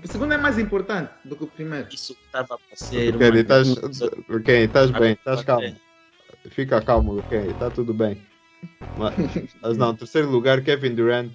o 0.05 0.07
segundo 0.07 0.33
é 0.35 0.39
mais 0.39 0.59
importante 0.61 1.11
do 1.25 1.35
que 1.35 1.43
o 1.43 1.47
primeiro. 1.49 1.89
Isso 1.93 2.17
estava 2.27 2.55
a 2.55 2.77
ser. 2.77 3.17
Uma- 3.17 3.37
estás 3.41 3.69
estás 3.69 4.91
bem, 4.93 5.13
estás 5.13 5.43
calmo. 5.43 5.77
Fica 6.51 6.81
calmo, 6.81 7.13
Luqueni, 7.15 7.51
está 7.51 7.69
tudo 7.71 7.93
bem. 7.93 8.23
Mas, 8.97 9.15
mas 9.61 9.77
não, 9.77 9.95
terceiro 9.95 10.31
lugar, 10.31 10.63
Kevin 10.63 10.95
Durant. 10.95 11.33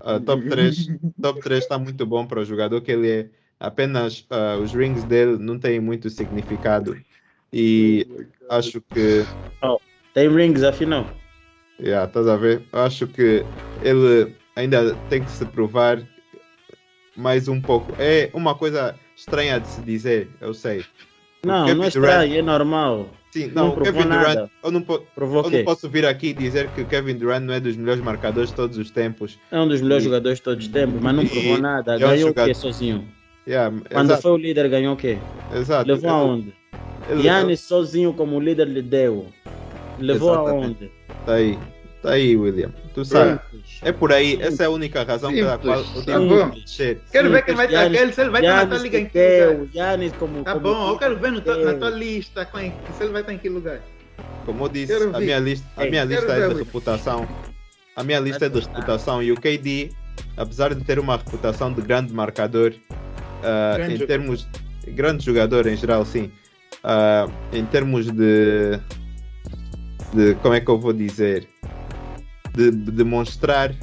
Ah, 0.00 0.14
ah, 0.16 0.20
top 0.20 0.48
3 0.48 0.88
top 1.20 1.40
3 1.40 1.62
está 1.64 1.78
muito 1.78 2.04
bom 2.06 2.26
para 2.26 2.40
o 2.40 2.44
jogador 2.44 2.80
que 2.80 2.92
ele 2.92 3.10
é. 3.10 3.28
Apenas 3.58 4.26
ah, 4.30 4.56
os 4.56 4.72
rings 4.72 5.04
dele 5.04 5.36
não 5.38 5.58
têm 5.58 5.80
muito 5.80 6.08
significado. 6.08 6.96
E 7.52 8.06
acho 8.48 8.80
que 8.80 9.26
Tem 10.14 10.28
rings, 10.28 10.62
afinal. 10.62 11.06
Yeah, 11.80 12.06
estás 12.06 12.26
a 12.28 12.36
ver? 12.36 12.62
Acho 12.72 13.06
que 13.06 13.44
ele 13.80 14.34
ainda 14.54 14.94
tem 15.08 15.24
que 15.24 15.30
se 15.30 15.46
provar 15.46 16.02
mais 17.16 17.48
um 17.48 17.60
pouco. 17.60 17.94
É 17.98 18.30
uma 18.34 18.54
coisa 18.54 18.98
estranha 19.16 19.60
de 19.60 19.68
se 19.68 19.80
dizer, 19.82 20.28
eu 20.40 20.52
sei. 20.52 20.84
Não, 21.44 21.62
não 21.62 21.68
é 21.68 21.74
Durant- 21.74 21.88
estranho, 21.88 22.38
é 22.38 22.42
normal. 22.42 23.10
Sim, 23.30 23.46
Não 23.54 23.68
não, 23.68 23.74
Kevin 23.76 24.02
Durant, 24.04 24.08
nada. 24.08 24.50
eu 24.62 24.70
não, 24.72 24.84
eu 24.88 25.50
não 25.50 25.64
posso 25.64 25.88
vir 25.88 26.04
aqui 26.04 26.32
dizer 26.32 26.68
que 26.72 26.80
o 26.80 26.86
Kevin 26.86 27.14
Durant 27.16 27.42
não 27.44 27.54
é 27.54 27.60
dos 27.60 27.76
melhores 27.76 28.02
marcadores 28.02 28.50
de 28.50 28.56
todos 28.56 28.76
os 28.76 28.90
tempos. 28.90 29.38
É 29.52 29.60
um 29.60 29.68
dos 29.68 29.80
melhores 29.80 30.02
E- 30.02 30.06
jogadores 30.06 30.38
de 30.38 30.44
todos 30.44 30.66
os 30.66 30.72
tempos, 30.72 31.00
mas 31.00 31.14
não 31.14 31.24
provou 31.26 31.56
nada. 31.58 31.92
e 31.96 32.02
é 32.02 32.06
um 32.06 32.10
Ganhou 32.10 32.30
o 32.30 32.34
quê 32.34 32.52
sozinho? 32.54 33.06
Yeah, 33.46 33.74
Quando 33.92 34.06
exato, 34.06 34.22
foi 34.22 34.30
o 34.32 34.36
líder, 34.36 34.68
ganhou 34.68 34.94
o 34.94 34.96
quê? 34.96 35.18
exato. 35.52 35.88
Levou 35.90 36.10
aonde? 36.10 36.52
Yannis 37.08 37.60
sozinho 37.60 38.12
como 38.12 38.38
líder 38.40 38.66
lhe 38.68 38.82
deu. 38.82 39.26
Levou 39.98 40.30
Exatamente. 40.30 40.64
aonde? 40.64 40.90
Tá 41.24 41.34
aí, 41.34 41.58
tá 42.02 42.10
aí, 42.12 42.36
William. 42.36 42.70
Tu 42.94 43.04
sabe. 43.04 43.40
É 43.82 43.92
por 43.92 44.12
aí, 44.12 44.38
essa 44.40 44.64
é 44.64 44.66
a 44.66 44.70
única 44.70 45.02
razão 45.02 45.32
pela 45.32 45.52
Simples. 45.52 45.72
qual 45.86 45.96
eu 45.96 46.02
Tá 46.04 46.18
tenho 46.18 46.28
bom. 46.28 46.50
que 46.50 46.60
descer. 46.62 47.00
Quero 47.12 47.30
ver 47.30 47.44
quem 47.44 47.54
vai 47.54 47.66
estar. 47.66 47.90
Se 48.12 48.20
ele 48.20 48.30
vai 48.30 48.40
estar 48.42 48.56
na 48.56 48.66
tua 48.66 48.78
liga 48.78 48.98
em 48.98 49.06
que 49.06 49.46
lugar? 49.58 49.98
como. 50.18 50.42
Tá 50.44 50.52
como 50.54 50.62
bom, 50.74 50.88
eu 50.90 50.98
quero 50.98 51.16
ver 51.18 51.32
no 51.32 51.40
teu- 51.40 51.64
na 51.64 51.74
tua 51.74 51.90
lista 51.90 52.44
quem- 52.44 52.72
se 52.96 53.02
ele 53.02 53.12
vai 53.12 53.20
estar 53.22 53.32
em 53.32 53.38
que 53.38 53.48
lugar. 53.48 53.80
Como 54.44 54.64
eu 54.64 54.68
disse, 54.68 54.92
Quero 54.98 55.16
a 55.16 55.20
minha 55.20 55.38
lista, 55.38 55.66
a 55.76 55.84
minha 55.86 56.06
quero 56.06 56.20
lista 56.20 56.32
é 56.32 56.46
William. 56.46 56.58
reputação. 56.58 57.28
A 57.96 58.02
minha 58.02 58.20
lista 58.20 58.46
é 58.46 58.48
de 58.48 58.54
gostar. 58.54 58.72
reputação 58.74 59.22
e 59.22 59.32
o 59.32 59.36
KD, 59.36 59.90
apesar 60.36 60.74
de 60.74 60.84
ter 60.84 60.98
uma 60.98 61.16
reputação 61.16 61.72
de 61.72 61.80
grande 61.82 62.12
marcador, 62.12 62.72
ah, 63.42 63.74
Grande 63.76 63.94
em 63.94 63.96
jogador. 63.98 64.06
termos 64.06 64.48
grande 64.88 65.24
jogador 65.24 65.66
em 65.66 65.76
geral, 65.76 66.04
sim. 66.04 66.30
Ah, 66.82 67.26
em 67.52 67.64
termos 67.66 68.06
de, 68.10 68.78
de 70.14 70.34
como 70.42 70.54
é 70.54 70.60
que 70.60 70.70
eu 70.70 70.78
vou 70.78 70.92
dizer, 70.92 71.46
de, 72.54 72.70
de 72.70 72.90
demonstrar 72.90 73.74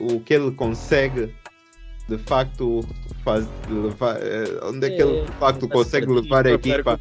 o 0.00 0.20
que 0.20 0.34
ele 0.34 0.50
consegue 0.50 1.30
de 2.08 2.18
facto 2.18 2.80
faz, 3.24 3.46
levar, 3.68 4.18
eh, 4.20 4.58
onde 4.64 4.86
é 4.86 4.90
que 4.90 5.00
ele 5.02 5.22
de 5.24 5.32
facto 5.32 5.68
consegue 5.68 6.06
levar 6.06 6.46
a 6.46 6.50
equipa. 6.52 7.00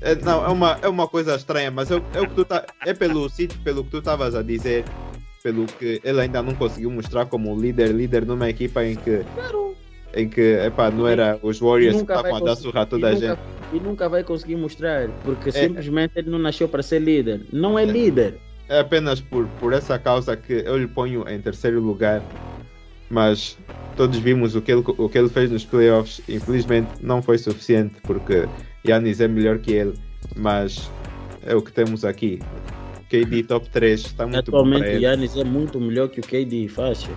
É, 0.00 0.14
não, 0.16 0.44
é 0.44 0.48
uma, 0.48 0.78
é 0.82 0.88
uma 0.88 1.08
coisa 1.08 1.34
estranha, 1.34 1.70
mas 1.70 1.90
é, 1.90 2.00
é 2.12 2.20
o 2.20 2.28
que 2.28 2.34
tu 2.34 2.44
tá, 2.44 2.64
é 2.86 2.92
pelo 2.94 3.28
sítio, 3.28 3.58
pelo 3.64 3.82
que 3.82 3.90
tu 3.90 3.98
estavas 3.98 4.34
a 4.34 4.42
dizer, 4.42 4.84
pelo 5.42 5.66
que 5.66 6.00
ele 6.04 6.20
ainda 6.20 6.42
não 6.42 6.54
conseguiu 6.54 6.90
mostrar 6.90 7.26
como 7.26 7.58
líder, 7.58 7.88
líder 7.90 8.24
numa 8.26 8.48
equipa 8.48 8.84
em 8.84 8.94
que 8.96 9.22
em 10.16 10.28
que 10.28 10.40
epá, 10.64 10.90
não 10.92 11.08
era 11.08 11.40
os 11.42 11.58
Warriors 11.58 11.96
que 11.96 12.02
estavam 12.02 12.36
a 12.36 12.40
dar 12.40 12.54
surra 12.54 12.82
a 12.82 12.86
toda 12.86 13.08
a 13.08 13.12
nunca- 13.12 13.26
gente. 13.26 13.38
E 13.72 13.80
nunca 13.80 14.08
vai 14.08 14.22
conseguir 14.22 14.54
mostrar, 14.54 15.08
porque 15.24 15.48
É. 15.48 15.52
simplesmente 15.52 16.12
ele 16.16 16.30
não 16.30 16.38
nasceu 16.38 16.68
para 16.68 16.82
ser 16.84 17.00
líder. 17.00 17.44
Não 17.52 17.76
é 17.76 17.84
líder. 17.84 18.38
É 18.68 18.80
apenas 18.80 19.20
por, 19.20 19.46
por 19.60 19.72
essa 19.72 19.98
causa 19.98 20.36
que 20.36 20.52
eu 20.52 20.76
lhe 20.78 20.86
ponho 20.86 21.28
em 21.28 21.40
terceiro 21.40 21.80
lugar, 21.80 22.22
mas 23.10 23.58
todos 23.96 24.18
vimos 24.18 24.56
o 24.56 24.62
que 24.62 24.72
ele, 24.72 24.82
o 24.86 25.08
que 25.08 25.18
ele 25.18 25.28
fez 25.28 25.50
nos 25.50 25.64
playoffs. 25.64 26.20
Infelizmente 26.28 26.88
não 27.00 27.20
foi 27.22 27.36
suficiente 27.38 27.96
porque 28.02 28.48
Yannis 28.86 29.20
é 29.20 29.28
melhor 29.28 29.58
que 29.58 29.72
ele, 29.72 29.94
mas 30.34 30.90
é 31.44 31.54
o 31.54 31.60
que 31.60 31.70
temos 31.72 32.04
aqui. 32.04 32.40
KD 33.10 33.42
top 33.44 33.68
3 33.68 34.00
está 34.00 34.26
muito 34.26 34.50
bom 34.50 34.58
Atualmente 34.58 34.82
o 34.82 34.90
ele. 34.90 35.04
Yannis 35.04 35.36
é 35.36 35.44
muito 35.44 35.78
melhor 35.78 36.08
que 36.08 36.20
o 36.20 36.22
KD, 36.22 36.66
fácil. 36.68 37.14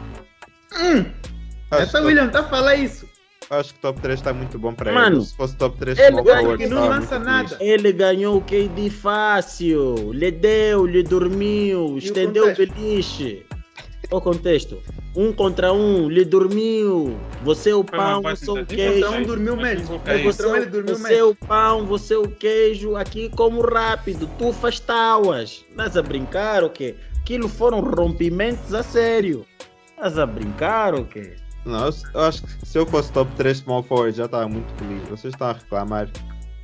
Acho, 1.72 1.82
Essa 1.84 2.00
que- 2.00 2.06
William 2.06 2.28
tá 2.30 2.42
a 2.42 2.44
falar 2.44 2.76
isso. 2.76 3.07
Acho 3.50 3.74
que 3.74 3.80
top 3.80 4.02
3 4.02 4.20
está 4.20 4.34
muito 4.34 4.58
bom 4.60 4.74
para 4.74 4.92
Mano, 4.92 5.18
ele. 5.18 5.26
Se 5.26 5.36
fosse 5.36 5.56
top 5.56 5.78
3 5.78 5.98
ele 5.98 6.24
forward, 6.24 6.58
que 6.58 6.70
não 6.70 6.88
lança 6.88 7.20
nada. 7.20 7.58
Ele 7.60 7.92
ganhou 7.92 8.38
o 8.38 8.42
KD 8.42 8.90
fácil, 8.90 10.12
lhe 10.14 10.32
deu, 10.32 10.86
lhe 10.86 11.04
dormiu, 11.04 11.98
estendeu 11.98 12.52
o 12.52 12.56
beliche. 12.56 13.46
O 14.10 14.22
contexto, 14.22 14.82
um 15.16 15.34
contra 15.34 15.74
um, 15.74 16.08
lhe 16.08 16.24
dormiu. 16.24 17.18
Você 17.44 17.72
é 17.72 17.76
o 17.76 17.84
pão, 17.84 18.22
você 18.22 18.50
é 18.50 18.54
o 18.54 18.66
queijo. 18.66 18.98
Então 19.00 19.18
um 19.18 19.24
dormiu 19.24 19.56
Mas 19.58 19.80
mesmo. 19.80 20.02
É. 20.06 20.24
Você, 20.24 20.44
Contra 20.44 20.62
ele 20.62 20.66
dormiu 20.68 20.96
você 20.96 21.16
é 21.16 21.24
o 21.24 21.36
pão, 21.36 21.86
você 21.86 22.14
é 22.14 22.18
o 22.18 22.28
queijo, 22.30 22.96
aqui 22.96 23.30
como 23.30 23.62
rápido, 23.62 24.30
tu 24.38 24.54
faz 24.54 24.80
tauas. 24.80 25.66
Estás 25.70 25.98
a 25.98 26.02
brincar 26.02 26.64
o 26.64 26.70
quê? 26.70 26.96
Aquilo 27.20 27.50
foram 27.50 27.82
rompimentos 27.82 28.74
a 28.74 28.82
sério. 28.82 29.46
Estás 29.90 30.18
a 30.18 30.26
brincar 30.26 30.96
o 30.96 31.04
quê? 31.04 31.36
Não, 31.68 31.86
eu, 31.86 31.94
eu 32.14 32.22
acho 32.22 32.44
que 32.44 32.66
se 32.66 32.78
eu 32.78 32.86
fosse 32.86 33.12
top 33.12 33.30
3 33.36 33.58
small 33.58 33.84
forward 33.84 34.18
já 34.18 34.26
estava 34.26 34.48
muito 34.48 34.72
feliz. 34.76 35.08
Vocês 35.10 35.34
estão 35.34 35.50
a 35.50 35.54
reclamar. 35.54 36.10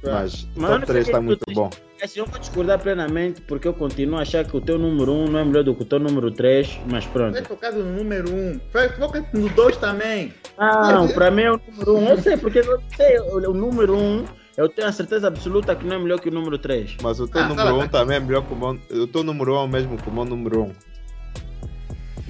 Mas 0.04 0.48
Mas 0.56 0.70
top 0.70 0.74
olha 0.74 0.86
3 0.86 1.08
está 1.08 1.22
muito 1.22 1.46
bom. 1.54 1.70
Assim, 2.02 2.20
eu 2.20 2.26
vou 2.26 2.38
discordar 2.38 2.80
plenamente 2.80 3.42
porque 3.42 3.66
eu 3.68 3.74
continuo 3.74 4.20
a 4.20 4.24
achar 4.24 4.44
que 4.44 4.56
o 4.58 4.60
teu 4.60 4.78
número 4.78 5.12
1 5.12 5.24
um 5.24 5.28
não 5.30 5.40
é 5.40 5.46
melhor 5.46 5.64
do 5.64 5.74
que 5.74 5.84
o 5.84 5.86
teu 5.86 6.00
número 6.00 6.32
3, 6.32 6.80
mas 6.90 7.06
pronto. 7.06 7.34
Vai 7.34 7.44
focado 7.44 7.84
no 7.84 7.96
número 7.96 8.30
1. 8.30 8.36
Um. 8.36 8.62
Vai 8.74 8.90
foca 8.90 9.26
no 9.34 9.50
2 9.50 9.78
também. 9.78 10.34
Não, 10.58 11.08
para 11.10 11.32
mim 11.32 11.44
é 11.44 11.52
o 11.52 11.62
número 11.66 11.96
1. 11.96 11.98
Um. 11.98 12.10
Eu 12.10 12.18
sei, 12.22 12.38
porque 12.38 12.60
eu 12.60 12.82
sei, 12.98 13.20
o, 13.20 13.50
o 13.50 13.54
número 13.54 13.96
1, 13.96 13.98
um, 13.98 14.26
eu 14.58 14.68
tenho 14.68 14.88
a 14.88 14.92
certeza 14.92 15.28
absoluta 15.28 15.76
que 15.76 15.86
não 15.86 15.96
é 15.96 16.00
melhor 16.00 16.20
que 16.20 16.28
o 16.28 16.34
número 16.34 16.58
3. 16.58 16.98
Mas 17.02 17.22
o 17.22 17.28
teu 17.28 17.42
Ah, 17.42 17.48
número 17.48 17.68
1 17.68 17.72
fala, 17.72 17.84
um 17.84 17.88
também 17.88 18.18
é 18.18 18.20
melhor 18.20 18.46
que 18.46 18.54
o 18.54 18.58
meu. 18.58 19.04
O 19.04 19.08
teu 19.08 19.24
número 19.24 19.54
1 19.54 19.56
um 19.56 19.60
é 19.60 19.64
o 19.64 19.68
mesmo 19.68 19.98
que 19.98 20.10
o 20.10 20.14
meu 20.14 20.26
número 20.26 20.62
1. 20.62 20.64
Um. 20.64 20.74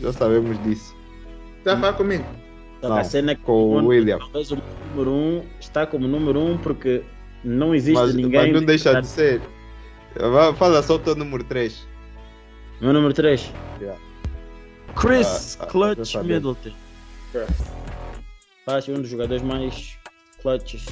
Já 0.02 0.14
sabemos 0.14 0.62
disso. 0.64 0.96
Você 1.64 1.70
vai 1.72 1.80
falar 1.80 1.94
comigo? 1.94 2.26
Não, 2.90 2.98
a 2.98 3.04
cena 3.04 3.32
é 3.32 3.36
que 3.36 3.42
com 3.42 3.52
o 3.82 3.88
William. 3.88 4.20
talvez 4.20 4.52
o 4.52 4.58
número 4.96 5.12
1 5.12 5.14
um 5.16 5.44
está 5.60 5.86
como 5.86 6.08
número 6.08 6.40
1 6.40 6.52
um 6.52 6.58
porque 6.58 7.02
não 7.44 7.74
existe 7.74 8.00
Mas, 8.02 8.14
ninguém. 8.16 8.42
mas 8.42 8.54
não 8.54 8.66
deixa 8.66 9.02
de 9.02 9.08
ser. 9.08 9.42
Vai- 10.16 10.54
Fala 10.56 10.82
só 10.84 10.96
o 10.96 11.00
teu 11.00 11.16
número 11.16 11.44
3. 11.44 11.88
Meu 12.82 12.94
número 12.94 13.14
3. 13.14 13.52
Yeah. 13.80 14.00
Chris 14.96 15.58
Ah, 15.60 15.64
ah, 15.64 15.68
Clutch 15.68 16.12
sabemos. 16.12 16.58
Middleton. 16.64 16.78
Acho 18.68 18.92
um 18.92 19.02
dos 19.02 19.10
jogadores 19.10 19.44
mais 19.44 19.98
clutches 20.42 20.86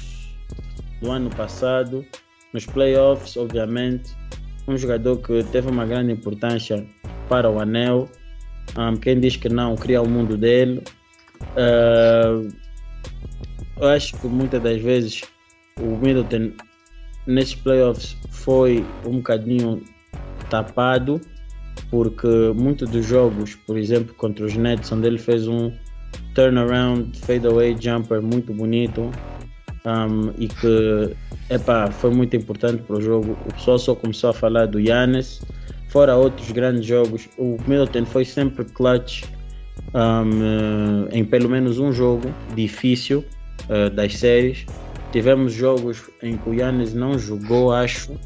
do 1.01 1.11
ano 1.11 1.29
passado. 1.29 2.05
Nos 2.53 2.65
playoffs, 2.65 3.37
obviamente. 3.37 4.15
Um 4.67 4.77
jogador 4.77 5.17
que 5.17 5.43
teve 5.45 5.69
uma 5.69 5.85
grande 5.85 6.11
importância 6.11 6.85
para 7.29 7.49
o 7.49 7.59
anel. 7.59 8.09
Um, 8.77 8.95
quem 8.95 9.19
diz 9.19 9.35
que 9.35 9.49
não, 9.49 9.75
cria 9.75 10.01
o 10.01 10.07
mundo 10.07 10.37
dele. 10.37 10.83
Uh, 11.55 12.47
eu 13.79 13.87
acho 13.87 14.15
que 14.17 14.27
muitas 14.27 14.61
das 14.61 14.81
vezes 14.81 15.21
o 15.79 15.97
Middleton 15.97 16.51
nesses 17.25 17.55
playoffs 17.55 18.17
foi 18.29 18.85
um 19.05 19.17
bocadinho 19.17 19.83
tapado 20.49 21.19
porque 21.89 22.27
muitos 22.55 22.89
dos 22.89 23.05
jogos, 23.05 23.55
por 23.55 23.77
exemplo, 23.77 24.13
contra 24.15 24.45
os 24.45 24.55
Nets, 24.55 24.91
onde 24.91 25.07
ele 25.07 25.17
fez 25.17 25.47
um 25.47 25.71
turnaround, 26.33 27.17
fadeaway 27.19 27.75
jumper 27.79 28.21
muito 28.21 28.53
bonito 28.53 29.11
um, 29.85 30.31
e 30.37 30.47
que 30.47 31.15
epá, 31.49 31.89
foi 31.91 32.11
muito 32.11 32.35
importante 32.35 32.81
para 32.83 32.97
o 32.97 33.01
jogo. 33.01 33.37
O 33.45 33.53
pessoal 33.53 33.79
só 33.79 33.95
começou 33.95 34.29
a 34.29 34.33
falar 34.33 34.67
do 34.67 34.81
Giannis, 34.81 35.41
fora 35.89 36.15
outros 36.15 36.51
grandes 36.51 36.85
jogos. 36.85 37.27
O 37.37 37.57
Middleton 37.67 38.05
foi 38.05 38.25
sempre 38.25 38.63
clutch 38.65 39.23
um, 39.93 41.07
em 41.11 41.23
pelo 41.23 41.49
menos 41.49 41.79
um 41.79 41.91
jogo 41.91 42.29
difícil 42.55 43.25
uh, 43.69 43.89
das 43.89 44.17
séries. 44.17 44.65
Tivemos 45.11 45.53
jogos 45.53 46.09
em 46.21 46.37
que 46.37 46.49
o 46.49 46.53
Giannis 46.53 46.93
não 46.93 47.19
jogou, 47.19 47.73
acho, 47.73 48.17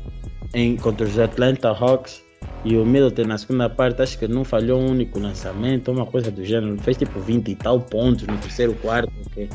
em, 0.54 0.76
contra 0.78 1.06
os 1.06 1.18
Atlanta 1.18 1.70
Hawks 1.70 2.24
e 2.64 2.76
o 2.78 2.86
Middleton 2.86 3.26
na 3.26 3.38
segunda 3.38 3.70
parte 3.70 4.02
acho 4.02 4.18
que 4.18 4.28
não 4.28 4.44
falhou 4.44 4.80
um 4.80 4.92
único 4.92 5.20
lançamento, 5.20 5.92
uma 5.92 6.06
coisa 6.06 6.32
do 6.32 6.44
gênero. 6.44 6.78
Fez 6.82 6.98
tipo 6.98 7.20
20 7.20 7.50
e 7.50 7.56
tal 7.56 7.80
pontos 7.80 8.26
no 8.28 8.38
terceiro 8.38 8.74
quarto, 8.76 9.12
okay? 9.28 9.50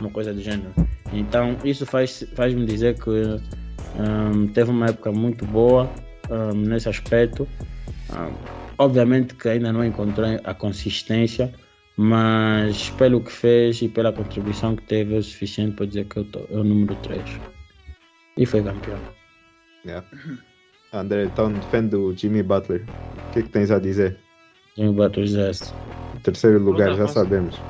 uma 0.00 0.10
coisa 0.10 0.32
do 0.32 0.40
gênero. 0.40 0.72
Então 1.12 1.56
isso 1.64 1.86
faz, 1.86 2.26
faz 2.34 2.54
dizer 2.66 2.98
que 2.98 3.10
um, 3.10 4.46
teve 4.48 4.70
uma 4.70 4.86
época 4.86 5.12
muito 5.12 5.44
boa 5.46 5.90
um, 6.30 6.56
nesse 6.56 6.88
aspecto. 6.88 7.46
Um, 8.10 8.65
obviamente 8.78 9.34
que 9.34 9.48
ainda 9.48 9.72
não 9.72 9.84
encontrei 9.84 10.38
a 10.44 10.54
consistência, 10.54 11.52
mas 11.96 12.90
pelo 12.90 13.22
que 13.22 13.32
fez 13.32 13.80
e 13.82 13.88
pela 13.88 14.12
contribuição 14.12 14.76
que 14.76 14.82
teve 14.82 15.14
é 15.14 15.18
o 15.18 15.22
suficiente 15.22 15.74
para 15.76 15.86
dizer 15.86 16.04
que 16.06 16.18
eu 16.18 16.24
tô, 16.24 16.40
é 16.50 16.56
o 16.58 16.64
número 16.64 16.94
3. 16.96 17.28
E 18.36 18.44
foi 18.44 18.62
campeão. 18.62 19.00
Yeah. 19.84 20.06
André, 20.92 21.24
então 21.24 21.52
defende 21.52 21.96
o 21.96 22.14
Jimmy 22.16 22.42
Butler. 22.42 22.82
O 22.82 23.32
que, 23.32 23.38
é 23.38 23.42
que 23.42 23.48
tens 23.48 23.70
a 23.70 23.78
dizer? 23.78 24.18
Jimmy 24.76 24.92
Butler 24.92 25.26
Zest. 25.26 25.72
Terceiro 26.22 26.58
lugar, 26.58 26.88
Toda 26.88 26.96
já 26.98 27.02
vossa- 27.04 27.14
sabemos. 27.20 27.60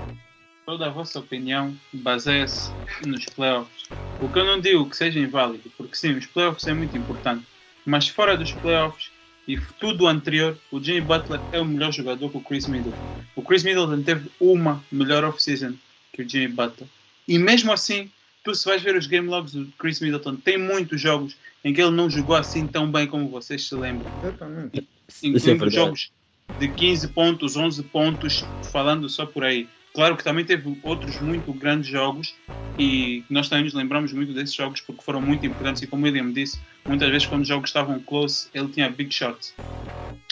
Toda 0.64 0.86
a 0.86 0.90
vossa 0.90 1.20
opinião 1.20 1.74
baseia-se 1.92 2.72
nos 3.04 3.24
playoffs. 3.26 3.84
O 4.20 4.28
que 4.28 4.38
eu 4.38 4.44
não 4.44 4.60
digo 4.60 4.88
que 4.88 4.96
seja 4.96 5.18
inválido, 5.20 5.70
porque 5.76 5.94
sim, 5.94 6.12
os 6.16 6.26
playoffs 6.26 6.66
é 6.66 6.74
muito 6.74 6.96
importante. 6.96 7.44
Mas 7.84 8.08
fora 8.08 8.36
dos 8.36 8.52
playoffs 8.52 9.10
e 9.46 9.58
tudo 9.78 10.04
o 10.04 10.08
anterior, 10.08 10.58
o 10.72 10.80
Jimmy 10.80 11.00
Butler 11.00 11.40
é 11.52 11.60
o 11.60 11.64
melhor 11.64 11.92
jogador 11.92 12.30
que 12.30 12.36
o 12.36 12.40
Chris 12.40 12.66
Middleton. 12.66 12.98
O 13.34 13.42
Chris 13.42 13.62
Middleton 13.62 14.02
teve 14.02 14.30
uma 14.40 14.82
melhor 14.90 15.24
off-season 15.24 15.74
que 16.12 16.22
o 16.22 16.28
Jimmy 16.28 16.48
Butler. 16.48 16.88
E 17.28 17.38
mesmo 17.38 17.72
assim, 17.72 18.10
tu 18.42 18.54
se 18.54 18.64
vais 18.64 18.82
ver 18.82 18.96
os 18.96 19.06
game 19.06 19.28
logs 19.28 19.52
do 19.52 19.66
Chris 19.78 20.00
Middleton, 20.00 20.36
tem 20.36 20.58
muitos 20.58 21.00
jogos 21.00 21.36
em 21.64 21.72
que 21.72 21.80
ele 21.80 21.90
não 21.90 22.08
jogou 22.08 22.36
assim 22.36 22.66
tão 22.66 22.90
bem 22.90 23.06
como 23.06 23.28
vocês 23.28 23.66
se 23.68 23.74
lembram 23.74 24.10
Exatamente. 24.22 24.78
É 24.78 25.26
incluindo 25.26 25.58
verdade. 25.58 25.74
jogos 25.74 26.10
de 26.58 26.68
15 26.68 27.08
pontos, 27.08 27.56
11 27.56 27.82
pontos, 27.84 28.44
falando 28.62 29.08
só 29.08 29.26
por 29.26 29.44
aí. 29.44 29.68
Claro 29.96 30.14
que 30.14 30.22
também 30.22 30.44
teve 30.44 30.78
outros 30.82 31.18
muito 31.22 31.50
grandes 31.54 31.88
jogos 31.88 32.34
e 32.78 33.24
nós 33.30 33.48
também 33.48 33.64
nos 33.64 33.72
lembramos 33.72 34.12
muito 34.12 34.34
desses 34.34 34.54
jogos 34.54 34.82
porque 34.82 35.02
foram 35.02 35.22
muito 35.22 35.46
importantes 35.46 35.80
e 35.80 35.86
como 35.86 36.02
o 36.02 36.04
William 36.04 36.30
disse, 36.30 36.60
muitas 36.86 37.08
vezes 37.08 37.26
quando 37.26 37.40
os 37.40 37.48
jogos 37.48 37.70
estavam 37.70 37.98
close, 38.00 38.46
ele 38.52 38.68
tinha 38.68 38.90
big 38.90 39.10
shots. 39.10 39.54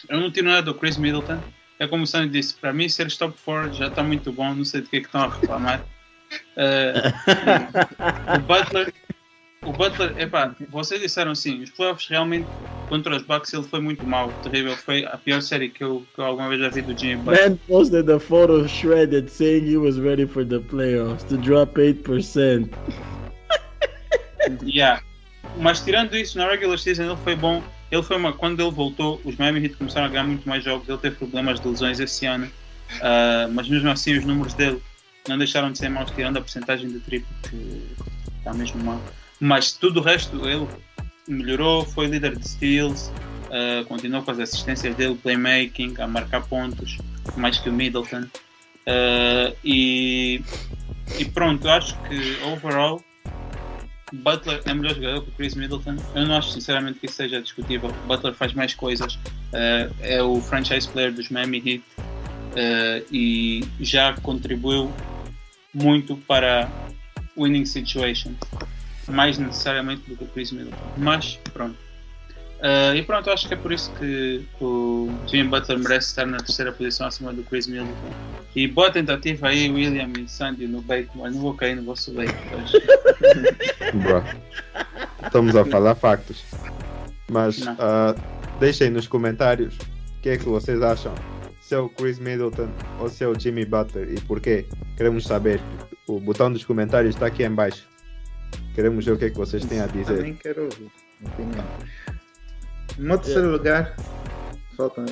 Eu 0.06 0.20
não 0.20 0.30
tiro 0.30 0.48
nada 0.48 0.60
do 0.60 0.74
Chris 0.74 0.98
Middleton, 0.98 1.42
é 1.78 1.86
como 1.86 2.02
o 2.02 2.06
Sandy 2.06 2.28
disse, 2.28 2.52
para 2.52 2.74
mim 2.74 2.90
ser 2.90 3.10
top 3.16 3.34
4 3.42 3.72
já 3.72 3.86
está 3.86 4.02
muito 4.02 4.30
bom, 4.30 4.54
não 4.54 4.66
sei 4.66 4.82
de 4.82 4.88
que 4.90 4.96
é 4.96 5.00
que 5.00 5.06
estão 5.06 5.22
a 5.22 5.28
reclamar. 5.28 5.82
Eh, 6.56 7.12
o 8.36 8.38
Butler, 8.40 8.92
o 9.64 9.72
Butler, 9.72 10.14
epá, 10.18 10.54
vocês 10.70 11.00
disseram 11.00 11.32
assim, 11.32 11.62
os 11.62 11.70
playoffs 11.70 12.08
realmente 12.08 12.46
contra 12.88 13.16
os 13.16 13.22
Bucks 13.22 13.52
ele 13.52 13.62
foi 13.62 13.80
muito 13.80 14.06
mal, 14.06 14.32
terrível, 14.42 14.76
foi 14.76 15.04
a 15.06 15.16
pior 15.16 15.40
série 15.40 15.68
que 15.68 15.82
eu, 15.82 16.04
que 16.14 16.20
eu 16.20 16.24
alguma 16.24 16.48
vez 16.48 16.60
já 16.60 16.68
vi 16.68 16.82
do 16.82 16.96
Jimmy 16.96 17.16
Butler. 17.16 17.50
Man 17.50 17.58
posted 17.68 18.10
a 18.10 18.20
photo 18.20 18.68
shredded 18.68 19.30
saying 19.30 19.66
he 19.66 19.76
was 19.76 19.98
ready 19.98 20.26
for 20.26 20.44
the 20.44 20.58
playoffs 20.58 21.24
to 21.28 21.36
drop 21.38 21.74
8%. 21.80 22.68
Yeah. 24.62 25.02
Mas 25.58 25.80
tirando 25.80 26.14
isso, 26.14 26.36
na 26.36 26.46
regular 26.50 26.78
season 26.78 27.04
ele 27.04 27.16
foi 27.16 27.34
bom. 27.34 27.62
Ele 27.90 28.02
foi 28.02 28.16
uma, 28.16 28.32
quando 28.32 28.60
ele 28.60 28.70
voltou, 28.70 29.20
os 29.24 29.36
Miami 29.36 29.64
Heat 29.64 29.76
começaram 29.76 30.06
a 30.06 30.08
ganhar 30.10 30.24
muito 30.24 30.46
mais 30.48 30.62
jogos. 30.62 30.88
Ele 30.88 30.98
teve 30.98 31.16
problemas 31.16 31.60
de 31.60 31.68
lesões 31.68 32.00
esse 32.00 32.26
ano, 32.26 32.50
Ah, 33.00 33.48
mas 33.50 33.68
mesmo 33.68 33.88
assim 33.90 34.18
os 34.18 34.24
números 34.24 34.54
dele 34.54 34.82
não 35.28 35.38
deixaram 35.38 35.72
de 35.72 35.78
ser 35.78 35.88
maus, 35.88 36.10
tirando 36.10 36.36
a 36.36 36.40
porcentagem 36.40 36.88
de 36.88 37.00
triplo 37.00 37.28
que 37.48 37.82
está 38.38 38.52
mesmo 38.52 38.82
mal. 38.84 39.00
Mas 39.40 39.72
tudo 39.72 40.00
o 40.00 40.02
resto 40.02 40.48
ele 40.48 40.66
melhorou, 41.28 41.84
foi 41.84 42.06
líder 42.06 42.36
de 42.36 42.48
steals, 42.48 43.10
ah, 43.50 43.84
continuou 43.86 44.22
com 44.22 44.30
as 44.30 44.38
assistências 44.38 44.94
dele, 44.96 45.14
playmaking, 45.16 45.94
a 45.98 46.06
marcar 46.06 46.42
pontos, 46.46 46.98
mais 47.36 47.58
que 47.58 47.68
o 47.68 47.72
Middleton. 47.72 48.24
Ah, 48.86 49.52
e, 49.64 50.42
e 51.18 51.24
pronto, 51.26 51.68
acho 51.68 51.96
que 52.02 52.38
overall 52.44 53.02
Butler 54.12 54.62
é 54.64 54.74
melhor 54.74 54.94
jogador 54.94 55.22
que 55.22 55.30
Chris 55.32 55.54
Middleton. 55.54 55.96
Eu 56.14 56.26
não 56.26 56.36
acho 56.36 56.52
sinceramente 56.52 57.00
que 57.00 57.06
isso 57.06 57.16
seja 57.16 57.40
discutível. 57.40 57.90
Butler 58.06 58.34
faz 58.34 58.52
mais 58.52 58.74
coisas. 58.74 59.18
eh, 59.52 59.90
é 60.00 60.22
o 60.22 60.40
franchise 60.40 60.88
player 60.88 61.12
dos 61.12 61.30
Miami 61.30 61.62
Heat 61.64 61.82
eh, 62.56 63.02
e 63.10 63.64
já 63.80 64.12
contribuiu 64.14 64.92
muito 65.72 66.16
para 66.16 66.70
winning 67.36 67.64
situation. 67.64 68.34
Mais 69.08 69.38
necessariamente 69.38 70.02
do 70.08 70.16
que 70.16 70.24
o 70.24 70.26
Chris 70.28 70.52
Middleton. 70.52 70.76
Mas 70.96 71.36
pronto. 71.52 71.76
Eh, 72.64 72.96
e 72.96 73.02
pronto, 73.02 73.28
acho 73.28 73.46
que 73.46 73.52
é 73.52 73.56
por 73.58 73.72
isso 73.72 73.92
que 73.98 74.42
o 74.58 75.10
Jimmy 75.26 75.50
Butler 75.50 75.78
merece 75.78 76.08
estar 76.08 76.24
na 76.24 76.38
terceira 76.38 76.72
posição 76.72 77.06
acima 77.06 77.30
do 77.30 77.42
Chris 77.42 77.66
Middleton. 77.66 78.10
E 78.56 78.66
boa 78.66 78.90
tentativa 78.90 79.48
aí, 79.48 79.70
William 79.70 80.10
e 80.18 80.26
Sandy 80.26 80.66
no 80.66 80.80
bait, 80.80 81.06
mas 81.14 81.34
não 81.34 81.42
vou 81.42 81.52
cair 81.52 81.76
no 81.76 81.82
vosso 81.82 82.12
bait. 82.12 82.32
Bro. 83.92 84.24
Estamos 85.22 85.54
a 85.54 85.64
falar 85.66 85.94
factos. 85.94 86.42
Mas 87.30 87.66
ah, 87.66 88.14
deixem 88.58 88.88
nos 88.88 89.06
comentários 89.06 89.76
o 89.76 90.22
que 90.22 90.30
é 90.30 90.38
que 90.38 90.44
vocês 90.44 90.80
acham. 90.80 91.14
Se 91.60 91.74
é 91.74 91.78
o 91.78 91.90
Chris 91.90 92.18
Middleton 92.18 92.70
ou 92.98 93.10
se 93.10 93.24
é 93.24 93.28
o 93.28 93.38
Jimmy 93.38 93.66
Butler 93.66 94.10
e 94.10 94.20
porquê. 94.22 94.64
Queremos 94.96 95.24
saber. 95.24 95.60
O 96.06 96.18
botão 96.18 96.50
dos 96.50 96.64
comentários 96.64 97.14
está 97.14 97.26
aqui 97.26 97.42
em 97.42 97.50
baixo. 97.50 97.86
Queremos 98.74 99.04
ver 99.04 99.12
o 99.12 99.16
que 99.18 99.26
é 99.26 99.30
que 99.30 99.36
vocês 99.36 99.64
têm 99.64 99.80
a 99.80 99.86
dizer. 99.86 100.16
Também 100.16 100.34
quero 100.34 100.64
ouvir. 100.64 100.90
Opinião. 101.24 101.64
No 102.98 103.04
meu 103.06 103.18
terceiro 103.18 103.50
lugar, 103.50 103.94
falta 104.76 105.04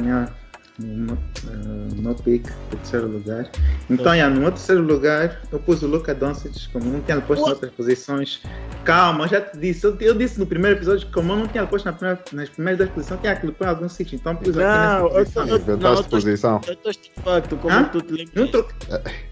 minha, 0.00 0.32
no, 0.78 0.86
meu- 1.06 1.18
eh, 1.48 1.94
meu 2.00 2.14
pick, 2.14 2.46
terceiro 2.70 3.08
lugar. 3.08 3.50
Então, 3.90 4.16
já, 4.16 4.28
no 4.30 4.40
meu 4.40 4.50
terceiro 4.52 4.82
lugar, 4.82 5.40
eu 5.52 5.58
pus 5.58 5.82
o 5.82 5.86
Luca 5.86 6.14
Doncic, 6.14 6.70
como 6.72 6.86
eu 6.86 6.92
não 6.92 7.00
tinha 7.02 7.20
posto 7.20 7.46
em 7.46 7.50
outras 7.50 7.70
posições. 7.72 8.42
Calma, 8.84 9.24
eu 9.24 9.28
já 9.28 9.40
te 9.40 9.58
disse. 9.58 9.84
Eu, 9.86 9.96
eu 10.00 10.14
disse 10.14 10.38
no 10.38 10.46
primeiro 10.46 10.76
episódio 10.78 11.06
que, 11.06 11.12
como 11.12 11.32
eu 11.32 11.36
não 11.36 11.46
tinha 11.48 11.66
posto 11.66 11.84
na 11.86 11.92
primeira- 11.92 12.22
nas 12.32 12.48
primeiras 12.48 12.78
duas 12.78 12.90
posições, 12.90 13.20
tinha 13.20 13.36
que 13.36 13.50
pôr 13.52 13.66
algum 13.66 13.88
sítio. 13.88 14.16
Então, 14.16 14.36
pus 14.36 14.48
aqui 14.50 14.58
Não, 14.58 14.64
nessa 14.66 15.02
eu 15.02 15.10
posição. 15.10 16.02
tô- 16.02 16.04
posição. 16.10 16.60
Eu 16.66 16.72
estou 16.74 16.90
estupefacto, 16.90 17.56
como 17.56 17.74
Hã? 17.74 17.84
tu 17.84 18.00
te 18.02 18.12
lembras. 18.12 18.34
Não, 18.34 18.46
tro- 18.48 18.68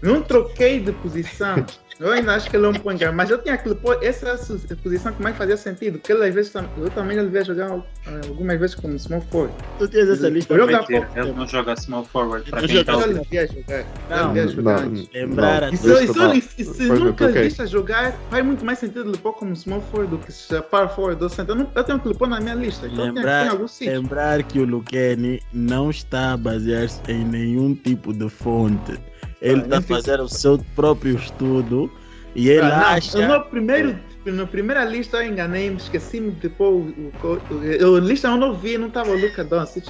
não 0.01 0.21
troquei 0.21 0.79
de 0.79 0.91
posição. 0.91 1.65
Eu 2.03 2.11
ainda 2.11 2.35
acho 2.35 2.49
que 2.49 2.57
ele 2.57 2.65
é 2.65 2.69
um 2.69 2.73
point 2.73 3.01
guard, 3.01 3.15
mas 3.15 3.29
eu 3.29 3.37
tinha 3.41 3.55
aquele 3.55 3.75
po- 3.75 3.93
essa 3.93 4.27
é 4.29 4.75
posição 4.75 5.13
que 5.13 5.23
mais 5.23 5.37
fazia 5.37 5.55
sentido, 5.55 5.99
porque 5.99 6.11
ele 6.11 6.25
às 6.25 6.33
vezes 6.33 6.51
eu 6.77 6.89
também 6.89 7.15
ele 7.17 7.27
devia 7.27 7.45
jogar 7.45 7.81
algumas 8.27 8.59
vezes 8.59 8.75
como 8.75 8.99
small 8.99 9.21
forward. 9.21 9.53
Tu 9.79 9.87
tens 9.87 10.09
essa 10.09 10.27
lista. 10.27 10.53
Joga 10.57 10.83
pouco 10.83 11.07
ele 11.17 11.31
não 11.31 11.47
joga 11.47 11.75
small 11.77 12.03
forward. 12.03 12.49
Para 12.49 12.61
Não 12.61 12.67
quem 12.67 12.83
tá 12.83 12.97
ouvindo. 12.97 13.21
devia 13.21 13.47
jogar. 13.47 13.85
Não, 14.09 14.33
devia 14.33 14.47
jogar 14.49 14.81
Não, 14.81 14.87
antes. 14.89 15.09
Lembrar 15.13 15.63
a 15.63 15.69
E 15.69 15.77
se, 15.77 16.83
não. 16.87 16.95
nunca 16.99 17.27
toquei. 17.27 17.43
viste 17.43 17.61
a 17.61 17.65
jogar, 17.65 18.13
faz 18.29 18.45
muito 18.45 18.65
mais 18.65 18.79
sentido 18.79 19.09
ele 19.09 19.17
pôr 19.17 19.31
como 19.33 19.55
small 19.55 19.79
forward 19.79 20.11
do 20.11 20.17
que 20.17 20.31
se 20.31 20.61
power 20.63 20.89
forward 20.89 21.23
ou 21.23 21.29
center. 21.29 21.55
Eu, 21.55 21.59
não, 21.63 21.71
eu 21.73 21.83
tenho 21.85 21.99
que 21.99 22.13
pôr 22.17 22.27
na 22.27 22.41
minha 22.41 22.55
lista, 22.55 22.85
então 22.87 23.07
eu 23.07 23.13
tenho 23.13 23.15
que 23.15 23.21
ter 23.21 23.27
em 23.29 23.31
Lembrar, 23.39 23.51
algum 23.51 23.67
sítio. 23.67 23.93
lembrar 23.93 24.43
que 24.43 24.59
o 24.59 24.65
Luqueni 24.65 25.41
não 25.53 25.89
está 25.89 26.33
a 26.33 26.37
basear-se 26.37 26.99
em 27.07 27.23
nenhum 27.23 27.73
tipo 27.73 28.11
de 28.13 28.29
fonte. 28.29 28.99
Ele 29.43 29.61
está 29.61 29.81
fazer 29.81 30.19
o 30.19 30.27
seu 30.27 30.57
próprio 30.75 31.15
estudo 31.15 31.91
e 32.33 32.49
ele 32.49 32.61
não, 32.61 32.75
acha. 32.75 33.27
No 33.27 33.43
primeiro, 33.45 33.99
na 34.25 34.47
primeira 34.47 34.85
lista 34.85 35.17
eu 35.17 35.31
enganei-me, 35.31 35.75
esqueci-me 35.75 36.31
de 36.31 36.47
pôr 36.49 36.71
o, 36.71 36.77
o, 36.87 37.53
o, 37.53 37.63
eu- 37.63 37.95
a 37.97 37.99
lista 37.99 38.29
eu 38.29 38.37
não 38.37 38.55
vi, 38.55 38.77
não 38.77 38.87
estava 38.87 39.11
o 39.11 39.17
Luca 39.19 39.43
Doncic. 39.43 39.85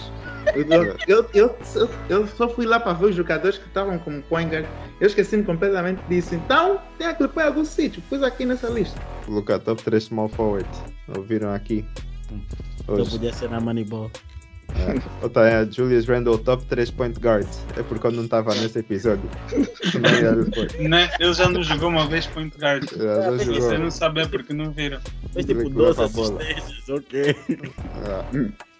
Eu, 0.55 0.65
eu, 0.67 0.97
eu, 1.07 1.29
eu, 1.33 1.89
eu 2.09 2.27
só 2.27 2.49
fui 2.49 2.65
lá 2.65 2.79
para 2.79 2.93
ver 2.93 3.05
os 3.05 3.15
jogadores 3.15 3.57
que 3.57 3.67
estavam 3.67 3.97
como 3.99 4.21
point 4.23 4.49
guard. 4.51 4.65
Eu 4.99 5.07
esqueci-me 5.07 5.43
completamente 5.43 6.01
disso. 6.09 6.35
Então, 6.35 6.79
tem 6.97 7.13
que 7.15 7.27
pôr 7.27 7.43
em 7.43 7.47
algum 7.47 7.63
sítio. 7.63 8.01
Pus 8.09 8.21
aqui 8.23 8.45
nessa 8.45 8.67
lista. 8.67 8.99
Luca, 9.27 9.57
top 9.59 9.81
3 9.83 10.03
small 10.03 10.27
forward. 10.29 10.67
Ouviram 11.15 11.53
aqui? 11.53 11.85
Eu 12.87 12.95
Hoje. 12.95 13.11
podia 13.11 13.31
ser 13.31 13.49
na 13.49 13.61
Moneyball. 13.61 14.11
É. 14.75 15.23
Outra 15.23 15.47
é 15.49 15.55
a 15.57 15.65
Julius 15.65 16.05
Randle, 16.07 16.37
top 16.39 16.65
3 16.65 16.89
point 16.91 17.19
guard. 17.19 17.47
É 17.77 17.83
porque 17.83 18.07
eu 18.07 18.11
não 18.11 18.23
estava 18.23 18.53
nesse 18.55 18.79
episódio. 18.79 19.29
Né? 20.89 21.09
Ele 21.19 21.33
já 21.33 21.47
nos 21.49 21.67
jogou 21.67 21.89
uma 21.89 22.07
vez 22.07 22.25
point 22.27 22.55
guard. 22.57 22.83
É, 22.93 22.97
já 22.97 23.37
que 23.37 23.45
jogou. 23.45 23.61
Você 23.61 23.77
não 23.77 23.91
sabe 23.91 24.21
é 24.21 24.27
porque 24.27 24.53
não 24.53 24.71
viram. 24.71 24.99
Fez 25.33 25.45
tipo 25.45 25.61
Ele 25.61 25.69
que 25.69 25.75
12 25.75 25.99
leva 26.01 26.05
a 26.05 26.07
bola. 26.09 26.41
assistências, 26.41 26.89
ok. 26.89 27.35
É. 28.33 28.73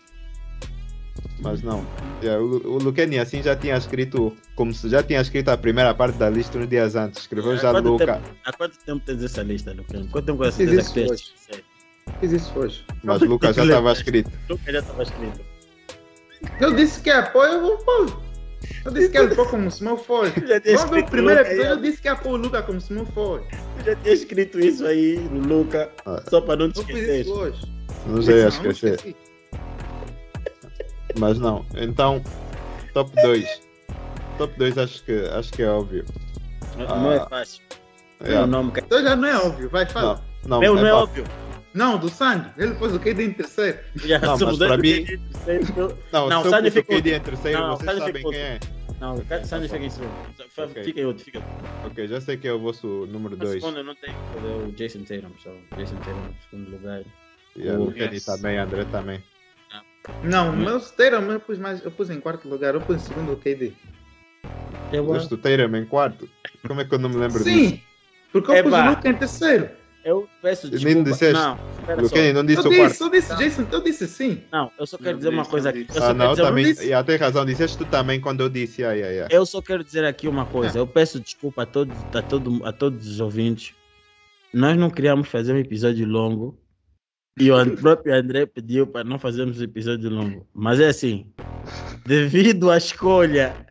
Mas 1.42 1.62
não. 1.62 1.86
É, 2.22 2.38
o, 2.38 2.46
o 2.66 2.78
Luqueni 2.78 3.20
assim 3.20 3.44
já 3.44 3.56
tinha 3.56 3.76
escrito, 3.76 4.36
como 4.56 4.74
se 4.74 4.90
já 4.90 5.04
tinha 5.04 5.20
escrito 5.22 5.50
a 5.50 5.58
primeira 5.58 5.94
parte 5.94 6.18
da 6.18 6.30
lista 6.30 6.58
uns 6.58 6.68
dias 6.68 6.96
antes. 6.96 7.22
Escreveu 7.22 7.58
já 7.58 7.72
Luca, 7.72 8.06
tempo- 8.06 8.22
Há 8.46 8.54
quanto 8.54 8.78
tempo 8.86 9.04
tens 9.06 9.24
essa 9.24 9.44
lista, 9.44 9.74
Luqueni? 9.74 10.08
Quanto 10.08 10.26
tempo 10.26 10.38
com 10.40 10.46
essa 10.46 10.58
que 10.66 10.66
tens? 10.94 11.34
Sei. 11.36 11.64
Fiz 12.20 12.32
isso 12.32 12.52
hoje. 12.58 12.84
mas 13.04 13.22
Luca 13.22 13.54
já 13.54 13.64
estava 13.64 13.92
escrito. 13.92 14.32
Luca 14.50 14.72
já 14.72 14.80
estava 14.80 15.04
escrito. 15.04 15.53
Eu 16.60 16.74
disse 16.74 17.02
que 17.02 17.10
é 17.10 17.18
apoio, 17.18 17.54
eu 17.54 17.62
vou 17.62 17.78
pôr. 17.80 18.22
Eu 18.86 18.92
disse 18.92 19.10
que 19.10 19.18
ele 19.18 19.36
pôr 19.36 19.50
como. 19.50 19.70
Já 20.48 20.60
tinha 20.60 20.78
Vamos 20.78 20.92
ver 20.92 21.04
o 21.04 21.06
primeiro 21.08 21.42
episódio, 21.42 21.72
eu 21.72 21.78
disse 21.82 22.02
que 22.02 22.08
ia 22.08 22.16
pôr 22.16 22.32
o 22.34 22.38
Luca 22.38 22.62
como 22.64 22.80
small 22.82 23.06
forward. 23.08 23.48
Tu 23.80 23.86
já 23.86 23.96
tinha 23.96 24.14
escrito 24.14 24.60
isso 24.60 24.86
aí 24.86 25.18
no 25.18 25.40
Luca, 25.60 25.90
Ah. 26.06 26.22
só 26.30 26.40
para 26.42 26.56
não 26.58 26.72
te 26.72 26.80
Eu 26.80 26.86
fiz 26.86 26.96
esquecer. 26.98 27.22
isso 27.22 27.34
hoje. 27.34 27.62
Não 28.06 28.22
já 28.22 28.32
ia 28.34 28.38
Não, 28.50 28.64
não 28.64 28.72
esquecer. 28.72 29.16
Mas 31.18 31.40
não. 31.40 31.66
Então, 31.76 32.22
top 32.94 33.12
2. 33.22 33.62
Top 34.38 34.54
2 34.58 34.78
acho 34.78 35.04
que, 35.04 35.14
acho 35.34 35.52
que 35.54 35.62
é 35.64 35.70
óbvio. 35.70 36.06
Não 36.78 37.12
é 37.12 37.20
fácil. 37.28 37.62
É. 38.22 38.30
Meu 38.30 38.48
nome 38.48 38.72
que- 38.72 38.80
Então 38.80 39.04
já 39.04 39.16
não 39.16 39.28
é 39.28 39.38
óbvio, 39.38 39.70
vai, 39.70 39.86
fala. 39.86 40.22
Não, 40.44 40.50
não, 40.50 40.60
Meu 40.60 40.76
não 40.76 40.88
é 40.88 40.92
pá, 40.92 40.98
óbvio. 40.98 41.24
Não, 41.74 41.98
do 41.98 42.08
Sandy. 42.10 42.50
Ele 42.58 42.76
pôs 42.76 42.94
o 42.94 43.00
KD 43.00 43.24
em 43.26 43.34
terceiro. 43.34 43.80
Já 43.96 44.20
Não, 44.20 44.38
mas 44.38 44.58
para 44.58 44.78
mim- 44.78 45.06
terceiro. 45.06 45.98
Não, 46.12 46.30
Não, 46.30 46.44
eu 46.44 46.50
Sandy 46.50 46.70
pus 46.70 46.80
o 46.80 46.82
ficou- 46.82 46.96
KD 46.98 47.14
em 47.16 47.20
terceiro, 47.20 47.60
Não, 47.60 47.78
vocês 47.78 47.98
sabem 47.98 48.14
ficou- 48.14 48.32
quem 48.32 48.40
é. 48.42 48.60
Não, 49.02 49.16
o 49.16 49.46
Sandy 49.46 49.68
fica 49.68 49.84
em 49.86 49.90
segundo. 49.90 50.12
Fica- 50.84 51.02
em 51.02 51.06
outro, 51.06 51.26
fica. 51.26 51.42
Ok, 51.86 52.08
já 52.08 52.22
sei 52.22 52.38
que 52.38 52.48
é 52.48 52.54
o 52.54 52.60
vosso 52.60 52.88
número 53.08 53.36
Na 53.36 53.44
2. 53.44 53.62
segunda 53.62 53.84
não 53.84 53.96
tem 53.96 54.14
fazer 54.34 54.48
o 54.48 54.72
Jason 54.72 55.00
Tatum, 55.04 55.34
só. 55.44 55.52
Jason 55.76 55.96
Tatum 55.98 56.20
no 56.20 56.36
segundo 56.50 56.72
lugar. 56.72 57.04
E 57.56 57.70
o- 57.70 57.92
Kenny 57.92 58.14
Yes. 58.16 58.26
também, 58.26 58.58
André 58.58 58.86
também. 58.86 59.24
Não, 60.24 60.52
o 60.54 60.56
meu 60.56 60.80
Tatum 60.80 61.32
eu 61.32 61.40
pus 61.40 61.58
mais. 61.58 61.84
Eu 61.84 61.92
pus 61.92 62.10
em 62.10 62.20
quarto 62.20 62.48
lugar, 62.48 62.76
eu 62.76 62.82
pus 62.82 62.98
em 62.98 63.00
segundo 63.00 63.34
o 63.34 63.38
KD. 63.38 63.74
Eu, 64.92 65.04
Gosto 65.06 65.30
do 65.36 65.38
Tatum 65.38 65.76
em 65.76 65.86
quarto. 65.86 66.30
Como 66.68 66.80
é 66.82 66.86
que 66.86 66.94
eu 66.94 67.00
não 67.00 67.10
me 67.10 67.16
lembro 67.18 67.44
disso? 67.44 67.50
Sim! 67.70 67.82
Porque 68.32 68.52
eu 68.52 68.64
pus 68.64 68.74
Eba. 68.74 68.86
o 68.86 68.90
Luca 68.92 69.10
em 69.10 69.14
terceiro. 69.16 69.70
Eu 70.04 70.28
peço 70.42 70.68
Nem 70.70 70.78
desculpa. 70.80 71.10
disseste. 71.12 71.34
Não, 71.34 71.58
espera 71.80 72.04
só. 72.08 72.14
Kenny 72.16 72.34
não 72.34 72.46
disse 72.46 72.66
Eu 72.66 72.72
o 72.72 72.76
quarto. 72.76 72.92
disse, 72.92 73.04
eu 73.04 73.10
disse 73.10 73.36
Jason, 73.38 73.68
eu 73.72 73.84
disse 73.84 74.08
sim. 74.08 74.42
Não, 74.52 74.72
eu 74.80 74.86
só 74.88 74.98
quero 74.98 75.12
Não 75.12 75.18
dizer 75.18 75.30
uma 75.30 75.46
coisa 75.46 75.70
aqui. 75.70 75.88
Eu 75.94 76.04
Ah, 76.04 76.14
não, 76.14 76.36
também. 76.36 76.66
disse. 76.66 76.88
E 76.88 76.94
até 76.94 77.16
razão, 77.16 77.46
disseste 77.46 77.78
tu 77.78 77.86
também 77.86 78.20
quando 78.20 78.42
eu 78.42 78.50
disse. 78.50 78.82
Yeah, 78.82 78.96
yeah, 78.98 79.14
yeah. 79.16 79.36
Eu 79.36 79.46
só 79.46 79.62
quero 79.62 79.84
dizer 79.84 80.04
aqui 80.06 80.28
uma 80.28 80.46
coisa. 80.46 80.78
Eu 80.78 80.86
peço 80.88 81.20
desculpa 81.20 81.64
a 81.64 81.66
todos, 81.66 81.96
a, 82.14 82.22
todo, 82.22 82.66
a 82.66 82.72
todos 82.72 83.08
os 83.08 83.20
ouvintes. 83.20 83.74
Nós 84.54 84.78
não 84.78 84.90
queríamos 84.90 85.28
fazer 85.30 85.54
um 85.54 85.58
episódio 85.58 86.06
longo. 86.08 86.60
E 87.40 87.50
o 87.52 87.78
próprio 87.78 88.14
André 88.14 88.46
pediu 88.46 88.86
para 88.86 89.04
não 89.04 89.18
fazermos 89.18 89.60
um 89.60 89.64
episódio 89.64 90.10
longo. 90.10 90.48
Mas 90.54 90.80
é 90.80 90.90
assim. 90.90 91.34
Devido 92.06 92.70
à 92.70 92.78
escolha 92.78 93.66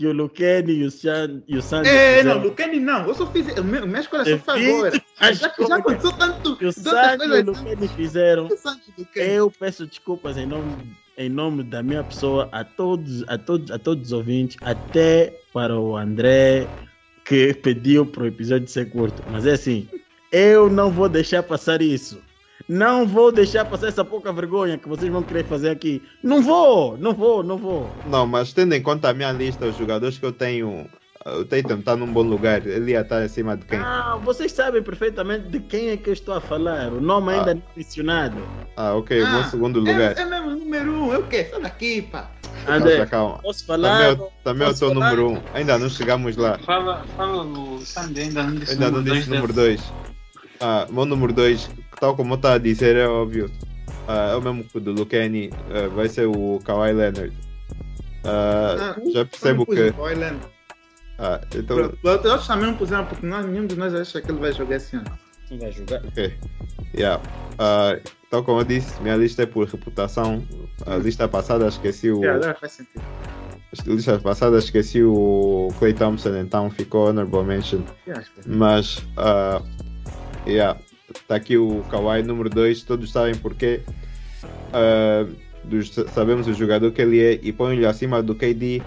que 0.00 0.06
o 0.06 0.14
Luqueni 0.14 0.72
e 0.76 0.84
o, 0.86 0.90
San, 0.90 1.42
e 1.46 1.58
o 1.58 1.62
É, 1.84 2.22
não, 2.22 2.38
Lucani 2.38 2.80
não. 2.80 3.06
Eu 3.06 3.12
só 3.12 3.26
fiz. 3.26 3.54
minha, 3.62 4.00
escolha 4.00 4.24
só 4.24 4.38
foi 4.38 4.66
agora. 4.66 5.02
Já, 5.20 5.52
já 5.68 5.76
aconteceu 5.76 6.12
tanto. 6.12 6.56
que 6.56 6.64
o 6.64 6.72
Sandy 6.72 7.26
e 7.26 7.40
o 7.42 7.44
Luqueni 7.44 7.86
fizeram, 7.86 8.48
eu 9.14 9.50
peço 9.50 9.86
desculpas 9.86 10.38
em 10.38 10.46
nome, 10.46 10.96
em 11.18 11.28
nome 11.28 11.62
da 11.62 11.82
minha 11.82 12.02
pessoa 12.02 12.48
a 12.50 12.64
todos, 12.64 13.22
a 13.28 13.36
todos, 13.36 13.70
a 13.70 13.78
todos 13.78 14.06
os 14.06 14.12
ouvintes, 14.12 14.56
até 14.62 15.38
para 15.52 15.78
o 15.78 15.94
André 15.94 16.70
que 17.26 17.52
pediu 17.62 18.06
para 18.06 18.22
o 18.22 18.26
episódio 18.26 18.66
ser 18.68 18.88
curto. 18.88 19.22
Mas 19.28 19.44
é 19.44 19.52
assim, 19.52 19.86
eu 20.32 20.70
não 20.70 20.90
vou 20.90 21.10
deixar 21.10 21.42
passar 21.42 21.82
isso. 21.82 22.22
Não 22.72 23.04
vou 23.04 23.32
deixar 23.32 23.64
passar 23.64 23.88
essa 23.88 24.04
pouca 24.04 24.32
vergonha 24.32 24.78
que 24.78 24.88
vocês 24.88 25.10
vão 25.10 25.24
querer 25.24 25.44
fazer 25.44 25.70
aqui. 25.70 26.00
Não 26.22 26.40
vou, 26.40 26.96
não 26.96 27.12
vou, 27.12 27.42
não 27.42 27.56
vou. 27.56 27.90
Não, 28.06 28.24
mas 28.28 28.52
tendo 28.52 28.72
em 28.74 28.80
conta 28.80 29.08
a 29.10 29.12
minha 29.12 29.32
lista, 29.32 29.66
os 29.66 29.76
jogadores 29.76 30.18
que 30.18 30.24
eu 30.24 30.30
tenho, 30.30 30.86
o 31.26 31.44
Tatum 31.44 31.80
está 31.80 31.96
num 31.96 32.06
bom 32.12 32.22
lugar. 32.22 32.64
Ele 32.64 32.92
ia 32.92 33.00
estar 33.00 33.22
acima 33.22 33.56
de 33.56 33.64
quem? 33.64 33.76
Ah, 33.80 34.16
vocês 34.22 34.52
sabem 34.52 34.84
perfeitamente 34.84 35.48
de 35.48 35.58
quem 35.58 35.88
é 35.88 35.96
que 35.96 36.10
eu 36.10 36.12
estou 36.12 36.32
a 36.32 36.40
falar. 36.40 36.92
O 36.92 37.00
nome 37.00 37.32
ainda 37.32 37.50
Ah. 37.50 37.54
não 37.54 37.60
é 37.60 37.76
mencionado. 37.76 38.36
Ah, 38.76 38.94
ok, 38.94 39.20
o 39.20 39.28
meu 39.28 39.40
Ah, 39.40 39.44
segundo 39.44 39.80
lugar. 39.80 40.16
É, 40.16 40.20
é 40.20 40.24
mesmo 40.24 40.50
número 40.50 40.92
um. 40.92 41.12
Eu 41.12 41.24
quê? 41.26 41.48
Sai 41.50 41.60
daqui, 41.60 42.02
pá. 42.02 42.30
André, 42.68 42.98
Nossa, 42.98 43.10
calma. 43.10 43.38
posso 43.42 43.66
Também 43.66 43.82
falar? 43.90 44.04
eu, 44.10 44.32
também 44.44 44.62
eu 44.62 44.72
Posso 44.72 44.84
estou 44.86 44.94
número 44.94 45.28
1. 45.30 45.32
Um. 45.34 45.42
Ainda 45.54 45.76
não 45.76 45.88
chegamos 45.88 46.36
lá. 46.36 46.56
Fala, 46.58 47.04
fala 47.16 47.42
o 47.42 47.80
Sandy, 47.84 48.20
ainda 48.20 48.42
não 48.44 48.54
disse 48.54 48.72
Ainda 48.74 48.86
o 48.88 48.90
não 48.92 48.98
número 48.98 49.14
disse 49.16 49.28
dois 49.28 49.40
número 49.40 49.52
dele. 49.54 49.76
2. 49.78 49.92
Ah, 50.62 50.86
meu 50.90 51.04
número 51.06 51.32
2, 51.32 51.70
tal 52.00 52.16
como 52.16 52.32
eu 52.34 52.36
estava 52.36 52.54
a 52.54 52.58
dizer, 52.58 52.96
é 52.96 53.06
óbvio. 53.06 53.50
Ah, 54.08 54.30
é 54.32 54.36
o 54.36 54.42
mesmo 54.42 54.64
que 54.64 54.78
o 54.78 54.80
do 54.80 54.92
Lucani. 54.92 55.50
ah, 55.70 55.88
vai 55.94 56.08
ser 56.08 56.26
o 56.26 56.58
Kawhi 56.64 56.92
Leonard. 56.92 57.32
Ah, 58.24 58.94
Ah, 58.96 59.00
já 59.12 59.24
percebo 59.24 59.62
eu 59.62 59.66
que. 59.66 59.82
o 59.90 59.92
Boylan. 59.94 60.36
Ah, 61.18 61.40
então, 61.54 61.92
Outros 62.02 62.46
também 62.46 62.66
não 62.66 62.74
puseram 62.76 63.04
porque 63.04 63.26
nós, 63.26 63.44
nenhum 63.46 63.66
de 63.66 63.76
nós 63.76 63.94
acha 63.94 64.20
que 64.20 64.30
ele 64.30 64.40
vai 64.40 64.52
jogar 64.52 64.76
esse 64.76 64.96
ano. 64.96 65.04
Não 65.50 65.58
vai 65.58 65.70
jogar. 65.72 66.02
ok. 66.06 66.34
Yeah. 66.96 67.22
Ah, 67.58 67.98
tal 68.30 68.42
como 68.42 68.60
eu 68.60 68.64
disse, 68.64 69.00
minha 69.02 69.16
lista 69.16 69.42
é 69.42 69.46
por 69.46 69.66
reputação. 69.68 70.42
A 70.86 70.96
lista 70.96 71.28
passada 71.28 71.66
esqueci 71.68 72.10
o. 72.10 72.24
É, 72.24 72.30
agora 72.30 72.54
faz 72.54 72.72
sentido. 72.72 73.02
A 73.86 73.90
lista 73.92 74.18
passada 74.18 74.58
esqueci 74.58 75.02
o 75.04 75.68
Clay 75.78 75.92
Thompson, 75.94 76.36
então 76.38 76.68
ficou 76.70 77.08
honorable 77.08 77.44
mention. 77.44 77.82
Eu 78.06 78.16
acho 78.16 78.32
que- 78.32 78.48
Mas, 78.48 79.06
ah, 79.16 79.62
yeah, 80.46 80.78
tá 81.26 81.34
aqui 81.36 81.56
o 81.56 81.82
Kawhi 81.90 82.22
número 82.22 82.48
2, 82.50 82.82
todos 82.82 83.10
sabem 83.10 83.34
porquê. 83.34 83.80
Ah, 84.72 85.26
dos- 85.64 85.90
sabemos 86.14 86.46
o 86.46 86.54
jogador 86.54 86.90
que 86.92 87.02
ele 87.02 87.20
é 87.20 87.38
e 87.42 87.52
põe-lhe 87.52 87.84
acima 87.86 88.22
do 88.22 88.34
KD 88.34 88.82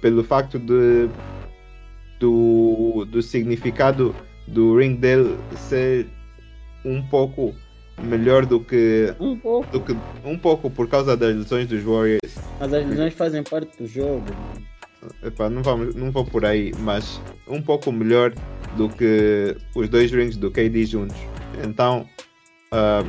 pelo 0.00 0.22
facto 0.22 0.58
de 0.58 1.08
do, 2.20 3.04
do 3.10 3.20
significado 3.22 4.14
do 4.46 4.78
ring 4.78 4.94
dele 4.94 5.36
ser 5.68 6.06
um 6.84 7.02
pouco 7.02 7.54
melhor 8.02 8.46
do 8.46 8.60
que, 8.60 9.12
Um 9.18 9.36
pouco. 9.36 9.70
do 9.70 9.80
que 9.80 9.96
um 10.24 10.38
pouco 10.38 10.70
por 10.70 10.88
causa 10.88 11.16
das 11.16 11.34
lesões 11.34 11.66
dos 11.66 11.82
Warriors. 11.82 12.20
Mas 12.60 12.72
as 12.72 12.86
lesões 12.86 13.14
fazem 13.14 13.42
parte 13.42 13.76
do 13.78 13.86
jogo. 13.86 14.24
Epá, 15.22 15.48
não, 15.50 15.62
vamos, 15.62 15.94
não 15.94 16.10
vou 16.10 16.24
por 16.24 16.44
aí, 16.44 16.72
mas 16.80 17.20
um 17.48 17.60
pouco 17.60 17.90
melhor 17.92 18.32
do 18.76 18.88
que 18.88 19.56
os 19.74 19.88
dois 19.88 20.10
rings 20.10 20.36
do 20.36 20.50
KD 20.50 20.84
juntos. 20.86 21.16
Então, 21.64 22.08
ah, 22.72 23.04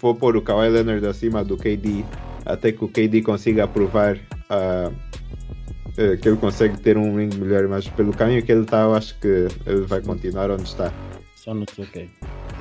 vou 0.00 0.14
pôr 0.14 0.36
o 0.36 0.42
Kawhi 0.42 0.68
Leonard 0.68 1.06
acima 1.06 1.44
do 1.44 1.56
KD 1.56 2.04
até 2.44 2.72
que 2.72 2.84
o 2.84 2.88
KD 2.88 3.22
consiga 3.22 3.66
provar 3.66 4.16
eh, 4.50 6.16
que 6.16 6.28
ele 6.28 6.36
consegue 6.36 6.78
ter 6.78 6.96
um 6.96 7.16
ring 7.16 7.34
melhor. 7.36 7.66
Mas 7.68 7.88
pelo 7.88 8.12
caminho 8.12 8.42
que 8.44 8.52
ele 8.52 8.62
está, 8.62 8.82
eu 8.82 8.94
acho 8.94 9.18
que 9.18 9.48
ele 9.66 9.82
vai 9.86 10.00
continuar 10.00 10.50
onde 10.50 10.62
está. 10.62 10.92
Só 11.34 11.52
no 11.52 11.66
2K. 11.66 12.08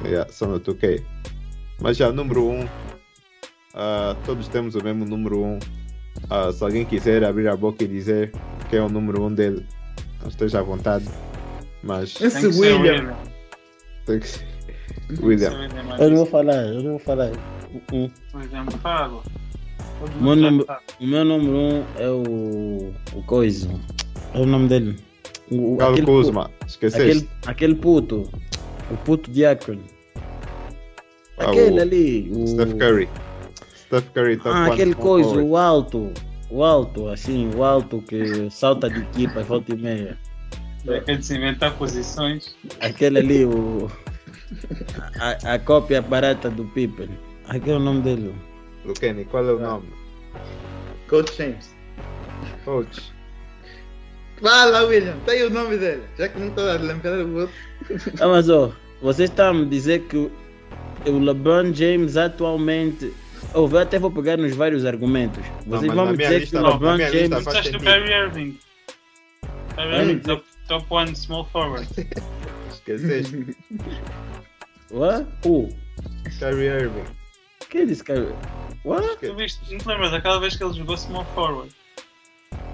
Yeah, 0.04 0.32
só 0.32 0.48
no 0.48 0.60
2K. 0.60 1.04
Mas 1.80 1.98
já, 1.98 2.12
número 2.12 2.48
1. 2.48 2.60
Um, 2.62 2.70
ah, 3.76 4.16
todos 4.26 4.48
temos 4.48 4.76
o 4.76 4.84
mesmo 4.84 5.06
número 5.06 5.44
1. 5.44 5.54
Um. 5.54 5.60
Se 6.54 6.64
alguém 6.64 6.86
quiser 6.86 7.24
abrir 7.24 7.48
a 7.48 7.56
boca 7.56 7.84
e 7.84 7.88
dizer 7.88 8.32
quem 8.70 8.80
é 8.80 8.82
o 8.82 8.90
número 8.90 9.22
1 9.22 9.26
um 9.26 9.34
dele, 9.34 9.66
esteja 10.28 10.60
à 10.60 10.64
vontade. 10.64 11.06
Mas 11.84 12.20
Esse 12.20 12.48
William. 12.48 13.14
tem 14.06 14.20
que 14.20 14.28
ser. 14.28 14.55
William. 15.22 15.52
William 15.52 15.98
Eu 16.00 16.10
não 16.10 16.18
vou 16.18 16.26
falar, 16.26 16.66
eu 16.68 16.84
não 16.84 16.90
vou 16.92 17.00
falar. 17.00 17.32
Uh-uh. 17.32 18.12
William, 18.34 18.66
fala. 18.82 19.22
Meu 20.20 20.36
nome-. 20.36 20.66
O 21.00 21.06
meu 21.08 21.26
número 21.26 21.58
um 21.58 21.84
é 21.98 22.10
o. 22.10 22.94
O 23.14 23.24
Coisa. 23.24 23.70
É 24.34 24.40
o 24.40 24.46
nome 24.46 24.68
dele. 24.68 24.96
O, 25.52 25.74
o- 25.76 25.78
Cal 25.78 25.92
aquele, 25.92 26.06
Kuzma. 26.06 26.50
puto, 26.50 26.66
Esqueceste? 26.68 27.02
aquele, 27.10 27.30
aquele 27.46 27.76
puto. 27.76 28.30
O 28.92 28.98
puto 28.98 29.32
de 29.32 29.46
Akron. 29.46 29.80
Ah, 31.38 31.50
Aquele 31.50 31.80
o 31.80 31.82
ali. 31.82 32.32
O, 32.36 32.48
Steph 32.48 32.74
Curry. 32.74 33.10
Steph 33.88 34.10
Curry 34.14 34.38
tá 34.38 34.50
Ah, 34.52 34.66
aquele 34.68 34.94
coisa, 34.94 35.30
forward. 35.30 35.50
o 35.50 35.58
alto. 35.58 36.12
O 36.50 36.64
alto, 36.64 37.08
assim, 37.10 37.50
o 37.56 37.64
alto 37.64 38.02
que 38.04 38.50
salta 38.52 38.90
de 38.90 39.00
equipa, 39.02 39.42
volta 39.44 39.74
e 39.74 39.78
meia. 39.78 40.18
É 40.88 41.00
que 41.00 41.16
de 41.18 41.26
se 41.26 41.36
inventar 41.36 41.74
posições. 41.76 42.56
Aquele 42.80 43.18
ali, 43.20 43.46
o. 43.46 43.90
A, 45.20 45.54
a 45.56 45.60
cópia 45.60 46.02
barata 46.02 46.50
do 46.50 46.66
Pippen. 46.66 47.10
Aquele 47.48 47.72
é 47.74 47.76
o 47.76 47.80
nome 47.80 48.02
dele. 48.02 48.34
Luqueni, 48.86 49.26
qual 49.26 49.46
é 49.48 49.54
o 49.54 49.60
nome? 49.60 49.88
Coach 51.10 51.36
James. 51.38 51.74
Coach. 52.64 53.14
Fala, 54.42 54.84
William. 54.86 55.18
Tem 55.26 55.44
o 55.44 55.50
nome 55.50 55.78
dele. 55.78 56.04
Já 56.18 56.28
que 56.28 56.40
não 56.40 56.48
estou 56.50 56.70
a 56.70 56.74
lembrar 56.74 57.14
o 57.20 57.36
outro. 57.42 57.56
Ah, 58.20 58.28
mas 58.28 58.50
ó, 58.50 58.72
vocês 59.02 59.30
estão 59.30 59.50
a 59.50 59.54
me 59.54 59.66
dizer 59.66 60.02
que 60.08 60.18
o, 60.18 60.32
LeBron 61.20 61.74
James 61.74 62.18
atualmente. 62.18 63.14
Eu 63.54 63.68
vou- 63.68 63.80
até 63.80 63.98
vou 64.00 64.12
pegar 64.12 64.38
nos 64.38 64.56
vários 64.56 64.86
argumentos. 64.86 65.44
Não, 65.66 65.78
Vocês 65.80 65.94
mas 65.94 65.96
vão 65.96 66.06
me 66.12 66.18
dizer 66.18 66.48
que 66.48 66.56
o 66.58 66.62
não, 66.62 66.72
LeBron 66.74 66.96
lista 66.98 67.12
James. 67.18 67.30
faz 67.30 67.46
Disseste 67.46 67.70
o 67.70 67.80
sentido. 67.80 67.84
Kyrie 67.92 68.14
Irving. 68.14 68.60
Kyrie 69.76 70.00
Irving, 70.02 70.20
top, 70.20 70.44
top 70.68 70.86
one 70.90 71.16
small 71.16 71.46
forward. 71.46 71.88
Esqueceste? 72.70 73.56
What? 74.96 75.28
Who? 75.46 75.68
Kyrie 76.40 76.68
Irving. 76.70 77.04
Quem 77.70 77.82
é 77.82 77.86
disse 77.86 78.04
que. 78.04 78.14
What? 78.86 79.18
Tu 79.20 79.36
viste, 79.36 79.60
não 79.70 79.78
te 79.78 79.88
lembras 79.88 80.12
daquela 80.12 80.40
vez 80.40 80.56
que 80.56 80.64
ele 80.64 80.74
jogou 80.74 80.96
small 80.96 81.26
forward? 81.36 81.70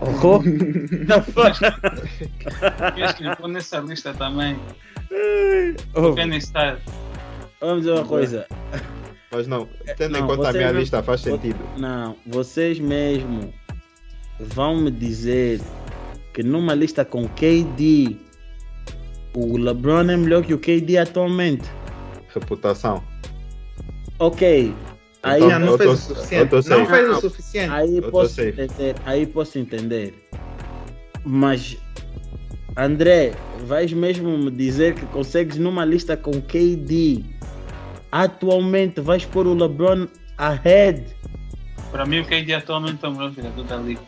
Oh? 0.02 0.40
The 1.08 1.22
fuck? 1.22 1.60
Queres 2.94 3.14
que 3.14 3.24
lhe 3.24 3.36
pôr 3.36 3.48
nessa 3.48 3.80
lista 3.80 4.14
também? 4.14 4.60
Oh, 5.96 6.14
Kenny 6.14 6.40
Style. 6.40 6.78
vamos 7.60 7.80
dizer 7.86 7.94
uma 7.94 8.06
coisa. 8.06 8.46
Mas 9.32 9.48
não, 9.48 9.68
tendo 9.98 10.18
em 10.18 10.22
não, 10.22 10.28
conta 10.28 10.50
a 10.50 10.54
minha 10.54 10.72
não- 10.74 10.80
lista, 10.80 11.02
faz 11.02 11.22
sentido. 11.22 11.60
Não, 11.78 12.16
vocês 12.28 12.80
mesmo 12.80 13.52
vão 14.40 14.78
me 14.78 14.92
dizer 14.92 15.60
que 16.34 16.44
numa 16.44 16.74
lista 16.76 17.04
com 17.04 17.28
KD, 17.28 18.16
o 19.36 19.58
LeBron 19.58 20.10
é 20.10 20.18
melhor 20.18 20.44
que 20.44 20.54
o 20.54 20.60
KD 20.60 20.98
atualmente. 20.98 21.70
Reputação. 22.34 23.04
Ok. 24.20 24.74
Aí, 25.24 25.44
Então, 25.44 25.60
não 25.60 25.78
fez 25.78 25.90
tô- 25.90 25.94
o 25.94 25.98
suficiente. 25.98 26.54
Não 26.70 26.86
fez 26.86 27.10
o 27.10 27.22
suficiente. 27.22 27.72
aí 27.72 28.02
posso 28.02 28.42
entender. 28.42 28.96
Aí 29.06 29.26
posso 29.28 29.60
entender. 29.60 30.28
Mas 31.24 31.78
André, 32.78 33.34
vais 33.66 33.92
mesmo 33.94 34.36
me 34.38 34.50
dizer 34.50 34.96
que 34.96 35.06
consegues 35.08 35.58
numa 35.58 35.86
lista 35.86 36.16
com 36.18 36.32
KD. 36.42 37.24
Atualmente 38.12 39.00
vais 39.02 39.26
pôr 39.26 39.46
o 39.46 39.54
LeBron 39.54 40.08
ahead. 40.38 41.04
Para 41.92 42.06
mim, 42.06 42.20
o 42.22 42.26
KD 42.26 42.54
atualmente 42.54 43.04
é 43.04 43.08
o 43.08 43.12
melhor 43.12 43.32
jogador 43.34 43.64
da 43.64 43.78
liga. 43.78 44.02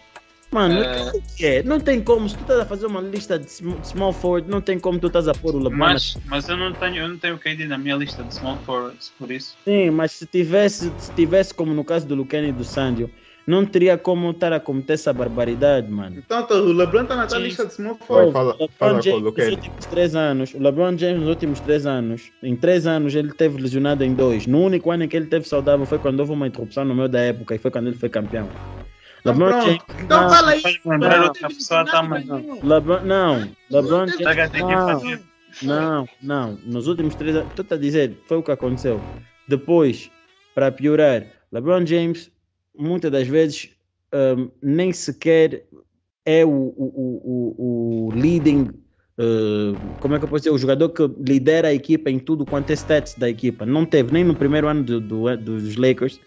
Mano, 0.53 0.75
É. 0.83 1.09
o 1.15 1.21
que 1.35 1.45
é? 1.45 1.63
Não 1.63 1.79
tem 1.79 1.99
como. 2.01 2.29
Se 2.29 2.35
tu 2.37 2.41
estás 2.43 2.59
a 2.59 2.65
fazer 2.65 2.85
uma 2.85 3.01
lista 3.01 3.39
de 3.39 3.45
sm- 3.49 3.81
small 3.81 4.13
forward, 4.13 4.49
não 4.49 4.61
tem 4.61 4.77
como 4.79 4.99
tu 4.99 5.07
estás 5.07 5.27
a 5.27 5.33
pôr 5.33 5.55
o 5.55 5.57
LeBron. 5.57 5.77
Mas, 5.77 6.17
mas 6.25 6.47
eu, 6.47 6.55
não 6.55 6.71
tenho, 6.73 6.97
eu 6.97 7.07
não 7.07 7.17
tenho 7.17 7.35
o 7.35 7.39
KD 7.39 7.65
na 7.65 7.77
minha 7.77 7.95
lista 7.95 8.23
de 8.23 8.33
small 8.33 8.59
forwards, 8.65 9.11
por 9.17 9.31
isso. 9.31 9.55
Sim, 9.65 9.89
mas 9.89 10.11
se 10.11 10.25
tivesse, 10.27 10.93
se 10.97 11.11
tivesse 11.11 11.53
como 11.53 11.73
no 11.73 11.83
caso 11.83 12.05
do 12.07 12.13
Lucani 12.15 12.49
e 12.49 12.51
do 12.51 12.63
Sandio, 12.63 13.09
não 13.45 13.65
teria 13.65 13.97
como 13.97 14.29
estar 14.31 14.53
a 14.53 14.59
cometer 14.59 14.93
essa 14.93 15.11
barbaridade, 15.11 15.91
mano. 15.91 16.17
Então, 16.23 16.43
tô- 16.43 16.61
o 16.61 16.71
LeBron 16.71 17.01
está 17.01 17.15
na 17.15 17.27
tua 17.27 17.39
Sim. 17.39 17.43
lista 17.43 17.65
de 17.65 17.73
small 17.73 17.95
forward. 17.97 18.31
fala, 18.31 18.51
LeBron 18.51 18.69
fala 18.77 18.91
com 18.93 18.99
o 18.99 19.01
James 19.01 19.21
nos 19.23 19.49
últimos 19.49 19.85
três 19.87 20.15
anos, 20.15 20.53
o 20.53 20.59
LeBron 20.59 20.97
James 20.97 21.19
nos 21.19 21.29
últimos 21.29 21.59
três 21.59 21.85
anos, 21.85 22.31
em 22.41 22.55
três 22.55 22.85
anos 22.87 23.13
ele 23.15 23.33
teve 23.33 23.59
lesionado 23.61 24.03
em 24.03 24.13
dois. 24.13 24.45
No 24.47 24.61
único 24.61 24.91
ano 24.91 25.03
em 25.03 25.07
que 25.07 25.17
ele 25.17 25.25
teve 25.25 25.47
saudável 25.47 25.85
foi 25.85 25.97
quando 25.99 26.19
houve 26.19 26.31
uma 26.31 26.47
interrupção 26.47 26.85
no 26.85 26.93
meio 26.95 27.09
da 27.09 27.19
época 27.19 27.55
e 27.55 27.57
foi 27.57 27.71
quando 27.71 27.87
ele 27.87 27.97
foi 27.97 28.07
campeão. 28.09 28.47
Então, 29.25 29.33
LeBron 29.33 29.49
pronto. 29.49 29.65
James, 29.65 29.81
Então, 29.99 30.21
não, 30.21 30.29
fala 30.29 30.51
aí. 30.51 30.61
Faz 30.61 30.79
lembrar 30.85 31.17
Não. 31.17 31.23
outra 31.27 31.47
pessoa 31.47 31.85
também. 31.85 32.25
LeBron, 32.61 33.01
não, 33.03 33.51
LeBron 33.69 34.05
Não, 34.05 34.17
Tá, 34.17 34.33
James, 34.33 34.51
não. 35.61 35.79
Não, 35.81 36.09
não. 36.21 36.57
Nos 36.65 36.87
últimos 36.87 37.15
três 37.15 37.35
anos, 37.35 37.53
tu 37.55 37.61
está 37.61 37.75
a 37.75 37.77
dizer, 37.77 38.17
foi 38.27 38.37
o 38.37 38.43
que 38.43 38.51
aconteceu. 38.51 39.01
Depois, 39.47 40.09
para 40.53 40.71
piorar, 40.71 41.25
LeBron 41.51 41.85
James, 41.85 42.29
muitas 42.77 43.11
das 43.11 43.27
vezes, 43.27 43.69
hum, 44.13 44.49
nem 44.61 44.91
sequer 44.91 45.63
é 46.25 46.43
o, 46.43 46.49
o, 46.49 46.53
o, 46.55 47.55
o, 47.57 48.07
o 48.07 48.11
leading, 48.11 48.63
uh, 49.19 49.95
como 49.99 50.15
é 50.15 50.19
que 50.19 50.25
eu 50.25 50.29
posso 50.29 50.43
dizer, 50.43 50.55
o 50.55 50.57
jogador 50.57 50.89
que 50.89 51.03
lidera 51.25 51.67
a 51.69 51.73
equipa 51.73 52.09
em 52.09 52.17
tudo 52.19 52.45
quanto 52.45 52.69
é 52.71 52.73
stats 52.73 53.15
da 53.15 53.29
equipa. 53.29 53.65
Não 53.65 53.85
teve, 53.85 54.11
nem 54.11 54.23
no 54.23 54.35
primeiro 54.35 54.67
ano 54.67 54.83
do, 54.83 54.99
do- 54.99 55.37
dos 55.37 55.75
Lakers, 55.75 56.19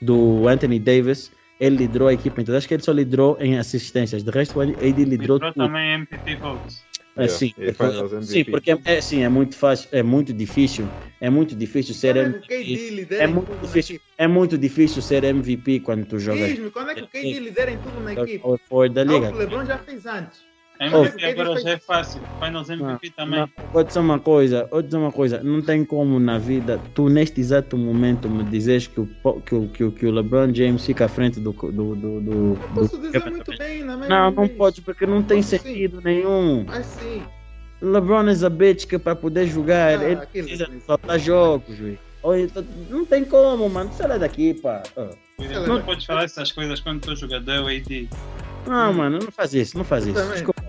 do 0.00 0.48
Anthony 0.48 0.78
Davis, 0.78 1.30
ele 1.62 1.76
liderou 1.76 2.08
a 2.08 2.12
equipa. 2.12 2.42
Então, 2.42 2.56
acho 2.56 2.66
que 2.66 2.74
ele 2.74 2.82
só 2.82 2.90
liderou 2.90 3.36
em 3.40 3.56
assistências. 3.56 4.24
De 4.24 4.30
resto, 4.32 4.58
o 4.58 4.62
AD 4.62 4.72
liderou 4.82 5.36
Liderou 5.36 5.38
tudo. 5.38 5.54
também 5.54 5.92
MVP 5.92 6.36
votes. 6.36 6.82
É, 7.14 7.28
sim, 7.28 7.52
ele 7.58 7.72
faz 7.72 7.94
os 7.94 8.10
MVP. 8.12 8.26
sim, 8.26 8.44
porque 8.44 8.72
é, 8.72 8.78
é, 8.86 9.00
sim, 9.00 9.22
é 9.22 9.28
muito 9.28 9.54
fácil, 9.54 9.88
é 9.92 10.02
muito 10.02 10.32
difícil, 10.32 10.88
é 11.20 11.28
muito 11.28 11.54
difícil 11.54 11.94
ser 11.94 12.16
é 12.16 12.20
MVP. 12.22 13.06
É 13.18 13.26
muito 13.26 13.58
difícil, 13.60 13.96
equipe? 13.96 14.10
é 14.16 14.26
muito 14.26 14.58
difícil 14.58 15.02
ser 15.02 15.22
MVP 15.22 15.80
quando 15.80 16.06
tu 16.06 16.18
jogas 16.18 16.48
Diz-me, 16.48 16.70
quando 16.70 16.90
é 16.90 16.94
que 16.94 17.02
o 17.02 17.06
KD 17.06 17.38
lidera 17.38 17.70
em 17.70 17.78
tudo 17.78 18.00
na 18.00 18.14
equipe? 18.14 18.42
forward 18.66 18.94
da 18.94 19.04
Não, 19.04 19.14
liga. 19.14 19.30
o 19.30 19.36
LeBron 19.36 19.64
já 19.66 19.78
fez 19.78 20.06
antes. 20.06 20.40
MVP 20.86 21.24
Oh. 21.24 21.30
agora 21.42 21.60
já 21.60 21.70
é 21.70 21.78
fácil. 21.78 22.20
Finals 22.42 22.68
Não, 22.68 22.76
MVP 22.76 23.10
também. 23.10 23.40
não, 23.40 23.48
vou 23.72 23.84
dizer 23.84 23.98
uma 24.00 24.18
coisa, 24.18 24.66
vou 24.70 24.82
dizer 24.82 24.96
uma 24.96 25.12
coisa, 25.12 25.42
não 25.42 25.62
tem 25.62 25.84
como 25.84 26.18
na 26.20 26.38
vida, 26.38 26.80
tu 26.94 27.08
neste 27.08 27.40
exato 27.40 27.76
momento 27.76 28.28
me 28.28 28.44
dizes 28.44 28.86
que 28.86 29.00
o, 29.00 29.06
que 29.44 29.54
o, 29.54 29.68
que 29.68 29.84
o, 29.84 29.92
que 29.92 30.06
o 30.06 30.10
LeBron 30.12 30.52
James 30.54 30.84
fica 30.84 31.04
à 31.04 31.08
frente 31.08 31.40
do. 31.40 31.52
do, 31.52 31.70
do, 31.72 31.94
do, 31.94 32.20
do 32.20 32.58
Posso 32.74 32.96
dizer 32.98 33.12
Kevin 33.20 33.30
muito 33.36 33.56
bem 33.58 33.84
na 33.84 33.96
mesma 33.96 34.08
Não, 34.14 34.30
não 34.30 34.44
vez. 34.46 34.56
pode, 34.56 34.80
porque 34.82 35.06
não 35.06 35.22
tem 35.22 35.38
Posso 35.38 35.50
sim. 35.50 35.58
sentido 35.58 36.00
nenhum. 36.02 36.64
Mas 36.66 36.86
sim. 36.86 37.22
LeBron 37.80 38.28
é 38.28 38.46
a 38.46 38.48
bitch 38.50 38.86
que 38.86 38.98
para 38.98 39.16
poder 39.16 39.46
jogar, 39.46 39.98
Ah, 39.98 40.04
ele 40.04 40.26
precisa 40.26 40.68
soltar 40.86 41.18
jogos, 41.18 41.76
então, 41.80 42.64
Não 42.88 43.04
tem 43.04 43.24
como, 43.24 43.68
mano. 43.68 43.90
Sai 43.92 44.18
daqui, 44.18 44.54
pá. 44.54 44.82
Ah. 44.96 45.08
Tu 45.36 45.66
não 45.66 45.82
podes 45.82 46.04
falar 46.04 46.24
essas 46.24 46.52
coisas 46.52 46.78
quando 46.80 47.00
tu 47.00 47.16
jogador 47.16 47.68
é 47.70 47.76
AD. 47.76 48.08
Não, 48.66 48.92
mano, 48.92 49.18
não 49.18 49.32
faz 49.32 49.52
isso, 49.54 49.76
não 49.76 49.84
faz 49.84 50.06
isso. 50.06 50.22
Desculpa. 50.32 50.62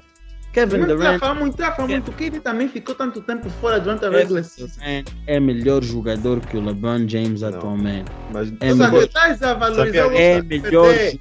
Kevin 0.54 0.82
a 0.84 0.86
Durant, 0.86 1.20
falar 1.20 1.34
muito, 1.36 1.54
está 1.54 1.68
a 1.70 1.72
falar 1.76 1.88
muito. 1.88 2.12
O 2.12 2.14
KD 2.14 2.40
também 2.40 2.68
ficou 2.70 2.94
tanto 2.94 3.22
tempo 3.22 3.50
fora 3.60 3.80
durante 3.80 4.06
a 4.06 4.10
Kevin 4.10 4.22
regular 4.22 4.44
season. 4.44 4.80
É 5.28 5.40
melhor 5.40 5.84
jogador 5.84 6.40
que 6.42 6.56
o 6.56 6.62
LeBron 6.64 7.08
James 7.08 7.42
Não. 7.42 7.50
atualmente. 7.50 8.12
Mas 8.32 8.54
É 8.60 8.70
seja, 8.72 8.88
melhor. 8.88 9.04
estás 9.04 9.42
a 9.42 9.54
valorizar 9.56 10.08
o 10.08 10.12
É 10.14 10.42
melhor 10.44 10.94
jogador. 10.94 11.20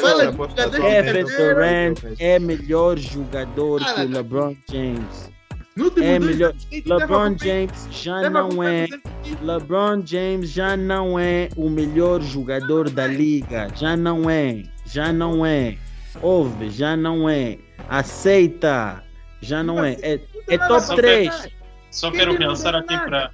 Só- 0.00 0.70
só 0.70 0.86
Kevin. 0.88 1.24
Durant 1.24 1.98
é 2.18 2.38
melhor 2.38 2.98
jogador 2.98 3.84
que 3.84 4.00
o 4.02 4.08
LeBron 4.08 4.56
James. 4.70 5.30
No 5.76 5.84
último 5.84 6.04
É 6.06 6.18
melhor. 6.18 6.54
LeBron 6.86 7.36
James 7.38 7.88
já 7.90 8.30
não 8.30 8.62
é. 8.62 8.86
400 8.86 9.00
MVP. 9.24 9.44
LeBron 9.44 10.02
James 10.06 10.50
já 10.50 10.76
não 10.76 11.18
é 11.18 11.48
o 11.56 11.68
melhor 11.70 12.20
jogador 12.22 12.88
da 12.90 13.06
liga. 13.06 13.68
Já 13.76 13.96
não 13.96 14.28
é. 14.30 14.62
Já 14.86 15.12
não 15.12 15.44
é. 15.46 15.76
Ouve, 16.22 16.70
já 16.70 16.96
não 16.96 17.28
é. 17.28 17.56
Aceita. 17.88 19.02
Já 19.40 19.62
não 19.62 19.84
é. 19.84 19.96
É, 20.02 20.20
é 20.48 20.58
top 20.58 20.80
Só 20.80 20.94
3. 20.94 21.48
Só 21.90 22.10
quero 22.10 22.36
realçar 22.36 22.74
aqui 22.74 22.96
para. 22.98 23.30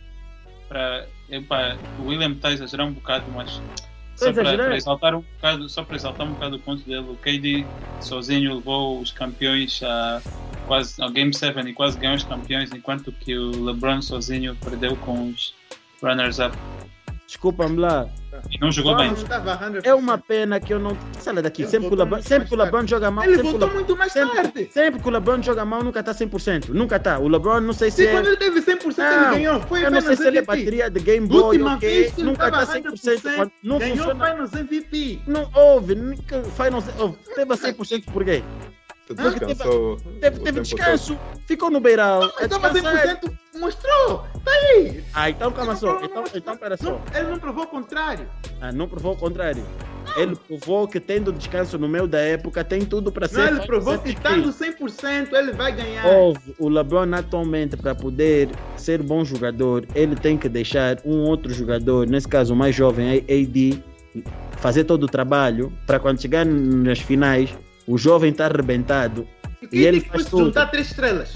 para 1.49 1.77
o 1.99 2.07
William 2.07 2.33
está 2.33 2.49
a 2.49 2.53
exagerar 2.53 2.87
um 2.87 2.93
bocado, 2.93 3.25
mas. 3.35 3.61
Só 4.17 4.33
para 4.33 4.75
exaltar 4.75 5.15
um 5.15 5.21
bocado, 5.21 5.69
só 5.69 5.85
para 5.85 5.97
exaltar 5.97 6.27
um 6.27 6.33
bocado 6.33 6.57
o 6.57 6.59
ponto 6.59 6.83
dele, 6.85 7.01
o 7.01 7.17
KD 7.17 7.67
sozinho 8.01 8.55
levou 8.55 8.99
os 8.99 9.13
campeões 9.13 9.83
a 9.83 10.23
quase 10.67 11.01
ao 11.03 11.11
Game 11.11 11.35
7 11.35 11.61
e 11.61 11.73
quase 11.75 11.99
ganhou 11.99 12.17
os 12.17 12.25
campeões, 12.25 12.73
enquanto 12.73 13.13
que 13.13 13.37
o 13.37 13.65
LeBron 13.65 14.01
sozinho 14.01 14.57
perdeu 14.57 14.97
com 14.97 15.29
os 15.29 15.55
runners-up 16.03 16.57
Desculpa-me 17.27 17.77
lá. 17.77 18.09
e 18.51 18.59
não 18.61 18.71
jogou 18.71 18.97
bem. 18.97 19.13
100%. 19.15 19.81
É 19.85 19.95
uma 19.95 20.17
pena 20.19 20.61
que 20.61 20.73
eu 20.73 20.79
não. 20.79 20.97
Sai 21.19 21.35
lá 21.35 21.41
daqui. 21.41 21.63
Ele 21.63 21.71
Sempre 21.71 21.89
que 21.89 21.95
o 21.95 21.97
voltou 21.97 22.17
LeBron, 22.17 22.23
sempre 22.23 22.85
o 22.85 22.87
joga 22.87 23.11
mal. 23.11 23.25
Ele 23.25 23.35
sempre 23.37 23.49
que 23.51 23.55
o 23.57 23.59
voltou 23.59 23.75
muito 23.77 23.97
mais 23.97 24.13
sempre- 24.13 24.37
tarde. 24.43 24.69
Sempre 24.73 25.01
que 25.03 25.09
o 25.09 25.11
LeBron 25.11 25.43
joga 25.43 25.65
mal, 25.65 25.83
nunca 25.83 26.01
está 26.01 26.13
100%. 26.15 26.69
Nunca 26.73 26.97
está. 26.97 27.19
O 27.19 27.27
LeBron, 27.29 27.61
não 27.61 27.73
sei 27.73 27.91
se 27.91 27.97
Se 27.97 28.07
é. 28.07 28.13
quando 28.13 28.27
ele 28.29 28.37
teve 28.37 28.61
100%, 28.63 28.99
Não, 28.99 29.23
ele 29.33 29.35
ganhou. 29.37 29.61
Foi 29.63 29.85
Eu 29.85 29.91
não 29.91 30.01
sei 30.01 30.17
se 30.17 30.27
ele 30.27 30.39
é 30.39 30.43
bateria 30.43 30.91
de 30.91 31.01
Game 31.01 31.27
Boy, 31.27 31.43
Última 31.43 31.75
ok? 31.75 31.89
vez 31.89 32.13
que 32.15 32.23
Nunca 32.23 32.47
está 32.47 32.63
estava 32.63 32.81
100%. 32.97 33.37
Quando 33.37 33.53
não 33.63 33.79
Ganhou 33.79 33.97
funciona. 33.97 34.27
Finals 34.31 34.55
MVP. 34.55 35.21
Não 35.27 35.51
houve, 35.55 35.95
nunca, 35.95 36.43
Finals, 36.45 36.85
houve, 36.99 37.17
teve 37.35 37.53
a 37.53 37.57
100% 37.57 38.05
por 38.13 38.25
quê? 38.25 38.43
Porque 39.07 39.23
Descansou 39.23 39.97
teve, 39.97 40.09
o 40.09 40.21
teve 40.21 40.41
tempo 40.41 40.63
descanso, 40.63 41.19
ficou 41.47 41.71
no 41.71 41.81
beiral. 41.81 42.21
Mas 42.21 42.39
a 42.39 42.45
estava 42.45 42.71
descansar. 42.71 43.21
100%, 43.21 43.33
mostrou! 43.61 44.25
Tá 44.45 44.51
aí! 44.51 45.05
Ah, 45.15 45.31
então 45.31 45.53
calma 45.53 45.73
Não, 45.73 45.79
só. 45.81 45.95
não, 45.95 46.05
Então, 46.05 46.23
não, 46.23 46.31
então 46.35 46.57
pera 46.57 46.77
só. 46.77 46.91
Não, 46.91 47.01
ele 47.15 47.31
não 47.31 47.39
provou 47.39 47.65
o 47.65 47.67
contrário. 47.69 48.29
Ah, 48.61 48.73
não 48.73 48.89
provou 48.89 49.13
o 49.13 49.17
contrário. 49.17 49.65
Ele 50.17 50.35
provou 50.37 50.89
que 50.89 50.99
tendo 50.99 51.33
descanso 51.33 51.79
no 51.79 51.89
meio 51.89 52.07
da 52.07 52.19
época 52.19 52.65
tem 52.65 52.85
tudo 52.85 53.13
para 53.13 53.29
ser. 53.29 53.39
Não, 53.39 53.47
ele 53.59 53.67
provou 53.67 53.99
que 53.99 54.15
tá 54.15 54.37
estando 54.37 54.53
100% 54.53 55.33
ele 55.33 55.53
vai 55.53 55.73
ganhar. 55.73 56.07
Houve 56.07 56.55
o 56.59 56.69
LeBron 56.69 57.13
atualmente 57.15 57.77
para 57.77 57.95
poder 57.95 58.49
ser 58.77 59.03
bom 59.03 59.25
jogador, 59.25 59.87
ele 59.95 60.15
tem 60.17 60.39
que 60.39 60.49
deixar 60.49 60.99
um 61.05 61.19
outro 61.23 61.53
jogador, 61.53 62.09
nesse 62.09 62.29
caso 62.29 62.55
o 62.55 62.57
mais 62.57 62.75
jovem, 62.75 63.19
AD, 63.19 63.83
fazer 64.59 64.85
todo 64.85 65.05
o 65.05 65.09
trabalho 65.09 65.73
para 65.87 65.99
quando 65.99 66.21
chegar 66.23 66.47
nas 66.47 67.01
finais, 67.01 67.51
o 67.87 67.97
jovem 67.97 68.31
está 68.31 68.47
arrebentado. 68.47 69.27
E 69.63 69.67
e 69.67 69.69
quem 69.69 69.81
ele 69.81 69.99
disse 69.99 70.11
que 70.11 70.13
faz 70.13 70.27
tudo. 70.27 70.45
juntar 70.47 70.67
três 70.67 70.89
estrelas? 70.89 71.35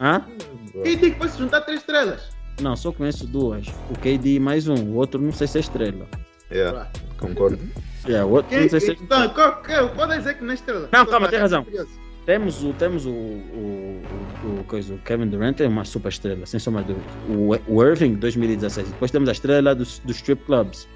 Hã? 0.00 0.24
Quem 0.72 0.96
disse 0.96 1.10
que 1.10 1.18
fosse 1.18 1.38
juntar 1.38 1.60
três 1.62 1.80
estrelas? 1.80 2.30
Não, 2.60 2.76
só 2.76 2.92
conheço 2.92 3.26
duas. 3.26 3.66
O 3.90 3.98
KD 3.98 4.34
e 4.34 4.40
mais 4.40 4.68
um. 4.68 4.74
O 4.74 4.94
outro 4.94 5.20
não 5.20 5.32
sei 5.32 5.46
se 5.46 5.58
é 5.58 5.60
estrela. 5.60 6.06
Yeah, 6.50 6.90
concordo. 7.18 7.58
É, 8.06 8.22
o 8.22 8.28
outro 8.28 8.60
não 8.60 8.68
sei 8.68 8.80
se 8.80 8.90
é 8.90 8.94
então, 8.94 9.28
qual, 9.30 9.62
qual, 9.62 9.88
pode 9.90 10.18
dizer 10.18 10.34
que 10.34 10.44
não 10.44 10.50
é 10.50 10.54
estrela? 10.54 10.88
Não, 10.92 11.06
calma, 11.06 11.28
tem 11.28 11.38
razão. 11.38 11.64
curioso. 11.64 11.90
Temos 12.26 12.62
o, 12.62 12.72
temos 12.74 13.04
o, 13.04 13.10
o, 13.10 14.02
o, 14.44 14.60
o, 14.60 14.64
coisa, 14.64 14.94
o 14.94 14.98
Kevin 14.98 15.28
Durant 15.28 15.60
é 15.60 15.66
uma 15.66 15.84
super 15.84 16.10
estrela, 16.10 16.46
sem 16.46 16.60
sombra 16.60 16.84
de 16.84 16.92
dúvida. 16.92 17.10
O, 17.28 17.74
o 17.74 17.82
Irving 17.82 18.14
2016. 18.14 18.90
Depois 18.90 19.10
temos 19.10 19.28
a 19.28 19.32
estrela 19.32 19.74
dos, 19.74 19.98
dos 20.00 20.16
strip 20.16 20.44
clubs. 20.44 20.86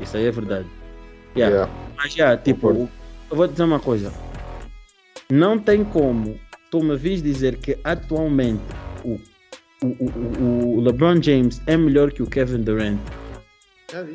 Isso 0.00 0.16
aí 0.16 0.26
é 0.26 0.30
verdade. 0.30 0.66
Yeah. 1.36 1.54
Yeah. 1.54 1.72
Mas 1.96 2.14
já, 2.14 2.36
tipo, 2.36 2.68
Concordo. 2.68 2.90
eu 3.30 3.36
vou 3.36 3.46
dizer 3.46 3.62
uma 3.64 3.80
coisa. 3.80 4.12
Não 5.30 5.58
tem 5.58 5.84
como 5.84 6.38
tu 6.70 6.82
me 6.82 6.96
vis 6.96 7.22
dizer 7.22 7.56
que 7.56 7.78
atualmente 7.84 8.62
o, 9.04 9.18
o, 9.82 9.86
o, 9.86 10.76
o 10.76 10.80
LeBron 10.80 11.20
James 11.22 11.60
é 11.66 11.76
melhor 11.76 12.12
que 12.12 12.22
o 12.22 12.26
Kevin 12.26 12.62
Durant. 12.62 12.98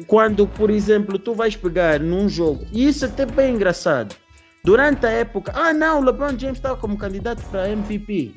Quando, 0.07 0.47
por 0.47 0.69
exemplo, 0.69 1.19
tu 1.19 1.33
vais 1.33 1.55
pegar 1.55 1.99
num 1.99 2.29
jogo, 2.29 2.65
e 2.71 2.87
isso 2.87 3.03
é 3.03 3.07
até 3.09 3.25
bem 3.25 3.55
engraçado. 3.55 4.15
Durante 4.63 5.05
a 5.05 5.09
época, 5.09 5.51
ah 5.53 5.73
não, 5.73 5.99
o 5.99 6.03
LeBron 6.03 6.37
James 6.39 6.57
estava 6.57 6.77
como 6.77 6.97
candidato 6.97 7.43
para 7.49 7.69
MVP. 7.69 8.33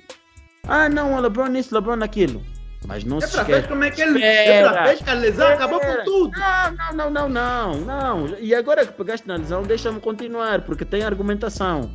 Ah 0.67 0.89
não, 0.89 1.15
o 1.15 1.21
LeBron 1.21 1.55
isso, 1.57 1.75
o 1.75 1.79
LeBron 1.79 2.03
aquilo. 2.03 2.43
Mas 2.87 3.03
não 3.05 3.19
É 3.19 3.21
se 3.23 3.35
ver 3.37 3.41
esquece. 3.43 3.69
como 3.69 3.85
é 3.85 3.91
que 3.91 4.03
ele. 4.03 4.23
É 4.23 4.63
pra 4.63 4.85
ver 4.85 4.97
que 5.03 5.11
a 5.11 5.15
lesão 5.15 5.49
acabou 5.49 5.79
Espera. 5.81 5.99
com 5.99 6.05
tudo. 6.05 6.39
Não, 6.39 6.73
não, 6.95 7.11
não, 7.11 7.29
não, 7.29 7.29
não, 7.29 8.27
não. 8.27 8.39
E 8.39 8.55
agora 8.55 8.85
que 8.87 8.93
pegaste 8.93 9.27
na 9.27 9.37
lesão, 9.37 9.63
deixa-me 9.63 10.01
continuar, 10.01 10.63
porque 10.63 10.85
tem 10.85 11.03
argumentação. 11.03 11.91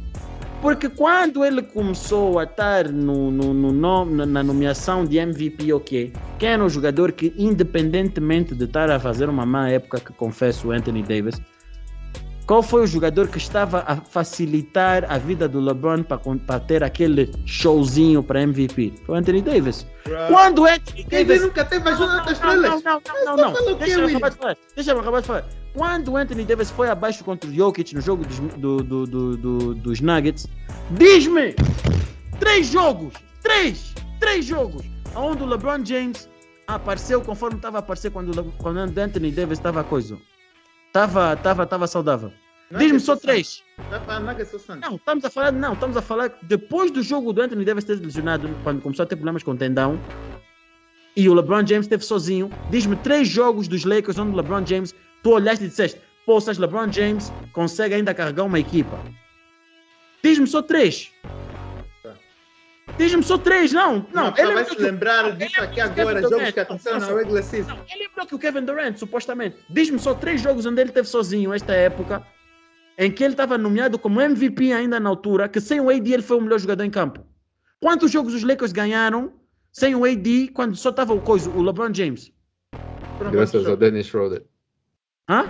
Porque 0.63 0.87
quando 0.87 1.43
ele 1.43 1.61
começou 1.61 2.39
a 2.39 2.45
estar 2.45 2.87
no, 2.87 3.29
no, 3.29 3.53
no 3.53 3.73
nome- 3.73 4.25
na- 4.25 4.41
nomeação 4.41 5.03
de 5.03 5.17
MVP, 5.17 5.73
ok, 5.73 6.13
quem 6.39 6.49
era 6.49 6.63
o 6.63 6.69
jogador 6.69 7.11
que, 7.11 7.33
independentemente 7.37 8.55
de 8.55 8.63
estar 8.63 8.89
a 8.89 8.97
fazer 8.97 9.27
uma 9.27 9.45
má 9.45 9.69
época, 9.69 9.99
que 9.99 10.13
confesso, 10.13 10.71
Anthony 10.71 11.03
Davis, 11.03 11.41
qual 12.45 12.61
foi 12.61 12.83
o 12.83 12.87
jogador 12.87 13.27
que 13.27 13.37
estava 13.37 13.83
a 13.87 13.95
facilitar 13.97 15.05
a 15.09 15.17
vida 15.17 15.47
do 15.47 15.59
LeBron 15.61 16.03
para 16.03 16.59
ter 16.59 16.83
aquele 16.83 17.31
showzinho 17.45 18.21
para 18.21 18.41
MVP? 18.41 18.93
Foi 19.05 19.15
o 19.15 19.17
Anthony 19.17 19.41
Davis. 19.41 19.85
Quando 20.27 20.63
o 20.63 20.65
Anthony 20.65 21.03
Davis 21.05 21.41
nunca 21.41 21.63
teve 21.65 21.89
ajuda 21.89 22.17
das 22.21 22.31
estrelas? 22.33 22.83
não, 22.83 23.01
não, 23.25 23.37
não, 23.37 23.77
Deixa 23.77 23.99
eu 23.99 24.07
acabar 24.07 24.29
de 24.29 24.37
falar. 24.37 24.57
Deixa 24.75 24.91
eu 24.91 24.99
acabar 24.99 25.21
de 25.21 25.27
falar. 25.27 25.45
Quando 25.73 26.11
o 26.11 26.17
Anthony 26.17 26.43
Davis 26.43 26.69
foi 26.69 26.89
abaixo 26.89 27.23
contra 27.23 27.49
o 27.49 27.53
Jokic 27.53 27.95
no 27.95 28.01
jogo 28.01 28.25
dos, 28.25 28.37
do, 28.39 28.77
do, 28.83 29.05
do, 29.07 29.37
do- 29.37 29.73
dos 29.75 30.01
Nuggets, 30.01 30.47
diz-me! 30.91 31.55
Três 32.39 32.67
jogos! 32.67 33.13
Três! 33.41 33.93
Três 34.19 34.45
jogos! 34.45 34.83
Onde 35.15 35.41
o 35.43 35.45
LeBron 35.45 35.83
James 35.83 36.29
apareceu 36.67 37.21
conforme 37.21 37.55
estava 37.55 37.77
a 37.77 37.79
aparecer 37.79 38.11
quando, 38.11 38.37
o 38.39 38.51
quando 38.57 38.77
Anthony 38.77 39.31
Davis 39.31 39.57
estava 39.57 39.83
coisa. 39.83 40.17
Estava 40.93 41.35
tava, 41.35 41.65
tava 41.65 41.87
saudável. 41.87 42.31
Diz-me 42.77 42.99
só 42.99 43.15
três. 43.15 43.63
Ou 43.79 43.83
Santos? 44.59 44.87
Não, 44.87 44.95
estamos 44.95 45.25
a 45.25 45.29
falar, 45.31 45.51
não, 45.51 45.73
estamos 45.73 45.97
a 45.97 46.03
falar 46.03 46.29
que 46.29 46.45
depois 46.45 46.91
do 46.91 47.01
jogo 47.01 47.33
do 47.33 47.41
Anthony 47.41 47.65
Davis 47.65 47.83
ter 47.83 47.99
lesionado, 47.99 48.47
quando 48.63 48.79
começou 48.79 49.01
a 49.01 49.07
ter 49.07 49.15
problemas 49.15 49.41
com 49.41 49.51
o 49.51 49.57
tendão, 49.57 49.99
e 51.17 51.27
o 51.27 51.33
LeBron 51.33 51.65
James 51.65 51.85
esteve 51.85 52.05
sozinho, 52.05 52.47
diz-me 52.69 52.95
três 52.97 53.27
jogos 53.27 53.67
dos 53.67 53.83
Lakers 53.85 54.19
onde 54.19 54.33
o 54.33 54.35
LeBron 54.35 54.63
James, 54.63 54.93
tu 55.23 55.31
olhaste 55.31 55.65
e 55.65 55.67
disseste, 55.67 55.99
poças, 56.27 56.59
LeBron 56.59 56.91
James 56.91 57.33
consegue 57.53 57.95
ainda 57.95 58.13
carregar 58.13 58.43
uma 58.43 58.59
equipa. 58.59 58.99
Diz-me 60.23 60.45
só 60.45 60.61
três. 60.61 61.11
Diz-me 62.97 63.23
só 63.23 63.37
três, 63.37 63.73
não. 63.73 64.05
Não, 64.13 64.25
Não, 64.31 64.37
ele 64.37 64.53
vai 64.53 64.65
se 64.65 64.75
que 64.75 64.81
o- 64.81 64.85
lembrar 64.85 65.31
disso 65.35 65.61
aqui 65.61 65.81
agora, 65.81 65.95
Kevin 66.07 66.21
jogos 66.21 66.29
Durant. 66.37 66.53
que 66.53 66.59
aconteceram 66.59 66.99
na 66.99 67.07
Não, 67.07 67.17
regular 67.17 67.43
season. 67.43 67.69
não, 67.71 67.77
ele 67.91 68.03
é 68.03 68.07
melhor 68.09 68.27
que 68.27 68.35
o 68.35 68.39
Kevin 68.39 68.61
Durant, 68.65 68.97
supostamente. 68.97 69.57
Diz-me 69.69 69.97
só 69.99 70.13
três 70.13 70.39
jogos 70.41 70.65
onde 70.65 70.79
ele 70.79 70.89
esteve 70.91 71.07
sozinho 71.07 71.51
esta 71.53 71.73
época, 71.73 72.23
em 72.97 73.11
que 73.11 73.23
ele 73.23 73.33
estava 73.33 73.57
nomeado 73.57 73.97
como 73.97 74.21
MVP 74.21 74.71
ainda 74.73 74.99
na 74.99 75.09
altura, 75.09 75.49
que 75.49 75.59
sem 75.59 75.79
o 75.79 75.89
AD 75.89 76.13
ele 76.13 76.21
foi 76.21 76.37
o 76.37 76.41
melhor 76.41 76.59
jogador 76.59 76.83
em 76.83 76.91
campo. 76.91 77.25
Quantos 77.81 78.11
jogos 78.11 78.33
os 78.35 78.43
Lakers 78.43 78.71
ganharam 78.71 79.33
sem 79.71 79.95
o 79.95 80.05
AD 80.05 80.49
quando 80.53 80.75
só 80.75 80.89
estava 80.91 81.13
o 81.13 81.19
coisa, 81.21 81.49
o 81.49 81.61
LeBron 81.63 81.91
James? 81.93 82.31
Graças 83.31 83.65
a? 83.67 83.75
Dennis 83.75 84.05
Schroeder. 84.07 84.43
Hã? 85.29 85.45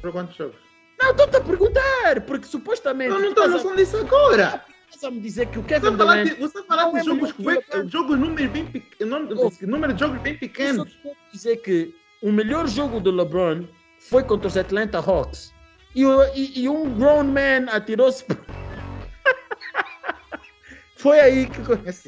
Foram 0.00 0.12
quantos 0.12 0.36
jogos? 0.36 0.56
Não, 1.00 1.10
estou-te 1.10 1.36
a 1.36 1.40
perguntar, 1.40 2.20
porque 2.26 2.46
supostamente 2.46 3.10
não 3.10 3.20
tu 3.20 3.28
estou 3.28 3.44
estás 3.44 3.60
a- 3.60 3.64
noção 3.64 3.76
disso 3.76 3.96
agora. 3.96 4.64
Estás 4.96 5.12
a 5.12 5.14
me 5.14 5.20
dizer 5.20 5.46
que 5.46 5.58
o 5.58 5.62
Você 5.62 5.68
Kevin 5.68 5.96
falar 5.96 6.24
Durant... 6.24 6.28
de, 6.28 6.34
você 6.40 6.62
falar 6.64 6.82
Não 6.84 6.92
de 6.92 6.98
é 6.98 7.04
jogos, 7.04 7.32
que 7.32 7.42
LeBron. 7.42 7.88
jogos 7.88 8.18
número 8.18 8.50
bem 8.50 8.66
pequeno, 8.66 9.18
número 9.62 9.92
de 9.94 10.00
jogos 10.00 10.20
bem 10.22 10.32
Eu 10.34 10.38
pequenos. 10.40 10.92
só 10.92 10.98
quero 11.02 11.16
dizer 11.32 11.56
que 11.58 11.94
o 12.22 12.32
melhor 12.32 12.66
jogo 12.66 13.00
do 13.00 13.10
LeBron 13.10 13.64
foi 14.00 14.22
contra 14.24 14.48
os 14.48 14.56
Atlanta 14.56 14.98
Hawks. 14.98 15.52
E, 15.94 16.02
e- 16.34 16.60
e 16.62 16.68
um 16.68 16.94
grown 16.94 17.24
man 17.24 17.66
atirou-se. 17.70 18.24
foi 20.96 21.20
aí 21.20 21.46
que 21.46 21.60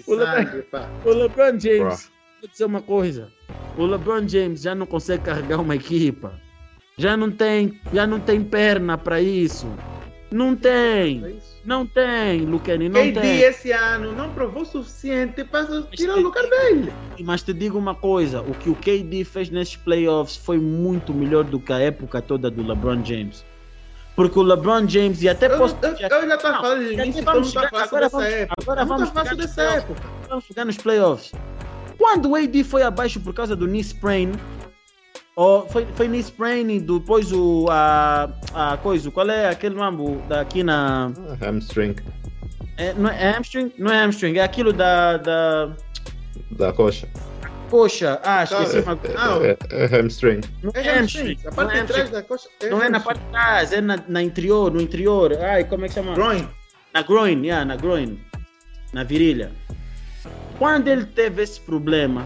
O 0.07 0.15
LeBron- 0.15 0.63
o 1.05 1.11
LeBron 1.11 1.59
James. 1.61 2.11
Bro. 2.11 2.19
Vou 2.41 2.51
dizer 2.51 2.65
uma 2.67 2.83
coisa. 2.83 3.33
O 3.77 3.85
LeBron 3.87 4.27
James 4.29 4.63
já 4.63 4.75
não 4.75 4.87
consegue 4.87 5.25
carregar 5.25 5.61
uma 5.61 5.77
equipa. 5.77 6.41
Já 6.97 7.17
não 7.17 7.31
tem, 7.31 7.81
já 7.93 8.07
não 8.07 8.19
tem 8.21 8.43
perna 8.43 8.97
para 8.99 9.21
isso. 9.21 9.67
Não 10.31 10.53
É 10.53 10.57
tem. 10.57 11.37
isso. 11.39 11.59
Não 11.65 11.87
tem, 11.87 12.41
Luqueni, 12.43 12.89
não 12.89 13.01
KD 13.01 13.21
tem. 13.21 13.41
esse 13.41 13.73
ano 13.73 14.13
não 14.13 14.31
provou 14.31 14.63
o 14.63 14.67
suficiente 14.67 15.43
para 15.45 15.83
tirar 15.93 16.17
o 16.17 16.21
lugar 16.21 16.45
dele. 16.49 16.93
Mas 17.21 17.43
te 17.43 17.53
digo 17.53 17.79
uma 17.79 17.95
coisa, 17.95 18.41
o 18.43 18.53
que 18.55 18.71
o 18.71 18.75
KD 18.75 19.25
fez 19.25 19.51
nesses 19.51 19.77
playoffs 19.77 20.37
foi 20.37 20.59
muito 20.59 21.13
melhor 21.13 21.45
do 21.45 21.59
que 21.61 21.73
a 21.73 21.79
época 21.79 22.21
toda 22.23 22.51
do 22.51 22.63
LeBron 22.67 23.05
James. 23.05 23.45
Porque 24.17 24.39
o 24.39 24.43
LeBron 24.43 24.89
James, 24.89 25.23
e 25.23 25.29
até 25.29 25.47
Eu, 25.47 25.59
posso... 25.59 25.77
eu, 25.83 25.91
eu 25.91 25.97
já 26.29 26.35
estava 26.35 26.61
falando 26.61 26.87
de 26.89 26.93
início, 26.95 27.21
então 27.21 27.35
não 27.35 27.43
está 27.43 27.69
fácil 27.69 27.79
agora 27.85 28.01
dessa 28.05 28.17
vamos- 28.19 28.33
época. 28.33 28.55
agora 28.63 28.81
Não 28.81 28.89
vamos 28.89 29.09
está 29.09 29.15
fácil 29.21 29.37
chegar 29.37 29.47
dessa 29.47 29.63
época. 29.63 30.03
vamos 30.29 30.45
chegar 30.45 30.65
nos 30.65 30.77
playoffs. 30.77 31.33
Quando 31.97 32.31
o 32.31 32.35
AD 32.37 32.65
foi 32.65 32.83
abaixo 32.83 33.21
por 33.21 33.33
causa 33.35 33.55
do 33.57 33.67
knee 33.67 33.81
sprain, 33.81 34.33
ou 35.39 35.69
foi, 35.69 35.87
foi 35.95 36.09
sprain 36.19 36.69
e 36.69 36.81
depois 36.81 37.31
o 37.33 37.67
a, 37.71 38.29
a 38.53 38.77
coisa, 38.79 39.09
qual 39.09 39.31
é 39.31 39.49
aquele 39.49 39.77
mambo 39.77 40.21
daqui 40.29 40.65
na 40.65 41.13
Ah, 41.41 41.49
Hamstring 41.49 41.95
é, 42.77 42.93
não 42.95 43.09
é 43.09 43.31
hamstring? 43.37 43.73
Não 43.79 43.93
é 43.93 44.03
hamstring, 44.05 44.37
é 44.37 44.43
aquilo 44.43 44.73
da, 44.73 45.17
da 45.17 45.73
da 46.51 46.73
coxa. 46.73 47.09
coxa. 47.71 48.21
Ah, 48.25 48.43
esqueci 48.45 48.81
uma 48.81 48.99
Ah, 49.17 49.39
É, 49.43 49.57
é, 49.71 49.85
é 49.85 49.87
hamstring. 49.87 50.41
Não 50.63 50.73
É 50.75 50.87
é 50.87 50.99
hamstring. 50.99 51.39
A 51.47 51.53
parte 51.53 51.77
é 51.77 51.81
de 51.83 51.87
trás 51.87 52.03
hamstring. 52.11 52.21
da 52.21 52.23
coxa 52.23 52.49
Não 52.71 52.83
é 52.83 52.89
na 52.89 52.99
parte 53.01 53.21
de 53.21 53.31
trás, 53.31 53.73
é 53.73 53.81
na, 53.81 53.97
na 54.09 54.23
interior, 54.23 54.73
no 54.73 54.81
interior. 54.81 55.37
Ai, 55.41 55.65
como 55.65 55.85
é 55.85 55.89
que 55.89 55.95
chama? 55.95 56.15
Groin. 56.15 56.49
Na 56.95 57.03
groin, 57.03 57.43
yeah, 57.45 57.65
na 57.65 57.77
groin. 57.77 58.19
Na 58.93 59.05
virilha. 59.05 59.51
Quando 60.59 60.89
ele 60.89 61.05
teve 61.05 61.43
esse 61.43 61.61
problema, 61.61 62.25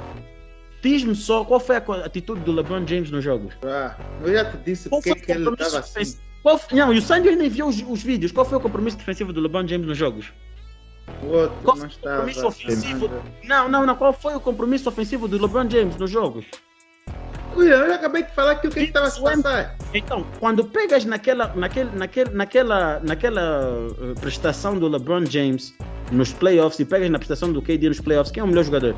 diz-me 0.83 1.15
só 1.15 1.45
qual 1.45 1.61
foi 1.61 1.77
a 1.77 1.79
atitude 2.05 2.41
do 2.41 2.53
LeBron 2.53 2.87
James 2.87 3.11
nos 3.11 3.25
jogos. 3.25 3.55
Ah, 3.65 3.97
eu 4.23 4.33
já 4.33 4.45
te 4.45 4.57
disse 4.59 4.89
Qual 4.89 5.01
porque 5.01 5.19
o 5.19 5.25
que 5.25 5.33
ele 5.33 5.49
estava 5.49 5.79
assim. 5.79 6.19
Qual 6.43 6.61
Não, 6.73 6.93
e 6.93 6.99
o 6.99 7.03
Sandy 7.03 7.29
ainda 7.29 7.45
enviou 7.45 7.69
os, 7.69 7.81
os 7.81 8.03
vídeos. 8.03 8.33
Qual 8.33 8.45
foi 8.45 8.59
o 8.59 8.61
compromisso 8.61 8.97
defensivo 8.97 9.33
do 9.33 9.41
LeBron 9.41 9.67
James 9.67 9.87
nos 9.87 9.97
jogos? 9.97 10.33
O 11.23 11.27
outro 11.27 11.57
Qual 11.63 11.77
não 11.77 11.89
foi 11.89 11.99
o 11.99 12.03
compromisso 12.03 12.47
ofensivo? 12.47 13.11
Não, 13.45 13.69
Não, 13.69 13.87
não. 13.87 13.95
Qual 13.95 14.13
foi 14.13 14.35
o 14.35 14.41
compromisso 14.41 14.89
ofensivo 14.89 15.29
do 15.29 15.41
LeBron 15.41 15.71
James 15.71 15.97
nos 15.97 16.11
jogos? 16.11 16.45
Eu 17.57 17.93
acabei 17.93 18.23
de 18.23 18.35
falar 18.35 18.57
que 18.57 18.67
o 18.67 18.71
que 18.71 18.81
estava 18.81 19.07
a 19.07 19.09
é- 19.09 19.37
passar. 19.37 19.77
Então, 19.93 20.27
quando 20.41 20.65
pegas 20.65 21.05
naquela, 21.05 21.55
naquele, 21.55 21.91
naquele, 21.91 22.31
naquela, 22.31 23.01
naquela 23.01 23.89
uh, 23.91 24.21
prestação 24.21 24.79
do 24.79 24.89
LeBron 24.89 25.27
James 25.27 25.75
nos 26.11 26.33
playoffs 26.33 26.81
e 26.81 26.85
pegas 26.85 27.11
na 27.11 27.19
prestação 27.19 27.53
do 27.53 27.61
KD 27.61 27.89
nos 27.89 28.01
playoffs, 28.01 28.33
quem 28.33 28.41
é 28.41 28.45
o 28.45 28.47
melhor 28.47 28.65
jogador? 28.65 28.97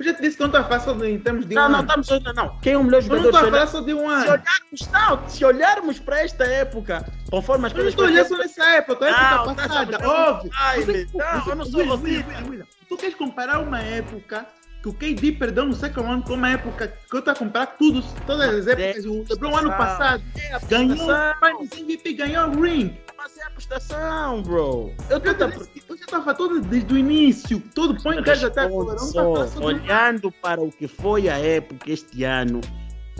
Eu 0.00 0.04
já 0.06 0.14
te 0.14 0.22
disse 0.22 0.34
que 0.36 0.42
eu 0.42 0.48
não 0.48 0.58
estou 0.58 0.60
a 0.62 0.64
falar 0.64 0.80
só 0.80 0.92
de- 0.98 1.10
em 1.10 1.18
termos 1.18 1.44
de 1.46 1.54
Não, 1.54 1.66
um 1.66 1.68
não, 1.68 1.74
ano. 1.80 1.86
estamos 1.88 2.10
olhando, 2.10 2.32
não. 2.34 2.58
Quem 2.60 2.72
é 2.72 2.78
o 2.78 2.82
melhor 2.84 3.02
Eu 3.02 3.08
não 3.08 3.16
jogador? 3.22 3.28
estou 3.28 3.40
a 3.40 3.44
Se, 3.44 3.50
falar 3.50 3.66
só 3.66 3.80
de 3.82 3.92
um 3.94 3.98
se 3.98 4.04
ano. 4.06 4.22
olharmos, 4.22 4.88
não, 4.90 5.28
se 5.28 5.44
olharmos 5.44 5.98
para 5.98 6.20
esta 6.22 6.44
época, 6.44 7.12
conforme 7.30 7.66
as 7.66 7.72
Eu 7.72 7.76
não 7.76 7.82
coisas 7.84 7.92
estou 7.92 8.04
olhando 8.06 8.28
só 8.28 8.38
nessa 8.38 8.64
época, 8.76 9.06
a 9.06 9.10
Não, 9.10 9.42
época 9.44 9.54
passada, 9.68 10.08
óbvio. 10.08 10.50
Ai, 10.56 10.80
Você- 10.82 11.06
não, 11.12 11.46
eu 11.48 11.54
não 11.56 11.64
sou 11.66 11.80
William, 11.80 11.96
você. 11.98 12.24
William. 12.48 12.66
Tu 12.88 12.96
queres 12.96 13.14
comparar 13.14 13.58
uma 13.60 13.78
época 13.80 14.46
que 14.82 14.88
o 14.88 14.94
KD 14.94 15.32
perdeu 15.32 15.66
no 15.66 15.74
second 15.74 16.08
round 16.08 16.24
com 16.26 16.32
uma 16.32 16.48
época 16.48 16.88
que 16.88 17.14
eu 17.14 17.18
estou 17.18 17.32
a 17.32 17.36
comparar 17.36 17.66
tudo, 17.66 18.02
todas 18.26 18.54
as 18.54 18.66
épocas. 18.66 19.04
O 19.04 19.22
LeBron 19.28 19.54
ano 19.54 19.70
passado 19.72 20.22
ganhou 20.66 20.96
Prestação. 20.96 21.60
o 21.60 21.68
MVP, 21.78 22.12
ganhou 22.14 22.48
o 22.48 22.62
ring. 22.62 22.96
Mas 23.22 23.36
é 23.36 23.44
a 23.44 23.50
prestação, 23.50 24.42
bro. 24.42 24.94
Eu 25.10 25.18
Eu 25.18 25.50
disse- 25.50 25.82
eu 25.86 25.96
já 25.98 26.04
estava 26.04 26.34
todo 26.34 26.58
desde 26.62 26.94
o 26.94 26.96
início, 26.96 27.62
todo 27.74 28.02
point 28.02 28.22
guard 28.22 28.42
até 28.44 28.62
agora. 28.62 28.96
Não 29.14 29.34
passando 29.34 29.64
olhando 29.66 30.32
para 30.32 30.58
o 30.58 30.72
que 30.72 30.88
foi 30.88 31.28
a 31.28 31.36
época 31.36 31.90
este 31.92 32.24
ano, 32.24 32.62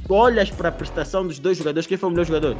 tu 0.06 0.14
olhas 0.14 0.50
para 0.50 0.70
a 0.70 0.72
prestação 0.72 1.26
dos 1.26 1.38
dois 1.38 1.58
jogadores, 1.58 1.86
quem 1.86 1.98
foi 1.98 2.08
o 2.08 2.12
melhor 2.12 2.24
jogador? 2.24 2.56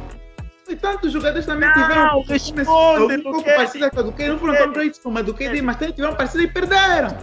E 0.69 0.75
tantos 0.75 1.11
jogadores 1.11 1.47
também 1.47 1.67
Não, 1.67 1.73
tiveram 1.73 2.21
responde, 2.21 3.27
um 3.27 3.41
parecida 3.43 3.89
com 3.89 3.99
a 3.99 4.03
do 4.03 4.11
KD, 4.11 4.27
não 4.29 4.39
foram 4.39 4.55
tão 4.55 4.73
greats 4.73 4.99
como 4.99 5.17
a 5.17 5.21
do 5.23 5.33
KD, 5.33 5.61
mas 5.63 5.77
também 5.77 5.95
tiveram 5.95 6.15
parecida 6.15 6.43
e 6.43 6.47
perderam. 6.47 7.17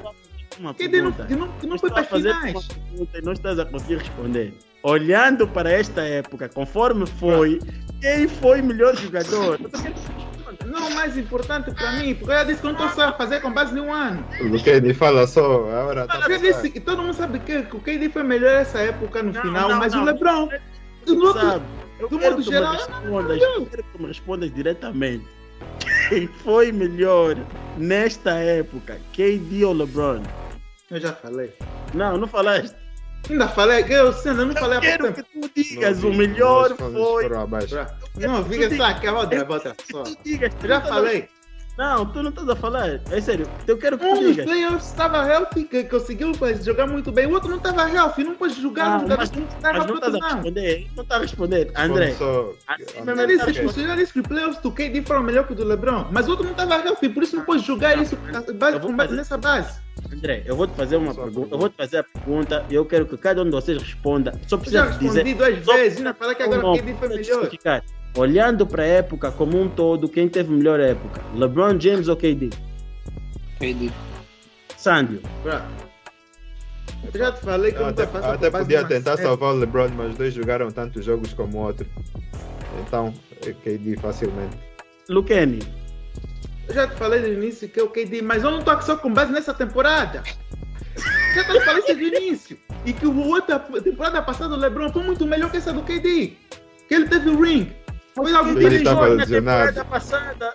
Uma 0.58 0.70
não, 0.70 0.74
que 0.74 0.88
não, 1.36 1.48
que 1.52 1.66
não 1.66 1.76
Eu 1.76 1.78
foi 1.78 1.90
para 1.90 2.00
a 2.00 2.04
fazer 2.04 2.34
finais. 2.34 2.66
pergunta 2.66 3.20
não 3.22 3.32
estás 3.32 3.58
a 3.60 3.64
conseguir 3.64 3.98
responder. 3.98 4.52
Olhando 4.88 5.46
para 5.46 5.70
esta 5.70 6.00
época, 6.00 6.48
conforme 6.48 7.06
foi, 7.06 7.58
quem 8.00 8.26
foi 8.26 8.62
melhor 8.62 8.96
jogador? 8.96 9.60
Não, 10.64 10.88
o 10.88 10.94
mais 10.94 11.18
importante 11.18 11.70
para 11.72 11.92
mim, 11.92 12.14
porque 12.14 12.32
eu 12.32 12.38
já 12.38 12.44
disse 12.44 12.60
que 12.62 12.64
não 12.64 12.72
estou 12.72 12.88
só 12.88 13.08
a 13.08 13.12
fazer 13.12 13.42
com 13.42 13.52
base 13.52 13.74
de 13.74 13.80
um 13.80 13.92
ano. 13.92 14.24
O 14.40 14.62
Kenny 14.62 14.94
fala 14.94 15.26
só, 15.26 15.68
agora 15.68 16.06
tá 16.06 16.26
Eu 16.26 16.38
disse 16.38 16.70
que 16.70 16.80
todo 16.80 17.02
mundo 17.02 17.12
sabe 17.12 17.38
que, 17.40 17.64
que 17.64 17.76
o 17.76 17.80
KD 17.80 18.08
foi 18.08 18.22
melhor 18.22 18.62
essa 18.62 18.78
época 18.78 19.22
no 19.22 19.30
Não, 19.30 19.42
final, 19.42 19.68
não, 19.68 19.78
mas 19.78 19.92
não. 19.92 20.02
o 20.02 20.04
LeBron. 20.06 20.48
Tu 21.04 21.32
sabe, 21.34 21.64
eu 22.00 22.08
do 22.08 22.18
quero 22.18 22.30
modo 22.32 22.42
que 22.42 22.50
geral, 22.50 22.72
me 22.72 22.78
respondas, 22.78 23.42
eu 23.42 23.66
quero 23.66 23.84
que 23.84 24.00
me 24.00 24.06
respondas 24.08 24.54
diretamente. 24.54 25.26
Quem 26.08 26.26
foi 26.28 26.72
melhor 26.72 27.36
nesta 27.76 28.30
época? 28.30 28.98
KD 29.12 29.66
ou 29.66 29.74
LeBron? 29.74 30.22
Eu 30.90 30.98
já 30.98 31.12
falei. 31.12 31.52
Não, 31.92 32.16
não 32.16 32.26
falaste. 32.26 32.87
Ainda 33.30 33.48
falei, 33.48 33.84
eu 33.88 34.12
sendo, 34.12 34.42
eu 34.42 34.46
não 34.46 34.54
falei 34.54 34.78
Eu 34.78 34.82
quero 34.82 35.12
que 35.12 35.22
tu 35.22 35.50
digas 35.54 36.02
Não, 36.02 36.10
o 36.10 36.14
melhor 36.14 36.76
foi. 36.76 37.28
Não, 38.16 38.44
fica 38.44 38.74
só 38.76 38.84
aqui, 38.84 39.06
a 39.06 39.12
outra, 39.12 39.46
outra. 39.48 39.76
Só. 39.90 40.04
já 40.66 40.80
falei. 40.80 41.28
Não, 41.78 42.04
tu 42.06 42.24
não 42.24 42.30
estás 42.30 42.48
a 42.48 42.56
falar. 42.56 43.00
É 43.08 43.20
sério, 43.20 43.46
eu 43.64 43.78
quero 43.78 43.96
que 43.96 44.04
tu 44.04 44.10
Um 44.10 44.16
dos 44.18 44.30
digas. 44.30 44.46
playoffs 44.46 44.86
estava 44.88 45.24
healthy, 45.28 45.62
que 45.62 45.84
conseguiu 45.84 46.32
pois, 46.36 46.64
jogar 46.64 46.88
muito 46.88 47.12
bem. 47.12 47.26
O 47.26 47.30
outro 47.34 47.48
não 47.48 47.58
estava 47.58 47.88
healthy, 47.88 48.24
não 48.24 48.34
pôde 48.34 48.60
jogar. 48.60 48.88
Não, 48.90 48.96
um 48.96 49.00
jogador 49.02 49.18
mas- 49.18 49.30
não 49.30 49.44
estava 49.46 49.78
não 49.86 49.94
estás 49.94 50.14
a 50.14 50.18
não. 50.18 50.28
responder. 50.28 50.86
Não 50.96 51.02
está 51.04 51.14
a 51.14 51.18
responder. 51.20 51.72
André, 51.76 52.10
Só, 52.14 52.52
assim 52.66 52.98
Ah, 52.98 53.04
mesmo 53.04 53.20
Eu 53.20 53.24
ele 53.28 53.36
já 53.38 53.44
tá 53.44 53.50
disse, 53.52 53.86
já 53.86 53.94
disse 53.94 54.12
que 54.12 54.18
os 54.20 54.26
playoffs 54.26 54.60
do 54.60 54.72
KD 54.72 55.02
foram 55.02 55.22
melhor 55.22 55.46
que 55.46 55.52
o 55.52 55.54
do 55.54 55.62
LeBron, 55.64 56.08
mas 56.10 56.26
o 56.26 56.30
outro 56.30 56.44
não 56.44 56.50
estava 56.50 56.74
healthy, 56.84 57.08
por 57.10 57.22
isso 57.22 57.36
não 57.36 57.44
pôde 57.44 57.64
jogar 57.64 57.96
Não, 57.96 58.02
isso 58.02 58.18
eu 58.48 58.54
base, 58.54 58.80
com 58.80 58.96
base 58.96 59.14
nessa 59.14 59.38
base. 59.38 59.78
André, 60.12 60.42
eu 60.46 60.56
vou 60.56 60.66
te 60.66 60.74
fazer 60.74 60.96
uma 60.96 61.14
pergunta. 61.14 61.54
Eu 61.54 61.58
vou 61.60 61.68
te 61.68 61.76
fazer 61.76 61.98
a 61.98 62.02
pergunta 62.02 62.64
e 62.68 62.74
eu 62.74 62.84
quero 62.86 63.06
que 63.06 63.16
cada 63.16 63.40
um 63.42 63.44
de 63.44 63.50
vocês 63.52 63.80
responda. 63.80 64.32
Só 64.48 64.56
Eu 64.56 64.60
precisa 64.60 64.84
já 64.84 64.90
dizer. 64.98 65.22
respondi 65.24 65.34
duas 65.34 65.64
Só- 65.64 65.72
vezes, 65.74 65.98
ainda 65.98 66.14
falar 66.14 66.34
que 66.34 66.42
agora 66.42 66.60
Não, 66.60 66.72
o 66.72 66.76
KD 66.76 66.94
foi 66.94 67.08
melhor. 67.08 67.50
Olhando 68.18 68.66
para 68.66 68.82
a 68.82 68.86
época 68.86 69.30
como 69.30 69.56
um 69.60 69.68
todo, 69.68 70.08
quem 70.08 70.28
teve 70.28 70.50
melhor 70.50 70.80
época? 70.80 71.22
LeBron 71.36 71.78
James 71.78 72.08
ou 72.08 72.16
KD? 72.16 72.50
KD. 73.60 73.92
Sandio. 74.76 75.22
Bra. 75.44 75.64
Eu 77.04 77.16
já 77.16 77.30
te 77.30 77.40
falei 77.42 77.70
que 77.70 77.78
eu 77.78 77.82
não 77.82 77.90
até, 77.90 78.02
estou 78.02 78.18
a 78.18 78.20
passar 78.20 78.34
até 78.34 78.50
podia 78.50 78.84
tentar 78.84 79.12
série. 79.12 79.28
salvar 79.28 79.54
o 79.54 79.58
LeBron, 79.58 79.90
mas 79.96 80.10
os 80.10 80.18
dois 80.18 80.34
jogaram 80.34 80.68
tantos 80.72 81.04
jogos 81.04 81.32
como 81.32 81.58
o 81.58 81.60
outro. 81.60 81.86
Então, 82.84 83.14
é 83.46 83.52
KD 83.52 83.96
facilmente. 83.98 84.58
Luqueni. 85.08 85.60
Eu 86.66 86.74
já 86.74 86.88
te 86.88 86.96
falei 86.96 87.20
no 87.20 87.28
início 87.28 87.68
que 87.68 87.78
é 87.78 87.84
o 87.84 87.88
KD, 87.88 88.20
mas 88.20 88.42
eu 88.42 88.50
não 88.50 88.58
estou 88.58 88.74
aqui 88.74 88.84
só 88.84 88.96
com 88.96 89.14
base 89.14 89.30
nessa 89.30 89.54
temporada. 89.54 90.24
Já 91.36 91.44
te 91.44 91.60
falei 91.60 91.84
isso 91.84 91.94
do 91.94 92.02
início. 92.02 92.58
E 92.84 92.92
que 92.92 93.06
o 93.06 93.16
outro, 93.28 93.54
a 93.54 93.60
temporada 93.60 94.20
passada 94.22 94.56
do 94.56 94.60
LeBron 94.60 94.92
foi 94.92 95.04
muito 95.04 95.24
melhor 95.24 95.52
que 95.52 95.58
essa 95.58 95.72
do 95.72 95.82
KD. 95.82 96.32
Que 96.88 96.94
ele 96.94 97.06
teve 97.06 97.30
o 97.30 97.40
ring. 97.40 97.77
Foi 98.22 98.32
algo 98.34 98.50
Ele 98.50 98.58
que 98.60 98.66
ele 98.66 98.84
jogou. 98.84 99.16
na 99.16 99.26
temporada 99.26 99.84
passada. 99.84 100.54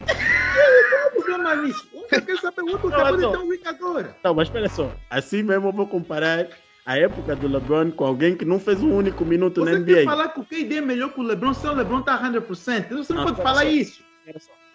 Qual 0.06 1.06
o 1.08 1.10
problema 1.24 1.56
nisso? 1.56 1.88
Eu 1.92 2.22
quero 2.22 2.40
saber 2.40 2.62
o 2.62 2.70
outro 2.70 2.90
Não, 2.90 2.96
acabou 2.98 3.16
de 3.16 3.22
não. 3.22 3.32
ter 3.32 3.38
um 3.38 3.68
agora. 3.68 4.16
Não, 4.22 4.34
mas 4.34 4.48
espera 4.48 4.68
só. 4.68 4.92
Assim 5.10 5.42
mesmo 5.42 5.68
eu 5.68 5.72
vou 5.72 5.86
comparar 5.86 6.48
a 6.84 6.98
época 6.98 7.34
do 7.34 7.48
LeBron 7.48 7.90
com 7.90 8.04
alguém 8.04 8.36
que 8.36 8.44
não 8.44 8.60
fez 8.60 8.80
um 8.82 8.92
único 8.94 9.24
minuto 9.24 9.64
na 9.64 9.72
Você 9.72 9.78
NBA. 9.78 9.94
quer 9.94 10.04
falar 10.04 10.28
que 10.28 10.40
o 10.40 10.44
KD 10.44 10.76
é 10.76 10.80
melhor 10.80 11.12
que 11.12 11.20
o 11.20 11.22
LeBron 11.22 11.52
se 11.54 11.66
o 11.66 11.72
LeBron 11.72 12.02
tá 12.02 12.18
100%? 12.22 12.44
Você 12.46 13.12
não 13.12 13.24
Não, 13.24 13.24
pode 13.24 13.30
espera 13.32 13.34
falar 13.36 13.62
só. 13.62 13.68
isso. 13.68 14.02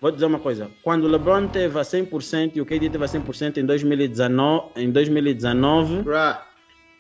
Vou 0.02 0.12
dizer 0.12 0.26
uma 0.26 0.40
coisa. 0.40 0.72
Quando 0.82 1.04
o 1.04 1.08
LeBron 1.08 1.48
teve 1.48 1.78
a 1.78 1.84
100% 1.84 2.54
e 2.56 2.62
o 2.62 2.66
KD 2.66 2.90
teve 2.90 3.04
a 3.04 3.08
100% 3.08 3.58
em 3.58 3.66
2019, 3.66 4.72
em 4.76 4.90
2019 4.92 6.02
Bruh. 6.02 6.38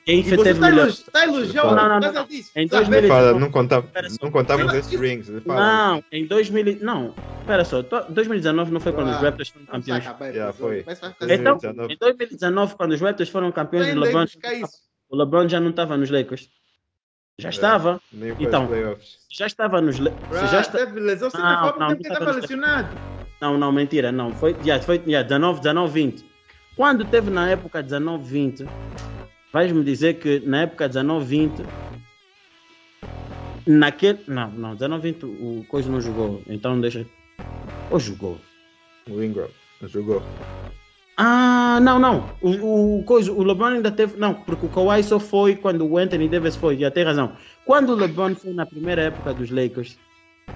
Quem 0.05 0.23
você 0.23 0.37
teve 0.37 0.59
tá 0.59 0.65
melhor? 0.69 0.81
elogiando, 0.87 1.11
tá 1.11 1.23
elogiando 1.23 1.67
Não, 1.67 1.75
não, 1.75 1.89
não, 1.89 2.01
causa 2.01 2.13
não. 2.19 2.27
Em 2.31 2.67
Sabe? 2.67 2.67
2000 2.69 2.97
Ele 2.99 3.07
fala, 3.07 3.31
não. 3.33 3.39
não, 3.39 3.51
contava, 3.51 3.87
não 4.21 4.31
contamos 4.31 4.65
Não, 4.67 4.75
esses 4.75 4.99
rings. 4.99 5.29
Não, 5.45 6.03
em 6.11 6.25
2000, 6.25 6.77
não. 6.81 7.15
Espera 7.39 7.65
só, 7.65 7.81
to- 7.83 8.05
2019 8.09 8.71
não 8.71 8.79
foi 8.79 8.93
quando 8.93 9.09
os 9.09 9.15
Ah, 9.15 9.19
Raptors 9.19 9.49
foram 9.49 9.65
Não 9.65 9.71
campeões. 9.73 10.03
saca, 10.03 10.17
vai, 10.19 10.53
foi. 10.53 10.79
Então, 10.79 11.57
2019. 11.57 11.93
em 11.93 11.97
2019, 11.97 12.75
quando 12.75 12.91
os 12.93 13.01
Raptors 13.01 13.29
foram 13.29 13.51
campeões, 13.51 13.95
o 13.95 13.99
LeBron, 13.99 14.23
isso. 14.23 14.37
o 15.09 15.15
LeBron 15.17 15.49
já 15.49 15.59
não 15.59 15.71
estava 15.71 15.97
nos 15.97 16.09
Lakers. 16.09 16.49
Já 17.39 17.49
estava, 17.49 17.99
Nem 18.13 18.35
foi 18.35 18.45
Então. 18.45 18.69
já 19.31 19.47
estava 19.47 19.81
nos 19.81 19.97
Le- 19.97 20.13
já 20.51 20.61
está... 20.61 20.77
teve 20.77 20.99
lesão, 20.99 21.29
você 21.31 21.37
Não, 21.37 21.43
tá 21.43 21.75
não, 21.79 21.87
não 21.89 21.95
estava 21.97 22.19
tava 22.25 22.31
lesionado. 22.39 22.89
Não, 23.41 23.57
não, 23.57 23.71
mentira, 23.71 24.11
não. 24.11 24.31
Foi, 24.35 24.55
já, 24.61 24.79
foi 24.79 25.01
já, 25.07 25.23
19, 25.23 25.59
19, 25.61 25.91
20. 25.93 26.25
Quando 26.75 27.03
teve 27.05 27.31
na 27.31 27.49
época 27.49 27.81
19, 27.81 28.23
20, 28.23 28.65
vais-me 29.51 29.83
dizer 29.83 30.15
que 30.15 30.39
na 30.39 30.63
época 30.63 30.87
19, 30.87 31.25
20, 31.25 31.63
naquele. 33.65 34.19
Não, 34.27 34.51
não, 34.51 34.73
19, 34.73 35.11
20 35.11 35.25
o 35.25 35.65
Coisa 35.67 35.89
não 35.91 36.01
jogou, 36.01 36.41
então 36.47 36.79
deixa. 36.79 37.05
Ou 37.89 37.99
jogou? 37.99 38.39
O 39.09 39.21
Ingram 39.23 39.49
não 39.81 39.89
jogou. 39.89 40.21
Ah, 41.17 41.79
não, 41.81 41.99
não. 41.99 42.29
O, 42.41 42.99
o, 42.99 43.03
coisa, 43.03 43.31
o 43.31 43.43
LeBron 43.43 43.67
ainda 43.67 43.91
teve. 43.91 44.17
Não, 44.17 44.33
porque 44.33 44.65
o 44.65 44.69
Kawhi 44.69 45.03
só 45.03 45.19
foi 45.19 45.55
quando 45.55 45.85
o 45.85 45.97
Anthony 45.97 46.27
Davis 46.27 46.55
foi, 46.55 46.77
já 46.77 46.89
tem 46.89 47.03
razão. 47.03 47.35
Quando 47.65 47.89
o 47.91 47.95
LeBron 47.95 48.33
foi 48.35 48.53
na 48.53 48.65
primeira 48.65 49.03
época 49.03 49.33
dos 49.33 49.51
Lakers, 49.51 49.97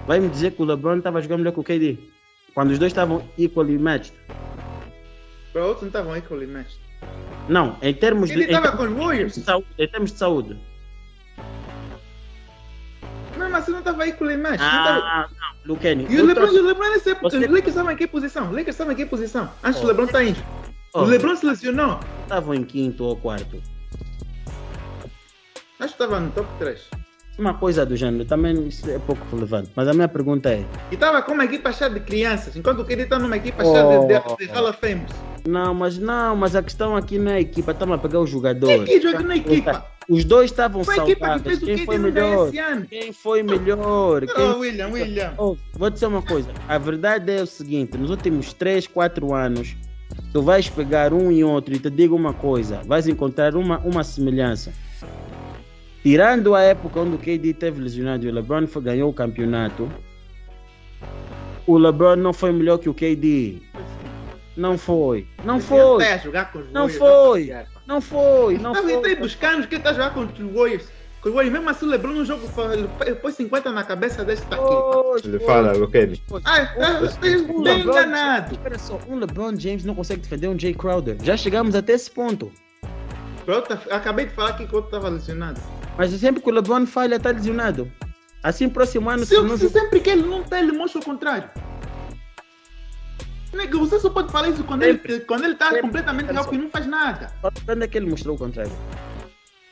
vai 0.06 0.18
me 0.18 0.28
dizer 0.28 0.52
que 0.52 0.62
o 0.62 0.64
LeBron 0.64 0.98
estava 0.98 1.20
jogando 1.20 1.40
melhor 1.40 1.52
que 1.52 1.60
o 1.60 1.64
KD. 1.64 1.98
Quando 2.54 2.70
os 2.70 2.78
dois 2.78 2.90
estavam 2.90 3.22
equally 3.38 3.78
matched. 3.78 4.14
Bro, 5.52 5.66
outros 5.66 5.82
não 5.82 5.88
estavam 5.88 6.16
equally 6.16 6.46
matched. 6.46 6.80
Não, 7.48 7.76
em 7.80 7.94
termos 7.94 8.28
de, 8.28 8.34
Ele 8.36 8.44
estava 8.44 8.68
termos 8.76 8.86
com 8.86 8.92
os 9.00 9.06
Warriors. 9.06 9.34
de 9.34 9.40
saúde, 9.42 9.66
em 9.78 9.88
termos 9.88 10.12
de 10.12 10.18
saúde. 10.18 10.58
Mesmo 13.36 13.56
assim 13.56 13.70
não 13.72 13.78
estava 13.80 14.06
equally 14.08 14.36
matched. 14.36 14.62
não 14.62 14.84
tava- 14.84 14.98
Ah, 15.04 15.28
não, 15.30 15.74
Luqueni. 15.74 16.06
E 16.08 16.20
o 16.20 16.24
LeBron, 16.26 16.46
e 16.46 16.58
o 16.58 16.66
LeBron 16.66 16.88
nessa 16.90 17.10
época, 17.10 17.28
Você- 17.30 17.36
os 17.38 17.42
Lakers 17.46 17.68
estavam 17.68 17.92
em 17.92 17.96
que 17.96 18.06
posição? 18.06 18.44
Os 18.44 18.50
Lakers 18.50 18.68
estavam 18.74 18.92
em 18.92 18.96
que 18.96 19.06
posição? 19.06 19.50
Antes 19.62 19.80
do 19.80 19.84
Oh. 19.84 19.88
LeBron 19.88 20.04
estar 20.06 20.24
indo. 20.24 20.42
O 20.94 21.02
LeBron 21.02 21.36
se 21.36 21.44
lesionou. 21.46 22.00
estavam 22.22 22.54
em 22.54 22.64
quinto 22.64 23.04
ou 23.04 23.16
quarto. 23.16 23.62
Acho 25.78 25.94
que 25.94 26.02
estava 26.02 26.18
no 26.18 26.30
top 26.30 26.48
3. 26.58 26.80
Uma 27.38 27.52
coisa 27.52 27.84
do 27.84 27.94
gênero, 27.94 28.24
também 28.24 28.66
isso 28.68 28.90
é 28.90 28.98
pouco 28.98 29.20
relevante. 29.30 29.70
Mas 29.76 29.86
a 29.88 29.92
minha 29.92 30.08
pergunta 30.08 30.48
é: 30.48 30.64
E 30.90 30.94
estava 30.94 31.20
com 31.20 31.32
uma 31.32 31.44
equipa 31.44 31.70
cheia 31.70 31.90
de 31.90 32.00
crianças, 32.00 32.56
enquanto 32.56 32.80
o 32.80 32.84
KD 32.86 33.02
está 33.02 33.18
numa 33.18 33.36
equipa 33.36 33.62
cheia 33.62 33.82
de, 33.84 34.06
de, 34.38 34.46
de 34.46 34.52
Hall 34.54 34.70
of 34.70 34.80
Famers. 34.80 35.12
Não, 35.46 35.74
mas 35.74 35.98
não, 35.98 36.36
mas 36.36 36.54
a 36.56 36.62
questão 36.62 36.96
aqui 36.96 37.18
não 37.18 37.32
é 37.32 37.36
a 37.36 37.40
equipa, 37.40 37.72
estamos 37.72 37.94
a 37.94 37.98
pegar 37.98 38.20
o 38.20 38.24
Quem 38.24 38.32
jogador. 38.32 38.84
que 38.84 39.00
joga 39.00 39.20
na 39.20 39.36
equipa? 39.36 39.86
Os 40.08 40.24
dois 40.24 40.50
estavam 40.50 40.84
Foi 40.84 40.94
que 41.04 41.16
saudáveis. 41.16 41.60
o 41.60 41.64
Quem 41.64 41.84
foi 41.84 41.98
melhor? 41.98 42.50
Quem 42.88 43.12
foi 43.12 43.42
melhor? 43.42 44.22
Oh, 44.22 44.34
Quem... 44.34 44.54
William, 44.60 44.88
William. 44.88 45.34
Oh, 45.36 45.56
vou 45.74 45.90
dizer 45.90 46.06
uma 46.06 46.22
coisa. 46.22 46.48
A 46.68 46.78
verdade 46.78 47.32
é 47.32 47.42
o 47.42 47.46
seguinte: 47.46 47.98
nos 47.98 48.10
últimos 48.10 48.52
3, 48.52 48.86
4 48.86 49.34
anos, 49.34 49.76
tu 50.32 50.42
vais 50.42 50.68
pegar 50.68 51.12
um 51.12 51.32
e 51.32 51.42
outro 51.42 51.74
e 51.74 51.78
te 51.78 51.90
digo 51.90 52.14
uma 52.14 52.32
coisa: 52.32 52.82
vais 52.86 53.08
encontrar 53.08 53.56
uma, 53.56 53.78
uma 53.78 54.04
semelhança. 54.04 54.72
Tirando 56.04 56.54
a 56.54 56.62
época 56.62 57.00
onde 57.00 57.16
o 57.16 57.18
KD 57.18 57.54
teve 57.54 57.80
lesionado 57.80 58.24
e 58.24 58.28
o 58.28 58.32
LeBron 58.32 58.68
foi, 58.68 58.82
ganhou 58.82 59.10
o 59.10 59.12
campeonato, 59.12 59.90
o 61.66 61.76
LeBron 61.76 62.14
não 62.14 62.32
foi 62.32 62.52
melhor 62.52 62.78
que 62.78 62.88
o 62.88 62.94
KD. 62.94 63.60
Não 64.56 64.78
foi. 64.78 65.26
Não 65.44 65.60
foi. 65.60 66.02
Ele 66.02 66.04
tá 66.08 66.14
a 66.14 66.18
jogar 66.18 66.52
com 66.52 66.58
os 66.60 66.72
Não 66.72 66.88
foi. 66.88 67.52
Não 67.86 68.00
foi. 68.00 68.58
Não 68.58 68.74
foi. 68.74 69.04
aí 69.04 69.16
buscando 69.16 69.66
que 69.68 69.76
está 69.76 69.90
a 69.90 69.92
jogar 69.92 70.14
contra 70.14 70.44
os 70.44 70.52
Warriors. 70.52 70.84
Com 71.20 71.28
os 71.28 71.34
Warriors, 71.34 71.52
mesmo 71.52 71.68
assim 71.70 71.86
o 71.86 71.88
LeBron 71.88 72.12
no 72.12 72.24
jogo 72.24 72.48
ele 73.04 73.14
pôs 73.16 73.34
50 73.34 73.70
na 73.70 73.84
cabeça 73.84 74.24
deste 74.24 74.46
aqui. 74.46 74.56
Foi, 74.56 75.20
Ele 75.24 75.38
fala, 75.40 75.76
o 75.76 75.88
Kenny. 75.88 76.22
Ah, 76.44 76.68
ah, 76.78 77.04
Esse- 77.04 77.18
bem 77.18 77.36
Um 77.36 77.66
enganado. 77.68 78.54
Espera 78.54 78.78
só, 78.78 78.98
um 79.08 79.16
LeBron 79.18 79.58
James 79.58 79.84
não 79.84 79.94
consegue 79.94 80.22
defender 80.22 80.48
um 80.48 80.58
Jay 80.58 80.72
Crowder. 80.74 81.16
Já 81.22 81.36
chegamos 81.36 81.74
até 81.74 81.92
esse 81.92 82.10
ponto. 82.10 82.50
Pronto, 83.44 83.72
acabei 83.90 84.26
de 84.26 84.34
falar 84.34 84.54
que 84.54 84.64
o 84.64 84.74
outro 84.74 84.86
estava 84.86 85.08
lesionado. 85.08 85.60
Mas 85.96 86.10
sempre 86.10 86.42
que 86.42 86.50
o 86.50 86.52
LeBron 86.52 86.86
falha, 86.86 87.16
está 87.16 87.30
lesionado. 87.30 87.90
Assim, 88.42 88.68
próximo 88.68 89.08
ano, 89.10 89.24
Se, 89.24 89.34
se 89.34 89.40
não 89.42 89.56
se 89.56 89.68
sempre 89.68 90.00
que 90.00 90.10
ele 90.10 90.22
não 90.22 90.42
está, 90.42 90.60
ele 90.60 90.72
mostra 90.72 91.00
o 91.00 91.04
contrário. 91.04 91.48
Nega, 93.56 93.78
Você 93.78 93.98
só 93.98 94.10
pode 94.10 94.30
falar 94.30 94.48
isso 94.48 94.62
quando 94.64 94.82
ele, 94.82 94.98
quando 95.20 95.44
ele 95.44 95.54
está 95.54 95.66
Sempre. 95.66 95.82
completamente 95.82 96.28
Olha 96.30 96.38
rápido 96.40 96.54
só. 96.54 96.60
e 96.60 96.62
não 96.64 96.70
faz 96.70 96.86
nada. 96.86 97.32
Quando 97.64 97.82
é 97.82 97.88
que 97.88 97.98
ele 97.98 98.10
mostrou 98.10 98.36
o 98.36 98.38
contrário? 98.38 98.72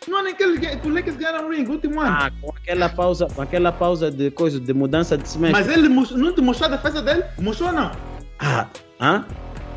Não 0.08 0.26
é 0.26 0.34
que, 0.34 0.42
ele, 0.42 0.58
que 0.76 0.86
o 0.86 0.92
Lakers 0.92 1.16
ganharam 1.16 1.48
o 1.48 1.50
ring, 1.50 1.64
o 1.66 1.70
último 1.72 1.98
ano. 2.00 2.10
Ah, 2.20 2.30
com 2.40 2.50
aquela 2.50 2.88
pausa, 2.90 3.26
com 3.26 3.40
aquela 3.40 3.72
pausa 3.72 4.10
de 4.10 4.30
coisa, 4.30 4.60
de 4.60 4.74
mudança 4.74 5.16
de 5.16 5.26
semestre. 5.26 5.64
Mas 5.64 5.74
ele 5.74 5.88
não 5.88 6.32
te 6.34 6.42
mostrou 6.42 6.68
a 6.70 6.76
defesa 6.76 7.00
dele? 7.00 7.24
Mostrou 7.38 7.70
ou 7.70 7.74
não? 7.74 7.90
Ah, 8.38 8.66
hã? 9.00 9.24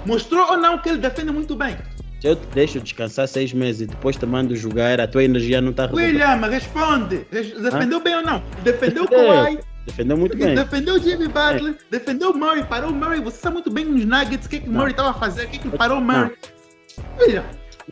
Mostrou 0.05 0.45
ou 0.51 0.57
não 0.57 0.77
que 0.79 0.89
ele 0.89 0.97
defende 0.97 1.31
muito 1.31 1.55
bem? 1.55 1.77
Se 2.19 2.27
eu 2.27 2.35
te 2.35 2.45
deixo 2.47 2.79
descansar 2.81 3.27
seis 3.27 3.53
meses 3.53 3.81
e 3.81 3.85
depois 3.85 4.17
te 4.17 4.25
mando 4.25 4.53
jogar, 4.55 4.99
a 4.99 5.07
tua 5.07 5.23
energia 5.23 5.61
não 5.61 5.69
está 5.71 5.87
William, 5.93 6.35
responde. 6.47 7.25
Res- 7.31 7.53
Defendeu 7.61 7.99
bem 8.01 8.15
ou 8.15 8.23
não? 8.23 8.43
Defendeu 8.63 9.03
o. 9.03 9.07
Kawhi, 9.07 9.59
Defendeu 9.87 10.17
muito 10.17 10.37
bem. 10.37 10.53
defendeu 10.53 10.95
o 10.95 10.99
Jimmy 10.99 11.27
Butler, 11.27 11.75
defendeu 11.89 12.31
o 12.31 12.37
Murray, 12.37 12.63
parou 12.65 12.91
o 12.91 12.93
Murray. 12.93 13.21
Você 13.21 13.37
sabe 13.37 13.55
muito 13.55 13.71
bem 13.71 13.85
nos 13.85 14.05
Nuggets 14.05 14.45
o 14.45 14.49
que, 14.49 14.59
que 14.59 14.69
o. 14.69 14.71
Murray 14.71 14.91
estava 14.91 15.09
a 15.09 15.13
fazer, 15.13 15.45
o 15.45 15.49
que, 15.49 15.57
que 15.59 15.69
parou 15.69 15.97
o 15.97 16.01
Murray. 16.01 16.31
William, 17.19 17.43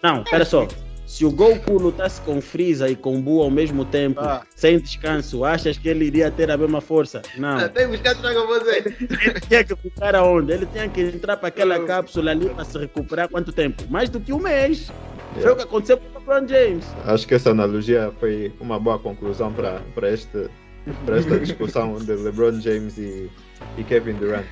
Não, 0.04 0.22
espera 0.24 0.46
só. 0.46 0.68
Se 1.06 1.24
o 1.24 1.32
Goku 1.32 1.78
lutasse 1.78 2.20
com 2.22 2.42
Freeza 2.42 2.90
e 2.90 2.96
com 2.96 3.22
Buu 3.22 3.44
ao 3.44 3.50
mesmo 3.52 3.86
tempo, 3.86 4.20
Ah. 4.20 4.42
sem 4.56 4.80
descanso, 4.80 5.46
achas 5.46 5.78
que 5.78 5.88
ele 5.88 6.06
iria 6.06 6.30
ter 6.32 6.50
a 6.50 6.58
mesma 6.58 6.82
força? 6.82 7.22
Não. 7.38 7.58
até 7.60 7.88
buscar 7.88 8.16
Dragon 8.16 8.46
Ball 8.48 8.64
Z. 8.66 8.96
Ele 9.00 9.40
tinha 9.48 9.64
que 9.64 9.76
ficar 9.76 10.16
aonde? 10.16 10.52
Ele 10.52 10.66
tinha 10.66 10.90
que 10.90 11.02
entrar 11.02 11.38
para 11.38 11.48
aquela 11.50 11.80
cápsula 11.86 12.32
ali 12.32 12.50
para 12.50 12.66
se 12.66 12.78
recuperar 12.78 13.30
quanto 13.30 13.52
tempo? 13.54 13.84
Mais 13.90 14.10
do 14.10 14.20
que 14.20 14.34
um 14.34 14.40
mês. 14.40 14.92
Foi 15.40 15.52
o 15.52 15.56
que 15.56 15.64
aconteceu 15.64 15.98
com 15.98 16.06
o 16.08 16.20
LeBron 16.20 16.48
James. 16.48 16.86
Acho 17.06 17.28
que 17.28 17.36
essa 17.36 17.52
analogia 17.52 18.12
foi 18.20 18.52
uma 18.60 18.80
boa 18.80 18.98
conclusão 18.98 19.54
para 19.54 19.82
para 19.94 20.10
este 20.12 20.50
para 21.06 21.18
esta 21.18 21.40
discussão 21.40 21.98
de 21.98 22.14
LeBron 22.14 22.60
James 22.62 22.98
e, 22.98 23.30
e 23.78 23.84
Kevin 23.84 24.14
Durant. 24.14 24.46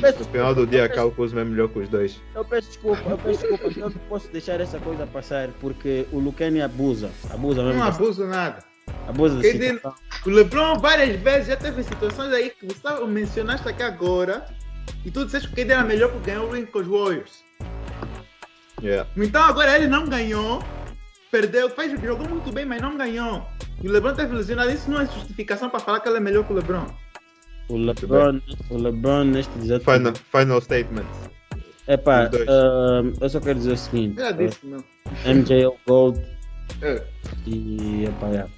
Peço 0.00 0.20
No 0.20 0.24
final 0.26 0.54
do 0.54 0.66
dia, 0.66 0.88
Cal 0.88 1.10
Kuzma 1.10 1.40
é 1.40 1.44
melhor 1.44 1.68
que 1.68 1.80
os 1.80 1.88
dois. 1.88 2.20
Eu 2.34 2.44
peço 2.44 2.68
desculpa, 2.68 3.02
eu 3.08 3.18
peço 3.18 3.40
desculpa, 3.40 3.80
eu 3.80 3.90
não 3.90 3.98
posso 4.08 4.28
deixar 4.28 4.60
essa 4.60 4.78
coisa 4.78 5.06
passar 5.06 5.48
porque 5.60 6.06
o 6.12 6.18
Lucani 6.18 6.60
abusa, 6.60 7.10
abusa 7.30 7.62
mesmo, 7.64 7.80
Não 7.80 7.86
abuso 7.86 8.26
nada. 8.26 8.64
abusa 9.08 9.40
Quer 9.40 9.52
dizer. 9.52 9.82
O 10.24 10.30
LeBron 10.30 10.78
várias 10.78 11.20
vezes 11.20 11.48
já 11.48 11.56
teve 11.56 11.82
situações 11.82 12.32
aí 12.32 12.50
que 12.50 12.66
você 12.66 13.04
mencionaste 13.06 13.68
aqui 13.68 13.82
agora 13.82 14.46
e 15.04 15.10
tu 15.10 15.24
disseste 15.24 15.48
que 15.48 15.54
o 15.54 15.64
KD 15.64 15.72
era 15.72 15.84
melhor 15.84 16.10
porque 16.10 16.30
ganhou 16.30 16.48
o 16.48 16.52
ring 16.52 16.66
com 16.66 16.78
os 16.78 16.86
Warriors. 16.86 17.44
Yeah. 18.82 19.08
Então 19.16 19.42
agora 19.42 19.74
ele 19.76 19.88
não 19.88 20.06
ganhou, 20.06 20.62
perdeu, 21.30 21.68
fez, 21.70 22.00
jogou 22.00 22.28
muito 22.28 22.52
bem, 22.52 22.64
mas 22.64 22.80
não 22.80 22.96
ganhou. 22.96 23.46
E 23.82 23.88
o 23.88 23.92
LeBron 23.92 24.14
teve 24.14 24.34
lesionado, 24.34 24.70
isso 24.70 24.90
não 24.90 25.00
é 25.00 25.06
justificação 25.06 25.68
para 25.68 25.80
falar 25.80 26.00
que 26.00 26.08
ele 26.08 26.16
é 26.18 26.20
melhor 26.20 26.44
que 26.46 26.52
o 26.52 26.56
LeBron. 26.56 26.86
O 27.68 27.76
LeBron, 27.76 28.40
o 28.70 28.76
LeBron 28.78 29.24
neste 29.24 29.58
exato 29.58 29.84
Final, 29.84 30.12
final 30.14 30.60
statement. 30.60 31.06
Epá, 31.88 32.26
dois. 32.26 32.48
ah, 32.48 33.02
eu 33.20 33.28
só 33.28 33.40
quero 33.40 33.58
dizer 33.58 33.72
o 33.72 33.76
seguinte, 33.76 34.16
Já 34.20 34.30
disse, 34.32 34.66
não. 34.66 34.82
ah, 35.06 35.28
MJ 35.34 35.62
é 35.62 35.68
o 35.68 35.76
Gold 35.86 36.20
É. 36.82 37.02
e 37.46 38.04
epá, 38.04 38.26
yeah, 38.28 38.50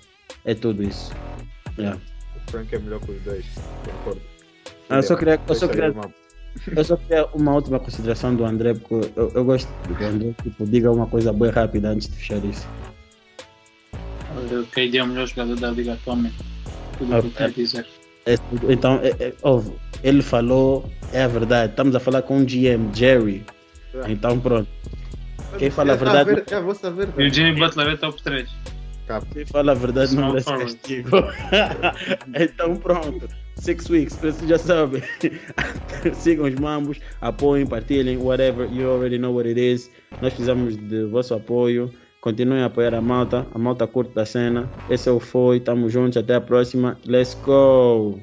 é 0.44 0.54
tudo 0.54 0.82
isso. 0.82 1.12
Yeah. 1.78 1.98
O 2.46 2.50
Frank 2.50 2.74
é 2.74 2.78
melhor 2.78 3.00
que 3.00 3.12
os 3.12 3.20
dois. 3.22 3.44
Concordo. 3.84 4.20
Ah, 4.90 4.96
eu 4.96 5.02
só 5.02 5.16
queria, 5.16 5.38
eu 5.46 5.54
só 5.54 5.66
aí 5.66 5.70
queria, 5.72 5.94
eu 6.66 6.84
só 6.84 6.96
queria 6.96 7.26
uma 7.34 7.54
última 7.54 7.78
consideração 7.78 8.34
do 8.34 8.44
André, 8.44 8.74
porque 8.74 9.10
eu, 9.16 9.30
eu 9.34 9.44
gosto 9.44 9.68
do 9.86 10.04
André, 10.04 10.34
tipo, 10.42 10.66
diga 10.66 10.90
uma 10.92 11.06
coisa 11.06 11.32
bem 11.32 11.50
rápida 11.50 11.88
antes 11.90 12.08
de 12.08 12.16
fechar 12.16 12.44
isso. 12.44 12.66
O 14.34 14.66
KD 14.66 14.98
é 14.98 15.02
o 15.02 15.06
melhor 15.06 15.26
jogador 15.26 15.56
da 15.56 15.70
liga 15.70 15.94
atualmente. 15.94 16.36
Tudo 16.98 17.16
o 17.16 17.20
que 17.22 17.26
eu 17.28 17.32
quero 17.32 17.52
dizer. 17.52 17.86
É, 18.26 18.34
então, 18.68 19.00
é, 19.02 19.08
é, 19.18 19.32
óbvio, 19.42 19.74
ele 20.02 20.22
falou, 20.22 20.88
é 21.12 21.22
a 21.22 21.28
verdade. 21.28 21.70
Estamos 21.72 21.94
a 21.96 22.00
falar 22.00 22.22
com 22.22 22.38
o 22.40 22.44
GM, 22.44 22.92
Jerry. 22.94 23.44
Então, 24.06 24.38
pronto. 24.38 24.68
Quem 25.58 25.70
fala 25.70 25.92
a 25.92 25.94
É 25.94 25.96
verdade- 25.96 26.34
ver- 26.34 26.44
É 26.50 26.54
a 26.54 26.60
vossa 26.60 26.88
E 26.88 26.90
o 26.90 26.94
verdade. 26.94 27.30
Jimmy 27.34 27.58
Butler 27.58 27.88
é 27.88 27.96
top 27.96 28.22
3. 28.22 28.48
Quem 29.32 29.46
fala 29.46 29.72
a 29.72 29.74
verdade 29.74 30.14
não 30.14 30.28
merece 30.28 30.44
forward. 30.46 30.72
castigo. 30.72 31.10
então, 32.34 32.76
pronto. 32.76 33.28
Six 33.56 33.90
weeks, 33.90 34.16
você 34.16 34.46
já 34.46 34.58
sabe. 34.58 35.02
Sigam 36.14 36.46
os 36.46 36.54
mambos, 36.54 37.00
apoiem, 37.20 37.66
partilhem, 37.66 38.16
whatever. 38.18 38.70
You 38.72 38.88
already 38.88 39.18
know 39.18 39.34
what 39.34 39.48
it 39.48 39.60
is. 39.60 39.90
Nós 40.22 40.32
precisamos 40.32 40.76
de 40.76 41.04
vosso 41.06 41.34
apoio. 41.34 41.90
Continuem 42.20 42.62
a 42.62 42.66
apoiar 42.66 42.94
a 42.94 43.00
malta. 43.00 43.46
A 43.52 43.58
malta 43.58 43.86
curta 43.86 44.12
da 44.14 44.26
cena. 44.26 44.68
Esse 44.88 45.08
é 45.08 45.12
o 45.12 45.18
Foi. 45.18 45.60
Tamo 45.60 45.88
juntos. 45.88 46.16
Até 46.16 46.34
a 46.34 46.40
próxima. 46.40 46.96
Let's 47.06 47.34
go! 47.44 48.20